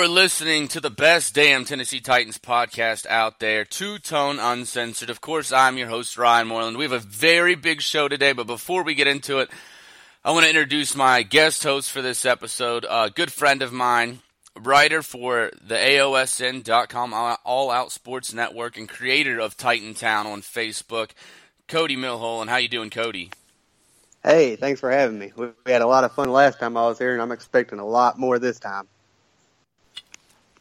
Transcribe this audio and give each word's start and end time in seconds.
You're 0.00 0.08
listening 0.08 0.68
to 0.68 0.80
the 0.80 0.88
best 0.88 1.34
damn 1.34 1.66
Tennessee 1.66 2.00
Titans 2.00 2.38
podcast 2.38 3.04
out 3.04 3.38
there, 3.38 3.66
two 3.66 3.98
tone 3.98 4.38
uncensored. 4.38 5.10
Of 5.10 5.20
course, 5.20 5.52
I'm 5.52 5.76
your 5.76 5.88
host, 5.88 6.16
Ryan 6.16 6.48
Moreland. 6.48 6.78
We 6.78 6.84
have 6.84 6.92
a 6.92 7.00
very 7.00 7.54
big 7.54 7.82
show 7.82 8.08
today, 8.08 8.32
but 8.32 8.46
before 8.46 8.82
we 8.82 8.94
get 8.94 9.06
into 9.06 9.40
it, 9.40 9.50
I 10.24 10.30
want 10.30 10.44
to 10.44 10.48
introduce 10.48 10.96
my 10.96 11.22
guest 11.22 11.62
host 11.64 11.90
for 11.90 12.00
this 12.00 12.24
episode, 12.24 12.86
a 12.88 13.10
good 13.10 13.30
friend 13.30 13.60
of 13.60 13.74
mine, 13.74 14.20
writer 14.58 15.02
for 15.02 15.50
the 15.60 15.74
AOSN.com 15.74 17.12
uh, 17.12 17.36
All 17.44 17.70
Out 17.70 17.92
Sports 17.92 18.32
Network, 18.32 18.78
and 18.78 18.88
creator 18.88 19.38
of 19.38 19.58
Titan 19.58 19.92
Town 19.92 20.26
on 20.26 20.40
Facebook, 20.40 21.10
Cody 21.68 21.98
Milhole. 21.98 22.40
And 22.40 22.48
how 22.48 22.56
you 22.56 22.68
doing, 22.68 22.88
Cody? 22.88 23.32
Hey, 24.24 24.56
thanks 24.56 24.80
for 24.80 24.90
having 24.90 25.18
me. 25.18 25.32
We 25.36 25.50
had 25.66 25.82
a 25.82 25.86
lot 25.86 26.04
of 26.04 26.14
fun 26.14 26.32
last 26.32 26.58
time 26.58 26.78
I 26.78 26.86
was 26.86 26.98
here, 26.98 27.12
and 27.12 27.20
I'm 27.20 27.32
expecting 27.32 27.80
a 27.80 27.86
lot 27.86 28.18
more 28.18 28.38
this 28.38 28.58
time. 28.58 28.88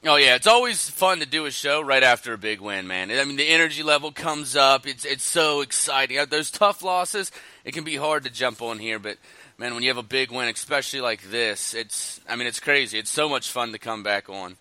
Oh 0.05 0.15
yeah, 0.15 0.35
it's 0.35 0.47
always 0.47 0.89
fun 0.89 1.19
to 1.19 1.25
do 1.25 1.45
a 1.45 1.51
show 1.51 1.81
right 1.81 2.03
after 2.03 2.31
a 2.31 2.37
big 2.37 2.61
win, 2.61 2.87
man. 2.87 3.11
I 3.11 3.25
mean, 3.25 3.35
the 3.35 3.49
energy 3.49 3.83
level 3.83 4.13
comes 4.13 4.55
up. 4.55 4.87
It's 4.87 5.03
it's 5.03 5.25
so 5.25 5.59
exciting. 5.59 6.17
Uh, 6.17 6.25
those 6.25 6.49
tough 6.49 6.81
losses, 6.81 7.33
it 7.65 7.73
can 7.73 7.83
be 7.83 7.97
hard 7.97 8.23
to 8.23 8.29
jump 8.29 8.61
on 8.61 8.79
here, 8.79 8.97
but 8.97 9.17
man, 9.57 9.73
when 9.73 9.83
you 9.83 9.89
have 9.89 9.97
a 9.97 10.03
big 10.03 10.31
win, 10.31 10.47
especially 10.47 11.01
like 11.01 11.23
this, 11.23 11.73
it's 11.73 12.21
I 12.29 12.37
mean, 12.37 12.47
it's 12.47 12.61
crazy. 12.61 12.97
It's 12.97 13.09
so 13.09 13.27
much 13.27 13.51
fun 13.51 13.73
to 13.73 13.77
come 13.77 14.01
back 14.01 14.29
on. 14.29 14.55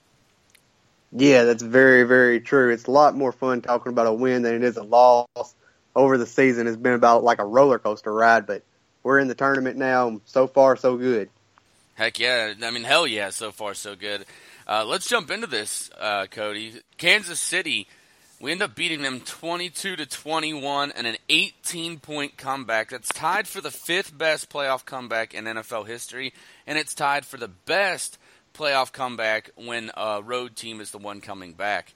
Yeah, 1.12 1.44
that's 1.44 1.62
very 1.62 2.02
very 2.02 2.40
true. 2.40 2.72
It's 2.72 2.86
a 2.86 2.90
lot 2.90 3.16
more 3.16 3.30
fun 3.30 3.62
talking 3.62 3.92
about 3.92 4.08
a 4.08 4.12
win 4.12 4.42
than 4.42 4.54
it 4.54 4.64
is 4.64 4.76
a 4.76 4.82
loss. 4.82 5.54
Over 5.94 6.18
the 6.18 6.26
season, 6.26 6.66
it's 6.66 6.76
been 6.76 6.94
about 6.94 7.22
like 7.22 7.38
a 7.38 7.46
roller 7.46 7.78
coaster 7.78 8.12
ride, 8.12 8.44
but 8.44 8.64
we're 9.04 9.20
in 9.20 9.28
the 9.28 9.36
tournament 9.36 9.76
now. 9.76 10.20
So 10.24 10.48
far, 10.48 10.76
so 10.76 10.96
good. 10.96 11.30
Heck 11.94 12.18
yeah! 12.18 12.54
I 12.60 12.70
mean, 12.72 12.84
hell 12.84 13.06
yeah! 13.06 13.30
So 13.30 13.52
far, 13.52 13.74
so 13.74 13.94
good. 13.94 14.24
Uh, 14.68 14.84
let's 14.84 15.08
jump 15.08 15.30
into 15.30 15.46
this, 15.46 15.90
uh, 15.98 16.26
Cody. 16.26 16.74
Kansas 16.98 17.40
City, 17.40 17.88
we 18.38 18.52
end 18.52 18.60
up 18.60 18.74
beating 18.74 19.00
them 19.00 19.20
22 19.20 19.96
to 19.96 20.04
21 20.04 20.92
and 20.92 21.06
an 21.06 21.16
18 21.30 22.00
point 22.00 22.36
comeback. 22.36 22.90
That's 22.90 23.08
tied 23.08 23.48
for 23.48 23.62
the 23.62 23.70
fifth 23.70 24.16
best 24.16 24.50
playoff 24.50 24.84
comeback 24.84 25.32
in 25.32 25.46
NFL 25.46 25.86
history, 25.86 26.34
and 26.66 26.76
it's 26.76 26.94
tied 26.94 27.24
for 27.24 27.38
the 27.38 27.48
best 27.48 28.18
playoff 28.52 28.92
comeback 28.92 29.50
when 29.56 29.90
a 29.96 30.20
road 30.22 30.54
team 30.54 30.82
is 30.82 30.90
the 30.90 30.98
one 30.98 31.22
coming 31.22 31.54
back. 31.54 31.94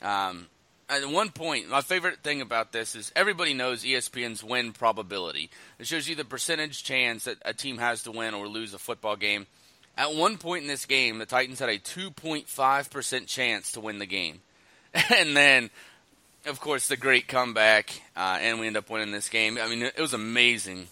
Um, 0.00 0.46
at 0.88 1.08
one 1.08 1.30
point, 1.30 1.68
my 1.68 1.80
favorite 1.80 2.22
thing 2.22 2.40
about 2.40 2.70
this 2.70 2.94
is 2.94 3.10
everybody 3.16 3.52
knows 3.52 3.82
ESPN's 3.82 4.44
win 4.44 4.72
probability. 4.72 5.50
It 5.80 5.88
shows 5.88 6.08
you 6.08 6.14
the 6.14 6.24
percentage 6.24 6.84
chance 6.84 7.24
that 7.24 7.38
a 7.44 7.52
team 7.52 7.78
has 7.78 8.04
to 8.04 8.12
win 8.12 8.34
or 8.34 8.46
lose 8.46 8.74
a 8.74 8.78
football 8.78 9.16
game. 9.16 9.46
At 9.96 10.14
one 10.14 10.38
point 10.38 10.62
in 10.62 10.68
this 10.68 10.86
game, 10.86 11.18
the 11.18 11.26
Titans 11.26 11.58
had 11.58 11.68
a 11.68 11.78
2.5% 11.78 13.26
chance 13.26 13.72
to 13.72 13.80
win 13.80 13.98
the 13.98 14.06
game. 14.06 14.40
And 15.14 15.34
then, 15.34 15.70
of 16.44 16.60
course, 16.60 16.86
the 16.86 16.98
great 16.98 17.26
comeback, 17.26 18.02
uh, 18.14 18.38
and 18.40 18.60
we 18.60 18.66
end 18.66 18.76
up 18.76 18.90
winning 18.90 19.10
this 19.10 19.30
game. 19.30 19.58
I 19.58 19.66
mean, 19.66 19.82
it 19.82 19.98
was 19.98 20.12
amazing. 20.12 20.88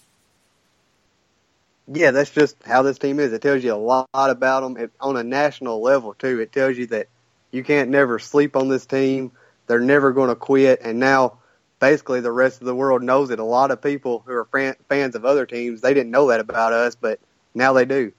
Yeah, 1.87 2.11
that's 2.11 2.31
just 2.31 2.57
how 2.65 2.81
this 2.81 2.99
team 2.99 3.19
is. 3.19 3.33
It 3.35 3.43
tells 3.43 3.63
you 3.63 3.75
a 3.75 3.77
lot 3.77 4.09
about 4.15 4.61
them 4.61 4.77
it, 4.79 4.91
on 5.01 5.17
a 5.17 5.23
national 5.23 5.83
level, 5.83 6.15
too. 6.15 6.41
It 6.41 6.51
tells 6.51 6.79
you 6.79 6.87
that 6.87 7.09
you 7.51 7.63
can't 7.63 7.91
never 7.91 8.19
sleep 8.19 8.57
on 8.57 8.69
this 8.69 8.87
team. 8.87 9.33
They're 9.67 9.81
never 9.81 10.13
going 10.13 10.29
to 10.31 10.37
quit. 10.37 10.81
And 10.83 10.99
now, 10.99 11.39
basically, 11.79 12.21
the 12.21 12.33
rest 12.33 12.61
of 12.61 12.67
the 12.67 12.75
world 12.75 13.03
knows 13.03 13.31
it. 13.31 13.39
A 13.39 13.45
lot 13.45 13.71
of 13.71 13.83
people 13.83 14.23
who 14.25 14.33
are 14.33 14.77
fans 14.89 15.15
of 15.15 15.27
other 15.27 15.45
teams, 15.45 15.83
they 15.83 15.93
didn't 15.93 16.11
know 16.11 16.29
that 16.29 16.41
about 16.41 16.73
us, 16.73 16.95
but 16.95 17.21
now 17.55 17.73
they 17.75 17.85
do. 17.85 18.13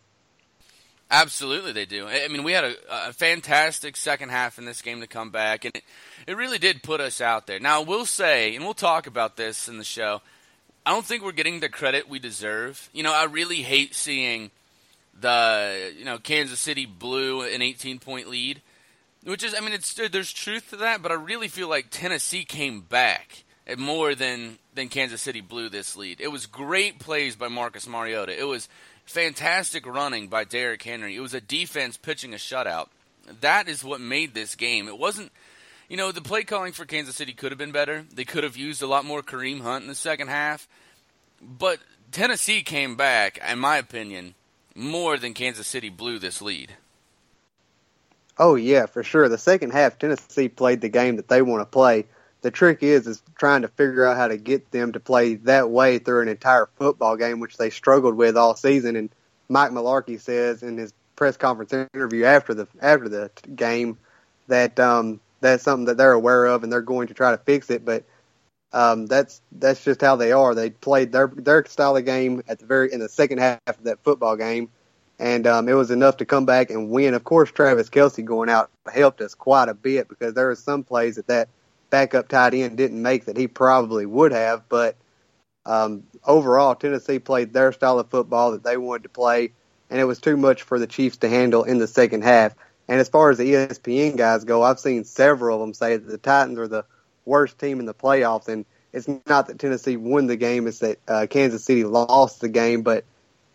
Absolutely, 1.12 1.74
they 1.74 1.86
do. 1.86 2.08
I 2.08 2.30
mean, 2.30 2.44
we 2.44 2.54
had 2.54 2.64
a, 2.64 2.76
a, 2.90 3.14
fantastic 3.14 3.98
second 3.98 4.30
half 4.30 4.58
in 4.58 4.64
this 4.64 4.82
game 4.82 5.02
to 5.02 5.08
come 5.08 5.30
back, 5.30 5.66
and 5.66 5.76
it, 5.76 5.84
it 6.26 6.38
really 6.38 6.58
did 6.58 6.84
put 6.84 7.02
us 7.02 7.20
out 7.20 7.48
there. 7.48 7.60
Now, 7.60 7.82
we'll 7.82 8.06
say, 8.06 8.56
and 8.56 8.64
we'll 8.64 8.74
talk 8.74 9.08
about 9.08 9.36
this 9.36 9.68
in 9.68 9.78
the 9.78 9.84
show, 9.84 10.22
I 10.86 10.92
don't 10.92 11.06
think 11.06 11.22
we're 11.22 11.34
getting 11.34 11.60
the 11.60 11.68
credit 11.68 12.08
we 12.08 12.20
deserve. 12.20 12.90
You 12.94 13.04
know, 13.04 13.14
I 13.14 13.26
really 13.26 13.62
hate 13.62 13.94
seeing 13.94 14.52
the, 15.20 15.94
you 15.98 16.06
know, 16.06 16.18
Kansas 16.18 16.62
City 16.62 16.86
blew 16.86 17.42
an 17.42 17.62
18 17.62 18.00
point 18.00 18.30
lead, 18.30 18.62
which 19.26 19.44
is, 19.44 19.54
I 19.54 19.60
mean, 19.60 19.74
it's 19.74 19.94
there's 19.94 20.32
truth 20.32 20.70
to 20.70 20.78
that, 20.78 21.02
but 21.02 21.12
I 21.12 21.16
really 21.16 21.50
feel 21.50 21.68
like 21.68 21.88
Tennessee 21.92 22.46
came 22.46 22.80
back 22.80 23.44
more 23.78 24.16
than, 24.16 24.60
than 24.76 24.88
Kansas 24.88 25.22
City 25.22 25.42
blew 25.42 25.68
this 25.68 25.98
lead. 25.98 26.22
It 26.22 26.32
was 26.32 26.46
great 26.46 27.00
plays 27.00 27.36
by 27.36 27.50
Marcus 27.50 27.86
Mariota. 27.86 28.40
It 28.40 28.48
was 28.48 28.70
fantastic 29.12 29.86
running 29.86 30.28
by 30.28 30.44
Derrick 30.44 30.82
Henry. 30.84 31.16
It 31.16 31.22
was 31.22 31.34
a 31.34 31.42
defense 31.42 31.98
pitching 31.98 32.34
a 32.34 32.38
shutout. 32.38 32.88
That 33.42 33.68
is 33.68 33.84
what 33.84 34.02
made 34.02 34.34
this 34.34 34.56
game. 34.56 34.88
It 34.88 34.98
wasn't, 34.98 35.32
you 35.88 35.98
know, 35.98 36.12
the 36.12 36.22
play 36.22 36.44
calling 36.44 36.74
for 36.74 36.86
Kansas 36.86 37.16
City 37.16 37.34
could 37.34 37.52
have 37.52 37.60
been 37.60 37.72
better. 37.72 38.06
They 38.14 38.26
could 38.26 38.44
have 38.44 38.58
used 38.58 38.82
a 38.82 38.88
lot 38.88 39.06
more 39.06 39.22
Kareem 39.22 39.62
Hunt 39.62 39.84
in 39.84 39.88
the 39.88 39.96
second 39.96 40.30
half. 40.30 40.68
But 41.42 41.80
Tennessee 42.12 42.64
came 42.64 42.96
back, 42.96 43.40
in 43.48 43.60
my 43.60 43.78
opinion, 43.78 44.36
more 44.76 45.18
than 45.18 45.34
Kansas 45.34 45.68
City 45.68 45.90
blew 45.90 46.20
this 46.20 46.42
lead. 46.42 46.74
Oh 48.38 48.56
yeah, 48.56 48.86
for 48.86 49.04
sure. 49.04 49.30
The 49.30 49.38
second 49.38 49.72
half, 49.72 50.00
Tennessee 50.00 50.50
played 50.50 50.82
the 50.82 50.90
game 50.90 51.18
that 51.18 51.28
they 51.28 51.42
want 51.42 51.62
to 51.62 51.66
play 51.66 52.06
the 52.41 52.52
trick 52.52 52.84
is 52.84 53.07
is 53.07 53.22
trying 53.38 53.62
to 53.62 53.68
figure 53.68 54.06
out 54.06 54.18
how 54.18 54.28
to 54.28 54.38
get 54.38 54.72
them 54.72 54.91
to 54.94 55.00
play 55.00 55.35
that 55.35 55.69
way 55.69 56.00
through 56.00 56.22
an 56.22 56.28
entire 56.28 56.68
football 56.75 57.16
game, 57.16 57.40
which 57.40 57.57
they 57.57 57.69
struggled 57.69 58.16
with 58.16 58.35
all 58.35 58.56
season. 58.56 58.96
And 58.96 59.09
Mike 59.47 59.72
Mularkey 59.72 60.19
says 60.19 60.63
in 60.63 60.78
his 60.78 60.94
press 61.16 61.38
conference 61.38 61.74
interview 61.74 62.25
after 62.25 62.53
the 62.53 62.68
after 62.81 63.07
the 63.07 63.31
game 63.56 63.97
that 64.47 64.79
um, 64.79 65.19
that's 65.40 65.63
something 65.63 65.85
that 65.85 65.97
they're 65.97 66.13
aware 66.13 66.46
of 66.47 66.63
and 66.63 66.72
they're 66.72 66.81
going 66.81 67.07
to 67.07 67.13
try 67.13 67.31
to 67.31 67.38
fix 67.38 67.69
it. 67.69 67.85
But 67.85 68.03
um, 68.73 69.06
that's 69.06 69.41
that's 69.52 69.84
just 69.84 70.02
how 70.02 70.16
they 70.16 70.31
are. 70.31 70.56
They 70.56 70.72
played 70.72 71.12
their 71.12 71.28
their 71.28 71.66
style 71.66 71.97
of 71.97 72.06
game 72.06 72.44
at 72.47 72.59
the 72.59 72.66
very 72.66 72.91
in 72.91 73.00
the 73.00 73.09
second 73.09 73.38
half 73.38 73.59
of 73.68 73.84
that 73.84 74.03
football 74.03 74.35
game, 74.35 74.69
and 75.19 75.46
um, 75.46 75.69
it 75.69 75.73
was 75.73 75.91
enough 75.91 76.18
to 76.18 76.25
come 76.25 76.46
back 76.46 76.72
and 76.72 76.90
win. 76.90 77.13
Of 77.13 77.23
course, 77.23 77.52
Travis 77.52 77.90
Kelce 77.90 78.25
going 78.25 78.50
out 78.50 78.72
helped 78.91 79.22
us 79.22 79.35
quite 79.35 79.69
a 79.69 79.75
bit 79.75 80.08
because 80.08 80.34
there 80.34 80.47
were 80.47 80.56
some 80.56 80.84
plays 80.84 81.18
that 81.18 81.28
that 81.28 81.50
backup 81.91 82.28
tight 82.28 82.56
end 82.56 82.78
didn't 82.78 83.02
make 83.02 83.25
that 83.25 83.38
he 83.38 83.47
probably 83.47 84.07
would 84.07 84.31
have. 84.31 84.68
But 84.68 84.96
um, 85.66 86.03
overall, 86.25 86.74
Tennessee 86.74 87.19
played 87.19 87.53
their 87.53 87.72
style 87.72 88.00
of 88.00 88.09
football 88.09 88.53
that 88.53 88.63
they 88.63 88.78
wanted 88.78 89.03
to 89.03 89.09
play, 89.09 89.52
and 89.91 90.00
it 90.00 90.06
was 90.06 90.19
too 90.19 90.38
much 90.38 90.63
for 90.63 90.79
the 90.79 90.88
Chiefs 90.88 91.18
to 91.18 91.29
handle 91.29 91.63
in 91.63 91.78
the 91.78 91.88
second 91.88 92.24
half. 92.24 92.56
And 92.88 93.00
as 93.00 93.09
far 93.09 93.29
as 93.29 93.38
the 93.38 93.53
ESPN 93.53 94.18
guys 94.18 94.44
go, 94.44 94.63
I've 94.63 94.79
seen 94.79 95.03
several 95.03 95.57
of 95.57 95.62
them 95.62 95.74
say 95.75 95.97
that 95.97 96.09
the 96.09 96.18
Titans 96.18 96.57
are 96.57 96.68
the 96.68 96.85
worst 97.25 97.59
team 97.59 97.79
in 97.79 97.85
the 97.85 97.94
playoffs, 97.94 98.47
and 98.47 98.66
it's 98.91 99.08
not 99.28 99.47
that 99.47 99.59
Tennessee 99.59 99.97
won 99.97 100.25
the 100.25 100.35
game; 100.35 100.68
it's 100.68 100.79
that 100.79 100.97
uh, 101.08 101.28
Kansas 101.29 101.63
City 101.63 101.84
lost 101.84 102.41
the 102.41 102.50
game. 102.50 102.81
But 102.81 103.06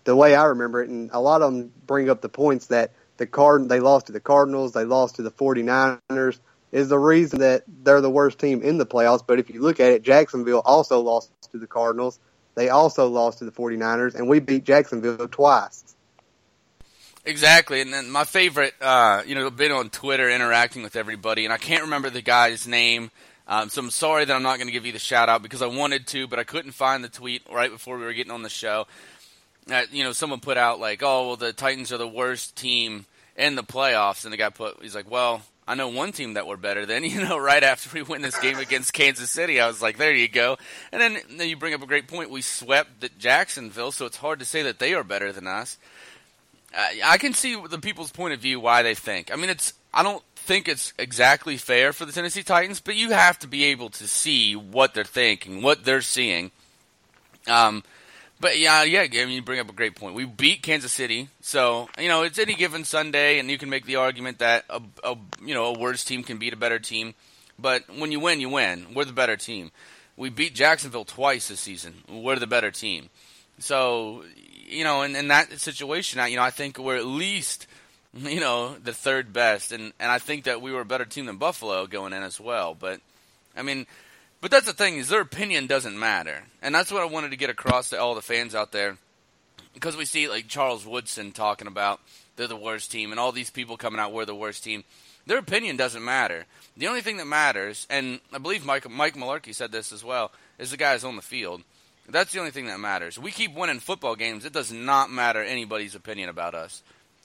the 0.04 0.16
way 0.16 0.34
I 0.34 0.44
remember 0.44 0.82
it, 0.82 0.88
and 0.88 1.10
a 1.12 1.20
lot 1.20 1.42
of 1.42 1.52
them 1.52 1.72
bring 1.86 2.08
up 2.08 2.20
the 2.20 2.28
points 2.28 2.66
that 2.68 2.92
the 3.16 3.26
Card 3.26 3.68
they 3.68 3.80
lost 3.80 4.06
to 4.06 4.12
the 4.12 4.20
Cardinals, 4.20 4.72
they 4.72 4.84
lost 4.84 5.16
to 5.16 5.22
the 5.22 5.30
49ers, 5.30 6.38
is 6.72 6.88
the 6.88 6.98
reason 6.98 7.40
that 7.40 7.64
they're 7.82 8.00
the 8.00 8.10
worst 8.10 8.38
team 8.38 8.62
in 8.62 8.78
the 8.78 8.86
playoffs. 8.86 9.22
But 9.26 9.38
if 9.38 9.50
you 9.50 9.60
look 9.60 9.80
at 9.80 9.92
it, 9.92 10.02
Jacksonville 10.02 10.62
also 10.64 11.00
lost 11.00 11.30
to 11.52 11.58
the 11.58 11.66
Cardinals. 11.66 12.18
They 12.54 12.70
also 12.70 13.08
lost 13.08 13.38
to 13.38 13.44
the 13.44 13.52
49ers, 13.52 14.14
and 14.14 14.28
we 14.28 14.40
beat 14.40 14.64
Jacksonville 14.64 15.28
twice. 15.28 15.94
Exactly, 17.24 17.80
and 17.80 17.92
then 17.92 18.08
my 18.08 18.24
favorite, 18.24 18.72
uh, 18.80 19.22
you 19.26 19.34
know, 19.34 19.50
been 19.50 19.72
on 19.72 19.90
Twitter 19.90 20.30
interacting 20.30 20.82
with 20.82 20.94
everybody, 20.94 21.44
and 21.44 21.52
I 21.52 21.58
can't 21.58 21.82
remember 21.82 22.08
the 22.08 22.22
guy's 22.22 22.68
name, 22.68 23.10
um, 23.48 23.68
so 23.68 23.82
I'm 23.82 23.90
sorry 23.90 24.24
that 24.24 24.34
I'm 24.34 24.44
not 24.44 24.58
going 24.58 24.68
to 24.68 24.72
give 24.72 24.86
you 24.86 24.92
the 24.92 25.00
shout 25.00 25.28
out 25.28 25.42
because 25.42 25.60
I 25.60 25.66
wanted 25.66 26.06
to, 26.08 26.28
but 26.28 26.38
I 26.38 26.44
couldn't 26.44 26.72
find 26.72 27.02
the 27.02 27.08
tweet 27.08 27.42
right 27.52 27.70
before 27.70 27.98
we 27.98 28.04
were 28.04 28.12
getting 28.12 28.32
on 28.32 28.42
the 28.42 28.48
show. 28.48 28.86
Uh, 29.70 29.82
you 29.90 30.04
know, 30.04 30.12
someone 30.12 30.38
put 30.38 30.56
out 30.56 30.78
like, 30.78 31.02
"Oh, 31.02 31.26
well, 31.26 31.36
the 31.36 31.52
Titans 31.52 31.92
are 31.92 31.98
the 31.98 32.06
worst 32.06 32.54
team 32.54 33.06
in 33.36 33.56
the 33.56 33.64
playoffs," 33.64 34.24
and 34.24 34.32
the 34.32 34.36
guy 34.36 34.50
put, 34.50 34.80
he's 34.80 34.94
like, 34.94 35.10
"Well, 35.10 35.42
I 35.68 35.74
know 35.74 35.88
one 35.88 36.12
team 36.12 36.34
that 36.34 36.46
we're 36.46 36.56
better 36.56 36.86
than. 36.86 37.04
You 37.16 37.22
know, 37.22 37.38
right 37.38 37.62
after 37.62 37.88
we 37.92 38.02
win 38.02 38.22
this 38.22 38.38
game 38.38 38.58
against 38.58 38.92
Kansas 38.92 39.30
City, 39.30 39.60
I 39.60 39.66
was 39.66 39.80
like, 39.80 39.96
there 39.96 40.14
you 40.14 40.28
go. 40.28 40.58
And 40.92 41.00
then, 41.00 41.18
then 41.30 41.48
you 41.48 41.56
bring 41.56 41.72
up 41.72 41.82
a 41.82 41.86
great 41.86 42.08
point. 42.08 42.30
We 42.30 42.42
swept 42.42 43.18
Jacksonville, 43.18 43.92
so 43.92 44.06
it's 44.06 44.18
hard 44.18 44.38
to 44.40 44.44
say 44.44 44.62
that 44.62 44.78
they 44.78 44.92
are 44.94 45.04
better 45.04 45.32
than 45.32 45.46
us. 45.46 45.78
I, 46.76 47.00
I 47.04 47.18
can 47.18 47.32
see 47.32 47.60
the 47.68 47.78
people's 47.78 48.12
point 48.12 48.34
of 48.34 48.40
view 48.40 48.60
why 48.60 48.82
they 48.82 48.94
think. 48.94 49.32
I 49.32 49.36
mean, 49.36 49.50
it's 49.50 49.72
I 49.94 50.02
don't 50.02 50.22
think 50.34 50.68
it's 50.68 50.92
exactly 50.98 51.56
fair 51.56 51.92
for 51.92 52.04
the 52.04 52.12
Tennessee 52.12 52.42
Titans, 52.42 52.80
but 52.80 52.96
you 52.96 53.10
have 53.10 53.38
to 53.40 53.48
be 53.48 53.64
able 53.64 53.88
to 53.90 54.06
see 54.06 54.54
what 54.54 54.94
they're 54.94 55.04
thinking, 55.04 55.62
what 55.62 55.84
they're 55.84 56.02
seeing. 56.02 56.50
Um, 57.48 57.82
but 58.40 58.58
yeah, 58.58 58.82
yeah, 58.82 59.02
I 59.02 59.08
mean, 59.24 59.30
you 59.30 59.42
bring 59.42 59.60
up 59.60 59.68
a 59.68 59.72
great 59.72 59.96
point. 59.96 60.14
We 60.14 60.24
beat 60.24 60.62
Kansas 60.62 60.92
City, 60.92 61.28
so 61.40 61.88
you 61.98 62.08
know 62.08 62.22
it's 62.22 62.38
any 62.38 62.54
given 62.54 62.84
Sunday, 62.84 63.38
and 63.38 63.50
you 63.50 63.58
can 63.58 63.70
make 63.70 63.86
the 63.86 63.96
argument 63.96 64.38
that 64.38 64.64
a, 64.68 64.82
a 65.04 65.16
you 65.44 65.54
know 65.54 65.66
a 65.66 65.78
worse 65.78 66.04
team 66.04 66.22
can 66.22 66.38
beat 66.38 66.52
a 66.52 66.56
better 66.56 66.78
team. 66.78 67.14
But 67.58 67.84
when 67.96 68.12
you 68.12 68.20
win, 68.20 68.40
you 68.40 68.50
win. 68.50 68.88
We're 68.94 69.06
the 69.06 69.12
better 69.12 69.36
team. 69.36 69.70
We 70.16 70.28
beat 70.28 70.54
Jacksonville 70.54 71.04
twice 71.04 71.48
this 71.48 71.60
season. 71.60 71.94
We're 72.10 72.36
the 72.36 72.46
better 72.46 72.70
team. 72.70 73.08
So 73.58 74.24
you 74.68 74.84
know, 74.84 75.02
in, 75.02 75.16
in 75.16 75.28
that 75.28 75.58
situation, 75.60 76.20
you 76.28 76.36
know, 76.36 76.42
I 76.42 76.50
think 76.50 76.78
we're 76.78 76.96
at 76.96 77.06
least 77.06 77.66
you 78.18 78.40
know, 78.40 78.76
the 78.82 78.92
third 78.92 79.32
best, 79.32 79.72
and 79.72 79.92
and 79.98 80.10
I 80.10 80.18
think 80.18 80.44
that 80.44 80.62
we 80.62 80.72
were 80.72 80.80
a 80.80 80.86
better 80.86 81.04
team 81.04 81.26
than 81.26 81.36
Buffalo 81.36 81.86
going 81.86 82.12
in 82.12 82.22
as 82.22 82.40
well. 82.40 82.74
But 82.74 83.00
I 83.56 83.62
mean, 83.62 83.86
but 84.40 84.50
that's 84.50 84.66
the 84.66 84.72
thing 84.72 84.96
is 84.96 85.08
their 85.08 85.20
opinion 85.20 85.66
doesn't 85.66 85.98
matter, 85.98 86.44
and 86.62 86.74
that's 86.74 86.92
what 86.92 87.02
I 87.02 87.06
wanted 87.06 87.30
to 87.30 87.36
get 87.36 87.50
across 87.50 87.90
to 87.90 88.00
all 88.00 88.14
the 88.14 88.22
fans 88.22 88.54
out 88.54 88.72
there, 88.72 88.98
because 89.74 89.96
we 89.96 90.04
see 90.04 90.28
like 90.28 90.48
Charles 90.48 90.86
Woodson 90.86 91.32
talking 91.32 91.68
about 91.68 92.00
they're 92.36 92.46
the 92.46 92.56
worst 92.56 92.90
team, 92.90 93.10
and 93.10 93.20
all 93.20 93.32
these 93.32 93.50
people 93.50 93.76
coming 93.76 94.00
out 94.00 94.12
we're 94.12 94.24
the 94.24 94.34
worst 94.34 94.64
team. 94.64 94.84
Their 95.26 95.38
opinion 95.38 95.76
doesn't 95.76 96.04
matter. 96.04 96.46
The 96.76 96.86
only 96.86 97.00
thing 97.00 97.16
that 97.16 97.26
matters, 97.26 97.86
and 97.90 98.20
I 98.32 98.38
believe 98.38 98.64
Mike 98.64 98.88
Mike 98.88 99.14
Mularkey 99.14 99.54
said 99.54 99.72
this 99.72 99.92
as 99.92 100.04
well, 100.04 100.30
is 100.58 100.70
the 100.70 100.76
guys 100.76 101.02
on 101.02 101.16
the 101.16 101.22
field. 101.22 101.62
That's 102.08 102.32
the 102.32 102.38
only 102.38 102.52
thing 102.52 102.66
that 102.66 102.78
matters. 102.78 103.18
We 103.18 103.32
keep 103.32 103.54
winning 103.54 103.80
football 103.80 104.14
games. 104.14 104.44
It 104.44 104.52
does 104.52 104.72
not 104.72 105.10
matter 105.10 105.42
anybody's 105.42 105.96
opinion 105.96 106.28
about 106.28 106.54
us. 106.54 106.82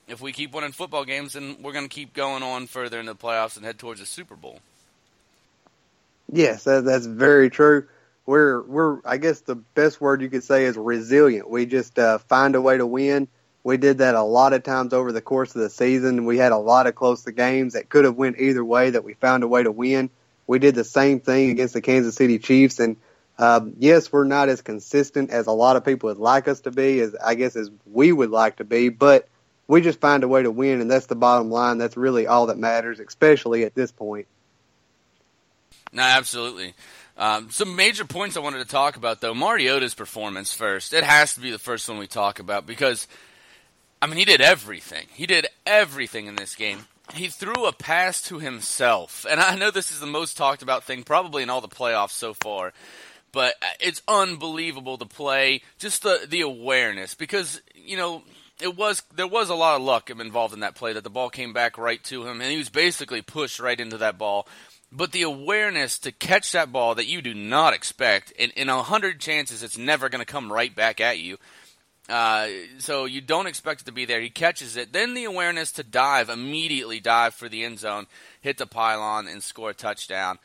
If 0.08 0.22
we 0.22 0.32
keep 0.32 0.54
winning 0.54 0.72
football 0.72 1.06
games, 1.06 1.34
then 1.34 1.58
we're 1.62 1.74
going 1.74 1.88
to 1.88 1.94
keep 1.94 2.14
going 2.14 2.42
on 2.42 2.66
further 2.66 3.00
in 3.00 3.06
the 3.06 3.16
playoffs 3.16 3.58
and 3.58 3.66
head 3.66 3.78
towards 3.78 4.00
the 4.00 4.08
Super 4.08 4.36
Bowl. 4.36 4.60
Yes, 6.32 6.64
that, 6.64 6.86
that's 6.86 7.06
very 7.06 7.50
true. 7.50 7.88
We're 8.26 8.62
we're 8.64 9.00
I 9.06 9.18
guess 9.18 9.42
the 9.42 9.56
best 9.56 10.00
word 10.00 10.22
you 10.22 10.30
could 10.30 10.44
say 10.44 10.66
is 10.66 10.78
resilient. 10.78 11.50
We 11.50 11.66
just 11.66 12.00
uh, 12.00 12.20
find 12.20 12.56
a 12.56 12.62
way 12.62 12.78
to 12.78 12.86
win. 12.86 13.28
We 13.64 13.78
did 13.78 14.00
that 14.00 14.16
a 14.16 14.24
lot 14.24 14.54
of 14.54 14.64
times 14.64 14.94
over 14.94 15.12
the 15.12 15.22
course 15.22 15.56
of 15.56 15.62
the 15.62 15.70
season. 15.70 16.26
We 16.26 16.38
had 16.38 16.52
a 16.52 16.58
lot 16.58 16.88
of 16.88 16.96
close 16.96 17.24
games 17.24 17.74
that 17.74 17.90
could 17.90 18.06
have 18.06 18.16
went 18.16 18.40
either 18.40 18.64
way 18.64 18.92
that 18.92 19.04
we 19.04 19.14
found 19.16 19.44
a 19.44 19.48
way 19.48 19.64
to 19.64 19.72
win. 19.72 20.10
We 20.48 20.60
did 20.60 20.76
the 20.76 20.84
same 20.84 21.20
thing 21.20 21.52
against 21.52 21.74
the 21.74 21.82
Kansas 21.82 22.16
City 22.16 22.40
Chiefs, 22.40 22.80
and 22.80 22.98
um, 23.38 23.74
yes, 23.80 24.12
we're 24.12 24.24
not 24.24 24.50
as 24.50 24.62
consistent 24.62 25.32
as 25.32 25.48
a 25.48 25.52
lot 25.52 25.76
of 25.76 25.86
people 25.86 26.08
would 26.10 26.18
like 26.18 26.48
us 26.48 26.62
to 26.62 26.72
be, 26.72 27.00
as 27.02 27.16
I 27.24 27.36
guess 27.36 27.56
as 27.56 27.70
we 27.86 28.12
would 28.12 28.32
like 28.32 28.58
to 28.58 28.64
be, 28.64 28.90
but 28.90 29.28
we 29.68 29.82
just 29.82 30.00
find 30.02 30.24
a 30.24 30.28
way 30.28 30.44
to 30.44 30.52
win, 30.52 30.82
and 30.82 30.90
that's 30.92 31.06
the 31.08 31.16
bottom 31.16 31.50
line. 31.50 31.78
That's 31.78 31.98
really 31.98 32.28
all 32.28 32.48
that 32.48 32.58
matters, 32.58 33.00
especially 33.00 33.64
at 33.64 33.76
this 33.76 33.92
point. 33.92 34.28
No, 35.92 36.04
absolutely. 36.04 36.74
Um, 37.18 37.52
some 37.52 37.76
major 37.76 38.06
points 38.06 38.38
I 38.38 38.40
wanted 38.40 38.60
to 38.60 38.66
talk 38.66 38.96
about, 38.96 39.22
though. 39.22 39.34
Mariota's 39.34 39.94
performance 39.94 40.54
first. 40.54 40.94
It 40.94 41.04
has 41.04 41.34
to 41.36 41.42
be 41.42 41.52
the 41.52 41.60
first 41.60 41.88
one 41.88 41.98
we 41.98 42.08
talk 42.08 42.40
about 42.40 42.66
because, 42.66 43.08
I 44.02 44.08
mean, 44.08 44.18
he 44.18 44.26
did 44.26 44.42
everything. 44.42 45.08
He 45.14 45.26
did 45.26 45.48
everything 45.66 46.28
in 46.28 46.36
this 46.36 46.56
game. 46.56 46.86
He 47.14 47.28
threw 47.28 47.66
a 47.66 47.74
pass 47.74 48.22
to 48.24 48.40
himself. 48.40 49.26
And 49.30 49.40
I 49.40 49.56
know 49.56 49.70
this 49.70 49.92
is 49.92 50.00
the 50.00 50.08
most 50.08 50.38
talked 50.38 50.62
about 50.62 50.86
thing 50.86 51.04
probably 51.04 51.44
in 51.44 51.50
all 51.50 51.62
the 51.62 51.68
playoffs 51.68 52.12
so 52.12 52.34
far. 52.34 52.74
But 53.34 53.56
it's 53.80 54.02
unbelievable 54.08 54.98
to 54.98 55.06
play, 55.06 55.62
just 55.78 56.04
the, 56.04 56.26
the 56.28 56.42
awareness. 56.42 57.16
Because, 57.16 57.62
you 57.76 57.98
know, 57.98 58.24
it 58.62 58.78
was 58.78 59.02
there 59.16 59.28
was 59.28 59.50
a 59.50 59.56
lot 59.56 59.76
of 59.76 59.82
luck 59.82 60.10
involved 60.10 60.54
in 60.54 60.62
that 60.62 60.76
play 60.76 60.94
that 60.94 61.04
the 61.04 61.10
ball 61.10 61.30
came 61.30 61.54
back 61.54 61.78
right 61.78 62.04
to 62.06 62.26
him 62.26 62.42
and 62.42 62.52
he 62.52 62.58
was 62.58 62.70
basically 62.70 63.22
pushed 63.22 63.60
right 63.60 63.80
into 63.80 63.98
that 63.98 64.18
ball 64.18 64.48
but 64.92 65.12
the 65.12 65.22
awareness 65.22 66.00
to 66.00 66.12
catch 66.12 66.52
that 66.52 66.72
ball 66.72 66.96
that 66.96 67.08
you 67.08 67.22
do 67.22 67.34
not 67.34 67.74
expect, 67.74 68.34
and 68.38 68.52
in 68.54 68.70
a 68.70 68.84
hundred 68.84 69.20
chances, 69.20 69.64
it's 69.64 69.78
never 69.78 70.10
going 70.10 70.24
to 70.24 70.32
come 70.32 70.52
right 70.52 70.76
back 70.76 71.00
at 71.00 71.20
you. 71.20 71.38
Uh, 72.10 72.48
so 72.78 73.06
you 73.06 73.22
don't 73.22 73.48
expect 73.48 73.82
it 73.82 73.86
to 73.86 73.92
be 73.94 74.04
there. 74.04 74.20
He 74.20 74.30
catches 74.30 74.76
it. 74.76 74.92
Then 74.92 75.14
the 75.14 75.24
awareness 75.24 75.72
to 75.74 75.84
dive, 75.84 76.30
immediately 76.30 77.00
dive 77.00 77.34
for 77.34 77.48
the 77.48 77.64
end 77.64 77.80
zone, 77.80 78.08
hit 78.42 78.58
the 78.58 78.66
pylon, 78.66 79.28
and 79.28 79.42
score 79.42 79.70
a 79.70 79.74
touchdown. 79.74 80.38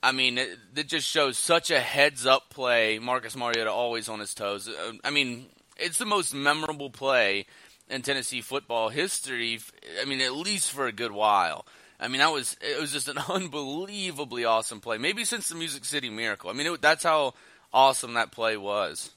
I 0.00 0.12
mean, 0.12 0.38
it, 0.38 0.58
it 0.76 0.86
just 0.86 1.08
shows 1.08 1.36
such 1.36 1.72
a 1.72 1.80
heads 1.80 2.24
up 2.24 2.50
play. 2.50 3.00
Marcus 3.00 3.34
Mariota 3.34 3.72
always 3.72 4.08
on 4.08 4.20
his 4.20 4.32
toes. 4.32 4.68
Uh, 4.68 4.92
I 5.02 5.10
mean, 5.10 5.46
it's 5.76 5.98
the 5.98 6.04
most 6.04 6.32
memorable 6.32 6.90
play 6.90 7.46
in 7.90 8.02
Tennessee 8.02 8.40
football 8.40 8.90
history. 8.90 9.58
I 10.00 10.04
mean, 10.04 10.20
at 10.20 10.34
least 10.34 10.70
for 10.70 10.86
a 10.86 10.92
good 10.92 11.12
while. 11.12 11.66
I 12.00 12.08
mean, 12.08 12.20
that 12.20 12.32
was 12.32 12.56
it 12.60 12.80
was 12.80 12.92
just 12.92 13.08
an 13.08 13.18
unbelievably 13.28 14.44
awesome 14.44 14.80
play. 14.80 14.98
Maybe 14.98 15.24
since 15.24 15.48
the 15.48 15.54
Music 15.54 15.84
City 15.84 16.10
Miracle. 16.10 16.50
I 16.50 16.52
mean, 16.52 16.66
it, 16.66 16.82
that's 16.82 17.04
how 17.04 17.34
awesome 17.72 18.14
that 18.14 18.32
play 18.32 18.56
was. 18.56 19.10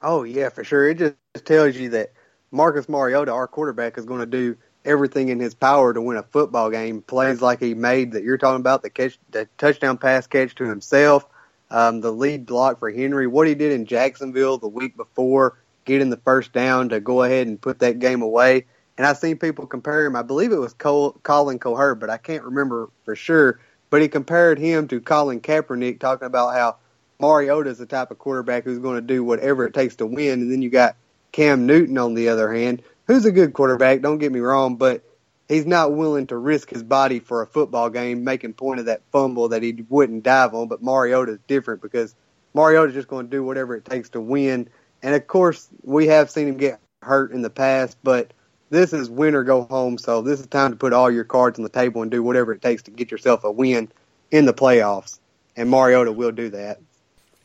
Oh 0.00 0.22
yeah, 0.22 0.48
for 0.50 0.64
sure. 0.64 0.88
It 0.88 0.98
just 0.98 1.16
tells 1.44 1.76
you 1.76 1.90
that 1.90 2.12
Marcus 2.50 2.88
Mariota, 2.88 3.32
our 3.32 3.48
quarterback, 3.48 3.98
is 3.98 4.04
going 4.04 4.20
to 4.20 4.26
do 4.26 4.56
everything 4.84 5.28
in 5.28 5.40
his 5.40 5.54
power 5.54 5.92
to 5.92 6.00
win 6.00 6.16
a 6.16 6.22
football 6.22 6.70
game. 6.70 7.02
Plays 7.02 7.42
like 7.42 7.60
he 7.60 7.74
made 7.74 8.12
that 8.12 8.22
you're 8.22 8.38
talking 8.38 8.60
about 8.60 8.82
the 8.82 8.90
catch, 8.90 9.18
the 9.30 9.48
touchdown 9.58 9.98
pass 9.98 10.26
catch 10.26 10.54
to 10.56 10.64
himself, 10.64 11.26
um, 11.70 12.00
the 12.00 12.12
lead 12.12 12.46
block 12.46 12.78
for 12.78 12.90
Henry, 12.90 13.26
what 13.26 13.48
he 13.48 13.54
did 13.54 13.72
in 13.72 13.86
Jacksonville 13.86 14.58
the 14.58 14.68
week 14.68 14.96
before, 14.96 15.58
getting 15.84 16.10
the 16.10 16.16
first 16.18 16.52
down 16.52 16.90
to 16.90 17.00
go 17.00 17.24
ahead 17.24 17.48
and 17.48 17.60
put 17.60 17.80
that 17.80 17.98
game 17.98 18.22
away 18.22 18.66
and 18.98 19.06
I've 19.06 19.16
seen 19.16 19.38
people 19.38 19.66
compare 19.66 20.04
him. 20.04 20.16
I 20.16 20.22
believe 20.22 20.50
it 20.52 20.58
was 20.58 20.74
Cole, 20.74 21.12
Colin 21.22 21.60
Cowherd, 21.60 22.00
but 22.00 22.10
I 22.10 22.18
can't 22.18 22.42
remember 22.42 22.90
for 23.04 23.14
sure. 23.14 23.60
But 23.90 24.02
he 24.02 24.08
compared 24.08 24.58
him 24.58 24.88
to 24.88 25.00
Colin 25.00 25.40
Kaepernick, 25.40 26.00
talking 26.00 26.26
about 26.26 26.52
how 26.54 26.76
Mariota 27.20 27.70
is 27.70 27.78
the 27.78 27.86
type 27.86 28.10
of 28.10 28.18
quarterback 28.18 28.64
who's 28.64 28.80
going 28.80 28.96
to 28.96 29.00
do 29.00 29.22
whatever 29.22 29.64
it 29.64 29.72
takes 29.72 29.96
to 29.96 30.06
win. 30.06 30.42
And 30.42 30.52
then 30.52 30.62
you 30.62 30.68
got 30.68 30.96
Cam 31.30 31.64
Newton 31.64 31.96
on 31.96 32.14
the 32.14 32.28
other 32.28 32.52
hand, 32.52 32.82
who's 33.06 33.24
a 33.24 33.32
good 33.32 33.54
quarterback. 33.54 34.02
Don't 34.02 34.18
get 34.18 34.32
me 34.32 34.40
wrong, 34.40 34.76
but 34.76 35.04
he's 35.48 35.64
not 35.64 35.94
willing 35.94 36.26
to 36.26 36.36
risk 36.36 36.68
his 36.68 36.82
body 36.82 37.20
for 37.20 37.40
a 37.40 37.46
football 37.46 37.90
game, 37.90 38.24
making 38.24 38.54
point 38.54 38.80
of 38.80 38.86
that 38.86 39.02
fumble 39.12 39.50
that 39.50 39.62
he 39.62 39.84
wouldn't 39.88 40.24
dive 40.24 40.54
on. 40.54 40.66
But 40.66 40.82
Mariota's 40.82 41.38
different 41.46 41.82
because 41.82 42.16
Mariota's 42.52 42.94
just 42.94 43.08
going 43.08 43.26
to 43.26 43.30
do 43.30 43.44
whatever 43.44 43.76
it 43.76 43.84
takes 43.84 44.10
to 44.10 44.20
win. 44.20 44.68
And 45.04 45.14
of 45.14 45.26
course, 45.28 45.68
we 45.82 46.08
have 46.08 46.30
seen 46.30 46.48
him 46.48 46.56
get 46.56 46.80
hurt 47.00 47.30
in 47.30 47.42
the 47.42 47.50
past, 47.50 47.96
but 48.02 48.32
this 48.70 48.92
is 48.92 49.10
win 49.10 49.34
or 49.34 49.44
go 49.44 49.64
home. 49.64 49.98
So 49.98 50.22
this 50.22 50.40
is 50.40 50.46
time 50.46 50.72
to 50.72 50.76
put 50.76 50.92
all 50.92 51.10
your 51.10 51.24
cards 51.24 51.58
on 51.58 51.62
the 51.62 51.68
table 51.68 52.02
and 52.02 52.10
do 52.10 52.22
whatever 52.22 52.52
it 52.52 52.62
takes 52.62 52.82
to 52.84 52.90
get 52.90 53.10
yourself 53.10 53.44
a 53.44 53.50
win 53.50 53.90
in 54.30 54.44
the 54.44 54.54
playoffs. 54.54 55.18
And 55.56 55.70
Mariota 55.70 56.12
will 56.12 56.32
do 56.32 56.50
that. 56.50 56.78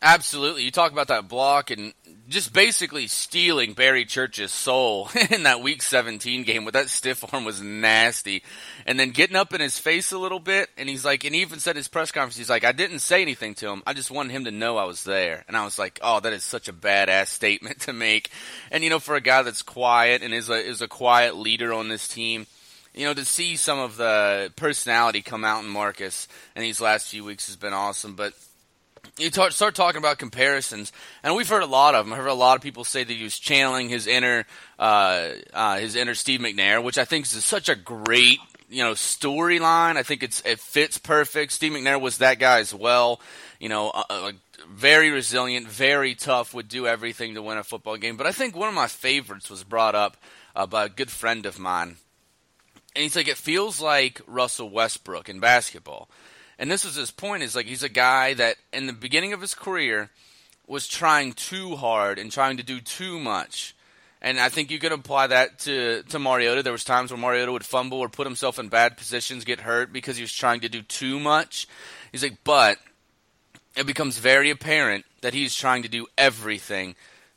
Absolutely. 0.06 0.64
You 0.64 0.72
talk 0.72 0.92
about 0.92 1.08
that 1.08 1.30
block 1.30 1.72
and 1.72 1.94
just 2.28 2.52
basically 2.52 3.08
stealing 3.08 3.72
Barry 3.72 4.04
Church's 4.04 4.52
soul 4.52 5.10
in 5.32 5.44
that 5.44 5.62
week 5.62 5.82
17 5.82 6.44
game 6.44 6.66
with 6.66 6.74
that 6.74 6.90
stiff 6.90 7.24
arm 7.34 7.46
was 7.46 7.62
nasty. 7.62 8.44
And 8.86 9.00
then 9.00 9.12
getting 9.12 9.38
up 9.38 9.54
in 9.54 9.62
his 9.62 9.80
face 9.80 10.12
a 10.12 10.18
little 10.18 10.42
bit. 10.42 10.70
And 10.78 10.90
he's 10.90 11.06
like, 11.06 11.24
and 11.24 11.34
he 11.34 11.40
even 11.40 11.60
said 11.60 11.78
his 11.78 11.88
press 11.88 12.12
conference, 12.12 12.36
he's 12.36 12.50
like, 12.50 12.66
I 12.66 12.74
didn't 12.74 13.00
say 13.00 13.22
anything 13.22 13.56
to 13.56 13.70
him. 13.70 13.82
I 13.88 13.94
just 13.94 14.12
wanted 14.12 14.34
him 14.34 14.44
to 14.44 14.52
know 14.52 14.76
I 14.76 14.84
was 14.84 15.06
there. 15.06 15.46
And 15.48 15.56
I 15.56 15.64
was 15.64 15.80
like, 15.80 16.00
oh, 16.02 16.20
that 16.20 16.34
is 16.34 16.44
such 16.44 16.68
a 16.68 16.74
badass 16.74 17.28
statement 17.28 17.80
to 17.82 17.94
make. 17.94 18.30
And 18.72 18.84
you 18.84 18.90
know, 18.90 19.00
for 19.00 19.16
a 19.16 19.22
guy 19.22 19.42
that's 19.44 19.62
quiet 19.62 20.22
and 20.22 20.34
is 20.34 20.50
a, 20.50 20.56
is 20.56 20.82
a 20.82 20.88
quiet 20.90 21.38
leader 21.38 21.72
on 21.72 21.88
this 21.88 22.10
team, 22.10 22.46
you 22.94 23.06
know, 23.06 23.14
to 23.14 23.24
see 23.24 23.56
some 23.56 23.80
of 23.80 23.96
the 23.96 24.52
personality 24.58 25.22
come 25.22 25.46
out 25.46 25.64
in 25.64 25.70
Marcus 25.70 26.28
in 26.58 26.62
these 26.62 26.82
last 26.82 27.08
few 27.08 27.24
weeks 27.24 27.48
has 27.48 27.56
been 27.56 27.74
awesome. 27.74 28.16
But 28.16 28.34
you 29.18 29.30
start 29.32 29.76
talking 29.76 30.00
about 30.00 30.18
comparisons, 30.18 30.92
and 31.22 31.36
we've 31.36 31.48
heard 31.48 31.64
a 31.64 31.68
lot 31.68 31.94
of 31.94 32.06
them. 32.06 32.14
I've 32.14 32.20
heard 32.20 32.28
a 32.28 32.34
lot 32.34 32.56
of 32.56 32.64
people 32.64 32.84
say 32.84 33.04
that 33.04 33.14
he 33.14 33.24
was 33.24 33.38
channeling 33.38 33.90
his 33.90 34.08
inner, 34.08 34.46
uh, 34.80 35.30
uh, 35.54 35.78
his 35.78 35.96
inner 35.96 36.16
Steve 36.16 36.40
McNair, 36.40 36.84
which 36.84 36.98
I 36.98 37.06
think 37.06 37.26
is 37.26 37.46
such 37.46 37.70
a 37.70 37.76
great, 37.76 38.40
you 38.70 38.84
know, 38.84 38.94
storyline. 38.94 39.98
I 39.98 40.04
think 40.04 40.24
it's 40.24 40.42
it 40.42 40.60
fits 40.60 40.98
perfect. 40.98 41.52
Steve 41.52 41.74
McNair 41.74 42.02
was 42.02 42.18
that 42.18 42.40
guy 42.40 42.60
as 42.60 42.74
well. 42.74 43.22
You 43.60 43.70
know, 43.70 43.92
very 44.68 45.12
resilient, 45.12 45.68
very 45.68 46.16
tough, 46.16 46.54
would 46.54 46.68
do 46.68 46.88
everything 46.88 47.36
to 47.36 47.42
win 47.42 47.58
a 47.58 47.64
football 47.64 47.98
game. 47.98 48.18
But 48.18 48.28
I 48.28 48.32
think 48.32 48.56
one 48.56 48.70
of 48.70 48.76
my 48.76 48.88
favorites 48.88 49.50
was 49.50 49.64
brought 49.64 49.94
up 49.94 50.18
uh, 50.56 50.66
by 50.66 50.86
a 50.86 50.90
good 50.90 51.12
friend 51.12 51.46
of 51.46 51.60
mine, 51.60 51.98
and 52.96 53.04
he's 53.04 53.16
like, 53.16 53.28
it 53.28 53.38
feels 53.38 53.80
like 53.80 54.22
Russell 54.26 54.70
Westbrook 54.70 55.30
in 55.30 55.40
basketball. 55.40 56.10
And 56.60 56.70
this 56.70 56.86
was 56.86 56.96
his 56.96 57.12
point 57.12 57.44
is 57.44 57.56
like 57.56 57.66
he's 57.66 57.84
a 57.84 57.90
guy 57.90 58.34
that 58.36 58.58
in 58.72 58.88
the 58.88 58.94
beginning 58.94 59.34
of 59.34 59.42
his 59.42 59.54
career 59.54 60.10
was 60.68 60.88
trying 60.88 61.34
too 61.34 61.76
hard 61.76 62.20
and 62.20 62.32
trying 62.32 62.58
to 62.58 62.64
do 62.64 62.80
too 62.80 63.20
much. 63.20 63.76
And 64.22 64.40
I 64.40 64.48
think 64.48 64.72
you 64.72 64.80
could 64.80 64.94
apply 64.94 65.28
that 65.28 65.60
to, 65.60 66.04
to 66.04 66.20
Mariota. 66.20 66.64
There 66.64 66.72
was 66.72 66.86
times 66.86 67.12
where 67.12 67.20
Mariota 67.20 67.52
would 67.52 67.66
fumble 67.66 68.00
or 68.00 68.08
put 68.08 68.26
himself 68.26 68.58
in 68.58 68.70
bad 68.70 68.96
positions, 68.96 69.44
get 69.44 69.60
hurt 69.60 69.92
because 69.92 70.16
he 70.16 70.24
was 70.24 70.32
trying 70.32 70.62
to 70.62 70.70
do 70.70 70.82
too 70.82 71.20
much. 71.20 71.68
He's 72.12 72.24
like, 72.24 72.38
but 72.46 72.78
it 73.76 73.86
becomes 73.86 74.18
very 74.18 74.50
apparent 74.50 75.04
that 75.22 75.34
he's 75.34 75.56
trying 75.56 75.84
to 75.84 75.90
do 75.90 76.08
everything 76.18 76.96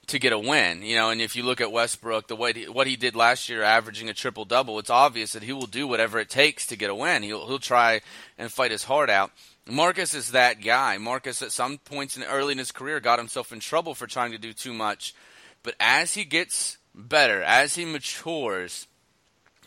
to 0.09 0.19
get 0.19 0.33
a 0.33 0.39
win. 0.39 0.83
You 0.83 0.97
know, 0.97 1.11
and 1.11 1.21
if 1.21 1.37
you 1.37 1.43
look 1.43 1.61
at 1.61 1.73
Westbrook, 1.73 2.29
the 2.29 2.37
way 2.37 2.53
he, 2.53 2.69
what 2.69 2.87
he 2.87 2.97
did 2.97 3.17
last 3.17 3.49
year, 3.49 3.63
averaging 3.63 4.09
a 4.09 4.15
triple 4.15 4.45
double, 4.45 4.79
it's 4.79 4.91
obvious 4.91 5.33
that 5.33 5.43
he 5.43 5.53
will 5.53 5.67
do 5.67 5.87
whatever 5.87 6.19
it 6.19 6.31
takes 6.31 6.67
to 6.67 6.77
get 6.77 6.91
a 6.91 6.95
win. 6.95 7.23
He'll 7.23 7.47
he'll 7.47 7.59
try 7.59 8.01
and 8.39 8.51
fight 8.51 8.71
his 8.71 8.85
heart 8.85 9.11
out. 9.11 9.31
Marcus 9.69 10.15
is 10.15 10.31
that 10.31 10.63
guy. 10.63 10.97
Marcus, 10.99 11.43
at 11.43 11.51
some 11.51 11.79
points 11.79 12.17
in 12.17 12.23
early 12.23 12.53
in 12.53 12.59
his 12.59 12.73
career, 12.73 13.01
got 13.01 13.19
himself 13.19 13.53
in 13.53 13.61
trouble 13.61 13.95
for 13.95 14.07
trying 14.07 14.33
to 14.33 14.39
do 14.39 14.53
too 14.53 14.73
much. 14.73 15.15
But 15.63 15.75
as 15.81 16.15
he 16.15 16.25
gets 16.25 16.79
better, 16.95 17.43
as 17.43 17.75
he 17.75 17.85
matures, 17.85 18.87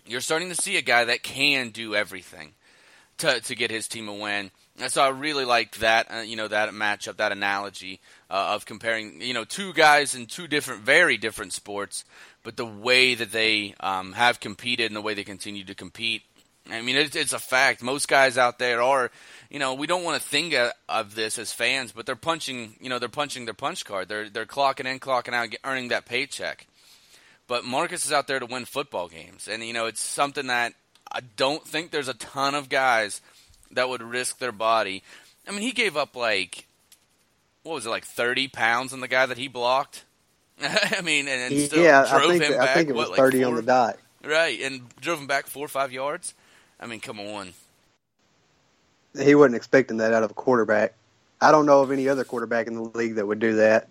you're 0.05 0.21
starting 0.21 0.49
to 0.49 0.55
see 0.55 0.77
a 0.77 0.81
guy 0.81 1.03
that 1.05 1.23
can 1.23 1.69
do 1.69 1.95
everything 1.95 2.53
to 3.17 3.41
to 3.41 3.55
get 3.55 3.71
his 3.71 3.87
team 3.87 4.07
a 4.07 4.13
win. 4.13 4.51
And 4.81 4.89
so 4.89 5.01
I 5.01 5.09
really 5.09 5.43
liked 5.43 5.81
that, 5.81 6.09
uh, 6.09 6.19
you 6.19 6.37
know, 6.37 6.47
that 6.47 6.69
matchup, 6.69 7.17
that 7.17 7.33
analogy 7.33 7.99
uh, 8.29 8.53
of 8.53 8.65
comparing, 8.65 9.21
you 9.21 9.33
know, 9.33 9.43
two 9.43 9.73
guys 9.73 10.15
in 10.15 10.25
two 10.25 10.47
different, 10.47 10.81
very 10.81 11.17
different 11.17 11.53
sports, 11.53 12.05
but 12.43 12.57
the 12.57 12.65
way 12.65 13.15
that 13.15 13.31
they 13.31 13.73
um, 13.79 14.13
have 14.13 14.39
competed 14.39 14.87
and 14.87 14.95
the 14.95 15.01
way 15.01 15.13
they 15.13 15.23
continue 15.23 15.63
to 15.63 15.75
compete. 15.75 16.21
I 16.69 16.81
mean, 16.81 16.97
it's, 16.97 17.15
it's 17.15 17.33
a 17.33 17.39
fact. 17.39 17.81
Most 17.81 18.07
guys 18.07 18.37
out 18.37 18.59
there 18.59 18.81
are, 18.81 19.09
you 19.49 19.57
know, 19.57 19.73
we 19.73 19.87
don't 19.87 20.03
want 20.03 20.21
to 20.21 20.27
think 20.27 20.53
of 20.87 21.15
this 21.15 21.39
as 21.39 21.51
fans, 21.51 21.91
but 21.91 22.05
they're 22.05 22.15
punching, 22.15 22.75
you 22.79 22.89
know, 22.89 22.99
they're 22.99 23.09
punching 23.09 23.45
their 23.45 23.55
punch 23.55 23.85
card. 23.85 24.07
They're 24.07 24.29
they're 24.29 24.45
clocking 24.45 24.85
in, 24.85 24.99
clocking 24.99 25.33
out, 25.33 25.49
earning 25.63 25.87
that 25.87 26.05
paycheck. 26.05 26.67
But 27.47 27.65
Marcus 27.65 28.05
is 28.05 28.11
out 28.11 28.27
there 28.27 28.39
to 28.39 28.45
win 28.45 28.65
football 28.65 29.07
games, 29.07 29.47
and 29.47 29.63
you 29.63 29.73
know, 29.73 29.87
it's 29.87 29.99
something 29.99 30.45
that 30.47 30.73
I 31.11 31.21
don't 31.21 31.65
think 31.65 31.89
there's 31.89 32.07
a 32.07 32.13
ton 32.13 32.53
of 32.53 32.69
guys 32.69 33.21
that 33.71 33.89
would 33.89 34.03
risk 34.03 34.37
their 34.37 34.51
body. 34.51 35.01
I 35.47 35.51
mean, 35.51 35.61
he 35.61 35.71
gave 35.71 35.97
up 35.97 36.15
like 36.15 36.67
what 37.69 37.75
was 37.75 37.85
it, 37.85 37.89
like 37.89 38.03
thirty 38.05 38.47
pounds 38.47 38.91
on 38.93 38.99
the 38.99 39.07
guy 39.07 39.27
that 39.27 39.37
he 39.37 39.47
blocked. 39.47 40.03
I 40.61 41.01
mean, 41.01 41.27
and, 41.27 41.53
and 41.53 41.61
still 41.61 41.83
yeah, 41.83 42.05
drove 42.09 42.31
I 42.31 42.37
think, 42.39 42.43
him 42.43 42.53
I 42.59 42.65
back. 42.65 42.75
think 42.75 42.89
it 42.89 42.95
was 42.95 43.09
what, 43.09 43.17
thirty 43.17 43.37
like 43.37 43.47
on 43.47 43.55
the 43.55 43.61
dot. 43.61 43.97
right? 44.25 44.59
And 44.61 44.89
drove 44.99 45.19
him 45.19 45.27
back 45.27 45.47
four 45.47 45.65
or 45.65 45.69
five 45.69 45.91
yards. 45.91 46.33
I 46.79 46.87
mean, 46.87 46.99
come 46.99 47.19
on. 47.19 47.53
He 49.17 49.35
wasn't 49.35 49.55
expecting 49.55 49.97
that 49.97 50.13
out 50.13 50.23
of 50.23 50.31
a 50.31 50.33
quarterback. 50.33 50.93
I 51.41 51.51
don't 51.51 51.65
know 51.65 51.81
of 51.81 51.91
any 51.91 52.09
other 52.09 52.23
quarterback 52.23 52.67
in 52.67 52.73
the 52.73 52.81
league 52.81 53.15
that 53.15 53.25
would 53.25 53.39
do 53.39 53.55
that. 53.55 53.87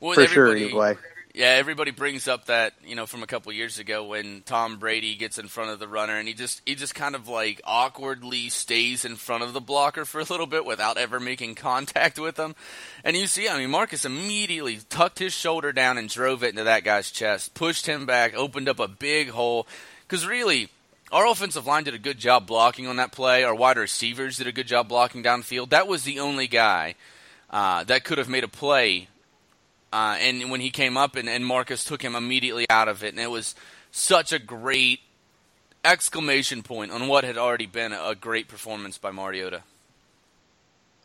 Well, 0.00 0.14
for 0.14 0.26
sure, 0.26 0.54
anyway. 0.54 0.96
Yeah, 1.34 1.46
everybody 1.46 1.92
brings 1.92 2.28
up 2.28 2.44
that 2.46 2.74
you 2.84 2.94
know 2.94 3.06
from 3.06 3.22
a 3.22 3.26
couple 3.26 3.50
years 3.54 3.78
ago 3.78 4.04
when 4.04 4.42
Tom 4.44 4.76
Brady 4.76 5.14
gets 5.14 5.38
in 5.38 5.48
front 5.48 5.70
of 5.70 5.78
the 5.78 5.88
runner 5.88 6.18
and 6.18 6.28
he 6.28 6.34
just 6.34 6.60
he 6.66 6.74
just 6.74 6.94
kind 6.94 7.14
of 7.14 7.26
like 7.26 7.58
awkwardly 7.64 8.50
stays 8.50 9.06
in 9.06 9.16
front 9.16 9.42
of 9.42 9.54
the 9.54 9.60
blocker 9.60 10.04
for 10.04 10.20
a 10.20 10.24
little 10.24 10.46
bit 10.46 10.66
without 10.66 10.98
ever 10.98 11.18
making 11.18 11.54
contact 11.54 12.18
with 12.18 12.38
him. 12.38 12.54
And 13.02 13.16
you 13.16 13.26
see, 13.26 13.48
I 13.48 13.56
mean, 13.56 13.70
Marcus 13.70 14.04
immediately 14.04 14.80
tucked 14.90 15.20
his 15.20 15.32
shoulder 15.32 15.72
down 15.72 15.96
and 15.96 16.06
drove 16.06 16.42
it 16.44 16.50
into 16.50 16.64
that 16.64 16.84
guy's 16.84 17.10
chest, 17.10 17.54
pushed 17.54 17.86
him 17.86 18.04
back, 18.04 18.34
opened 18.36 18.68
up 18.68 18.78
a 18.78 18.86
big 18.86 19.30
hole. 19.30 19.66
Because 20.06 20.26
really, 20.26 20.68
our 21.10 21.26
offensive 21.26 21.66
line 21.66 21.84
did 21.84 21.94
a 21.94 21.98
good 21.98 22.18
job 22.18 22.46
blocking 22.46 22.86
on 22.86 22.96
that 22.96 23.10
play. 23.10 23.42
Our 23.42 23.54
wide 23.54 23.78
receivers 23.78 24.36
did 24.36 24.48
a 24.48 24.52
good 24.52 24.66
job 24.66 24.86
blocking 24.86 25.22
downfield. 25.22 25.70
That 25.70 25.88
was 25.88 26.02
the 26.02 26.20
only 26.20 26.46
guy 26.46 26.94
uh, 27.48 27.84
that 27.84 28.04
could 28.04 28.18
have 28.18 28.28
made 28.28 28.44
a 28.44 28.48
play 28.48 29.08
uh, 29.92 30.16
and 30.20 30.50
when 30.50 30.60
he 30.60 30.70
came 30.70 30.96
up, 30.96 31.16
and, 31.16 31.28
and 31.28 31.44
Marcus 31.44 31.84
took 31.84 32.02
him 32.02 32.14
immediately 32.14 32.66
out 32.70 32.88
of 32.88 33.04
it, 33.04 33.12
and 33.12 33.20
it 33.20 33.30
was 33.30 33.54
such 33.90 34.32
a 34.32 34.38
great 34.38 35.00
exclamation 35.84 36.62
point 36.62 36.92
on 36.92 37.08
what 37.08 37.24
had 37.24 37.36
already 37.36 37.66
been 37.66 37.92
a 37.92 38.14
great 38.14 38.48
performance 38.48 38.98
by 38.98 39.10
Mariota. 39.10 39.62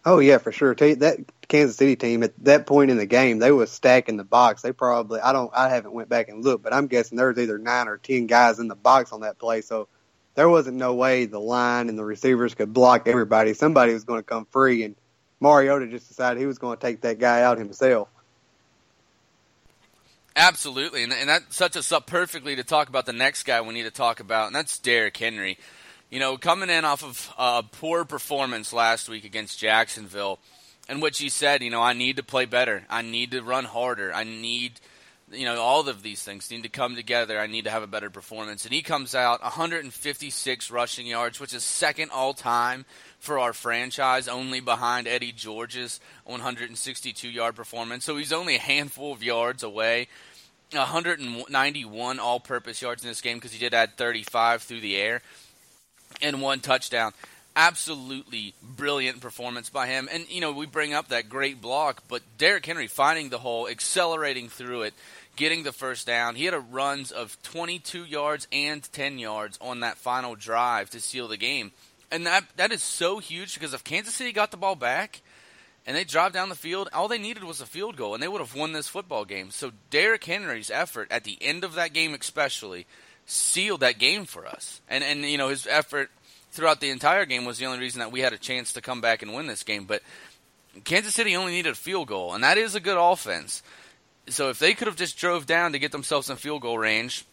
Oh 0.05 0.19
yeah, 0.19 0.37
for 0.37 0.53
sure. 0.53 0.73
That 0.73 1.17
Kansas 1.49 1.75
City 1.75 1.97
team 1.97 2.23
at 2.23 2.31
that 2.45 2.65
point 2.65 2.91
in 2.91 2.97
the 2.97 3.05
game, 3.05 3.39
they 3.39 3.51
were 3.51 3.65
stacking 3.65 4.15
the 4.15 4.23
box. 4.23 4.61
They 4.61 4.71
probably 4.71 5.19
I 5.19 5.33
don't 5.33 5.51
I 5.53 5.67
haven't 5.67 5.91
went 5.91 6.07
back 6.07 6.29
and 6.29 6.45
looked, 6.45 6.63
but 6.63 6.73
I'm 6.73 6.87
guessing 6.87 7.17
there 7.17 7.27
was 7.27 7.37
either 7.37 7.57
nine 7.57 7.89
or 7.89 7.97
ten 7.97 8.25
guys 8.25 8.59
in 8.59 8.69
the 8.69 8.75
box 8.75 9.11
on 9.11 9.21
that 9.21 9.37
play. 9.37 9.59
So 9.61 9.89
there 10.35 10.47
wasn't 10.47 10.77
no 10.77 10.93
way 10.93 11.25
the 11.25 11.39
line 11.39 11.89
and 11.89 11.99
the 11.99 12.05
receivers 12.05 12.55
could 12.55 12.71
block 12.71 13.07
everybody. 13.07 13.53
Somebody 13.53 13.93
was 13.93 14.05
going 14.05 14.19
to 14.19 14.23
come 14.23 14.45
free, 14.45 14.83
and 14.83 14.95
Mariota 15.41 15.87
just 15.87 16.07
decided 16.07 16.39
he 16.39 16.45
was 16.45 16.59
going 16.59 16.77
to 16.77 16.81
take 16.81 17.01
that 17.01 17.19
guy 17.19 17.41
out 17.41 17.57
himself. 17.57 18.07
Absolutely, 20.39 21.01
and, 21.01 21.11
and 21.11 21.29
that 21.29 21.51
sets 21.51 21.75
us 21.75 21.91
up 21.91 22.05
perfectly 22.05 22.55
to 22.55 22.63
talk 22.63 22.89
about 22.89 23.07
the 23.07 23.11
next 23.11 23.41
guy 23.41 23.59
we 23.59 23.73
need 23.73 23.83
to 23.83 23.91
talk 23.91 24.19
about, 24.19 24.45
and 24.45 24.55
that's 24.55 24.77
Derrick 24.77 25.17
Henry. 25.17 25.57
You 26.11 26.19
know, 26.19 26.37
coming 26.37 26.69
in 26.69 26.85
off 26.85 27.03
of 27.03 27.33
a 27.39 27.63
poor 27.63 28.05
performance 28.05 28.71
last 28.71 29.09
week 29.09 29.25
against 29.25 29.57
Jacksonville, 29.57 30.37
in 30.87 30.99
which 30.99 31.17
he 31.17 31.29
said, 31.29 31.63
you 31.63 31.71
know, 31.71 31.81
I 31.81 31.93
need 31.93 32.17
to 32.17 32.23
play 32.23 32.45
better, 32.45 32.83
I 32.87 33.01
need 33.01 33.31
to 33.31 33.41
run 33.41 33.65
harder, 33.65 34.13
I 34.13 34.25
need, 34.25 34.73
you 35.31 35.45
know, 35.45 35.59
all 35.59 35.89
of 35.89 36.03
these 36.03 36.21
things 36.21 36.51
need 36.51 36.61
to 36.61 36.69
come 36.69 36.95
together. 36.95 37.39
I 37.39 37.47
need 37.47 37.63
to 37.63 37.71
have 37.71 37.81
a 37.81 37.87
better 37.87 38.11
performance, 38.11 38.63
and 38.63 38.73
he 38.75 38.83
comes 38.83 39.15
out 39.15 39.41
156 39.41 40.69
rushing 40.69 41.07
yards, 41.07 41.39
which 41.39 41.55
is 41.55 41.63
second 41.63 42.11
all 42.11 42.35
time 42.35 42.85
for 43.19 43.39
our 43.39 43.53
franchise, 43.53 44.27
only 44.27 44.59
behind 44.59 45.07
Eddie 45.07 45.31
George's 45.31 45.99
162 46.25 47.27
yard 47.27 47.55
performance. 47.55 48.05
So 48.05 48.17
he's 48.17 48.33
only 48.33 48.55
a 48.55 48.59
handful 48.59 49.11
of 49.11 49.23
yards 49.23 49.63
away. 49.63 50.07
191 50.71 52.19
all 52.19 52.39
purpose 52.39 52.81
yards 52.81 53.03
in 53.03 53.09
this 53.09 53.21
game 53.21 53.37
because 53.37 53.53
he 53.53 53.59
did 53.59 53.73
add 53.73 53.95
35 53.97 54.63
through 54.63 54.81
the 54.81 54.97
air 54.97 55.21
and 56.21 56.41
one 56.41 56.59
touchdown. 56.59 57.13
Absolutely 57.55 58.53
brilliant 58.61 59.19
performance 59.19 59.69
by 59.69 59.87
him. 59.87 60.07
And, 60.11 60.29
you 60.29 60.41
know, 60.41 60.51
we 60.51 60.65
bring 60.65 60.93
up 60.93 61.07
that 61.07 61.29
great 61.29 61.61
block, 61.61 62.03
but 62.07 62.21
Derrick 62.37 62.65
Henry 62.65 62.87
finding 62.87 63.29
the 63.29 63.39
hole, 63.39 63.67
accelerating 63.67 64.49
through 64.49 64.83
it, 64.83 64.93
getting 65.35 65.63
the 65.63 65.71
first 65.71 66.05
down. 66.05 66.35
He 66.35 66.45
had 66.45 66.53
a 66.53 66.59
runs 66.59 67.11
of 67.11 67.41
22 67.43 68.05
yards 68.05 68.47
and 68.51 68.83
10 68.91 69.17
yards 69.17 69.57
on 69.59 69.79
that 69.79 69.97
final 69.97 70.35
drive 70.35 70.89
to 70.91 70.99
seal 70.99 71.27
the 71.27 71.37
game. 71.37 71.71
And 72.11 72.25
that 72.25 72.45
that 72.55 72.71
is 72.71 72.81
so 72.81 73.19
huge 73.19 73.53
because 73.53 73.73
if 73.73 73.83
Kansas 73.83 74.15
City 74.15 74.31
got 74.31 74.51
the 74.51 74.57
ball 74.57 74.75
back 74.75 75.21
and 75.85 75.95
they 75.95 76.03
drive 76.03 76.33
down 76.33 76.49
the 76.49 76.55
field, 76.55 76.89
all 76.93 77.07
they 77.07 77.17
needed 77.17 77.43
was 77.43 77.61
a 77.61 77.65
field 77.65 77.97
goal 77.97 78.13
and 78.13 78.23
they 78.23 78.27
would 78.27 78.41
have 78.41 78.55
won 78.55 78.71
this 78.71 78.87
football 78.87 79.25
game. 79.25 79.51
So 79.51 79.71
Derrick 79.89 80.23
Henry's 80.23 80.71
effort 80.71 81.11
at 81.11 81.23
the 81.23 81.37
end 81.41 81.63
of 81.63 81.73
that 81.75 81.93
game 81.93 82.13
especially 82.13 82.85
sealed 83.25 83.81
that 83.81 83.99
game 83.99 84.25
for 84.25 84.47
us. 84.47 84.81
And 84.89 85.03
and 85.03 85.21
you 85.21 85.37
know 85.37 85.49
his 85.49 85.67
effort 85.67 86.09
throughout 86.51 86.79
the 86.79 86.89
entire 86.89 87.25
game 87.25 87.45
was 87.45 87.57
the 87.57 87.65
only 87.65 87.79
reason 87.79 87.99
that 87.99 88.11
we 88.11 88.21
had 88.21 88.33
a 88.33 88.37
chance 88.37 88.73
to 88.73 88.81
come 88.81 89.01
back 89.01 89.21
and 89.21 89.33
win 89.33 89.47
this 89.47 89.63
game, 89.63 89.83
but 89.85 90.01
Kansas 90.85 91.13
City 91.13 91.35
only 91.35 91.51
needed 91.51 91.73
a 91.73 91.75
field 91.75 92.07
goal 92.07 92.33
and 92.33 92.43
that 92.43 92.57
is 92.57 92.75
a 92.75 92.79
good 92.79 92.97
offense. 92.97 93.63
So 94.29 94.49
if 94.49 94.59
they 94.59 94.73
could 94.73 94.87
have 94.87 94.95
just 94.95 95.17
drove 95.17 95.45
down 95.45 95.73
to 95.73 95.79
get 95.79 95.91
themselves 95.91 96.29
in 96.29 96.37
field 96.37 96.61
goal 96.61 96.77
range, 96.77 97.25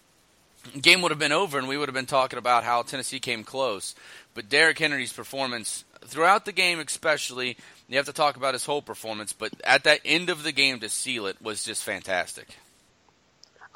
game 0.80 1.02
would 1.02 1.11
have 1.11 1.18
been 1.18 1.33
over 1.33 1.59
and 1.59 1.68
we 1.68 1.76
would 1.76 1.88
have 1.88 1.94
been 1.94 2.06
talking 2.06 2.38
about 2.38 2.64
how 2.64 2.83
Tennessee 2.83 3.21
came 3.21 3.44
close. 3.44 3.94
But 4.35 4.49
Derrick 4.49 4.78
Henry's 4.78 5.12
performance 5.12 5.85
throughout 6.04 6.44
the 6.44 6.52
game, 6.52 6.80
especially, 6.80 7.56
you 7.88 7.97
have 7.97 8.06
to 8.06 8.12
talk 8.12 8.37
about 8.37 8.54
his 8.54 8.64
whole 8.64 8.83
performance. 8.83 9.33
But 9.33 9.52
at 9.64 9.85
that 9.85 10.00
end 10.04 10.30
of 10.30 10.42
the 10.42 10.52
game 10.52 10.80
to 10.80 10.88
seal 10.88 11.26
it 11.26 11.40
was 11.40 11.64
just 11.64 11.83
fantastic. 11.83 12.49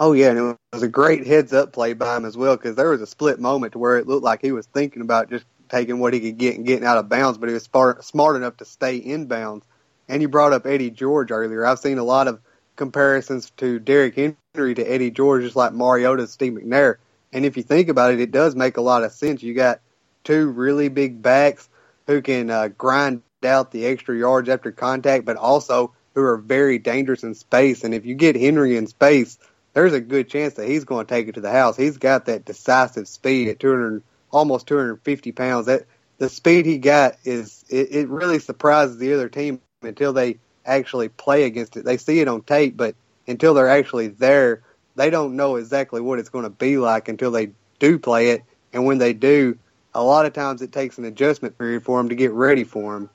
Oh 0.01 0.13
yeah, 0.13 0.31
and 0.31 0.39
it 0.39 0.57
was 0.73 0.83
a 0.83 0.89
great 0.89 1.27
heads 1.27 1.53
up 1.53 1.73
play 1.73 1.93
by 1.93 2.17
him 2.17 2.25
as 2.25 2.37
well 2.37 2.57
because 2.57 2.77
there 2.77 2.91
was 2.91 3.01
a 3.01 3.07
split 3.07 3.41
moment 3.41 3.73
to 3.73 3.79
where 3.79 3.97
it 3.97 4.07
looked 4.07 4.23
like 4.23 4.41
he 4.41 4.53
was 4.53 4.67
thinking 4.67 5.03
about 5.03 5.29
just 5.29 5.45
taking 5.69 5.99
what 5.99 6.15
he 6.15 6.21
could 6.21 6.39
get 6.39 6.57
and 6.57 6.65
getting 6.67 6.87
out 6.87 6.99
of 6.99 7.09
bounds, 7.09 7.37
but 7.39 7.49
he 7.49 7.53
was 7.53 7.65
smart, 7.65 8.05
smart 8.05 8.37
enough 8.37 8.57
to 8.59 8.65
stay 8.65 8.97
in 8.97 9.27
bounds. 9.27 9.67
And 10.09 10.23
you 10.23 10.29
brought 10.29 10.53
up 10.53 10.67
Eddie 10.67 10.91
George 10.91 11.31
earlier. 11.31 11.67
I've 11.67 11.81
seen 11.81 11.99
a 11.99 12.05
lot 12.05 12.29
of 12.29 12.41
comparisons 12.77 13.51
to 13.59 13.79
Derrick 13.79 14.15
Henry 14.15 14.37
to 14.59 14.83
Eddie 14.83 15.11
George, 15.11 15.43
just 15.43 15.57
like 15.57 15.73
Mariota 15.73 16.23
to 16.23 16.29
Steve 16.29 16.53
McNair. 16.53 16.97
And 17.33 17.45
if 17.45 17.57
you 17.57 17.63
think 17.63 17.89
about 17.89 18.13
it, 18.13 18.21
it 18.21 18.31
does 18.31 18.55
make 18.55 18.77
a 18.77 18.83
lot 18.83 19.05
of 19.05 19.13
sense. 19.13 19.43
You 19.43 19.55
got 19.55 19.81
two 20.25 20.49
really 20.49 20.89
big 20.89 21.23
backs 21.23 21.69
who 22.07 22.23
can 22.23 22.51
uh, 22.51 22.69
grind 22.69 23.23
out 23.45 23.71
the 23.71 23.87
extra 23.87 24.17
yards 24.17 24.49
after 24.49 24.73
contact, 24.73 25.25
but 25.25 25.37
also 25.37 25.93
who 26.15 26.23
are 26.23 26.39
very 26.39 26.79
dangerous 26.79 27.23
in 27.23 27.35
space. 27.35 27.85
And 27.85 27.95
if 27.95 28.07
you 28.07 28.15
get 28.15 28.37
Henry 28.37 28.77
in 28.77 28.87
space, 28.87 29.39
there's 29.75 29.93
a 29.93 30.01
good 30.01 30.29
chance 30.29 30.55
that 30.55 30.69
he's 30.69 30.85
going 30.85 31.07
to 31.07 31.15
take 31.15 31.29
it 31.29 31.37
to 31.37 31.41
the 31.41 31.51
house. 31.51 31.77
He's 31.77 31.99
got 31.99 32.27
that 32.27 32.45
decisive 32.45 33.07
speed 33.07 33.49
at 33.49 33.61
200, 33.61 34.03
almost 34.31 34.67
250 34.67 35.33
pounds. 35.33 35.67
That 35.67 35.85
the 36.17 36.29
speed 36.29 36.67
he 36.67 36.79
got 36.79 37.17
is 37.25 37.65
it, 37.69 37.93
it 37.93 38.09
really 38.09 38.39
surprises 38.39 38.99
the 38.99 39.15
other 39.15 39.29
team 39.29 39.61
until 39.83 40.13
they 40.13 40.39
actually 40.65 41.09
play 41.09 41.45
against 41.45 41.77
it. 41.77 41.85
They 41.85 41.97
see 41.97 42.21
it 42.21 42.29
on 42.29 42.43
tape, 42.43 42.77
but 42.77 42.97
until 43.29 43.55
they're 43.55 43.69
actually 43.69 44.09
there, 44.09 44.63
they 44.97 45.11
don't 45.11 45.37
know 45.37 45.57
exactly 45.57 46.01
what 46.01 46.19
it's 46.19 46.29
going 46.29 46.45
to 46.45 46.51
be 46.51 46.79
like 46.79 47.09
until 47.09 47.31
they 47.31 47.51
do 47.79 47.99
play 47.99 48.31
it. 48.31 48.43
And 48.73 48.85
when 48.85 48.99
they 48.99 49.13
do, 49.13 49.59
a 49.95 50.03
lot 50.03 50.27
of 50.27 50.33
times 50.33 50.63
it 50.63 50.73
takes 50.73 50.99
an 50.99 51.05
adjustment 51.05 51.57
period 51.57 51.85
for 51.85 51.99
them 51.99 52.09
to 52.09 52.15
get 52.15 52.33
ready 52.33 52.65
for 52.65 52.95
them. 52.95 53.11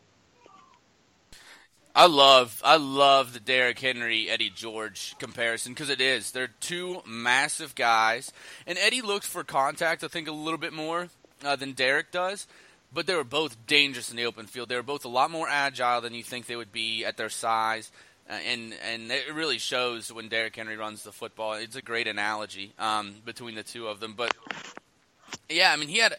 I 1.96 2.08
love 2.08 2.60
I 2.66 2.78
love 2.78 3.34
the 3.34 3.40
Derrick 3.40 3.78
Henry 3.78 4.28
Eddie 4.28 4.50
George 4.50 5.16
comparison 5.20 5.74
because 5.74 5.90
it 5.90 6.02
is 6.02 6.32
they're 6.32 6.50
two 6.60 7.04
massive 7.06 7.76
guys, 7.76 8.32
and 8.66 8.80
Eddie 8.80 9.04
looked 9.04 9.28
for 9.28 9.44
contact 9.44 10.04
I 10.04 10.08
think 10.08 10.28
a 10.28 10.32
little 10.32 10.58
bit 10.58 10.74
more 10.74 11.10
uh, 11.46 11.56
than 11.56 11.74
Derrick 11.74 12.12
does, 12.12 12.48
but 12.92 13.06
they 13.06 13.14
were 13.14 13.24
both 13.24 13.68
dangerous 13.68 14.10
in 14.10 14.18
the 14.18 14.26
open 14.26 14.48
field. 14.48 14.70
They 14.70 14.76
were 14.76 14.82
both 14.82 15.06
a 15.06 15.10
lot 15.10 15.30
more 15.30 15.48
agile 15.48 16.02
than 16.02 16.16
you 16.16 16.24
think 16.24 16.48
they 16.48 16.56
would 16.56 16.72
be 16.72 17.06
at 17.06 17.16
their 17.16 17.30
size. 17.30 17.92
Uh, 18.30 18.34
and 18.48 18.74
and 18.90 19.12
it 19.12 19.34
really 19.34 19.58
shows 19.58 20.12
when 20.12 20.30
Derrick 20.30 20.56
Henry 20.56 20.78
runs 20.78 21.04
the 21.04 21.12
football. 21.12 21.54
It's 21.54 21.76
a 21.76 21.82
great 21.82 22.08
analogy 22.08 22.74
um, 22.80 23.16
between 23.26 23.56
the 23.56 23.64
two 23.64 23.88
of 23.88 24.00
them. 24.00 24.14
But 24.16 24.34
yeah, 25.50 25.72
I 25.74 25.76
mean 25.76 25.90
he 25.90 25.98
had 25.98 26.16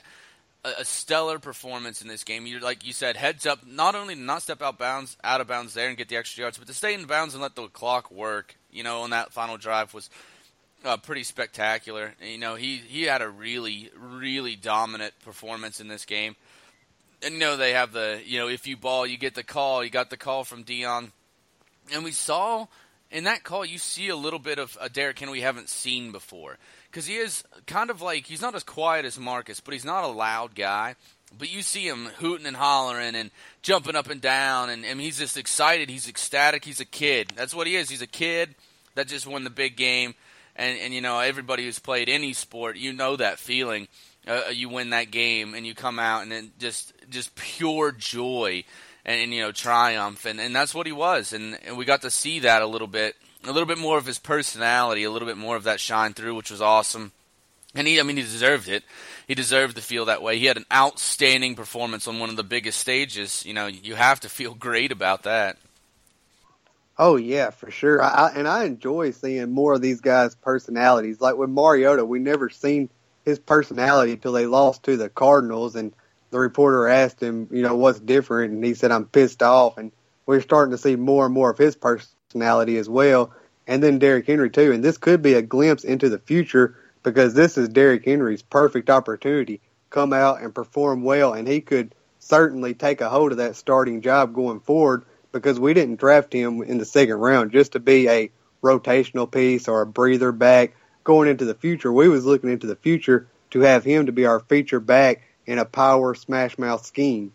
a, 0.65 0.81
a 0.81 0.85
stellar 0.85 1.39
performance 1.39 2.03
in 2.03 2.09
this 2.09 2.23
game. 2.23 2.47
You 2.47 2.61
like 2.61 2.87
you 2.87 2.93
said, 2.93 3.17
heads 3.17 3.47
up. 3.47 3.67
Not 3.67 3.95
only 3.95 4.15
to 4.15 4.21
not 4.21 4.43
step 4.43 4.61
out 4.61 4.79
bounds, 4.79 5.17
out 5.25 5.41
of 5.41 5.47
bounds 5.47 5.73
there 5.75 5.89
and 5.89 5.97
get 5.97 6.09
the 6.09 6.17
extra 6.17 6.43
yards, 6.43 6.59
but 6.59 6.67
to 6.67 6.75
stay 6.75 6.93
in 6.93 7.05
bounds 7.07 7.35
and 7.35 7.43
let 7.43 7.55
the 7.55 7.69
clock 7.69 8.11
work. 8.11 8.55
You 8.71 8.83
know, 8.83 9.01
on 9.03 9.11
that 9.11 9.33
final 9.33 9.57
drive 9.57 9.95
was 9.95 10.11
uh, 10.85 10.99
pretty 10.99 11.23
spectacular. 11.23 12.13
You 12.23 12.39
know, 12.39 12.55
he 12.55 12.77
he 12.77 13.05
had 13.05 13.23
a 13.23 13.29
really 13.29 13.91
really 13.97 14.57
dominant 14.57 15.15
performance 15.25 15.81
in 15.81 15.89
this 15.89 16.05
game. 16.05 16.37
and 17.23 17.35
you 17.35 17.41
know 17.41 17.57
they 17.57 17.73
have 17.73 17.93
the 17.93 18.21
you 18.27 18.39
know 18.39 18.49
if 18.49 18.67
you 18.67 18.77
ball 18.77 19.07
you 19.07 19.17
get 19.17 19.35
the 19.35 19.43
call. 19.43 19.83
You 19.83 19.89
got 19.91 20.11
the 20.11 20.19
call 20.19 20.45
from 20.45 20.65
Deion, 20.65 21.13
and 21.93 22.05
we 22.05 22.13
saw 22.13 22.67
in 23.11 23.25
that 23.25 23.45
call 23.45 23.65
you 23.65 23.79
see 23.79 24.09
a 24.09 24.17
little 24.17 24.39
bit 24.39 24.59
of 24.59 24.77
a 24.81 24.89
Derrick 24.89 25.19
Henry 25.19 25.35
we 25.35 25.41
haven't 25.41 25.69
seen 25.69 26.13
before 26.13 26.59
because 26.91 27.07
he 27.07 27.17
is 27.17 27.45
kind 27.67 27.91
of 27.91 28.03
like 28.03 28.27
he's 28.27 28.43
not 28.43 28.55
as 28.55 28.63
quiet 28.63 29.05
as 29.05 29.19
Marcus, 29.19 29.61
but 29.61 29.73
he's 29.73 29.85
not 29.85 30.05
a 30.05 30.09
loud 30.09 30.55
guy. 30.55 30.95
But 31.37 31.53
you 31.53 31.63
see 31.63 31.89
him 31.89 32.07
hooting 32.19 32.47
and 32.47 32.57
hollering 32.57 33.17
and 33.17 33.33
jumping 33.63 33.97
up 33.97 34.09
and 34.09 34.21
down, 34.21 34.71
and, 34.71 34.85
and 34.85 35.01
he's 35.01 35.19
just 35.19 35.37
excited. 35.37 35.91
He's 35.91 36.09
ecstatic. 36.09 36.65
He's 36.65 36.79
a 36.79 36.85
kid. 36.85 37.33
That's 37.35 37.55
what 37.55 37.67
he 37.67 37.75
is. 37.75 37.91
He's 37.91 38.03
a 38.03 38.07
kid 38.07 38.55
that 38.95 39.09
just 39.09 39.27
won 39.27 39.43
the 39.43 39.51
big 39.51 39.77
game. 39.77 40.15
And, 40.55 40.79
and 40.79 40.95
you 40.95 41.01
know, 41.01 41.19
everybody 41.19 41.65
who's 41.65 41.81
played 41.81 42.09
any 42.09 42.33
sport, 42.33 42.77
you 42.77 42.93
know 42.93 43.17
that 43.17 43.41
feeling. 43.41 43.89
Uh, 44.27 44.43
you 44.53 44.69
win 44.69 44.91
that 44.91 45.11
game 45.11 45.55
and 45.55 45.67
you 45.67 45.75
come 45.75 45.99
out 45.99 46.23
and 46.23 46.33
then 46.33 46.51
just 46.59 46.95
just 47.11 47.35
pure 47.35 47.93
joy 47.93 48.65
and, 49.05 49.21
and 49.21 49.35
you 49.35 49.43
know 49.43 49.53
triumph. 49.53 50.25
And, 50.25 50.41
and 50.41 50.55
that's 50.55 50.75
what 50.75 50.87
he 50.87 50.93
was. 50.93 51.33
And, 51.33 51.59
and 51.65 51.77
we 51.77 51.85
got 51.85 52.03
to 52.03 52.11
see 52.11 52.41
that 52.41 52.63
a 52.63 52.67
little 52.67 52.87
bit 52.87 53.17
a 53.45 53.53
little 53.53 53.67
bit 53.67 53.79
more 53.79 53.99
of 53.99 54.07
his 54.07 54.19
personality 54.19 55.05
a 55.05 55.11
little 55.11 55.29
bit 55.29 55.37
more 55.37 55.57
of 55.57 55.65
that 55.65 55.79
shine 55.79 56.15
through 56.15 56.35
which 56.35 56.51
was 56.51 56.63
awesome. 56.63 57.13
And 57.75 57.87
he 57.87 58.01
I 58.01 58.03
mean 58.03 58.17
he 58.17 58.23
deserved 58.23 58.69
it. 58.69 58.85
He 59.27 59.35
deserved 59.35 59.77
to 59.77 59.83
feel 59.83 60.07
that 60.07 60.23
way. 60.23 60.39
He 60.39 60.47
had 60.47 60.57
an 60.57 60.67
outstanding 60.73 61.55
performance 61.55 62.09
on 62.09 62.19
one 62.19 62.31
of 62.31 62.37
the 62.37 62.43
biggest 62.43 62.79
stages. 62.79 63.45
You 63.45 63.55
know 63.55 63.67
you 63.67 63.95
have 63.95 64.21
to 64.21 64.29
feel 64.29 64.55
great 64.59 64.93
about 64.93 65.25
that. 65.25 65.59
Oh 66.97 67.17
yeah, 67.17 67.51
for 67.51 67.71
sure. 67.71 68.01
I, 68.01 68.09
I, 68.09 68.29
and 68.35 68.47
I 68.47 68.65
enjoy 68.65 69.11
seeing 69.11 69.51
more 69.51 69.75
of 69.75 69.83
these 69.83 70.01
guys' 70.01 70.37
personalities. 70.37 71.21
Like 71.21 71.37
with 71.37 71.51
Mariota, 71.51 72.05
we 72.05 72.21
never 72.21 72.49
seen 72.49 72.89
his 73.25 73.39
personality 73.39 74.13
until 74.13 74.33
they 74.33 74.47
lost 74.47 74.85
to 74.85 74.97
the 74.97 75.09
Cardinals, 75.09 75.75
and 75.75 75.93
the 76.35 76.41
reporter 76.41 76.89
asked 76.89 77.23
him, 77.23 77.47
you 77.53 77.63
know, 77.63 77.77
what's 77.77 78.01
different, 78.01 78.53
and 78.53 78.65
he 78.65 78.75
said, 78.75 78.91
"I'm 78.91 79.05
pissed 79.05 79.41
off." 79.41 79.79
And 79.79 79.93
we're 80.27 80.41
starting 80.41 80.73
to 80.73 80.79
see 80.79 80.97
more 80.97 81.27
and 81.27 81.33
more 81.33 81.49
of 81.49 81.59
his 81.59 81.77
personality 81.77 82.77
as 82.77 82.89
well. 82.89 83.31
And 83.69 83.81
then 83.81 84.01
Derrick 84.01 84.27
Henry 84.27 84.51
too. 84.51 84.73
And 84.73 84.83
this 84.83 84.99
could 84.99 85.23
be 85.23 85.35
a 85.35 85.43
glimpse 85.43 85.85
into 85.85 86.09
the 86.09 86.19
future 86.19 86.75
because 87.05 87.35
this 87.35 87.57
is 87.57 87.69
Derrick 87.69 88.05
Henry's 88.05 88.43
perfect 88.43 88.91
opportunity. 88.91 89.61
Come 89.91 90.13
out 90.13 90.43
and 90.43 90.53
perform 90.53 91.05
well, 91.05 91.35
and 91.35 91.47
he 91.47 91.61
could 91.61 91.95
certainly 92.19 92.75
take 92.75 93.01
a 93.01 93.09
hold 93.09 93.31
of 93.31 93.39
that 93.39 93.55
starting 93.55 94.01
job 94.01 94.35
going 94.35 94.59
forward 94.59 95.05
because 95.31 95.61
we 95.61 95.73
didn't 95.73 96.01
draft 96.01 96.33
him 96.33 96.63
in 96.63 96.79
the 96.79 96.85
second 96.85 97.15
round 97.15 97.53
just 97.53 97.73
to 97.73 97.79
be 97.79 98.09
a 98.09 98.33
rotational 98.61 99.31
piece 99.31 99.69
or 99.69 99.83
a 99.83 99.87
breather 99.87 100.33
back 100.33 100.75
going 101.05 101.29
into 101.29 101.45
the 101.45 101.55
future. 101.55 101.93
We 101.93 102.09
was 102.09 102.27
looking 102.27 102.51
into 102.51 102.67
the 102.67 102.75
future 102.75 103.29
to 103.51 103.61
have 103.61 103.85
him 103.85 104.07
to 104.07 104.13
be 104.13 104.27
our 104.27 104.41
feature 104.41 104.81
back 104.81 105.23
in 105.47 105.59
a 105.59 105.65
power 105.65 106.15
smash 106.15 106.59
mouth 106.59 106.85
scheme. 106.85 107.33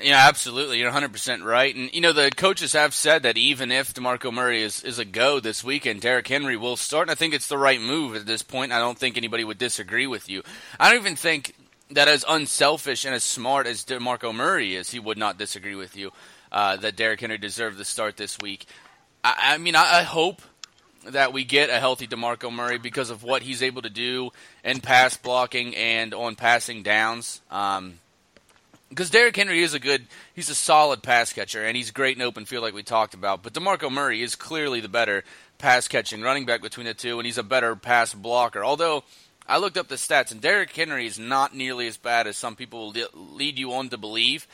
Yeah, 0.00 0.26
absolutely. 0.28 0.80
You're 0.80 0.90
100% 0.90 1.44
right. 1.44 1.74
And, 1.74 1.92
you 1.94 2.00
know, 2.00 2.12
the 2.12 2.30
coaches 2.30 2.72
have 2.72 2.94
said 2.94 3.22
that 3.22 3.38
even 3.38 3.70
if 3.70 3.94
DeMarco 3.94 4.32
Murray 4.32 4.62
is, 4.62 4.82
is 4.82 4.98
a 4.98 5.04
go 5.04 5.38
this 5.38 5.62
weekend, 5.62 6.00
Derrick 6.00 6.26
Henry 6.26 6.56
will 6.56 6.76
start. 6.76 7.04
And 7.04 7.12
I 7.12 7.14
think 7.14 7.32
it's 7.32 7.46
the 7.46 7.58
right 7.58 7.80
move 7.80 8.16
at 8.16 8.26
this 8.26 8.42
point. 8.42 8.72
I 8.72 8.80
don't 8.80 8.98
think 8.98 9.16
anybody 9.16 9.44
would 9.44 9.58
disagree 9.58 10.08
with 10.08 10.28
you. 10.28 10.42
I 10.80 10.90
don't 10.90 11.00
even 11.00 11.16
think 11.16 11.54
that 11.90 12.08
as 12.08 12.24
unselfish 12.28 13.04
and 13.04 13.14
as 13.14 13.22
smart 13.22 13.66
as 13.68 13.84
DeMarco 13.84 14.34
Murray 14.34 14.74
is, 14.74 14.90
he 14.90 14.98
would 14.98 15.18
not 15.18 15.38
disagree 15.38 15.76
with 15.76 15.96
you 15.96 16.10
uh, 16.50 16.76
that 16.76 16.96
Derrick 16.96 17.20
Henry 17.20 17.38
deserved 17.38 17.78
the 17.78 17.84
start 17.84 18.16
this 18.16 18.38
week. 18.40 18.66
I, 19.22 19.54
I 19.54 19.58
mean, 19.58 19.76
I, 19.76 19.98
I, 19.98 20.02
hope 20.02 20.42
that 21.10 21.32
we 21.32 21.44
get 21.44 21.70
a 21.70 21.78
healthy 21.78 22.06
DeMarco 22.06 22.52
Murray 22.52 22.78
because 22.78 23.10
of 23.10 23.22
what 23.22 23.42
he's 23.42 23.62
able 23.62 23.82
to 23.82 23.90
do 23.90 24.30
in 24.64 24.80
pass 24.80 25.16
blocking 25.16 25.74
and 25.76 26.14
on 26.14 26.34
passing 26.34 26.82
downs. 26.82 27.40
Um, 27.50 27.98
because 28.90 29.10
Derrick 29.10 29.34
Henry 29.34 29.60
is 29.60 29.74
a 29.74 29.80
good, 29.80 30.06
he's 30.34 30.50
a 30.50 30.54
solid 30.54 31.02
pass 31.02 31.32
catcher, 31.32 31.64
and 31.64 31.76
he's 31.76 31.90
great 31.90 32.16
in 32.16 32.22
open 32.22 32.44
field 32.44 32.62
like 32.62 32.74
we 32.74 32.84
talked 32.84 33.14
about. 33.14 33.42
But 33.42 33.52
DeMarco 33.52 33.90
Murray 33.90 34.22
is 34.22 34.36
clearly 34.36 34.80
the 34.80 34.88
better 34.88 35.24
pass 35.58 35.88
catching 35.88 36.22
running 36.22 36.46
back 36.46 36.62
between 36.62 36.86
the 36.86 36.94
two, 36.94 37.18
and 37.18 37.26
he's 37.26 37.38
a 37.38 37.42
better 37.42 37.74
pass 37.74 38.14
blocker. 38.14 38.64
Although 38.64 39.02
I 39.48 39.58
looked 39.58 39.76
up 39.76 39.88
the 39.88 39.96
stats, 39.96 40.30
and 40.30 40.40
Derrick 40.40 40.70
Henry 40.70 41.06
is 41.06 41.18
not 41.18 41.54
nearly 41.54 41.88
as 41.88 41.96
bad 41.96 42.26
as 42.26 42.36
some 42.36 42.54
people 42.54 42.94
lead 43.14 43.58
you 43.58 43.72
on 43.72 43.88
to 43.90 43.98
believe. 43.98 44.46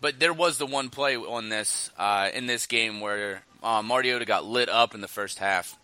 But 0.00 0.20
there 0.20 0.32
was 0.32 0.58
the 0.58 0.66
one 0.66 0.90
play 0.90 1.16
on 1.16 1.48
this 1.48 1.90
uh, 1.98 2.28
in 2.32 2.46
this 2.46 2.66
game 2.66 3.00
where 3.00 3.42
uh, 3.64 3.82
Mariota 3.82 4.24
got 4.24 4.44
lit 4.44 4.68
up 4.68 4.94
in 4.94 5.00
the 5.00 5.08
first 5.08 5.38
half, 5.38 5.76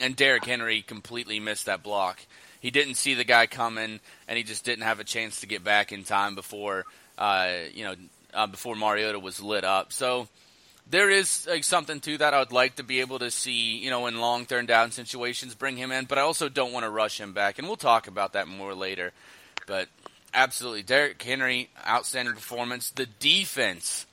and 0.00 0.16
Derrick 0.16 0.44
Henry 0.44 0.80
completely 0.82 1.40
missed 1.40 1.66
that 1.66 1.82
block. 1.82 2.20
He 2.60 2.70
didn't 2.70 2.94
see 2.94 3.14
the 3.14 3.24
guy 3.24 3.46
coming, 3.46 4.00
and 4.28 4.38
he 4.38 4.44
just 4.44 4.64
didn't 4.64 4.84
have 4.84 5.00
a 5.00 5.04
chance 5.04 5.40
to 5.40 5.46
get 5.46 5.64
back 5.64 5.92
in 5.92 6.04
time 6.04 6.34
before 6.34 6.84
uh, 7.18 7.50
you 7.74 7.84
know 7.84 7.94
uh, 8.32 8.46
before 8.46 8.76
Mariota 8.76 9.18
was 9.18 9.40
lit 9.40 9.64
up. 9.64 9.92
So 9.92 10.28
there 10.88 11.10
is 11.10 11.46
like, 11.50 11.64
something 11.64 12.00
to 12.00 12.18
that. 12.18 12.34
I 12.34 12.38
would 12.38 12.52
like 12.52 12.76
to 12.76 12.82
be 12.82 13.00
able 13.00 13.18
to 13.18 13.30
see, 13.30 13.78
you 13.78 13.90
know, 13.90 14.06
in 14.06 14.20
long 14.20 14.44
third 14.46 14.66
down 14.66 14.90
situations, 14.90 15.54
bring 15.54 15.76
him 15.76 15.92
in, 15.92 16.04
but 16.04 16.18
I 16.18 16.22
also 16.22 16.48
don't 16.48 16.72
want 16.72 16.84
to 16.84 16.90
rush 16.90 17.20
him 17.20 17.32
back, 17.32 17.58
and 17.58 17.66
we'll 17.66 17.76
talk 17.76 18.06
about 18.06 18.34
that 18.34 18.48
more 18.48 18.74
later. 18.74 19.12
But 19.66 19.88
absolutely. 20.34 20.82
Derrick 20.82 21.22
Henry, 21.22 21.68
outstanding 21.86 22.34
performance. 22.34 22.90
The 22.90 23.06
defense, 23.06 24.06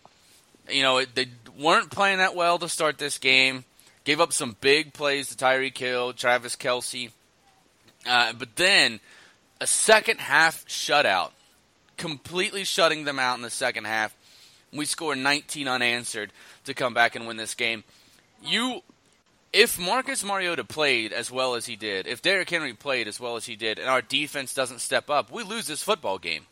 you 0.69 0.83
know, 0.83 1.03
they 1.05 1.27
weren't 1.59 1.91
playing 1.91 2.19
that 2.19 2.35
well 2.35 2.57
to 2.59 2.69
start 2.69 2.97
this 2.97 3.17
game. 3.17 3.65
Gave 4.03 4.21
up 4.21 4.33
some 4.33 4.55
big 4.61 4.93
plays 4.93 5.27
to 5.27 5.35
Tyreek 5.35 5.77
Hill, 5.77 6.13
Travis 6.13 6.55
Kelce. 6.55 7.11
Uh, 8.07 8.33
but 8.33 8.55
then 8.55 8.99
a 9.59 9.67
second 9.67 10.19
half 10.19 10.65
shutout, 10.65 11.31
completely 11.97 12.63
shutting 12.63 13.03
them 13.03 13.19
out 13.19 13.35
in 13.35 13.41
the 13.41 13.49
second 13.49 13.85
half. 13.85 14.15
We 14.71 14.85
scored 14.85 15.17
19 15.17 15.67
unanswered 15.67 16.31
to 16.65 16.73
come 16.73 16.93
back 16.93 17.15
and 17.15 17.27
win 17.27 17.37
this 17.37 17.55
game. 17.55 17.83
You 18.41 18.81
if 19.51 19.79
Marcus 19.79 20.23
Mariota 20.23 20.63
played 20.63 21.11
as 21.11 21.31
well 21.31 21.55
as 21.55 21.65
he 21.65 21.75
did, 21.75 22.07
if 22.07 22.21
Derrick 22.21 22.49
Henry 22.49 22.73
played 22.73 23.07
as 23.07 23.19
well 23.19 23.35
as 23.35 23.45
he 23.45 23.55
did, 23.55 23.79
and 23.79 23.89
our 23.89 24.01
defense 24.01 24.53
doesn't 24.53 24.79
step 24.79 25.09
up, 25.09 25.31
we 25.31 25.43
lose 25.43 25.65
this 25.65 25.81
football 25.81 26.19
game. 26.19 26.45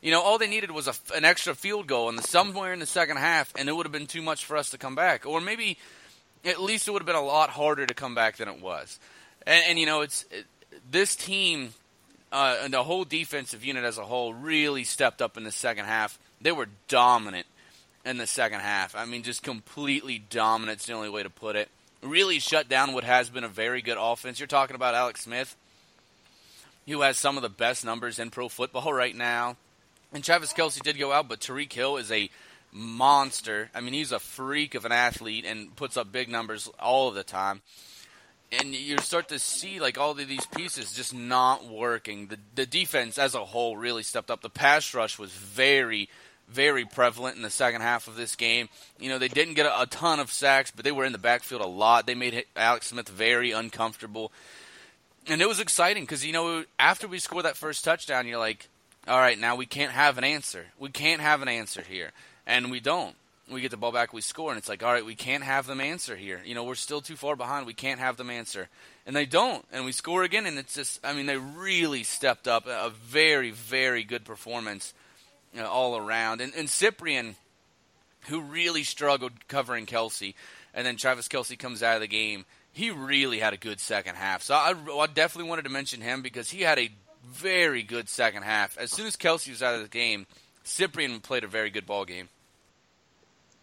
You 0.00 0.10
know, 0.10 0.22
all 0.22 0.38
they 0.38 0.46
needed 0.46 0.70
was 0.70 0.88
a, 0.88 0.94
an 1.14 1.24
extra 1.24 1.54
field 1.54 1.86
goal 1.86 2.12
the, 2.12 2.22
somewhere 2.22 2.72
in 2.72 2.78
the 2.78 2.86
second 2.86 3.16
half, 3.16 3.52
and 3.58 3.68
it 3.68 3.72
would 3.72 3.86
have 3.86 3.92
been 3.92 4.06
too 4.06 4.22
much 4.22 4.44
for 4.44 4.56
us 4.56 4.70
to 4.70 4.78
come 4.78 4.94
back. 4.94 5.26
Or 5.26 5.40
maybe 5.40 5.78
at 6.44 6.60
least 6.60 6.86
it 6.86 6.92
would 6.92 7.02
have 7.02 7.06
been 7.06 7.16
a 7.16 7.22
lot 7.22 7.50
harder 7.50 7.86
to 7.86 7.94
come 7.94 8.14
back 8.14 8.36
than 8.36 8.48
it 8.48 8.60
was. 8.60 8.98
And, 9.46 9.64
and 9.68 9.78
you 9.78 9.86
know, 9.86 10.02
it's 10.02 10.24
it, 10.30 10.46
this 10.90 11.16
team 11.16 11.74
uh, 12.30 12.58
and 12.62 12.72
the 12.72 12.82
whole 12.82 13.04
defensive 13.04 13.64
unit 13.64 13.84
as 13.84 13.98
a 13.98 14.04
whole 14.04 14.34
really 14.34 14.84
stepped 14.84 15.22
up 15.22 15.36
in 15.36 15.44
the 15.44 15.52
second 15.52 15.86
half. 15.86 16.18
They 16.40 16.52
were 16.52 16.68
dominant 16.88 17.46
in 18.04 18.18
the 18.18 18.26
second 18.26 18.60
half. 18.60 18.94
I 18.94 19.04
mean, 19.06 19.22
just 19.22 19.42
completely 19.42 20.22
dominant. 20.30 20.78
It's 20.78 20.86
the 20.86 20.92
only 20.92 21.10
way 21.10 21.22
to 21.22 21.30
put 21.30 21.56
it 21.56 21.68
really 22.02 22.38
shut 22.38 22.68
down 22.68 22.92
what 22.92 23.04
has 23.04 23.28
been 23.30 23.44
a 23.44 23.48
very 23.48 23.82
good 23.82 23.98
offense. 24.00 24.38
You're 24.38 24.46
talking 24.46 24.76
about 24.76 24.94
Alex 24.94 25.22
Smith, 25.22 25.56
who 26.86 27.00
has 27.00 27.18
some 27.18 27.36
of 27.36 27.42
the 27.42 27.48
best 27.48 27.84
numbers 27.84 28.18
in 28.18 28.30
pro 28.30 28.48
football 28.48 28.92
right 28.92 29.14
now. 29.14 29.56
And 30.12 30.22
Travis 30.22 30.52
Kelce 30.52 30.80
did 30.80 30.98
go 30.98 31.12
out, 31.12 31.28
but 31.28 31.40
Tyreek 31.40 31.72
Hill 31.72 31.96
is 31.96 32.10
a 32.10 32.30
monster. 32.72 33.70
I 33.74 33.80
mean, 33.80 33.94
he's 33.94 34.12
a 34.12 34.18
freak 34.18 34.74
of 34.74 34.84
an 34.84 34.92
athlete 34.92 35.44
and 35.46 35.74
puts 35.76 35.96
up 35.96 36.12
big 36.12 36.28
numbers 36.28 36.70
all 36.78 37.08
of 37.08 37.14
the 37.14 37.24
time. 37.24 37.62
And 38.52 38.74
you 38.74 38.98
start 38.98 39.28
to 39.30 39.38
see 39.40 39.80
like 39.80 39.98
all 39.98 40.12
of 40.12 40.28
these 40.28 40.46
pieces 40.46 40.92
just 40.92 41.12
not 41.12 41.66
working. 41.66 42.28
The 42.28 42.38
the 42.54 42.66
defense 42.66 43.18
as 43.18 43.34
a 43.34 43.44
whole 43.44 43.76
really 43.76 44.04
stepped 44.04 44.30
up. 44.30 44.40
The 44.40 44.50
pass 44.50 44.94
rush 44.94 45.18
was 45.18 45.32
very 45.32 46.08
very 46.48 46.84
prevalent 46.84 47.36
in 47.36 47.42
the 47.42 47.50
second 47.50 47.80
half 47.80 48.06
of 48.08 48.16
this 48.16 48.36
game. 48.36 48.68
You 48.98 49.08
know, 49.08 49.18
they 49.18 49.28
didn't 49.28 49.54
get 49.54 49.66
a, 49.66 49.82
a 49.82 49.86
ton 49.86 50.20
of 50.20 50.30
sacks, 50.30 50.70
but 50.70 50.84
they 50.84 50.92
were 50.92 51.04
in 51.04 51.12
the 51.12 51.18
backfield 51.18 51.60
a 51.60 51.66
lot. 51.66 52.06
They 52.06 52.14
made 52.14 52.44
Alex 52.54 52.88
Smith 52.88 53.08
very 53.08 53.50
uncomfortable. 53.50 54.32
And 55.26 55.42
it 55.42 55.48
was 55.48 55.58
exciting 55.58 56.04
because, 56.04 56.24
you 56.24 56.32
know, 56.32 56.64
after 56.78 57.08
we 57.08 57.18
scored 57.18 57.46
that 57.46 57.56
first 57.56 57.84
touchdown, 57.84 58.28
you're 58.28 58.38
like, 58.38 58.68
all 59.06 59.18
right, 59.18 59.38
now 59.38 59.56
we 59.56 59.66
can't 59.66 59.92
have 59.92 60.18
an 60.18 60.24
answer. 60.24 60.66
We 60.78 60.90
can't 60.90 61.20
have 61.20 61.42
an 61.42 61.48
answer 61.48 61.82
here. 61.82 62.10
And 62.46 62.70
we 62.70 62.80
don't. 62.80 63.14
We 63.50 63.60
get 63.60 63.70
the 63.70 63.76
ball 63.76 63.92
back, 63.92 64.12
we 64.12 64.22
score, 64.22 64.50
and 64.50 64.58
it's 64.58 64.68
like, 64.68 64.82
all 64.82 64.92
right, 64.92 65.06
we 65.06 65.14
can't 65.14 65.44
have 65.44 65.66
them 65.66 65.80
answer 65.80 66.16
here. 66.16 66.42
You 66.44 66.56
know, 66.56 66.64
we're 66.64 66.74
still 66.74 67.00
too 67.00 67.14
far 67.14 67.36
behind. 67.36 67.64
We 67.64 67.74
can't 67.74 68.00
have 68.00 68.16
them 68.16 68.28
answer. 68.28 68.68
And 69.06 69.14
they 69.14 69.24
don't. 69.24 69.64
And 69.72 69.84
we 69.84 69.92
score 69.92 70.24
again, 70.24 70.46
and 70.46 70.58
it's 70.58 70.74
just, 70.74 70.98
I 71.04 71.12
mean, 71.12 71.26
they 71.26 71.36
really 71.36 72.02
stepped 72.02 72.48
up. 72.48 72.66
A 72.66 72.90
very, 72.90 73.52
very 73.52 74.02
good 74.02 74.24
performance 74.24 74.94
you 75.54 75.60
know, 75.60 75.68
all 75.68 75.96
around. 75.96 76.40
And, 76.40 76.52
and 76.54 76.66
Cyprien, 76.66 77.36
who 78.28 78.40
really 78.40 78.82
struggled 78.82 79.32
covering 79.46 79.86
Kelce, 79.86 80.34
and 80.74 80.84
then 80.84 80.96
Travis 80.96 81.28
Kelce 81.28 81.56
comes 81.56 81.84
out 81.84 81.94
of 81.94 82.00
the 82.00 82.08
game. 82.08 82.44
He 82.72 82.90
really 82.90 83.38
had 83.38 83.54
a 83.54 83.56
good 83.56 83.78
second 83.78 84.16
half. 84.16 84.42
So 84.42 84.54
I, 84.54 84.74
I 84.98 85.06
definitely 85.06 85.48
wanted 85.48 85.62
to 85.62 85.70
mention 85.70 86.00
him 86.00 86.20
because 86.20 86.50
he 86.50 86.62
had 86.62 86.80
a 86.80 86.90
very 87.26 87.82
good 87.82 88.08
second 88.08 88.42
half. 88.42 88.78
As 88.78 88.90
soon 88.90 89.06
as 89.06 89.16
Kelce 89.16 89.48
was 89.48 89.62
out 89.62 89.74
of 89.74 89.82
the 89.82 89.88
game, 89.88 90.26
Cyprien 90.64 91.22
played 91.22 91.44
a 91.44 91.48
very 91.48 91.70
good 91.70 91.86
ball 91.86 92.04
game. 92.04 92.28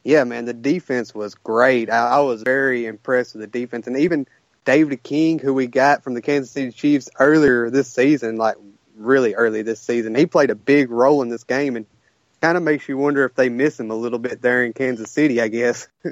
Yeah, 0.03 0.23
man, 0.25 0.45
the 0.45 0.53
defense 0.53 1.15
was 1.15 1.35
great. 1.35 1.89
I, 1.89 2.17
I 2.17 2.19
was 2.19 2.41
very 2.41 2.85
impressed 2.85 3.35
with 3.35 3.41
the 3.41 3.59
defense, 3.59 3.87
and 3.87 3.97
even 3.97 4.27
David 4.65 5.01
King, 5.01 5.39
who 5.39 5.53
we 5.53 5.67
got 5.67 6.03
from 6.03 6.13
the 6.13 6.21
Kansas 6.21 6.51
City 6.51 6.71
Chiefs 6.71 7.09
earlier 7.19 7.69
this 7.69 7.87
season, 7.87 8.35
like 8.35 8.55
really 8.97 9.33
early 9.33 9.61
this 9.61 9.79
season. 9.79 10.13
He 10.15 10.25
played 10.25 10.49
a 10.49 10.55
big 10.55 10.91
role 10.91 11.21
in 11.21 11.29
this 11.29 11.45
game, 11.45 11.77
and 11.77 11.85
kind 12.41 12.57
of 12.57 12.63
makes 12.63 12.89
you 12.89 12.97
wonder 12.97 13.23
if 13.23 13.35
they 13.35 13.47
miss 13.47 13.79
him 13.79 13.89
a 13.89 13.95
little 13.95 14.19
bit 14.19 14.41
there 14.41 14.65
in 14.65 14.73
Kansas 14.73 15.09
City, 15.09 15.39
I 15.39 15.47
guess. 15.47 15.87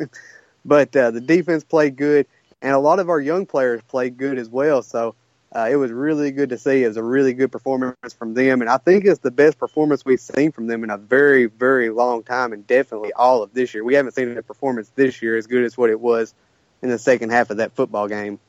but 0.66 0.96
uh, 0.96 1.12
the 1.12 1.20
defense 1.20 1.66
played 1.66 1.98
good, 1.98 2.26
and 2.62 2.74
a 2.74 2.80
lot 2.80 3.00
of 3.00 3.10
our 3.10 3.20
young 3.20 3.46
players 3.46 3.82
played 3.90 4.18
good 4.18 4.38
as 4.38 4.48
well. 4.48 4.82
So 4.82 5.16
uh, 5.54 5.68
it 5.70 5.76
was 5.76 5.92
really 5.92 6.32
good 6.32 6.50
to 6.50 6.58
see. 6.58 6.84
It 6.84 6.88
was 6.88 6.98
a 6.98 7.04
really 7.04 7.34
good 7.34 7.52
performance 7.52 8.14
from 8.18 8.34
them, 8.34 8.62
and 8.62 8.70
I 8.70 8.78
think 8.78 9.06
it's 9.06 9.20
the 9.20 9.32
best 9.32 9.58
performance 9.58 10.06
we've 10.06 10.20
seen 10.20 10.52
from 10.54 10.68
them 10.68 10.84
in 10.84 10.90
a 10.90 10.98
very, 10.98 11.48
very 11.48 11.90
long 11.90 12.24
time, 12.24 12.54
and 12.54 12.66
definitely 12.66 13.12
all 13.12 13.44
of 13.44 13.54
this 13.54 13.74
year. 13.74 13.84
We 13.84 13.96
haven't 13.96 14.14
seen 14.14 14.38
a 14.38 14.44
performance 14.44 14.90
this 14.96 15.22
year 15.22 15.36
as 15.36 15.48
good 15.48 15.66
as 15.66 15.78
what 15.78 15.90
it 15.90 16.00
was 16.00 16.34
in 16.82 16.90
the 16.90 16.98
second 16.98 17.32
half 17.32 17.50
of 17.50 17.58
that 17.58 17.74
football 17.74 18.08
game. 18.08 18.40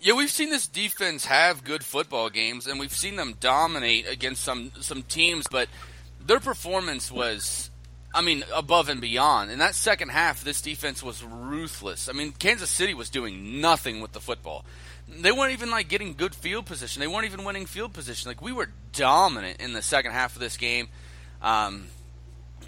Yeah, 0.00 0.14
we've 0.14 0.30
seen 0.30 0.50
this 0.50 0.66
defense 0.66 1.26
have 1.26 1.64
good 1.64 1.84
football 1.84 2.30
games, 2.30 2.66
and 2.66 2.78
we've 2.78 2.94
seen 2.94 3.16
them 3.16 3.34
dominate 3.38 4.08
against 4.08 4.42
some 4.42 4.70
some 4.80 5.02
teams, 5.02 5.46
but 5.50 5.68
their 6.24 6.40
performance 6.40 7.10
was, 7.10 7.70
I 8.14 8.22
mean, 8.22 8.44
above 8.54 8.88
and 8.88 9.00
beyond. 9.00 9.50
In 9.50 9.58
that 9.58 9.74
second 9.74 10.10
half, 10.10 10.44
this 10.44 10.62
defense 10.62 11.02
was 11.02 11.24
ruthless. 11.24 12.08
I 12.08 12.12
mean, 12.12 12.32
Kansas 12.32 12.70
City 12.70 12.94
was 12.94 13.10
doing 13.10 13.60
nothing 13.60 14.00
with 14.00 14.12
the 14.12 14.20
football. 14.20 14.64
They 15.18 15.32
weren't 15.32 15.52
even 15.52 15.70
like 15.70 15.88
getting 15.88 16.14
good 16.14 16.34
field 16.34 16.66
position. 16.66 17.00
They 17.00 17.06
weren't 17.06 17.26
even 17.26 17.44
winning 17.44 17.66
field 17.66 17.92
position. 17.92 18.30
Like 18.30 18.40
we 18.40 18.52
were 18.52 18.68
dominant 18.92 19.60
in 19.60 19.72
the 19.72 19.82
second 19.82 20.12
half 20.12 20.34
of 20.34 20.40
this 20.40 20.56
game. 20.56 20.88
Um, 21.42 21.88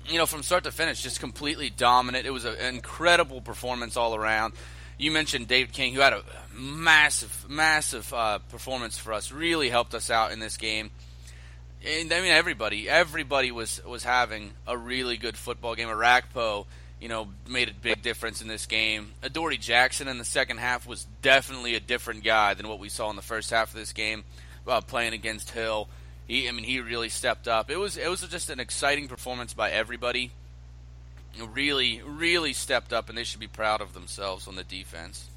you 0.08 0.18
know, 0.18 0.26
from 0.26 0.42
start 0.42 0.64
to 0.64 0.72
finish, 0.72 1.02
just 1.02 1.20
completely 1.20 1.70
dominant. 1.70 2.26
It 2.26 2.30
was 2.30 2.44
an 2.44 2.56
incredible 2.58 3.40
performance 3.40 3.96
all 3.96 4.14
around. 4.14 4.54
You 4.98 5.10
mentioned 5.10 5.48
David 5.48 5.72
King, 5.72 5.94
who 5.94 6.00
had 6.00 6.12
a 6.12 6.22
massive, 6.54 7.46
massive 7.48 8.12
uh, 8.12 8.38
performance 8.38 8.98
for 8.98 9.12
us. 9.12 9.32
Really 9.32 9.68
helped 9.68 9.94
us 9.94 10.10
out 10.10 10.32
in 10.32 10.40
this 10.40 10.56
game. 10.56 10.90
And 11.84 12.12
I 12.12 12.20
mean, 12.20 12.30
everybody, 12.30 12.88
everybody 12.88 13.50
was 13.50 13.82
was 13.84 14.04
having 14.04 14.52
a 14.66 14.76
really 14.76 15.16
good 15.16 15.36
football 15.36 15.74
game. 15.74 15.88
Orakpo, 15.88 16.66
you 17.02 17.08
know, 17.08 17.26
made 17.48 17.68
a 17.68 17.74
big 17.74 18.00
difference 18.00 18.42
in 18.42 18.46
this 18.46 18.66
game. 18.66 19.10
Adoree 19.24 19.58
Jackson 19.58 20.06
in 20.06 20.18
the 20.18 20.24
second 20.24 20.58
half 20.58 20.86
was 20.86 21.04
definitely 21.20 21.74
a 21.74 21.80
different 21.80 22.22
guy 22.22 22.54
than 22.54 22.68
what 22.68 22.78
we 22.78 22.88
saw 22.88 23.10
in 23.10 23.16
the 23.16 23.22
first 23.22 23.50
half 23.50 23.70
of 23.70 23.74
this 23.74 23.92
game, 23.92 24.22
uh, 24.68 24.80
playing 24.80 25.12
against 25.12 25.50
Hill. 25.50 25.88
He, 26.28 26.48
I 26.48 26.52
mean, 26.52 26.62
he 26.62 26.78
really 26.78 27.08
stepped 27.08 27.48
up. 27.48 27.72
It 27.72 27.76
was 27.76 27.96
it 27.96 28.08
was 28.08 28.20
just 28.28 28.50
an 28.50 28.60
exciting 28.60 29.08
performance 29.08 29.52
by 29.52 29.72
everybody. 29.72 30.30
Really, 31.52 32.00
really 32.06 32.52
stepped 32.52 32.92
up, 32.92 33.08
and 33.08 33.18
they 33.18 33.24
should 33.24 33.40
be 33.40 33.48
proud 33.48 33.80
of 33.80 33.94
themselves 33.94 34.46
on 34.46 34.54
the 34.54 34.62
defense. 34.62 35.28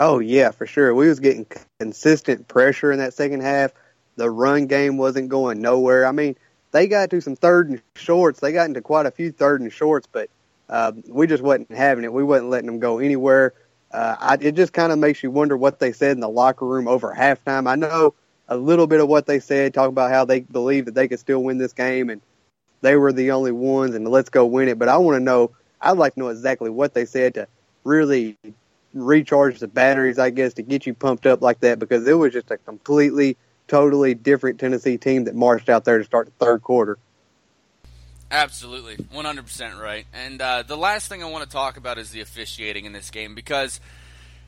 Oh 0.00 0.18
yeah, 0.18 0.50
for 0.50 0.66
sure. 0.66 0.92
We 0.96 1.06
was 1.06 1.20
getting 1.20 1.46
consistent 1.78 2.48
pressure 2.48 2.90
in 2.90 2.98
that 2.98 3.14
second 3.14 3.42
half. 3.42 3.70
The 4.16 4.28
run 4.28 4.66
game 4.66 4.96
wasn't 4.96 5.28
going 5.28 5.60
nowhere. 5.60 6.06
I 6.06 6.10
mean, 6.10 6.34
they 6.72 6.88
got 6.88 7.10
to 7.10 7.20
some 7.20 7.36
third 7.36 7.68
and 7.70 7.80
shorts. 7.94 8.40
They 8.40 8.50
got 8.50 8.66
into 8.66 8.80
quite 8.80 9.06
a 9.06 9.12
few 9.12 9.30
third 9.30 9.60
and 9.60 9.72
shorts, 9.72 10.08
but 10.10 10.28
uh, 10.70 10.92
we 11.08 11.26
just 11.26 11.42
wasn't 11.42 11.70
having 11.72 12.04
it. 12.04 12.12
We 12.12 12.24
wasn't 12.24 12.48
letting 12.48 12.66
them 12.66 12.78
go 12.78 12.98
anywhere. 13.00 13.54
Uh, 13.92 14.16
I, 14.20 14.38
it 14.40 14.52
just 14.52 14.72
kind 14.72 14.92
of 14.92 14.98
makes 14.98 15.22
you 15.22 15.30
wonder 15.30 15.56
what 15.56 15.80
they 15.80 15.92
said 15.92 16.12
in 16.12 16.20
the 16.20 16.28
locker 16.28 16.64
room 16.64 16.86
over 16.86 17.12
halftime. 17.12 17.68
I 17.68 17.74
know 17.74 18.14
a 18.48 18.56
little 18.56 18.86
bit 18.86 19.00
of 19.00 19.08
what 19.08 19.26
they 19.26 19.40
said, 19.40 19.74
talk 19.74 19.88
about 19.88 20.10
how 20.10 20.24
they 20.24 20.40
believe 20.40 20.84
that 20.84 20.94
they 20.94 21.08
could 21.08 21.18
still 21.18 21.42
win 21.42 21.58
this 21.58 21.72
game 21.72 22.08
and 22.08 22.20
they 22.82 22.96
were 22.96 23.12
the 23.12 23.32
only 23.32 23.52
ones 23.52 23.94
and 23.94 24.08
let's 24.08 24.30
go 24.30 24.46
win 24.46 24.68
it. 24.68 24.78
But 24.78 24.88
I 24.88 24.96
want 24.96 25.16
to 25.16 25.20
know, 25.20 25.50
I'd 25.80 25.98
like 25.98 26.14
to 26.14 26.20
know 26.20 26.28
exactly 26.28 26.70
what 26.70 26.94
they 26.94 27.04
said 27.04 27.34
to 27.34 27.48
really 27.82 28.36
recharge 28.94 29.58
the 29.58 29.68
batteries, 29.68 30.18
I 30.18 30.30
guess, 30.30 30.54
to 30.54 30.62
get 30.62 30.86
you 30.86 30.94
pumped 30.94 31.26
up 31.26 31.42
like 31.42 31.60
that 31.60 31.80
because 31.80 32.06
it 32.06 32.14
was 32.14 32.32
just 32.32 32.50
a 32.52 32.58
completely, 32.58 33.36
totally 33.66 34.14
different 34.14 34.60
Tennessee 34.60 34.98
team 34.98 35.24
that 35.24 35.34
marched 35.34 35.68
out 35.68 35.84
there 35.84 35.98
to 35.98 36.04
start 36.04 36.26
the 36.26 36.44
third 36.44 36.62
quarter. 36.62 36.98
Absolutely, 38.30 38.96
100% 38.96 39.80
right. 39.80 40.06
And 40.12 40.40
uh, 40.40 40.62
the 40.62 40.76
last 40.76 41.08
thing 41.08 41.22
I 41.22 41.26
want 41.26 41.44
to 41.44 41.50
talk 41.50 41.76
about 41.76 41.98
is 41.98 42.10
the 42.10 42.20
officiating 42.20 42.84
in 42.84 42.92
this 42.92 43.10
game 43.10 43.34
because 43.34 43.80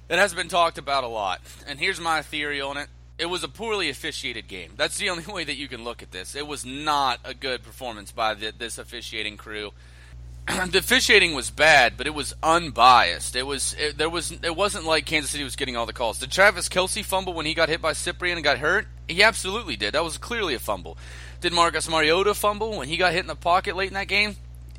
it 0.09 0.19
has 0.19 0.35
been 0.35 0.49
talked 0.49 0.79
about 0.79 1.05
a 1.05 1.09
lot. 1.09 1.41
And 1.67 1.81
here's 1.81 2.01
my 2.01 2.23
theory 2.23 2.61
on 2.61 2.77
it 2.77 2.89
it 3.19 3.27
was 3.27 3.45
a 3.45 3.49
poorly 3.49 3.89
officiated 3.89 4.49
game. 4.49 4.73
That's 4.77 4.99
the 4.99 5.11
only 5.11 5.25
way 5.25 5.45
that 5.45 5.57
you 5.57 5.69
can 5.69 5.85
look 5.85 6.03
at 6.03 6.11
this. 6.11 6.35
It 6.35 6.47
was 6.47 6.65
not 6.65 7.21
a 7.25 7.35
good 7.35 7.63
performance 7.63 8.13
by 8.13 8.35
the, 8.35 8.53
this 8.57 8.79
officiating 8.79 9.37
crew. 9.37 9.71
the 10.47 10.79
officiating 10.79 11.35
was 11.35 11.51
bad, 11.51 11.97
but 11.97 12.09
it 12.09 12.15
was 12.15 12.35
unbiased. 12.43 13.37
It 13.37 13.47
was 13.47 13.77
it, 13.79 13.97
there 13.97 14.11
was 14.11 14.33
it 14.33 14.57
wasn't 14.57 14.85
like 14.85 15.07
Kansas 15.07 15.31
City 15.31 15.45
was 15.45 15.55
getting 15.55 15.77
all 15.77 15.87
the 15.87 15.93
calls. 15.93 16.19
Did 16.19 16.33
Travis 16.33 16.69
Kelce 16.69 17.05
fumble 17.05 17.33
when 17.33 17.47
he 17.47 17.55
got 17.55 17.69
hit 17.69 17.81
by 17.81 17.93
Cyprien 17.93 18.33
and 18.35 18.43
got 18.43 18.59
hurt? 18.59 18.89
He 19.07 19.23
absolutely 19.23 19.77
did. 19.77 19.95
That 19.95 20.03
was 20.03 20.19
clearly 20.19 20.55
a 20.55 20.59
fumble. 20.59 20.99
Did 21.43 21.53
Marcus 21.53 21.89
Mariota 21.89 22.35
fumble 22.35 22.79
when 22.79 22.89
he 22.89 22.97
got 22.97 23.13
hit 23.13 23.21
in 23.21 23.27
the 23.27 23.35
pocket 23.35 23.77
late 23.77 23.89
in 23.89 23.95
that 23.95 24.09
game? 24.09 24.37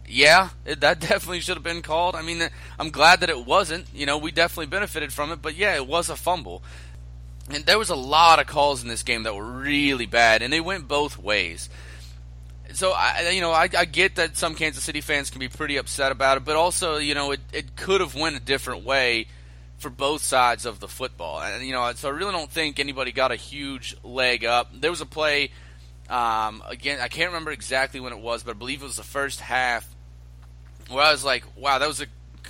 Yeah, 0.08 0.50
it, 0.66 0.80
that 0.82 1.00
definitely 1.02 1.42
should 1.42 1.58
have 1.58 1.64
been 1.64 1.82
called. 1.82 2.16
I 2.16 2.22
mean, 2.22 2.42
I'm 2.80 2.90
glad 2.90 3.20
that 3.20 3.30
it 3.30 3.46
wasn't. 3.46 3.86
You 3.94 4.06
know, 4.06 4.18
we 4.18 4.32
definitely 4.32 4.68
benefited 4.68 5.14
from 5.14 5.32
it, 5.32 5.42
but 5.42 5.56
yeah, 5.56 5.76
it 5.76 5.86
was 5.86 6.10
a 6.10 6.16
fumble. 6.16 6.64
And 7.50 7.66
there 7.66 7.78
was 7.78 7.90
a 7.90 7.96
lot 7.96 8.40
of 8.40 8.48
calls 8.48 8.82
in 8.82 8.88
this 8.88 9.04
game 9.04 9.24
that 9.24 9.36
were 9.36 9.46
really 9.46 10.06
bad, 10.06 10.42
and 10.42 10.52
they 10.52 10.62
went 10.62 10.88
both 10.88 11.18
ways. 11.18 11.70
So 12.72 12.92
I, 12.92 13.30
you 13.32 13.42
know, 13.42 13.52
I, 13.52 13.70
I 13.78 13.86
get 13.86 14.16
that 14.16 14.38
some 14.38 14.56
Kansas 14.56 14.84
City 14.84 15.02
fans 15.02 15.30
can 15.30 15.40
be 15.40 15.50
pretty 15.50 15.76
upset 15.78 16.12
about 16.12 16.38
it, 16.38 16.46
but 16.46 16.56
also, 16.56 16.98
you 16.98 17.14
know, 17.14 17.32
it, 17.32 17.42
it 17.52 17.76
could 17.76 18.02
have 18.02 18.16
went 18.16 18.38
a 18.38 18.40
different 18.40 18.86
way 18.86 19.28
for 19.78 19.90
both 19.90 20.24
sides 20.24 20.66
of 20.66 20.80
the 20.80 20.88
football. 20.88 21.42
And 21.42 21.66
you 21.66 21.74
know, 21.74 21.92
so 21.94 22.08
I 22.08 22.12
really 22.12 22.32
don't 22.32 22.50
think 22.50 22.80
anybody 22.80 23.12
got 23.12 23.34
a 23.34 23.36
huge 23.36 23.98
leg 24.02 24.46
up. 24.46 24.72
There 24.74 24.90
was 24.90 25.02
a 25.02 25.06
play, 25.06 25.52
um, 26.14 26.64
again, 26.68 27.00
I 27.00 27.08
can't 27.08 27.30
remember 27.30 27.52
exactly 27.52 28.00
when 28.00 28.14
it 28.14 28.20
was, 28.20 28.44
but 28.44 28.56
I 28.56 28.58
believe 28.58 28.82
it 28.82 28.86
was 28.86 28.98
the 28.98 29.04
first 29.04 29.40
half, 29.40 29.88
where 30.90 31.04
I 31.04 31.12
was 31.12 31.24
like, 31.26 31.44
wow, 31.58 31.80
that 31.80 31.88
was 31.88 32.02
a 32.02 32.06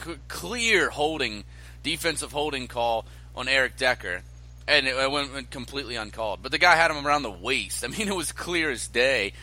c- 0.06 0.18
clear 0.28 0.90
holding, 0.90 1.44
defensive 1.82 2.32
holding 2.32 2.68
call 2.68 3.06
on 3.36 3.48
Eric 3.48 3.78
Decker 3.78 4.24
and 4.68 4.88
it 4.88 4.96
went, 4.96 5.34
went, 5.34 5.50
completely 5.50 5.96
uncalled. 5.96 6.42
But 6.42 6.52
the 6.52 6.58
guy 6.58 6.76
had 6.76 6.92
him 6.92 7.06
around 7.06 7.24
the 7.24 7.32
waist. 7.32 7.84
I 7.84 7.88
mean, 7.88 8.08
it 8.08 8.16
was 8.16 8.32
clear 8.32 8.72
as 8.72 8.88
day. 8.88 9.34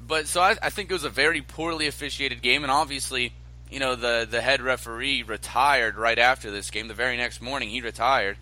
But 0.00 0.26
so 0.26 0.40
I, 0.40 0.56
I, 0.62 0.70
think 0.70 0.90
it 0.90 0.94
was 0.94 1.04
a 1.04 1.10
very 1.10 1.42
poorly 1.42 1.86
officiated 1.86 2.40
game, 2.40 2.62
and 2.62 2.70
obviously, 2.70 3.32
you 3.70 3.80
know, 3.80 3.96
the 3.96 4.26
the 4.28 4.40
head 4.40 4.62
referee 4.62 5.22
retired 5.22 5.96
right 5.96 6.18
after 6.18 6.50
this 6.50 6.70
game. 6.70 6.88
The 6.88 6.94
very 6.94 7.16
next 7.16 7.42
morning, 7.42 7.68
he 7.68 7.82
retired. 7.82 8.38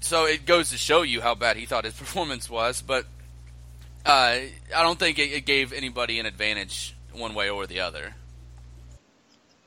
So 0.00 0.24
it 0.24 0.46
goes 0.46 0.70
to 0.70 0.78
show 0.78 1.02
you 1.02 1.20
how 1.20 1.34
bad 1.34 1.56
he 1.56 1.66
thought 1.66 1.84
his 1.84 1.94
performance 1.98 2.48
was. 2.48 2.80
But 2.80 3.04
uh, 4.06 4.38
I 4.76 4.82
don't 4.82 4.98
think 4.98 5.18
it, 5.18 5.32
it 5.32 5.44
gave 5.44 5.72
anybody 5.72 6.18
an 6.18 6.26
advantage 6.26 6.96
one 7.12 7.34
way 7.34 7.50
or 7.50 7.66
the 7.66 7.80
other. 7.80 8.14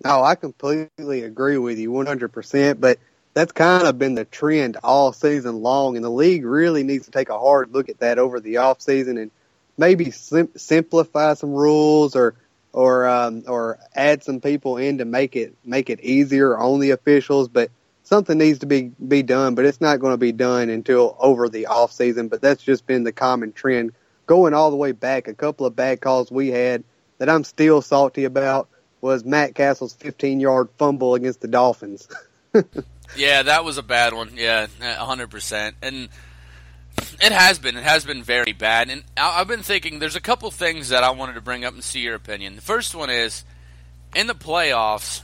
No, 0.04 0.22
I 0.24 0.36
completely 0.36 1.24
agree 1.24 1.58
with 1.58 1.80
you 1.80 1.92
100%. 1.92 2.80
But 2.80 3.00
that's 3.34 3.52
kind 3.52 3.88
of 3.88 3.98
been 3.98 4.16
the 4.16 4.26
trend 4.26 4.78
all 4.84 5.14
season 5.14 5.62
long, 5.62 5.96
and 5.96 6.06
the 6.06 6.10
league 6.10 6.46
really 6.46 6.84
needs 6.84 7.06
to 7.06 7.12
take 7.12 7.30
a 7.30 7.40
hard 7.40 7.74
look 7.74 7.90
at 7.90 8.00
that 8.00 8.20
over 8.20 8.40
the 8.40 8.58
off 8.58 8.82
season 8.82 9.18
and 9.18 9.32
maybe 9.78 10.12
sim- 10.12 10.52
simplify 10.56 11.34
some 11.34 11.52
rules 11.52 12.16
or 12.16 12.36
or 12.74 13.08
um, 13.08 13.44
or 13.48 13.80
add 13.96 14.24
some 14.24 14.40
people 14.40 14.78
in 14.78 15.00
to 15.00 15.06
make 15.06 15.36
it 15.36 15.56
make 15.64 15.90
it 15.90 16.00
easier 16.02 16.58
on 16.58 16.80
the 16.80 16.92
officials. 16.92 17.48
But 17.48 17.72
something 18.04 18.38
needs 18.38 18.60
to 18.60 18.66
be 18.68 18.92
be 19.08 19.24
done, 19.24 19.56
but 19.56 19.66
it's 19.66 19.82
not 19.82 20.00
going 20.00 20.14
to 20.14 20.18
be 20.18 20.32
done 20.32 20.70
until 20.70 21.16
over 21.20 21.50
the 21.50 21.68
off 21.68 21.92
season. 21.92 22.28
But 22.28 22.42
that's 22.42 22.62
just 22.62 22.86
been 22.86 23.04
the 23.04 23.12
common 23.12 23.52
trend 23.52 23.94
going 24.26 24.54
all 24.54 24.72
the 24.72 24.78
way 24.78 24.92
back. 24.92 25.28
A 25.28 25.34
couple 25.34 25.66
of 25.66 25.76
bad 25.76 26.02
calls 26.02 26.32
we 26.32 26.50
had 26.50 26.84
that 27.18 27.30
I'm 27.30 27.44
still 27.44 27.82
salty 27.82 28.24
about 28.24 28.70
was 29.02 29.26
Matt 29.26 29.56
Cassel's 29.56 29.94
15 29.94 30.40
yard 30.40 30.70
fumble 30.78 31.16
against 31.16 31.42
the 31.42 31.48
Dolphins. 31.48 32.08
Yeah, 33.16 33.44
that 33.44 33.64
was 33.64 33.78
a 33.78 33.84
bad 33.84 34.14
one. 34.14 34.32
Yeah, 34.36 34.68
hundred 34.82 35.30
percent. 35.30 35.76
And 35.82 36.10
it 37.22 37.32
has 37.32 37.60
been. 37.60 37.78
It 37.78 37.84
has 37.84 38.06
been 38.06 38.24
very 38.24 38.54
bad. 38.54 38.90
And 38.90 39.04
I've 39.18 39.48
been 39.48 39.64
thinking. 39.64 40.00
There's 40.00 40.16
a 40.16 40.22
couple 40.22 40.50
things 40.52 40.90
that 40.90 41.04
I 41.04 41.12
wanted 41.12 41.34
to 41.34 41.42
bring 41.42 41.66
up 41.66 41.74
and 41.74 41.84
see 41.84 42.00
your 42.00 42.16
opinion. 42.16 42.56
The 42.56 42.62
first 42.62 42.96
one 42.96 43.10
is 43.10 43.44
in 44.16 44.28
the 44.28 44.34
playoffs. 44.34 45.22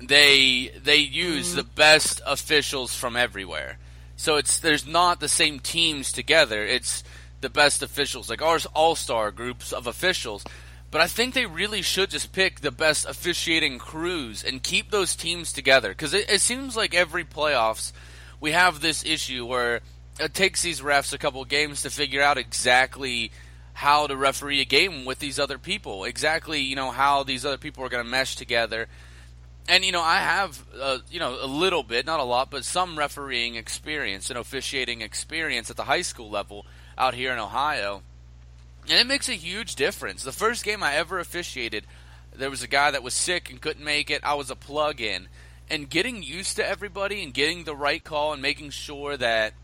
They 0.00 0.72
they 0.82 0.96
use 0.96 1.48
mm-hmm. 1.48 1.56
the 1.56 1.64
best 1.64 2.20
officials 2.26 2.94
from 2.94 3.16
everywhere. 3.16 3.78
So 4.16 4.36
it's 4.36 4.58
there's 4.58 4.86
not 4.86 5.20
the 5.20 5.28
same 5.28 5.58
teams 5.58 6.12
together. 6.12 6.62
It's 6.64 7.02
the 7.42 7.50
best 7.50 7.82
officials, 7.82 8.30
like 8.30 8.40
ours 8.40 8.66
all 8.66 8.94
star 8.94 9.30
groups 9.30 9.72
of 9.72 9.86
officials. 9.86 10.44
But 10.90 11.00
I 11.00 11.06
think 11.06 11.32
they 11.32 11.46
really 11.46 11.80
should 11.80 12.10
just 12.10 12.32
pick 12.32 12.60
the 12.60 12.70
best 12.70 13.06
officiating 13.06 13.78
crews 13.78 14.44
and 14.44 14.62
keep 14.62 14.90
those 14.90 15.16
teams 15.16 15.52
together 15.52 15.88
because 15.88 16.12
it, 16.12 16.30
it, 16.30 16.42
seems 16.42 16.76
like 16.76 16.94
every 16.94 17.24
playoffs 17.24 17.92
we 18.40 18.52
have 18.52 18.80
this 18.80 19.02
issue 19.02 19.46
where 19.46 19.80
it 20.20 20.34
takes 20.34 20.60
these 20.60 20.82
refs 20.82 21.14
a 21.14 21.18
couple 21.18 21.42
games 21.46 21.82
to 21.82 21.90
figure 21.90 22.20
out 22.20 22.36
exactly 22.36 23.32
how 23.72 24.06
to 24.06 24.14
referee 24.14 24.60
a 24.60 24.66
game 24.66 25.06
with 25.06 25.18
these 25.18 25.38
other 25.38 25.56
people, 25.56 26.04
exactly 26.04 26.60
you 26.60 26.76
know 26.76 26.90
how 26.90 27.22
these 27.22 27.46
other 27.46 27.56
people 27.56 27.82
are 27.82 27.88
going 27.88 28.04
to 28.04 28.10
mesh 28.10 28.36
together. 28.36 28.86
and 29.68 29.86
you 29.86 29.92
know, 29.92 30.02
I 30.02 30.18
have 30.18 30.62
uh, 30.78 30.98
you 31.10 31.20
know 31.20 31.38
a 31.40 31.46
little 31.46 31.82
bit, 31.82 32.04
not 32.04 32.20
a 32.20 32.24
lot, 32.24 32.50
but 32.50 32.66
some 32.66 32.98
refereeing 32.98 33.54
experience 33.54 34.28
and 34.28 34.38
officiating 34.38 35.00
experience 35.00 35.70
at 35.70 35.76
the 35.76 35.84
high 35.84 36.02
school 36.02 36.28
level 36.28 36.66
out 36.96 37.14
here 37.14 37.32
in 37.32 37.38
Ohio, 37.38 38.02
and 38.88 38.98
it 38.98 39.06
makes 39.06 39.28
a 39.28 39.34
huge 39.34 39.74
difference. 39.74 40.22
The 40.22 40.32
first 40.32 40.64
game 40.64 40.82
I 40.82 40.94
ever 40.94 41.18
officiated, 41.18 41.84
there 42.34 42.50
was 42.50 42.62
a 42.62 42.68
guy 42.68 42.90
that 42.90 43.02
was 43.02 43.14
sick 43.14 43.50
and 43.50 43.60
couldn't 43.60 43.84
make 43.84 44.10
it. 44.10 44.24
I 44.24 44.34
was 44.34 44.50
a 44.50 44.56
plug-in, 44.56 45.28
and 45.70 45.88
getting 45.88 46.22
used 46.22 46.56
to 46.56 46.68
everybody 46.68 47.22
and 47.22 47.32
getting 47.32 47.64
the 47.64 47.76
right 47.76 48.02
call 48.02 48.32
and 48.32 48.42
making 48.42 48.70
sure 48.70 49.16
that 49.16 49.54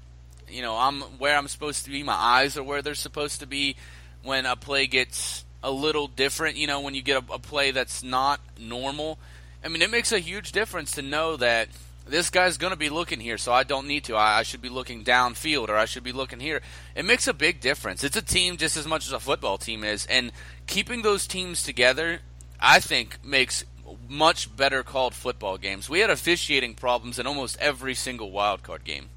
you 0.49 0.63
know 0.63 0.77
I'm 0.77 1.01
where 1.19 1.37
I'm 1.37 1.49
supposed 1.49 1.85
to 1.85 1.91
be, 1.91 2.03
my 2.03 2.15
eyes 2.15 2.57
are 2.57 2.63
where 2.63 2.83
they're 2.83 2.95
supposed 2.95 3.41
to 3.41 3.47
be 3.47 3.77
when 4.23 4.47
a 4.47 4.57
play 4.57 4.87
gets 4.87 5.45
a 5.63 5.71
little 5.71 6.09
different. 6.09 6.57
You 6.57 6.67
know, 6.67 6.81
when 6.81 6.95
you 6.95 7.03
get 7.03 7.23
a, 7.23 7.35
a 7.35 7.39
play 7.39 7.71
that's 7.71 8.03
not 8.03 8.41
normal 8.59 9.19
I 9.63 9.69
mean, 9.69 9.83
it 9.83 9.91
makes 9.91 10.13
a 10.13 10.19
huge 10.19 10.53
difference 10.53 10.93
to 10.93 11.03
know 11.03 11.37
that 11.37 11.69
this 12.11 12.31
guy's 12.31 12.59
going 12.59 12.73
to 12.73 12.79
be 12.79 12.89
looking 12.89 13.21
here, 13.21 13.39
so 13.39 13.53
I 13.53 13.63
don't 13.63 13.87
need 13.87 14.05
to. 14.05 14.17
I, 14.17 14.39
I, 14.39 14.43
should 14.43 14.63
be 14.63 14.69
looking 14.69 15.05
downfield 15.05 15.69
or 15.69 15.77
I 15.77 15.85
should 15.85 16.05
be 16.05 16.13
looking 16.13 16.41
here. 16.41 16.61
It 16.95 17.05
makes 17.05 17.29
a 17.29 17.35
big 17.35 17.61
difference. 17.61 18.05
It's 18.05 18.17
a 18.17 18.23
team 18.23 18.57
just 18.57 18.77
as 18.77 18.87
much 18.87 19.07
as 19.07 19.13
a 19.13 19.21
football 19.21 19.59
team 19.59 19.85
is, 19.85 20.07
and 20.07 20.33
keeping 20.67 21.03
those 21.03 21.27
teams 21.27 21.63
together, 21.63 22.21
I 22.61 22.81
think, 22.81 23.25
makes 23.25 23.65
much 24.09 24.55
better 24.57 24.83
called 24.83 25.15
football 25.15 25.59
games. 25.59 25.89
We 25.89 26.01
had 26.01 26.11
officiating 26.11 26.75
problems 26.75 27.19
in 27.19 27.27
almost 27.27 27.59
every 27.59 27.95
single 27.95 28.31
wild 28.31 28.63
card 28.63 28.85
game. 28.85 29.09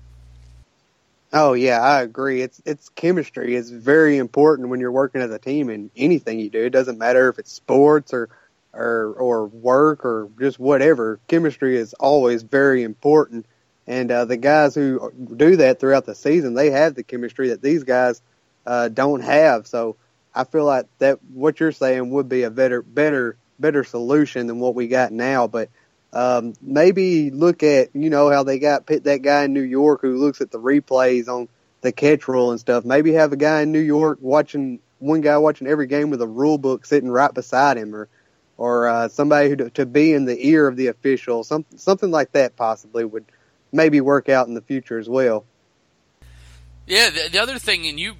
Oh 1.33 1.53
yeah, 1.53 1.79
I 1.81 2.01
agree. 2.01 2.41
It's 2.41 2.61
it's 2.65 2.89
chemistry 2.89 3.55
is 3.55 3.69
very 3.69 4.17
important 4.17 4.67
when 4.67 4.81
you're 4.81 4.91
working 4.91 5.21
as 5.21 5.31
a 5.31 5.39
team 5.39 5.69
in 5.69 5.89
anything 5.95 6.39
you 6.39 6.49
do. 6.49 6.65
It 6.65 6.71
doesn't 6.71 6.97
matter 6.97 7.29
if 7.29 7.39
it's 7.39 7.51
sports 7.51 8.13
or 8.13 8.29
or 8.73 9.13
or 9.13 9.45
work 9.47 10.05
or 10.05 10.29
just 10.39 10.59
whatever. 10.59 11.19
Chemistry 11.27 11.77
is 11.77 11.93
always 11.93 12.43
very 12.43 12.83
important, 12.83 13.45
and 13.87 14.11
uh, 14.11 14.25
the 14.25 14.37
guys 14.37 14.75
who 14.75 15.11
do 15.35 15.57
that 15.57 15.79
throughout 15.79 16.05
the 16.05 16.15
season, 16.15 16.53
they 16.53 16.71
have 16.71 16.95
the 16.95 17.03
chemistry 17.03 17.49
that 17.49 17.61
these 17.61 17.83
guys 17.83 18.21
uh, 18.65 18.89
don't 18.89 19.21
have. 19.21 19.67
So 19.67 19.97
I 20.33 20.43
feel 20.43 20.65
like 20.65 20.85
that 20.99 21.23
what 21.33 21.59
you're 21.59 21.71
saying 21.71 22.09
would 22.11 22.29
be 22.29 22.43
a 22.43 22.51
better 22.51 22.81
better 22.81 23.37
better 23.59 23.83
solution 23.83 24.47
than 24.47 24.59
what 24.59 24.75
we 24.75 24.87
got 24.87 25.11
now, 25.11 25.47
but. 25.47 25.69
Um, 26.13 26.55
maybe 26.61 27.31
look 27.31 27.63
at 27.63 27.95
you 27.95 28.09
know 28.09 28.29
how 28.29 28.43
they 28.43 28.59
got 28.59 28.85
pit 28.85 29.05
that 29.05 29.21
guy 29.21 29.45
in 29.45 29.53
New 29.53 29.61
York 29.61 30.01
who 30.01 30.17
looks 30.17 30.41
at 30.41 30.51
the 30.51 30.59
replays 30.59 31.29
on 31.29 31.47
the 31.79 31.91
catch 31.91 32.27
rule 32.27 32.51
and 32.51 32.59
stuff. 32.59 32.85
Maybe 32.85 33.13
have 33.13 33.33
a 33.33 33.37
guy 33.37 33.61
in 33.61 33.71
New 33.71 33.79
York 33.79 34.19
watching 34.21 34.79
one 34.99 35.21
guy 35.21 35.37
watching 35.37 35.67
every 35.67 35.87
game 35.87 36.09
with 36.09 36.21
a 36.21 36.27
rule 36.27 36.57
book 36.57 36.85
sitting 36.85 37.09
right 37.09 37.33
beside 37.33 37.77
him, 37.77 37.95
or 37.95 38.07
or 38.61 38.87
uh, 38.87 39.07
somebody 39.07 39.49
who 39.49 39.55
to, 39.55 39.85
be 39.87 40.13
in 40.13 40.25
the 40.25 40.47
ear 40.47 40.67
of 40.67 40.75
the 40.75 40.85
official, 40.85 41.43
some, 41.43 41.65
something 41.77 42.11
like 42.11 42.31
that 42.33 42.55
possibly 42.55 43.03
would 43.03 43.25
maybe 43.71 43.99
work 44.01 44.29
out 44.29 44.47
in 44.47 44.53
the 44.53 44.61
future 44.61 44.99
as 44.99 45.09
well. 45.09 45.45
Yeah, 46.85 47.09
the, 47.09 47.29
the 47.31 47.39
other 47.41 47.57
thing, 47.57 47.87
and 47.87 47.99
you 47.99 48.13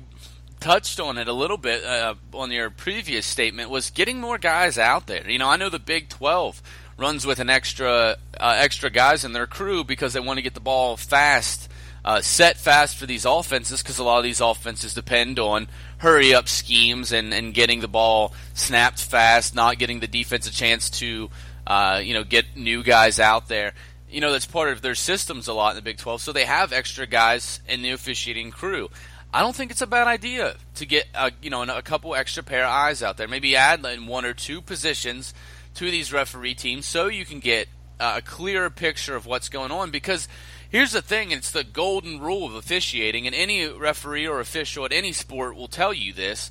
touched 0.59 0.99
on 0.99 1.19
it 1.19 1.27
a 1.27 1.33
little 1.33 1.57
bit 1.57 1.85
uh, 1.85 2.15
on 2.33 2.49
your 2.49 2.71
previous 2.71 3.27
statement, 3.27 3.69
was 3.69 3.91
getting 3.91 4.19
more 4.19 4.39
guys 4.39 4.79
out 4.79 5.05
there. 5.05 5.29
You 5.29 5.37
know, 5.37 5.47
I 5.47 5.57
know 5.57 5.69
the 5.69 5.77
Big 5.77 6.09
12 6.09 6.59
runs 6.97 7.23
with 7.23 7.37
an 7.39 7.51
extra 7.51 8.15
uh, 8.39 8.55
extra 8.57 8.89
guys 8.89 9.23
in 9.23 9.33
their 9.33 9.45
crew 9.45 9.83
because 9.83 10.13
they 10.13 10.19
want 10.19 10.37
to 10.37 10.41
get 10.41 10.55
the 10.55 10.59
ball 10.59 10.97
fast 10.97 11.69
uh, 12.03 12.19
set 12.19 12.57
fast 12.57 12.97
for 12.97 13.05
these 13.05 13.25
offenses 13.25 13.83
because 13.83 13.99
a 13.99 14.03
lot 14.03 14.17
of 14.17 14.23
these 14.23 14.41
offenses 14.41 14.95
depend 14.95 15.37
on 15.37 15.67
hurry 16.01 16.33
up 16.33 16.49
schemes 16.49 17.11
and, 17.11 17.31
and 17.31 17.53
getting 17.53 17.79
the 17.79 17.87
ball 17.87 18.33
snapped 18.55 19.03
fast, 19.03 19.53
not 19.53 19.77
getting 19.77 19.99
the 19.99 20.07
defense 20.07 20.47
a 20.47 20.51
chance 20.51 20.89
to 20.89 21.29
uh, 21.67 22.01
you 22.03 22.13
know 22.13 22.23
get 22.23 22.45
new 22.55 22.83
guys 22.83 23.19
out 23.19 23.47
there. 23.47 23.73
You 24.09 24.19
know 24.19 24.31
that's 24.31 24.47
part 24.47 24.69
of 24.69 24.81
their 24.81 24.95
systems 24.95 25.47
a 25.47 25.53
lot 25.53 25.69
in 25.69 25.75
the 25.75 25.81
Big 25.81 25.97
12, 25.97 26.21
so 26.21 26.33
they 26.33 26.45
have 26.45 26.73
extra 26.73 27.05
guys 27.05 27.61
in 27.67 27.83
the 27.83 27.91
officiating 27.91 28.49
crew. 28.49 28.89
I 29.33 29.41
don't 29.41 29.55
think 29.55 29.71
it's 29.71 29.81
a 29.81 29.87
bad 29.87 30.07
idea 30.07 30.55
to 30.75 30.85
get 30.85 31.05
a, 31.13 31.31
you 31.41 31.51
know 31.51 31.63
a 31.63 31.83
couple 31.83 32.15
extra 32.15 32.41
pair 32.41 32.63
of 32.63 32.71
eyes 32.71 33.03
out 33.03 33.17
there. 33.17 33.27
Maybe 33.27 33.55
add 33.55 33.85
in 33.85 34.07
one 34.07 34.25
or 34.25 34.33
two 34.33 34.59
positions 34.59 35.35
to 35.75 35.89
these 35.89 36.11
referee 36.11 36.55
teams 36.55 36.87
so 36.87 37.07
you 37.07 37.25
can 37.25 37.39
get 37.39 37.67
uh, 37.99 38.15
a 38.17 38.21
clearer 38.21 38.71
picture 38.71 39.15
of 39.15 39.27
what's 39.27 39.49
going 39.49 39.71
on 39.71 39.91
because 39.91 40.27
Here's 40.71 40.93
the 40.93 41.01
thing 41.01 41.31
it's 41.31 41.51
the 41.51 41.65
golden 41.65 42.21
rule 42.21 42.45
of 42.45 42.55
officiating, 42.55 43.27
and 43.27 43.35
any 43.35 43.67
referee 43.67 44.25
or 44.25 44.39
official 44.39 44.85
at 44.85 44.93
any 44.93 45.11
sport 45.11 45.57
will 45.57 45.67
tell 45.67 45.93
you 45.93 46.13
this. 46.13 46.49